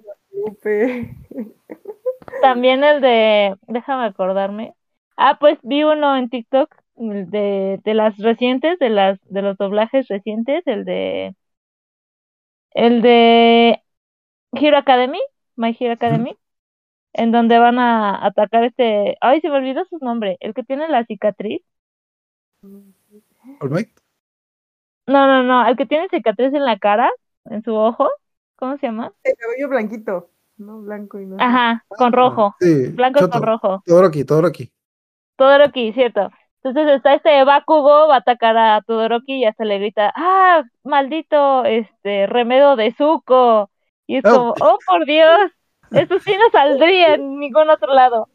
También 2.41 2.83
el 2.83 3.01
de, 3.01 3.55
déjame 3.67 4.05
acordarme. 4.05 4.73
Ah, 5.17 5.37
pues 5.39 5.57
vi 5.63 5.83
uno 5.83 6.15
en 6.17 6.29
TikTok 6.29 6.75
de, 6.95 7.79
de 7.83 7.93
las 7.93 8.17
recientes, 8.17 8.79
de 8.79 8.89
las, 8.89 9.19
de 9.29 9.41
los 9.41 9.57
doblajes 9.57 10.07
recientes, 10.07 10.63
el 10.67 10.85
de, 10.85 11.35
el 12.71 13.01
de 13.01 13.81
Hero 14.53 14.77
Academy, 14.77 15.19
My 15.55 15.75
Hero 15.79 15.93
Academy, 15.93 16.37
en 17.13 17.31
donde 17.31 17.59
van 17.59 17.79
a 17.79 18.25
atacar 18.25 18.63
este, 18.65 19.17
ay, 19.21 19.41
se 19.41 19.49
me 19.49 19.57
olvidó 19.57 19.85
su 19.85 19.97
nombre, 19.99 20.37
el 20.41 20.53
que 20.53 20.63
tiene 20.63 20.89
la 20.89 21.05
cicatriz. 21.05 21.61
All 22.63 23.69
right. 23.69 23.89
No, 25.07 25.27
no, 25.27 25.43
no, 25.43 25.67
el 25.67 25.75
que 25.77 25.85
tiene 25.85 26.07
cicatriz 26.09 26.53
en 26.53 26.65
la 26.65 26.77
cara, 26.79 27.09
en 27.45 27.61
su 27.63 27.75
ojo, 27.75 28.09
¿cómo 28.55 28.77
se 28.77 28.87
llama? 28.87 29.11
El 29.23 29.33
cabello 29.37 29.69
blanquito. 29.69 30.29
No 30.57 30.81
blanco 30.81 31.19
y 31.19 31.25
no. 31.25 31.37
Ajá, 31.39 31.83
con 31.89 32.13
rojo, 32.13 32.55
Sí, 32.59 32.89
blanco 32.89 33.19
Choto, 33.21 33.31
con 33.31 33.43
rojo. 33.43 33.83
Todoroki, 33.85 34.23
Todoroki. 34.23 34.71
Todoroki, 35.35 35.93
cierto. 35.93 36.29
Entonces 36.63 36.95
está 36.95 37.15
este 37.15 37.43
Bakugo, 37.43 38.07
va 38.07 38.15
a 38.15 38.19
atacar 38.19 38.55
a 38.57 38.81
Todoroki 38.85 39.33
y 39.41 39.45
hasta 39.45 39.65
le 39.65 39.79
grita, 39.79 40.13
ah, 40.15 40.63
maldito, 40.83 41.65
este, 41.65 42.27
remedio 42.27 42.75
de 42.75 42.93
Zuko. 42.93 43.69
Y 44.07 44.17
es 44.17 44.25
Oh. 44.25 44.29
como, 44.29 44.53
oh, 44.61 44.77
por 44.85 45.05
Dios, 45.05 45.51
eso 45.91 46.19
sí 46.19 46.31
no 46.37 46.49
saldría 46.51 47.15
en 47.15 47.39
ningún 47.39 47.69
otro 47.69 47.93
lado. 47.93 48.29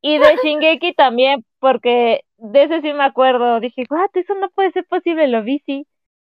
Y 0.00 0.18
de 0.18 0.36
Shingeki 0.42 0.94
también, 0.94 1.44
porque 1.58 2.20
de 2.38 2.62
ese 2.62 2.80
sí 2.82 2.92
me 2.92 3.04
acuerdo. 3.04 3.58
Dije, 3.60 3.84
what, 3.90 4.10
eso 4.14 4.34
no 4.36 4.48
puede 4.50 4.70
ser 4.70 4.86
posible, 4.86 5.26
lo 5.28 5.42
vi, 5.42 5.58
sí. 5.66 5.86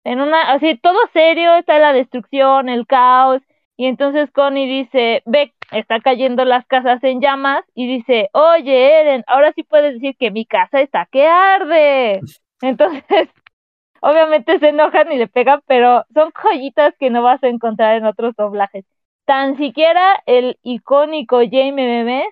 En 0.04 0.20
una, 0.22 0.54
así, 0.54 0.78
todo 0.78 0.98
serio, 1.14 1.56
está 1.56 1.80
la 1.80 1.94
destrucción, 1.94 2.70
el 2.70 2.86
caos. 2.88 3.42
Y 3.78 3.88
entonces 3.88 4.30
Connie 4.32 4.68
dice, 4.68 5.24
ve, 5.26 5.54
está 5.72 6.00
cayendo 6.02 6.46
las 6.46 6.66
casas 6.68 7.04
en 7.04 7.22
llamas. 7.22 7.64
Y 7.74 7.88
dice, 7.88 8.30
oye, 8.34 9.02
Eren, 9.02 9.24
ahora 9.28 9.54
sí 9.54 9.64
puedes 9.64 9.96
decir 9.96 10.16
que 10.18 10.32
mi 10.32 10.46
casa 10.46 10.82
está 10.82 11.08
que 11.12 11.28
arde. 11.28 12.22
Entonces, 12.62 13.04
obviamente 14.02 14.60
se 14.60 14.70
enojan 14.70 15.12
y 15.12 15.18
le 15.18 15.28
pegan, 15.28 15.62
pero 15.68 16.06
son 16.14 16.32
joyitas 16.32 16.96
que 17.00 17.10
no 17.10 17.24
vas 17.24 17.44
a 17.44 17.48
encontrar 17.48 17.96
en 17.98 18.06
otros 18.06 18.36
doblajes. 18.36 18.86
Tan 19.26 19.58
siquiera 19.58 20.22
el 20.26 20.60
icónico 20.64 21.38
Jaime 21.50 21.88
Memes, 21.88 22.28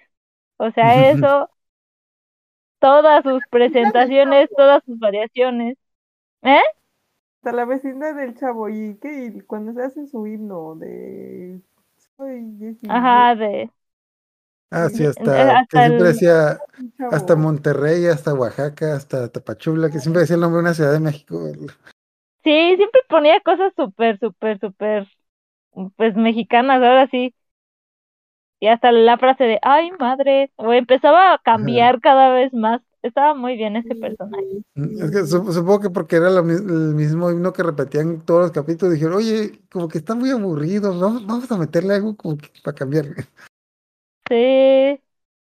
o 0.57 0.71
sea, 0.71 1.09
eso, 1.11 1.49
todas 2.79 3.23
sus 3.23 3.41
presentaciones, 3.49 4.49
todas 4.55 4.83
sus 4.85 4.99
variaciones. 4.99 5.77
¿Eh? 6.43 6.61
Hasta 7.43 7.51
la 7.53 7.65
vecina 7.65 8.13
del 8.13 8.35
chavo 8.37 8.69
y 8.69 8.97
que 8.99 9.25
y 9.25 9.41
cuando 9.41 9.73
se 9.73 9.81
hace 9.83 10.05
su 10.07 10.27
himno 10.27 10.75
de 10.75 11.59
soy 12.15 12.77
Ajá, 12.87 13.35
de... 13.35 13.71
Ah, 14.69 14.89
sí, 14.89 15.05
Eh, 15.15 15.23
hasta, 15.23 15.57
que 15.69 15.81
hasta 15.81 15.81
siempre 15.81 16.07
el- 16.07 16.07
decía 16.07 16.59
hasta 17.09 17.35
Monterrey, 17.35 18.05
hasta 18.07 18.33
Oaxaca, 18.33 18.95
hasta 18.95 19.27
Tapachula, 19.29 19.89
que 19.89 19.99
siempre 19.99 20.21
decía 20.21 20.35
el 20.35 20.41
nombre 20.41 20.57
de 20.59 20.61
una 20.63 20.73
ciudad 20.73 20.93
de 20.93 20.99
México. 21.01 21.51
Sí, 22.43 22.49
siempre 22.77 23.01
ponía 23.09 23.39
cosas 23.41 23.71
súper, 23.75 24.19
súper, 24.19 24.59
súper, 24.59 25.07
pues 25.97 26.15
mexicanas, 26.15 26.77
ahora 26.83 27.07
sí. 27.09 27.35
Y 28.61 28.67
hasta 28.67 28.91
la 28.93 29.17
frase 29.17 29.43
de, 29.43 29.59
ay, 29.61 29.91
madre, 29.99 30.51
o 30.55 30.71
empezaba 30.73 31.33
a 31.33 31.39
cambiar 31.39 31.99
cada 31.99 32.29
vez 32.33 32.53
más. 32.53 32.81
Estaba 33.03 33.33
muy 33.33 33.55
bien 33.57 33.75
ese 33.75 33.95
personaje. 33.95 34.45
Mm, 34.75 35.03
Es 35.03 35.11
que 35.11 35.17
sup- 35.25 35.51
supongo 35.51 35.79
que 35.81 35.89
porque 35.89 36.15
era 36.17 36.29
lo 36.29 36.43
mi- 36.43 36.53
el 36.53 36.93
mismo 36.95 37.29
himno 37.31 37.51
que 37.51 37.63
repetían 37.63 38.21
todos 38.21 38.41
los 38.43 38.51
capítulos, 38.51 38.93
dijeron, 38.93 39.15
oye, 39.15 39.59
como 39.71 39.87
que 39.87 39.97
está 39.97 40.15
muy 40.15 40.29
aburrido, 40.31 40.97
vamos, 40.99 41.25
vamos 41.25 41.51
a 41.51 41.57
meterle 41.57 41.95
algo 41.95 42.15
como 42.15 42.37
que 42.37 42.49
para 42.63 42.75
cambiar. 42.75 43.05
Sí. 44.29 44.99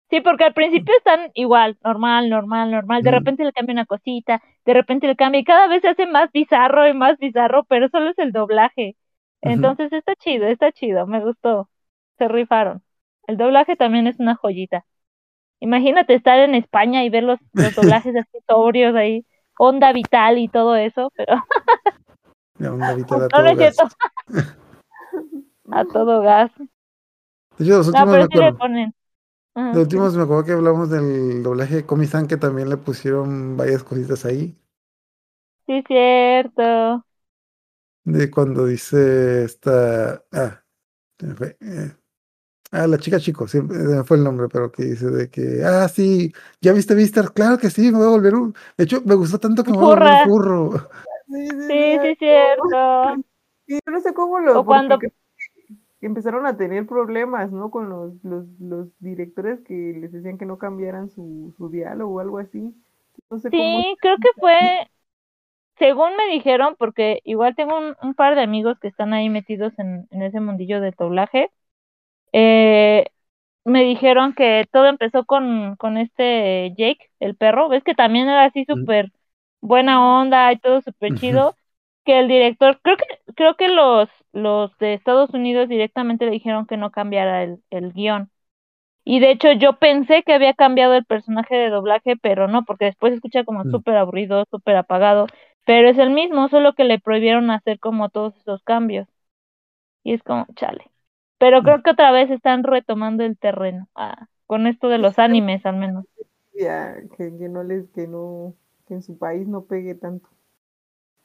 Sí, 0.10 0.22
porque 0.22 0.44
al 0.46 0.54
principio 0.54 0.94
están 0.98 1.32
igual, 1.36 1.78
normal, 1.84 2.30
normal, 2.30 2.72
normal. 2.72 3.04
De 3.04 3.12
Mm. 3.12 3.14
repente 3.16 3.44
le 3.46 3.54
cambia 3.54 3.74
una 3.74 3.86
cosita, 3.86 4.42
de 4.66 4.74
repente 4.74 5.08
le 5.08 5.16
cambia 5.16 5.42
y 5.42 5.43
cada 5.43 5.67
vez 5.67 5.82
se 5.82 5.89
hace 5.89 6.05
más 6.08 6.32
bizarro 6.32 6.88
y 6.88 6.93
más 6.93 7.17
bizarro, 7.20 7.63
pero 7.66 7.89
solo 7.89 8.12
es 8.12 8.20
el 8.20 8.32
doblaje. 8.32 8.96
Entonces 9.42 9.92
está 9.93 10.16
chido, 10.16 10.46
está 10.47 10.72
chido, 10.72 11.08
me 11.08 11.20
gustó. 11.24 11.70
Se 12.20 12.28
rifaron. 12.28 12.84
El 13.28 13.38
doblaje 13.38 13.76
también 13.76 14.08
es 14.08 14.20
una 14.20 14.36
joyita. 14.36 14.86
Imagínate 15.64 16.16
estar 16.16 16.40
en 16.40 16.56
España 16.56 17.04
y 17.06 17.10
ver 17.10 17.24
los, 17.24 17.40
los 17.54 17.74
doblajes 17.76 18.16
así 18.16 18.40
sobrios 18.48 18.96
ahí, 18.96 19.26
onda 19.58 19.94
vital 19.94 20.38
y 20.40 20.50
todo 20.50 20.76
eso, 20.76 21.12
pero 21.16 21.36
Ya, 22.60 22.72
una 22.74 22.94
vida 22.94 22.96
de 22.96 23.04
no, 23.10 23.20
todo 23.30 23.56
no 23.56 23.56
gas. 23.56 23.76
A 25.72 25.84
todo 25.94 26.22
gas. 26.22 26.52
De 27.58 27.66
hecho, 27.66 27.78
los 27.78 27.88
No, 27.94 28.08
últimos, 28.08 28.18
me 28.18 28.18
pero 28.18 28.28
sí 28.28 28.38
le 28.38 28.54
ponen. 28.54 28.94
Ajá, 29.56 29.74
los 29.74 29.84
últimos 29.84 30.16
me 30.16 30.24
acuerdo 30.24 30.46
que 30.46 30.52
hablamos 30.54 30.90
del 30.90 31.44
doblaje 31.44 31.76
de 31.76 31.86
Komi-san, 31.86 32.28
que 32.28 32.38
también 32.38 32.70
le 32.70 32.78
pusieron 32.78 33.58
varias 33.58 33.84
cositas 33.84 34.24
ahí. 34.24 34.56
Sí, 35.66 35.82
cierto. 35.88 37.04
De 38.06 38.30
cuando 38.32 38.66
dice 38.66 39.44
esta. 39.46 40.26
Ah, 40.32 40.64
se 41.20 41.28
me 41.28 41.36
fue, 41.36 41.58
eh, 41.62 41.96
ah, 42.74 42.87
la 42.87 42.97
chica 43.00 43.20
chico, 43.20 43.47
siempre 43.47 43.78
se 43.79 43.83
me 43.86 44.04
fue 44.04 44.17
el 44.17 44.24
nombre, 44.25 44.47
pero 44.50 44.71
que 44.71 44.83
dice 44.86 45.08
de 45.08 45.29
que, 45.29 45.63
ah, 45.66 45.87
sí, 45.89 46.33
¿ya 46.62 46.74
viste 46.74 46.95
Vistar? 46.95 47.33
Claro 47.33 47.58
que 47.59 47.70
sí, 47.70 47.91
me 47.91 48.00
voy 48.00 48.08
a 48.08 48.09
volver 48.12 48.36
un. 48.36 48.55
De 48.78 48.86
hecho, 48.86 49.01
me 49.05 49.16
gustó 49.16 49.39
tanto 49.39 49.63
que 49.63 49.71
me 49.71 49.78
voy 49.78 49.86
a 49.86 49.89
volver 49.89 50.12
un 50.12 50.20
furro. 50.20 50.89
Sí, 51.28 51.50
sí, 51.51 51.70
Sí, 51.70 52.00
sí, 52.01 52.16
cierto. 52.20 53.24
Y 53.67 53.74
yo 53.75 53.91
no 53.91 54.01
sé 54.01 54.13
cómo 54.13 54.39
lo. 54.39 54.59
O 54.59 54.66
cuando- 54.66 55.00
empezaron 56.01 56.45
a 56.45 56.58
tener 56.58 56.86
problemas, 56.86 57.51
¿no? 57.51 57.71
Con 57.71 57.89
los, 57.89 58.13
los, 58.24 58.45
los 58.59 58.89
directores 59.00 59.62
que 59.62 59.74
les 59.74 60.12
decían 60.12 60.37
que 60.37 60.45
no 60.45 60.58
cambiaran 60.58 61.09
su, 61.09 61.54
su 61.58 61.70
diálogo 61.70 62.16
o 62.16 62.20
algo 62.20 62.39
así. 62.39 62.75
No 63.29 63.39
sé 63.39 63.51
cómo. 63.54 63.83
Sí, 63.83 63.95
creo 64.01 64.17
que 64.20 64.29
fue, 64.39 64.87
según 65.78 66.16
me 66.17 66.28
dijeron, 66.33 66.75
porque 66.79 67.21
igual 67.25 67.55
tengo 67.55 67.78
un, 67.78 67.95
un 68.01 68.13
par 68.16 68.36
de 68.36 68.43
amigos 68.43 68.79
que 68.79 68.87
están 68.89 69.13
ahí 69.13 69.29
metidos 69.29 69.74
en, 69.79 70.08
en 70.12 70.24
ese 70.24 70.39
mundillo 70.41 70.82
de 70.82 70.91
doblaje, 70.97 71.50
eh, 72.34 73.05
me 73.66 73.84
dijeron 73.84 74.34
que 74.36 74.68
todo 74.72 74.88
empezó 74.88 75.26
con, 75.26 75.76
con 75.78 75.97
este 75.97 76.74
Jake, 76.78 77.12
el 77.20 77.36
perro. 77.36 77.70
¿Ves 77.70 77.84
que 77.84 77.96
también 77.96 78.28
era 78.30 78.46
así 78.46 78.66
súper 78.66 79.12
buena 79.62 80.20
onda 80.22 80.51
y 80.54 80.60
todo 80.60 80.82
súper 80.82 81.14
chido? 81.14 81.55
Que 82.05 82.20
el 82.20 82.28
director, 82.30 82.80
creo 82.84 82.97
que, 82.97 83.05
creo 83.36 83.55
que 83.58 83.70
los, 83.70 84.10
los 84.34 84.78
de 84.80 84.93
Estados 84.96 85.32
Unidos 85.32 85.70
directamente 85.70 86.26
le 86.26 86.32
dijeron 86.32 86.66
que 86.68 86.78
no 86.78 86.92
cambiara 86.92 87.43
el, 87.43 87.64
el 87.72 87.93
guion. 87.93 88.32
Y 89.05 89.20
de 89.22 89.32
hecho 89.32 89.51
yo 89.54 89.80
pensé 89.80 90.24
que 90.24 90.34
había 90.34 90.54
cambiado 90.54 90.93
el 90.96 91.05
personaje 91.05 91.55
de 91.55 91.70
doblaje, 91.70 92.18
pero 92.18 92.47
no, 92.50 92.64
porque 92.66 92.86
después 92.86 93.12
se 93.12 93.16
escucha 93.16 93.43
como 93.46 93.66
Mm. 93.66 93.70
súper 93.72 93.96
aburrido, 93.97 94.46
súper 94.51 94.76
apagado. 94.78 95.28
Pero 95.66 95.89
es 95.89 95.97
el 95.97 96.10
mismo, 96.12 96.50
solo 96.50 96.74
que 96.74 96.84
le 96.86 97.00
prohibieron 97.00 97.51
hacer 97.51 97.80
como 97.80 98.10
todos 98.10 98.36
esos 98.38 98.64
cambios. 98.64 99.08
Y 100.04 100.14
es 100.14 100.24
como, 100.24 100.47
chale. 100.55 100.92
Pero 101.39 101.64
creo 101.64 101.82
que 101.84 101.92
otra 101.92 102.12
vez 102.12 102.30
están 102.32 102.64
retomando 102.64 103.24
el 103.24 103.38
terreno. 103.38 103.88
Ah, 103.96 104.28
con 104.47 104.68
esto 104.68 104.89
de 104.89 104.97
los 104.97 105.20
animes, 105.20 105.66
al 105.66 105.78
menos. 105.78 106.05
Ya, 106.54 106.96
que, 107.18 107.36
que 107.38 107.50
no 107.50 107.64
les, 107.64 107.89
que 107.92 108.08
no, 108.08 108.55
que 108.88 108.96
en 108.96 109.04
su 109.04 109.18
país 109.18 109.47
no 109.47 109.66
pegue 109.66 109.96
tanto. 109.96 110.30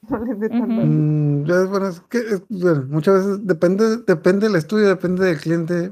No 0.09 0.23
les 0.25 0.39
dé 0.39 0.49
tanto. 0.49 0.81
Mm, 0.81 1.45
ya, 1.45 1.63
bueno, 1.65 1.87
es 1.89 2.01
que 2.01 2.17
es- 2.19 2.43
bueno, 2.49 2.85
muchas 2.89 3.15
veces 3.25 3.45
depende, 3.45 3.97
depende 3.97 4.47
del 4.47 4.55
estudio, 4.55 4.87
depende 4.87 5.25
del 5.25 5.39
cliente. 5.39 5.91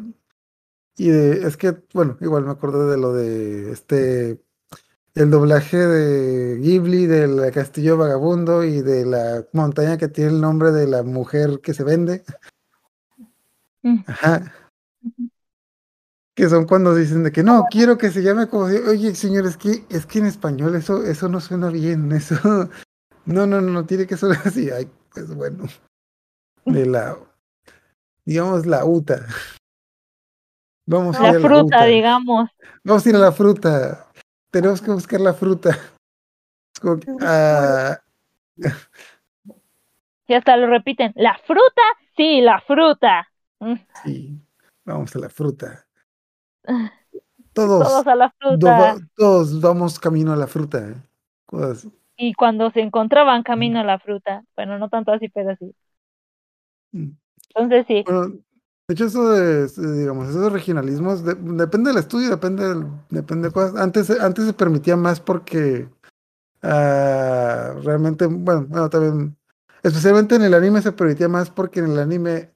Y 0.98 1.10
de, 1.10 1.48
es 1.48 1.57
que, 1.57 1.77
bueno, 1.94 2.18
igual 2.22 2.45
me 2.45 2.52
acordé 2.52 2.89
de 2.91 2.98
lo 2.98 3.14
de 3.14 3.72
este, 3.72 4.41
el 5.15 5.31
doblaje 5.31 5.77
de 5.77 6.57
Ghibli, 6.60 7.07
del 7.07 7.52
Castillo 7.53 7.98
Vagabundo 7.98 8.64
y 8.64 8.81
de 8.81 9.06
la 9.06 9.45
montaña 9.53 9.98
que 9.98 10.07
tiene 10.10 10.31
el 10.31 10.41
nombre 10.41 10.72
de 10.72 10.88
la 10.88 11.03
mujer 11.03 11.61
que 11.61 11.73
se 11.73 11.84
vende. 11.84 12.23
Ajá. 14.07 14.53
Que 16.35 16.49
son 16.49 16.65
cuando 16.65 16.93
dicen 16.93 17.23
de 17.23 17.31
que 17.31 17.43
no, 17.43 17.65
quiero 17.69 17.97
que 17.97 18.11
se 18.11 18.21
llame 18.21 18.47
como 18.47 18.69
si, 18.69 18.75
oye, 18.77 19.15
señor, 19.15 19.45
es 19.45 19.57
que, 19.57 19.85
es 19.89 20.05
que 20.05 20.19
en 20.19 20.27
español 20.27 20.75
eso, 20.75 21.03
eso 21.03 21.29
no 21.29 21.39
suena 21.39 21.69
bien, 21.69 22.11
eso, 22.13 22.69
no, 23.25 23.47
no, 23.47 23.61
no, 23.61 23.61
no 23.61 23.85
tiene 23.85 24.05
que 24.05 24.17
sonar 24.17 24.41
así, 24.45 24.69
ay, 24.69 24.89
pues 25.13 25.33
bueno, 25.33 25.65
de 26.65 26.85
la, 26.85 27.17
digamos, 28.25 28.65
la 28.65 28.85
UTA. 28.85 29.25
Vamos 30.85 31.19
a 31.19 31.23
ir 31.23 31.29
a 31.29 31.33
la 31.33 31.39
fruta, 31.39 31.65
UTA. 31.65 31.85
digamos. 31.85 32.49
Vamos 32.83 33.05
a 33.05 33.09
ir 33.09 33.15
a 33.15 33.19
la 33.19 33.31
fruta. 33.33 34.07
Tenemos 34.51 34.81
que 34.81 34.91
buscar 34.91 35.19
la 35.19 35.33
fruta. 35.33 35.77
Como 36.81 36.99
que, 36.99 37.11
ah, 37.21 37.99
Y 40.27 40.33
hasta 40.33 40.55
lo 40.55 40.67
repiten. 40.67 41.11
¿La 41.15 41.37
fruta? 41.45 41.81
Sí, 42.15 42.39
la 42.39 42.61
fruta. 42.61 43.27
Mm, 43.59 43.73
sí, 44.03 44.39
vamos 44.85 45.15
a 45.15 45.19
la 45.19 45.29
fruta. 45.29 45.88
Todos, 47.53 47.88
Todos 47.88 48.07
a 48.07 48.15
la 48.15 48.27
do- 48.27 48.34
fruta. 48.39 48.97
todos 49.15 49.61
vamos 49.61 49.99
camino 49.99 50.34
a 50.34 50.35
la 50.35 50.47
fruta. 50.47 50.89
¿eh? 50.89 50.95
Cosas 51.45 51.77
así. 51.79 51.91
Y 52.17 52.34
cuando 52.34 52.69
se 52.71 52.81
encontraban 52.81 53.43
camino 53.43 53.79
a 53.79 53.84
la 53.84 53.99
fruta. 53.99 54.43
Bueno, 54.55 54.77
no 54.79 54.89
tanto 54.89 55.11
así, 55.11 55.29
pero 55.29 55.55
sí. 55.57 55.73
Mm. 56.91 57.09
Entonces 57.55 57.85
sí. 57.88 58.03
Bueno, 58.05 58.27
de 58.88 58.93
hecho, 58.93 59.05
eso 59.05 59.29
de, 59.31 59.65
eh, 59.65 59.99
digamos, 59.99 60.29
esos 60.29 60.51
regionalismos, 60.51 61.23
de- 61.23 61.35
depende 61.35 61.89
del 61.91 61.99
estudio, 61.99 62.29
depende, 62.29 62.67
del- 62.67 62.88
depende 63.09 63.47
de 63.49 63.53
cosas. 63.53 63.75
Antes, 63.75 64.09
antes 64.19 64.45
se 64.45 64.53
permitía 64.53 64.95
más 64.95 65.19
porque 65.19 65.89
ah, 66.63 67.75
realmente, 67.84 68.25
bueno, 68.25 68.65
bueno, 68.67 68.89
también, 68.89 69.38
especialmente 69.84 70.35
en 70.35 70.41
el 70.43 70.53
anime 70.53 70.81
se 70.81 70.91
permitía 70.91 71.29
más 71.29 71.49
porque 71.51 71.79
en 71.81 71.91
el 71.91 71.99
anime 71.99 72.51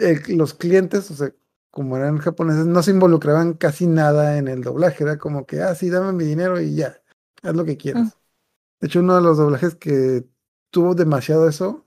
eh, 0.00 0.20
los 0.28 0.54
clientes, 0.54 1.10
o 1.10 1.14
sea, 1.14 1.32
como 1.70 1.96
eran 1.96 2.18
japoneses, 2.18 2.66
no 2.66 2.82
se 2.82 2.90
involucraban 2.92 3.54
casi 3.54 3.86
nada 3.86 4.38
en 4.38 4.48
el 4.48 4.62
doblaje. 4.62 5.04
Era 5.04 5.18
como 5.18 5.46
que, 5.46 5.62
ah, 5.62 5.74
sí, 5.74 5.90
dame 5.90 6.12
mi 6.12 6.24
dinero 6.24 6.60
y 6.60 6.74
ya, 6.76 7.02
haz 7.42 7.54
lo 7.54 7.64
que 7.64 7.76
quieras. 7.76 8.18
De 8.80 8.88
hecho, 8.88 9.00
uno 9.00 9.16
de 9.16 9.22
los 9.22 9.38
doblajes 9.38 9.76
que 9.76 10.26
tuvo 10.70 10.94
demasiado 10.94 11.48
eso 11.48 11.86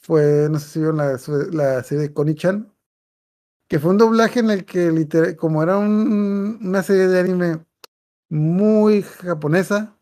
fue, 0.00 0.48
no 0.50 0.58
sé 0.60 0.68
si 0.70 0.78
vieron 0.80 0.98
la, 0.98 1.18
la 1.52 1.82
serie 1.84 2.04
de 2.08 2.14
Connie-chan, 2.14 2.72
que 3.68 3.78
fue 3.78 3.90
un 3.90 3.98
doblaje 3.98 4.40
en 4.40 4.50
el 4.50 4.64
que, 4.64 4.90
literal, 4.90 5.36
como 5.36 5.62
era 5.62 5.78
un- 5.78 6.58
una 6.62 6.82
serie 6.82 7.08
de 7.08 7.20
anime 7.20 7.64
muy 8.30 9.02
japonesa, 9.02 9.93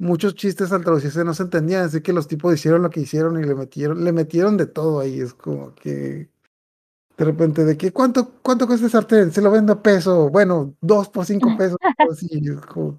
muchos 0.00 0.34
chistes 0.34 0.72
al 0.72 0.82
traducirse 0.82 1.22
no 1.24 1.34
se 1.34 1.44
entendían, 1.44 1.84
así 1.84 2.00
que 2.00 2.12
los 2.12 2.26
tipos 2.26 2.54
hicieron 2.54 2.82
lo 2.82 2.90
que 2.90 3.00
hicieron 3.00 3.38
y 3.38 3.46
le 3.46 3.54
metieron, 3.54 4.02
le 4.02 4.12
metieron 4.12 4.56
de 4.56 4.66
todo 4.66 5.00
ahí. 5.00 5.20
Es 5.20 5.34
como 5.34 5.74
que 5.74 6.28
de 7.16 7.24
repente, 7.24 7.64
de 7.66 7.76
que 7.76 7.92
¿cuánto, 7.92 8.32
cuánto 8.42 8.66
cuesta 8.66 8.86
ese 8.86 8.92
sartén? 8.92 9.30
Se 9.30 9.42
lo 9.42 9.50
vendo 9.50 9.74
a 9.74 9.82
peso, 9.82 10.30
bueno, 10.30 10.74
dos 10.80 11.10
por 11.10 11.26
cinco 11.26 11.48
pesos, 11.58 11.76
así, 12.10 12.28
es 12.32 12.60
como- 12.66 12.98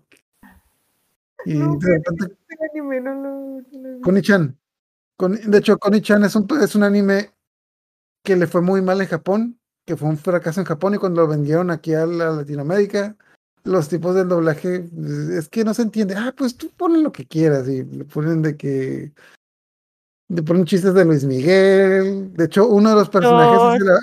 y 1.44 1.56
No, 1.56 1.76
de 1.78 1.88
repente 1.98 2.38
Este 2.48 2.66
anime 2.72 3.02
no 3.02 3.14
lo. 3.16 4.02
Connie-chan. 4.02 4.56
Con- 5.18 5.40
de 5.52 5.58
hecho, 5.58 5.78
Connie-chan 5.80 6.24
es 6.24 6.36
un, 6.36 6.48
es 6.62 6.76
un 6.76 6.84
anime 6.84 7.32
que 8.24 8.36
le 8.36 8.46
fue 8.46 8.62
muy 8.62 8.84
mal 8.84 9.02
en 9.02 9.08
Japón, 9.08 9.60
que 9.88 9.98
fue 9.98 10.08
un 10.08 10.18
fracaso 10.20 10.60
en 10.60 10.68
Japón 10.68 10.94
y 10.94 10.98
cuando 11.00 11.22
lo 11.22 11.28
vendieron 11.28 11.72
aquí 11.72 11.96
a 11.96 12.06
la 12.06 12.30
Latinoamérica, 12.30 13.16
los 13.64 13.90
tipos 13.90 14.16
del 14.16 14.28
doblaje, 14.28 14.90
es 15.38 15.50
que 15.50 15.64
no 15.64 15.74
se 15.74 15.84
entiende. 15.84 16.16
Ah, 16.16 16.34
pues 16.36 16.56
tú 16.56 16.70
pones 16.76 17.02
lo 17.02 17.12
que 17.12 17.26
quieras 17.26 17.68
y 17.68 17.84
le 17.84 18.06
ponen 18.06 18.42
de 18.42 18.58
que... 18.58 19.12
Le 20.30 20.44
ponen 20.44 20.66
chistes 20.66 20.94
de 20.94 21.04
Luis 21.06 21.26
Miguel. 21.26 22.34
De 22.34 22.46
hecho, 22.46 22.68
uno 22.68 22.90
de 22.90 22.96
los 22.96 23.10
personajes 23.10 23.60
la- 23.84 24.00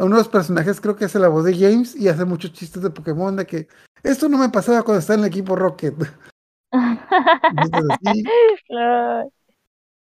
uno 0.00 0.14
de 0.16 0.20
los 0.22 0.28
personajes 0.28 0.80
creo 0.80 0.94
que 0.96 1.04
hace 1.06 1.18
la 1.18 1.28
voz 1.28 1.44
de 1.44 1.56
James 1.56 1.96
y 1.96 2.08
hace 2.08 2.24
muchos 2.24 2.52
chistes 2.52 2.82
de 2.82 2.90
Pokémon 2.90 3.34
de 3.34 3.46
que 3.46 3.68
esto 4.02 4.28
no 4.28 4.38
me 4.38 4.48
pasaba 4.48 4.82
cuando 4.82 5.00
estaba 5.00 5.18
en 5.18 5.24
el 5.24 5.28
equipo 5.30 5.56
Rocket. 5.56 5.94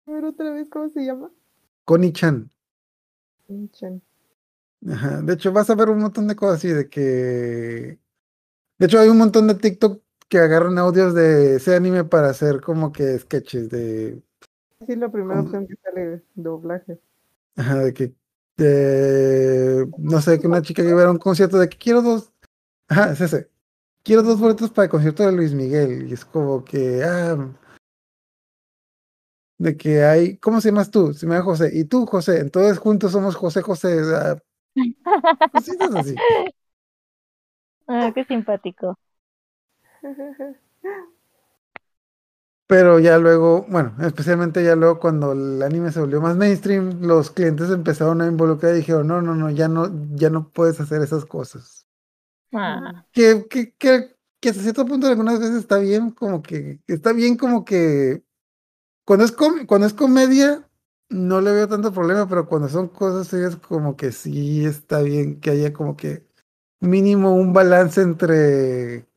A 0.07 0.11
ver 0.11 0.25
otra 0.25 0.51
vez, 0.51 0.69
¿cómo 0.69 0.89
se 0.89 1.05
llama? 1.05 1.31
Connie-chan. 1.85 2.49
Chan. 3.71 4.01
Ajá, 4.91 5.21
De 5.21 5.33
hecho, 5.33 5.51
vas 5.51 5.69
a 5.69 5.75
ver 5.75 5.89
un 5.89 5.99
montón 5.99 6.27
de 6.27 6.35
cosas 6.35 6.57
así 6.57 6.67
de 6.69 6.89
que. 6.89 7.97
De 8.77 8.85
hecho, 8.87 8.99
hay 8.99 9.09
un 9.09 9.17
montón 9.17 9.47
de 9.47 9.55
TikTok 9.55 10.01
que 10.27 10.39
agarran 10.39 10.77
audios 10.77 11.13
de 11.13 11.55
ese 11.57 11.75
anime 11.75 12.03
para 12.03 12.29
hacer 12.29 12.61
como 12.61 12.91
que 12.91 13.17
sketches 13.19 13.69
de. 13.69 14.21
Sí, 14.85 14.91
es 14.93 14.97
la 14.97 15.09
primera 15.11 15.35
¿Cómo? 15.39 15.45
opción 15.47 15.67
que 15.67 15.75
sale 15.83 16.23
doblaje. 16.33 16.99
Ajá, 17.55 17.79
de 17.79 17.93
que. 17.93 18.13
de- 18.57 19.87
no 19.97 20.19
sé, 20.21 20.39
que 20.39 20.47
una 20.47 20.61
chica 20.61 20.83
que 20.83 20.89
iba 20.89 21.03
a 21.03 21.11
un 21.11 21.17
concierto 21.19 21.57
de 21.57 21.69
que 21.69 21.77
quiero 21.77 22.01
dos. 22.01 22.31
Ajá, 22.87 23.11
es 23.13 23.21
ese. 23.21 23.49
Quiero 24.03 24.21
dos 24.23 24.39
boletos 24.39 24.69
para 24.71 24.85
el 24.85 24.91
concierto 24.91 25.23
de 25.25 25.31
Luis 25.31 25.53
Miguel. 25.53 26.07
Y 26.09 26.13
es 26.13 26.25
como 26.25 26.63
que. 26.63 27.03
Ah, 27.03 27.37
de 29.57 29.77
que 29.77 30.03
hay. 30.03 30.37
¿Cómo 30.37 30.59
se 30.59 30.69
llamas 30.69 30.91
tú? 30.91 31.13
Se 31.13 31.25
me 31.25 31.33
llama 31.33 31.45
José. 31.45 31.69
Y 31.73 31.85
tú, 31.85 32.05
José. 32.05 32.39
Entonces 32.39 32.77
juntos 32.77 33.11
somos 33.13 33.35
José 33.35 33.61
José. 33.61 33.99
ah, 34.13 34.37
cositas 35.53 35.95
así. 35.95 36.15
Ah, 37.87 38.11
qué 38.13 38.23
simpático. 38.25 38.95
Pero 42.67 42.97
ya 42.99 43.17
luego, 43.19 43.65
bueno, 43.69 43.95
especialmente 44.01 44.63
ya 44.63 44.75
luego 44.75 44.99
cuando 44.99 45.33
el 45.33 45.61
anime 45.61 45.91
se 45.91 45.99
volvió 45.99 46.19
más 46.21 46.35
mainstream, 46.35 47.01
los 47.01 47.29
clientes 47.31 47.69
empezaron 47.69 48.21
a 48.21 48.27
involucrar 48.27 48.73
y 48.73 48.77
dijeron, 48.77 49.07
no, 49.07 49.21
no, 49.21 49.35
no, 49.35 49.51
ya 49.51 49.67
no, 49.67 49.87
ya 50.15 50.29
no 50.31 50.49
puedes 50.51 50.79
hacer 50.79 51.01
esas 51.03 51.25
cosas. 51.25 51.85
Ah, 52.53 53.05
Que, 53.11 53.47
que, 53.49 53.73
que, 53.77 54.15
que 54.39 54.49
hasta 54.49 54.61
cierto 54.61 54.85
punto 54.85 55.07
algunas 55.07 55.39
veces 55.39 55.55
está 55.57 55.77
bien, 55.77 56.11
como 56.11 56.41
que, 56.41 56.81
está 56.87 57.13
bien 57.13 57.37
como 57.37 57.63
que 57.65 58.23
cuando 59.05 59.25
es 59.25 59.31
com- 59.33 59.65
cuando 59.67 59.87
es 59.87 59.93
comedia, 59.93 60.69
no 61.09 61.41
le 61.41 61.51
veo 61.53 61.67
tanto 61.69 61.93
problema, 61.93 62.27
pero 62.29 62.47
cuando 62.47 62.69
son 62.69 62.89
cosas 62.89 63.27
serias, 63.27 63.57
como 63.57 63.95
que 63.97 64.11
sí 64.13 64.65
está 64.65 65.01
bien 65.01 65.39
que 65.41 65.51
haya 65.51 65.73
como 65.73 65.97
que 65.97 66.27
mínimo 66.81 67.35
un 67.35 67.53
balance 67.53 68.01
entre 68.01 69.07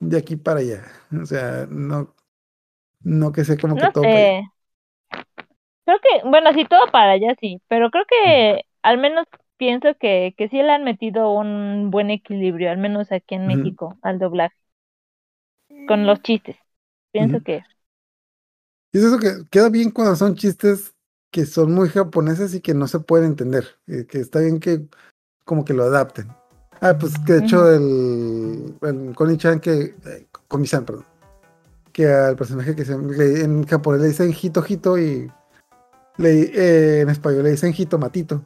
de 0.00 0.18
aquí 0.18 0.36
para 0.36 0.60
allá. 0.60 0.84
O 1.22 1.26
sea, 1.26 1.66
no, 1.70 2.14
no 3.02 3.32
que 3.32 3.44
sea 3.44 3.58
como 3.58 3.78
que 3.78 3.86
no 3.86 3.88
todo 3.88 4.10
para 4.10 4.26
allá. 4.26 4.32
sé. 4.32 4.52
Creo 5.84 5.98
que, 6.00 6.28
bueno, 6.28 6.52
sí, 6.52 6.64
todo 6.66 6.86
para 6.92 7.12
allá 7.12 7.34
sí, 7.40 7.60
pero 7.68 7.90
creo 7.90 8.04
que 8.06 8.64
al 8.82 8.98
menos 8.98 9.26
pienso 9.56 9.94
que, 9.98 10.34
que 10.36 10.48
sí 10.48 10.58
le 10.62 10.70
han 10.72 10.84
metido 10.84 11.32
un 11.32 11.90
buen 11.90 12.10
equilibrio, 12.10 12.70
al 12.70 12.78
menos 12.78 13.10
aquí 13.12 13.34
en. 13.34 13.46
México, 13.46 13.98
al 14.02 14.18
doblaje, 14.18 14.54
con 15.86 16.06
los 16.06 16.22
chistes. 16.22 16.56
Pienso 17.10 17.40
Ujú. 17.40 17.42
que 17.42 17.64
Y 18.92 18.98
es 18.98 19.04
eso 19.04 19.18
que 19.18 19.46
queda 19.50 19.68
bien 19.68 19.90
cuando 19.90 20.16
son 20.16 20.34
chistes 20.34 20.94
que 21.30 21.44
son 21.44 21.72
muy 21.74 21.88
japoneses 21.90 22.54
y 22.54 22.60
que 22.60 22.74
no 22.74 22.86
se 22.88 23.00
pueden 23.00 23.26
entender. 23.26 23.78
eh, 23.86 24.06
que 24.06 24.18
está 24.20 24.40
bien 24.40 24.60
que 24.60 24.88
como 25.44 25.64
que 25.64 25.74
lo 25.74 25.84
adapten. 25.84 26.28
Ah, 26.80 26.96
pues 26.98 27.18
que 27.18 27.32
de 27.34 27.38
hecho 27.40 27.70
el, 27.72 28.74
el 28.82 29.14
Connie-chan 29.14 29.60
que... 29.60 29.94
eh, 30.06 30.26
Komi-san, 30.48 30.84
perdón. 30.84 31.04
Que 31.92 32.06
al 32.08 32.36
personaje 32.36 32.76
que 32.76 32.84
se, 32.84 32.96
le- 32.96 33.42
en 33.44 33.66
japonés 33.66 34.00
le 34.00 34.08
dicen 34.08 34.32
Hito 34.40 34.64
Hito 34.66 34.96
y 34.98 35.30
le- 36.18 36.50
eh, 36.54 37.00
en 37.00 37.08
español 37.10 37.42
le 37.42 37.50
dicen 37.50 37.74
Hito 37.76 37.98
Matito. 37.98 38.42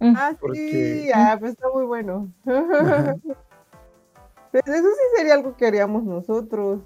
Ah, 0.00 0.32
sí, 0.54 1.10
ah, 1.12 1.36
pues 1.40 1.52
está 1.52 1.68
muy 1.72 1.84
bueno. 1.86 2.32
Ajá. 2.46 3.16
Pues 4.50 4.66
eso 4.66 4.88
sí 4.88 5.02
sería 5.18 5.34
algo 5.34 5.54
que 5.58 5.66
haríamos 5.66 6.04
nosotros. 6.04 6.80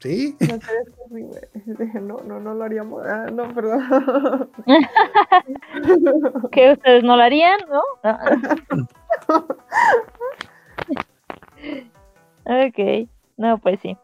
Sí, 0.00 0.36
No, 2.00 2.16
no, 2.24 2.38
no, 2.40 2.54
lo 2.54 2.64
haríamos. 2.64 3.04
Ah, 3.06 3.26
no, 3.32 3.52
perdón. 3.52 4.50
¿Que 6.52 6.72
ustedes 6.72 7.02
no 7.02 7.16
lo 7.16 7.22
harían, 7.22 7.58
no? 7.68 7.82
Ah. 8.04 8.18
ok, 12.44 13.08
no, 13.36 13.58
pues 13.58 13.80
sí. 13.80 13.96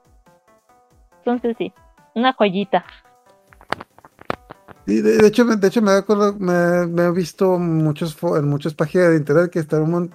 Entonces 1.19 1.57
sí, 1.59 1.73
una 2.15 2.33
joyita. 2.33 2.85
Y 4.87 5.01
de, 5.01 5.17
de 5.17 5.27
hecho, 5.29 5.45
me- 5.47 5.57
de 5.57 5.69
hecho 5.69 5.81
me, 5.81 5.93
he 5.93 5.97
acuerdo- 5.97 6.35
me, 6.39 6.87
me 6.87 7.05
he 7.05 7.11
visto 7.13 7.59
muchos 7.59 8.15
fo- 8.21 8.39
en 8.39 8.49
muchas 8.49 8.75
páginas 8.75 9.11
de 9.11 9.17
internet 9.17 9.51
que 9.51 9.61
están 9.61 9.83
un 9.83 9.91
mon- 9.91 10.15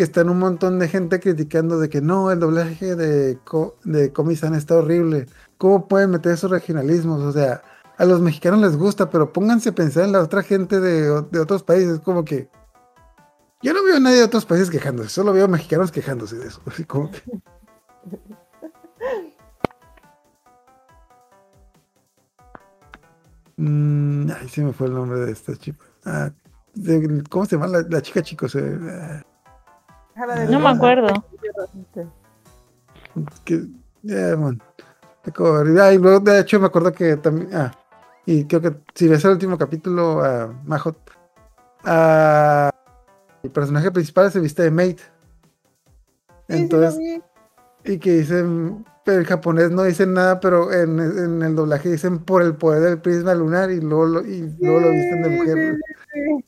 que 0.00 0.04
están 0.04 0.30
un 0.30 0.38
montón 0.38 0.78
de 0.78 0.88
gente 0.88 1.20
criticando 1.20 1.78
de 1.78 1.90
que 1.90 2.00
no, 2.00 2.30
el 2.30 2.40
doblaje 2.40 2.96
de, 2.96 3.38
Co- 3.44 3.76
de 3.84 4.10
Komi-san 4.14 4.54
está 4.54 4.76
horrible. 4.76 5.26
¿Cómo 5.58 5.88
pueden 5.88 6.08
meter 6.08 6.32
esos 6.32 6.50
regionalismos? 6.50 7.20
O 7.20 7.32
sea, 7.32 7.60
a 7.98 8.04
los 8.06 8.22
mexicanos 8.22 8.60
les 8.62 8.78
gusta, 8.78 9.10
pero 9.10 9.30
pónganse 9.30 9.68
a 9.68 9.74
pensar 9.74 10.04
en 10.04 10.12
la 10.12 10.22
otra 10.22 10.42
gente 10.42 10.80
de, 10.80 11.20
de 11.30 11.38
otros 11.38 11.62
países. 11.62 12.00
Como 12.00 12.24
que 12.24 12.48
yo 13.62 13.74
no 13.74 13.84
veo 13.84 13.96
a 13.96 14.00
nadie 14.00 14.16
de 14.16 14.24
otros 14.24 14.46
países 14.46 14.70
quejándose, 14.70 15.10
solo 15.10 15.34
veo 15.34 15.46
mexicanos 15.48 15.92
quejándose 15.92 16.36
de 16.38 16.46
eso. 16.48 16.62
Así 16.66 16.84
como 16.86 17.10
que- 17.10 17.20
Mm, 23.56 24.30
ay, 24.30 24.48
se 24.48 24.62
me 24.64 24.72
fue 24.72 24.86
el 24.86 24.94
nombre 24.94 25.20
de 25.20 25.32
esta 25.32 25.54
chica. 25.56 25.78
Ah, 26.04 26.30
¿Cómo 27.28 27.44
se 27.46 27.56
llama 27.56 27.66
la, 27.88 28.00
chica, 28.02 28.22
chicos? 28.22 28.54
Eh, 28.54 28.78
ah, 28.90 29.22
No 30.48 30.60
me 30.60 30.68
acuerdo. 30.70 31.24
que, 33.44 33.62
bueno. 34.36 34.58
Ah, 35.80 35.92
y 35.92 35.98
luego, 35.98 36.20
de 36.20 36.40
hecho, 36.40 36.58
me 36.60 36.66
acuerdo 36.66 36.92
que 36.92 37.16
también. 37.16 37.54
Ah, 37.54 37.72
y 38.26 38.44
creo 38.44 38.60
que 38.60 38.74
si 38.94 39.08
ves 39.08 39.24
el 39.24 39.32
último 39.32 39.58
capítulo, 39.58 40.24
a 40.24 40.46
Majo, 40.64 40.96
ah, 41.84 42.70
el 43.42 43.50
personaje 43.50 43.90
principal 43.90 44.30
se 44.30 44.40
viste 44.40 44.62
de 44.62 44.70
maid. 44.70 44.98
Sí, 44.98 45.04
sí 46.48 46.52
lo 46.52 46.56
Entonces, 46.56 46.98
vi. 46.98 47.22
y 47.92 47.98
que 47.98 48.12
dicen, 48.18 48.84
en 49.06 49.24
japonés 49.24 49.70
no 49.70 49.82
dicen 49.82 50.14
nada, 50.14 50.40
pero 50.40 50.72
en, 50.72 50.98
en 51.00 51.42
el 51.42 51.54
doblaje 51.56 51.90
dicen 51.90 52.18
por 52.18 52.42
el 52.42 52.54
poder 52.54 52.82
del 52.82 53.00
prisma 53.00 53.34
lunar 53.34 53.70
y 53.70 53.80
luego 53.80 54.06
lo, 54.06 54.26
y 54.26 54.54
luego 54.60 54.80
lo 54.80 54.90
visten 54.90 55.22
de 55.22 55.28
Sí, 55.30 55.36
mujer. 55.36 55.56
sí, 55.58 55.94
sí, 56.12 56.20
sí. 56.38 56.44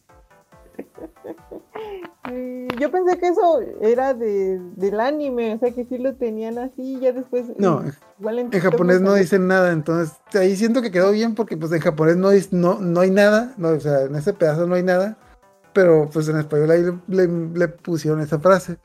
Sí, 2.29 2.69
Yo 2.79 2.91
pensé 2.93 3.19
que 3.19 3.29
eso 3.29 3.61
era 3.81 4.15
de, 4.15 4.61
del 4.77 5.01
anime, 5.01 5.55
o 5.55 5.59
sea 5.59 5.73
que 5.73 5.85
sí 5.85 5.99
lo 5.99 6.15
tenían 6.15 6.57
así, 6.59 7.01
ya 7.01 7.13
después. 7.13 7.47
No, 7.59 7.83
eh, 7.83 7.93
igual 8.21 8.39
En 8.39 8.51
TikTok 8.51 8.71
japonés 8.73 9.01
no 9.01 9.15
dicen 9.15 9.49
nada, 9.49 9.73
entonces 9.73 10.17
ahí 10.35 10.55
siento 10.55 10.83
que 10.83 10.93
quedó 10.93 11.11
bien 11.11 11.35
porque 11.35 11.57
pues 11.57 11.73
en 11.73 11.81
japonés 11.81 12.17
no, 12.17 12.31
no, 12.53 12.79
no 12.81 13.01
hay 13.01 13.11
nada, 13.11 13.55
no, 13.57 13.71
o 13.71 13.81
sea, 13.81 14.03
en 14.03 14.15
ese 14.15 14.33
pedazo 14.33 14.67
no 14.69 14.77
hay 14.77 14.85
nada, 14.85 15.17
pero 15.73 16.09
pues 16.13 16.29
en 16.29 16.39
español 16.39 16.71
ahí 16.71 16.83
le, 17.09 17.27
le- 17.27 17.49
le 17.59 17.69
pusieron 17.69 18.21
esa 18.21 18.39
frase. 18.39 18.79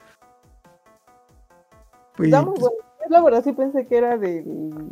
Y, 2.20 2.26
Está 2.26 2.42
muy 2.42 2.56
pues, 2.56 2.62
bueno. 2.62 2.78
Yo 3.04 3.10
la 3.12 3.22
verdad 3.24 3.44
sí 3.44 3.54
pensé 3.54 3.86
que 3.88 3.98
era 4.00 4.18
del, 4.18 4.44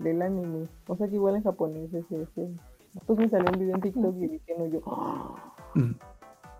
del 0.03 0.21
anime, 0.21 0.67
o 0.87 0.95
sea 0.95 1.07
que 1.07 1.15
igual 1.15 1.35
en 1.35 1.43
japonés 1.43 1.91
ese, 1.93 2.21
ese. 2.21 2.49
Después 2.93 3.19
me 3.19 3.29
salió 3.29 3.49
un 3.51 3.59
video 3.59 3.75
en 3.75 3.81
TikTok 3.81 4.15
y 4.19 4.27
dije, 4.27 4.55
no, 4.57 4.65
yo. 4.67 4.81
mm. 5.73 5.91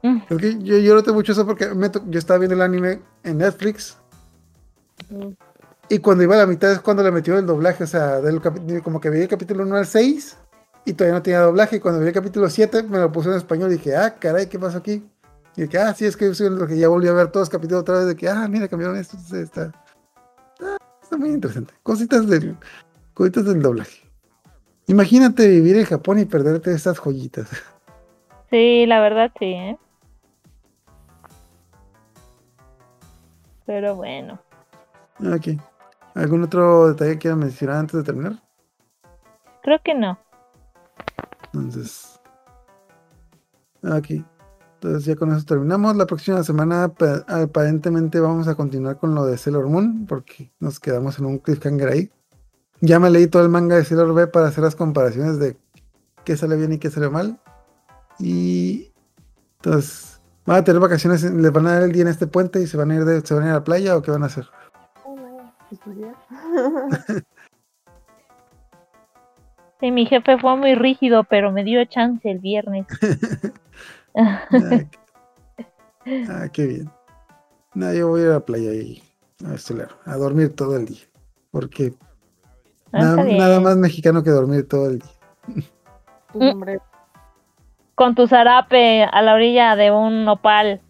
Mm. 0.05 0.21
Es 0.29 0.37
que 0.37 0.57
yo, 0.59 0.77
yo 0.77 0.93
noté 0.93 1.11
mucho 1.11 1.31
eso 1.31 1.47
porque 1.47 1.73
me 1.73 1.89
yo 1.89 2.19
estaba 2.19 2.37
viendo 2.37 2.53
el 2.53 2.61
anime 2.61 3.01
en 3.23 3.39
Netflix 3.39 3.97
mm, 5.09 5.29
y 5.89 5.97
cuando 5.97 6.23
iba 6.23 6.35
a 6.35 6.39
la 6.39 6.45
mitad 6.45 6.71
es 6.71 6.79
cuando 6.79 7.01
le 7.01 7.09
metió 7.09 7.39
el 7.39 7.45
doblaje, 7.47 7.85
o 7.85 7.87
sea, 7.87 8.21
del 8.21 8.39
como 8.83 9.01
que 9.01 9.09
vi 9.09 9.21
el 9.21 9.27
capítulo 9.27 9.63
1 9.63 9.75
al 9.75 9.87
6 9.87 10.37
y 10.85 10.93
todavía 10.93 11.17
no 11.17 11.23
tenía 11.23 11.39
doblaje 11.39 11.77
y 11.77 11.79
cuando 11.79 12.01
vi 12.01 12.07
el 12.07 12.13
capítulo 12.13 12.47
7 12.47 12.83
me 12.83 12.99
lo 12.99 13.11
puso 13.11 13.31
en 13.31 13.37
español 13.37 13.71
y 13.71 13.77
dije, 13.77 13.95
ah, 13.95 14.13
caray, 14.13 14.47
¿qué 14.47 14.59
pasó 14.59 14.77
aquí? 14.77 15.03
Y 15.55 15.63
dije, 15.63 15.79
ah, 15.79 15.93
sí, 15.95 16.05
es 16.05 16.15
que 16.15 16.31
soy 16.35 16.51
lo 16.51 16.67
que 16.67 16.77
ya 16.77 16.87
volví 16.87 17.07
a 17.07 17.13
ver 17.13 17.31
todos 17.31 17.47
los 17.47 17.49
capítulos 17.49 17.81
otra 17.81 17.97
vez 17.97 18.05
de 18.05 18.15
que, 18.15 18.29
ah, 18.29 18.47
mira, 18.47 18.67
cambiaron 18.67 18.97
esto, 18.97 19.17
entonces 19.17 19.45
está, 19.45 19.71
está 21.01 21.17
muy 21.17 21.29
interesante. 21.29 21.73
Cositas 21.81 22.27
del, 22.27 22.55
cositas 23.15 23.45
del 23.45 23.59
doblaje. 23.59 24.03
Imagínate 24.85 25.47
vivir 25.47 25.77
en 25.77 25.85
Japón 25.85 26.19
y 26.19 26.25
perderte 26.25 26.71
estas 26.71 26.99
joyitas. 26.99 27.49
Sí, 28.51 28.85
la 28.85 29.01
verdad 29.01 29.31
sí, 29.39 29.45
¿eh? 29.45 29.77
Pero 33.65 33.95
bueno. 33.95 34.39
Ok. 35.19 35.59
¿Algún 36.13 36.43
otro 36.43 36.89
detalle 36.89 37.13
que 37.13 37.19
quieran 37.19 37.39
mencionar 37.39 37.77
antes 37.77 37.97
de 37.97 38.03
terminar? 38.03 38.41
Creo 39.63 39.79
que 39.83 39.93
no. 39.93 40.17
Entonces. 41.53 42.19
Aquí. 43.83 44.23
Entonces 44.75 45.05
ya 45.05 45.15
con 45.15 45.31
eso 45.31 45.45
terminamos. 45.45 45.95
La 45.95 46.05
próxima 46.05 46.43
semana 46.43 46.89
pa- 46.89 47.25
aparentemente 47.27 48.19
vamos 48.19 48.47
a 48.47 48.55
continuar 48.55 48.97
con 48.97 49.15
lo 49.15 49.25
de 49.25 49.37
Sailor 49.37 49.67
Moon. 49.67 50.05
Porque 50.05 50.51
nos 50.59 50.79
quedamos 50.79 51.17
en 51.19 51.25
un 51.25 51.39
cliffhanger 51.39 51.89
ahí. 51.89 52.11
Ya 52.81 52.99
me 52.99 53.09
leí 53.09 53.27
todo 53.27 53.41
el 53.41 53.49
manga 53.49 53.75
de 53.77 53.85
Sailor 53.85 54.13
B 54.13 54.27
para 54.27 54.47
hacer 54.47 54.63
las 54.63 54.75
comparaciones 54.75 55.39
de 55.39 55.57
qué 56.23 56.37
sale 56.37 56.55
bien 56.57 56.73
y 56.73 56.77
qué 56.77 56.89
sale 56.91 57.09
mal. 57.09 57.39
Y 58.19 58.93
entonces 59.57 60.14
van 60.45 60.57
a 60.57 60.63
tener 60.63 60.79
vacaciones, 60.81 61.23
les 61.23 61.51
van 61.51 61.67
a 61.67 61.73
dar 61.73 61.83
el 61.83 61.91
día 61.91 62.03
en 62.03 62.07
este 62.09 62.27
puente 62.27 62.61
y 62.61 62.67
se 62.67 62.77
van 62.77 62.91
a 62.91 62.95
ir 62.95 63.05
de, 63.05 63.21
se 63.21 63.33
van 63.33 63.43
a 63.43 63.45
ir 63.47 63.51
a 63.51 63.55
la 63.55 63.63
playa 63.63 63.97
o 63.97 64.01
qué 64.01 64.11
van 64.11 64.23
a 64.23 64.27
hacer. 64.27 64.47
Sí, 69.79 69.91
mi 69.91 70.05
jefe 70.05 70.37
fue 70.39 70.55
muy 70.55 70.73
rígido, 70.73 71.25
pero 71.25 71.51
me 71.51 71.63
dio 71.63 71.83
chance 71.85 72.29
el 72.31 72.39
viernes. 72.39 72.87
Ah, 74.15 74.47
qué- 76.05 76.25
ah, 76.29 76.47
qué 76.51 76.65
bien. 76.65 76.91
No, 77.73 77.91
yo 77.93 78.07
voy 78.07 78.21
a 78.21 78.23
ir 78.23 78.29
a 78.29 78.33
la 78.35 78.39
playa 78.45 78.71
y 78.73 79.03
a, 79.45 79.53
estudiar, 79.53 79.89
a 80.05 80.15
dormir 80.15 80.55
todo 80.55 80.77
el 80.77 80.85
día. 80.85 81.03
Porque 81.51 81.93
Ah, 82.93 83.17
nada, 83.17 83.59
más 83.59 83.75
mexicano 83.75 84.23
que 84.23 84.29
dormir 84.29 84.65
todo 84.69 84.87
el 84.89 84.99
día. 84.99 85.11
Tu 86.31 86.39
nombre. 86.39 86.79
Con 87.95 88.15
tu 88.15 88.27
zarape 88.27 89.03
a 89.03 89.21
la 89.21 89.33
orilla 89.35 89.75
de 89.75 89.91
un 89.91 90.25
nopal. 90.25 90.81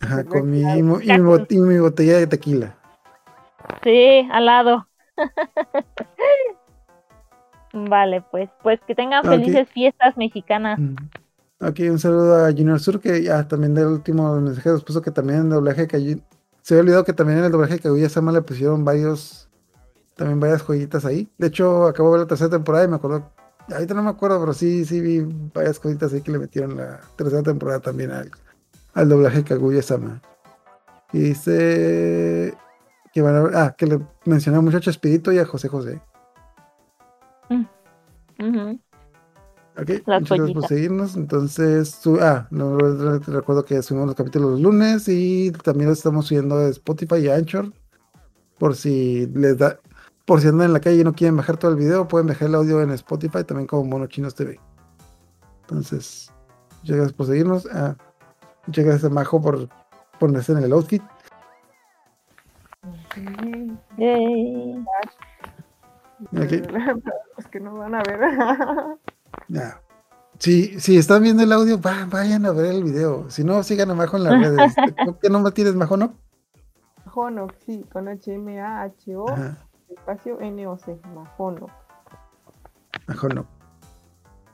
Ajá, 0.00 0.24
con 0.24 0.50
mi, 0.50 0.60
y, 0.60 0.82
mo- 0.82 1.00
y 1.00 1.06
mi 1.12 1.18
bot- 1.18 1.46
y 1.50 1.58
mi 1.58 1.78
botella 1.78 2.18
de 2.18 2.26
tequila. 2.26 2.74
Sí, 3.82 4.28
al 4.30 4.46
lado. 4.46 4.86
vale, 7.72 8.22
pues, 8.30 8.48
pues 8.62 8.80
que 8.86 8.94
tengan 8.94 9.24
felices 9.24 9.68
fiestas 9.70 10.16
mexicanas. 10.16 10.78
Mm. 10.78 10.96
Aquí 11.60 11.88
un 11.88 11.98
saludo 11.98 12.44
a 12.44 12.50
Junior 12.52 12.78
Sur, 12.80 13.00
que 13.00 13.22
ya 13.22 13.46
también 13.48 13.74
del 13.74 13.86
último 13.86 14.34
mensaje 14.40 14.68
nos 14.68 14.84
puso 14.84 15.00
que 15.00 15.10
también 15.10 15.40
en 15.40 15.44
el 15.46 15.50
doblaje 15.52 15.88
Kaguya- 15.88 16.20
Se 16.62 16.74
había 16.74 16.82
olvidado 16.82 17.04
que 17.04 17.12
también 17.14 17.38
en 17.38 17.44
el 17.46 17.52
doblaje 17.52 17.74
de 17.74 17.80
Kaguya 17.80 18.08
Sama 18.08 18.32
le 18.32 18.42
pusieron 18.42 18.84
varios. 18.84 19.48
También 20.16 20.40
varias 20.40 20.62
joyitas 20.62 21.04
ahí. 21.04 21.28
De 21.38 21.48
hecho, 21.48 21.86
acabo 21.86 22.08
de 22.08 22.12
ver 22.18 22.20
la 22.22 22.26
tercera 22.28 22.50
temporada 22.50 22.84
y 22.84 22.88
me 22.88 22.96
acuerdo. 22.96 23.30
Ahorita 23.72 23.94
no 23.94 24.02
me 24.02 24.10
acuerdo, 24.10 24.38
pero 24.40 24.52
sí, 24.52 24.84
sí 24.84 25.00
vi 25.00 25.26
varias 25.52 25.78
cositas 25.80 26.12
ahí 26.12 26.20
que 26.20 26.30
le 26.32 26.38
metieron 26.38 26.76
la 26.76 27.00
tercera 27.16 27.42
temporada 27.42 27.80
también 27.80 28.12
al, 28.12 28.30
al 28.94 29.08
doblaje 29.08 29.42
Kaguya 29.44 29.82
Sama. 29.82 30.22
Y 31.12 31.18
dice. 31.20 32.54
Que 33.12 33.22
van 33.22 33.34
a 33.54 33.64
Ah, 33.64 33.74
que 33.76 33.86
le 33.86 34.00
mencioné 34.24 34.58
a 34.58 34.60
muchacho 34.60 34.90
Espíritu 34.90 35.32
y 35.32 35.38
a 35.38 35.46
José 35.46 35.68
José. 35.68 36.00
Ujú. 38.38 38.78
Ok, 39.78 39.88
Las 40.06 40.20
muchas 40.20 40.38
gracias 40.38 40.52
por 40.52 40.66
seguirnos. 40.66 41.16
Entonces, 41.16 41.88
su- 41.90 42.18
ah, 42.20 42.46
no, 42.50 42.76
no, 42.76 43.20
te 43.20 43.30
recuerdo 43.30 43.64
que 43.64 43.82
subimos 43.82 44.06
los 44.08 44.16
capítulos 44.16 44.52
los 44.52 44.60
lunes 44.60 45.08
y 45.08 45.50
también 45.64 45.88
los 45.90 45.98
estamos 45.98 46.26
subiendo 46.26 46.58
de 46.58 46.70
Spotify 46.70 47.16
y 47.16 47.28
Anchor. 47.28 47.72
Por 48.58 48.74
si 48.74 49.26
les 49.34 49.58
da, 49.58 49.78
por 50.26 50.40
si 50.40 50.48
andan 50.48 50.66
en 50.66 50.72
la 50.74 50.80
calle 50.80 51.00
y 51.00 51.04
no 51.04 51.12
quieren 51.14 51.36
bajar 51.36 51.56
todo 51.56 51.70
el 51.70 51.76
video, 51.78 52.06
pueden 52.08 52.26
bajar 52.26 52.48
el 52.48 52.54
audio 52.56 52.82
en 52.82 52.90
Spotify 52.90 53.44
también 53.44 53.66
como 53.66 53.84
Mono 53.84 54.06
Chinos 54.06 54.34
TV. 54.34 54.60
Entonces, 55.62 56.30
muchas 56.82 56.96
gracias 56.96 57.12
por 57.14 57.26
seguirnos. 57.26 57.66
Ah, 57.72 57.96
muchas 58.66 58.84
gracias 58.84 59.04
a 59.10 59.14
Majo 59.14 59.40
por 59.40 59.68
ponerse 60.18 60.52
en 60.52 60.58
el 60.58 60.72
outfit. 60.72 61.02
Sí, 63.14 63.24
Yay. 63.98 64.84
Ok. 66.32 66.52
Los 67.36 67.46
que 67.50 67.60
no 67.60 67.74
van 67.76 67.94
a 67.94 68.02
ver. 68.02 68.20
Ya. 69.48 69.80
Si, 70.38 70.80
si 70.80 70.96
están 70.96 71.22
viendo 71.22 71.42
el 71.42 71.52
audio, 71.52 71.80
va- 71.80 72.06
vayan 72.10 72.46
a 72.46 72.50
ver 72.52 72.66
el 72.66 72.84
video. 72.84 73.30
Si 73.30 73.44
no, 73.44 73.62
sigan 73.62 73.90
a 73.90 73.94
Majo 73.94 74.16
en 74.16 74.24
las 74.24 74.40
redes. 74.40 74.74
¿Qué 75.22 75.30
nombre 75.30 75.52
tienes, 75.52 75.74
Majo, 75.74 75.96
no? 75.96 76.14
Mahono, 77.04 77.46
sí, 77.64 77.84
con 77.92 78.08
H-M-A-H-O, 78.08 79.30
Ajá. 79.30 79.58
Espacio 79.90 80.40
N-O-C, 80.40 80.98
Mahono. 81.14 81.66
Mejor 83.06 83.34
no. 83.34 83.46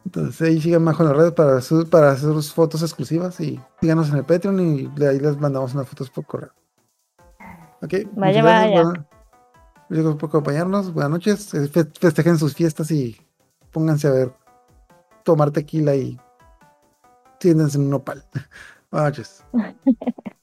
Entonces 0.05 0.43
ahí 0.43 0.61
sigan 0.61 0.85
las 0.85 0.99
redes 0.99 1.33
para, 1.33 1.61
su- 1.61 1.89
para 1.89 2.11
hacer 2.11 2.31
sus 2.33 2.53
fotos 2.53 2.83
exclusivas 2.83 3.39
y 3.41 3.61
síganos 3.81 4.11
en 4.11 4.17
el 4.17 4.25
Patreon 4.25 4.61
y 4.61 4.87
de 4.89 5.09
ahí 5.09 5.19
les 5.21 5.39
mandamos 5.39 5.75
unas 5.75 5.89
fotos 5.89 6.11
por 6.11 6.27
correo. 6.27 6.51
Ok. 7.83 7.95
muchas 8.05 8.15
Vaya, 8.17 8.43
gracias, 8.43 8.85
vaya. 8.85 9.07
Muchas 9.89 10.05
gracias 10.05 10.15
por 10.17 10.29
acompañarnos. 10.29 10.93
Buenas 10.93 11.11
noches. 11.11 11.55
eh, 11.55 11.69
fe- 11.69 11.91
Festejen 12.01 12.39
sus 12.39 12.55
fiestas 12.55 12.91
y 12.91 13.17
pónganse 13.71 14.09
a 14.09 14.11
ver 14.11 14.33
tomar 15.25 15.51
tequila 15.51 15.95
y 15.95 16.21
tiéndense 17.39 17.79
en 17.79 17.85
un 17.85 17.91
nopal. 17.91 18.25
Buenas 18.91 19.11
noches. 19.11 19.45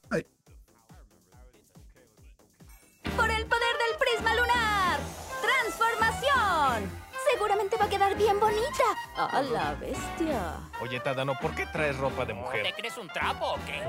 bien 8.19 8.39
bonita. 8.39 8.83
¡A 9.15 9.41
la 9.41 9.73
bestia! 9.75 10.57
Oye, 10.81 10.99
Tadano, 10.99 11.33
¿por 11.39 11.55
qué 11.55 11.65
traes 11.65 11.97
ropa 11.97 12.25
de 12.25 12.33
mujer? 12.33 12.63
¿Te 12.63 12.73
crees 12.73 12.97
un 12.97 13.07
trapo 13.07 13.53
o 13.53 13.55
qué? 13.65 13.81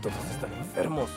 Todos 0.00 0.24
están 0.30 0.52
enfermos. 0.52 1.10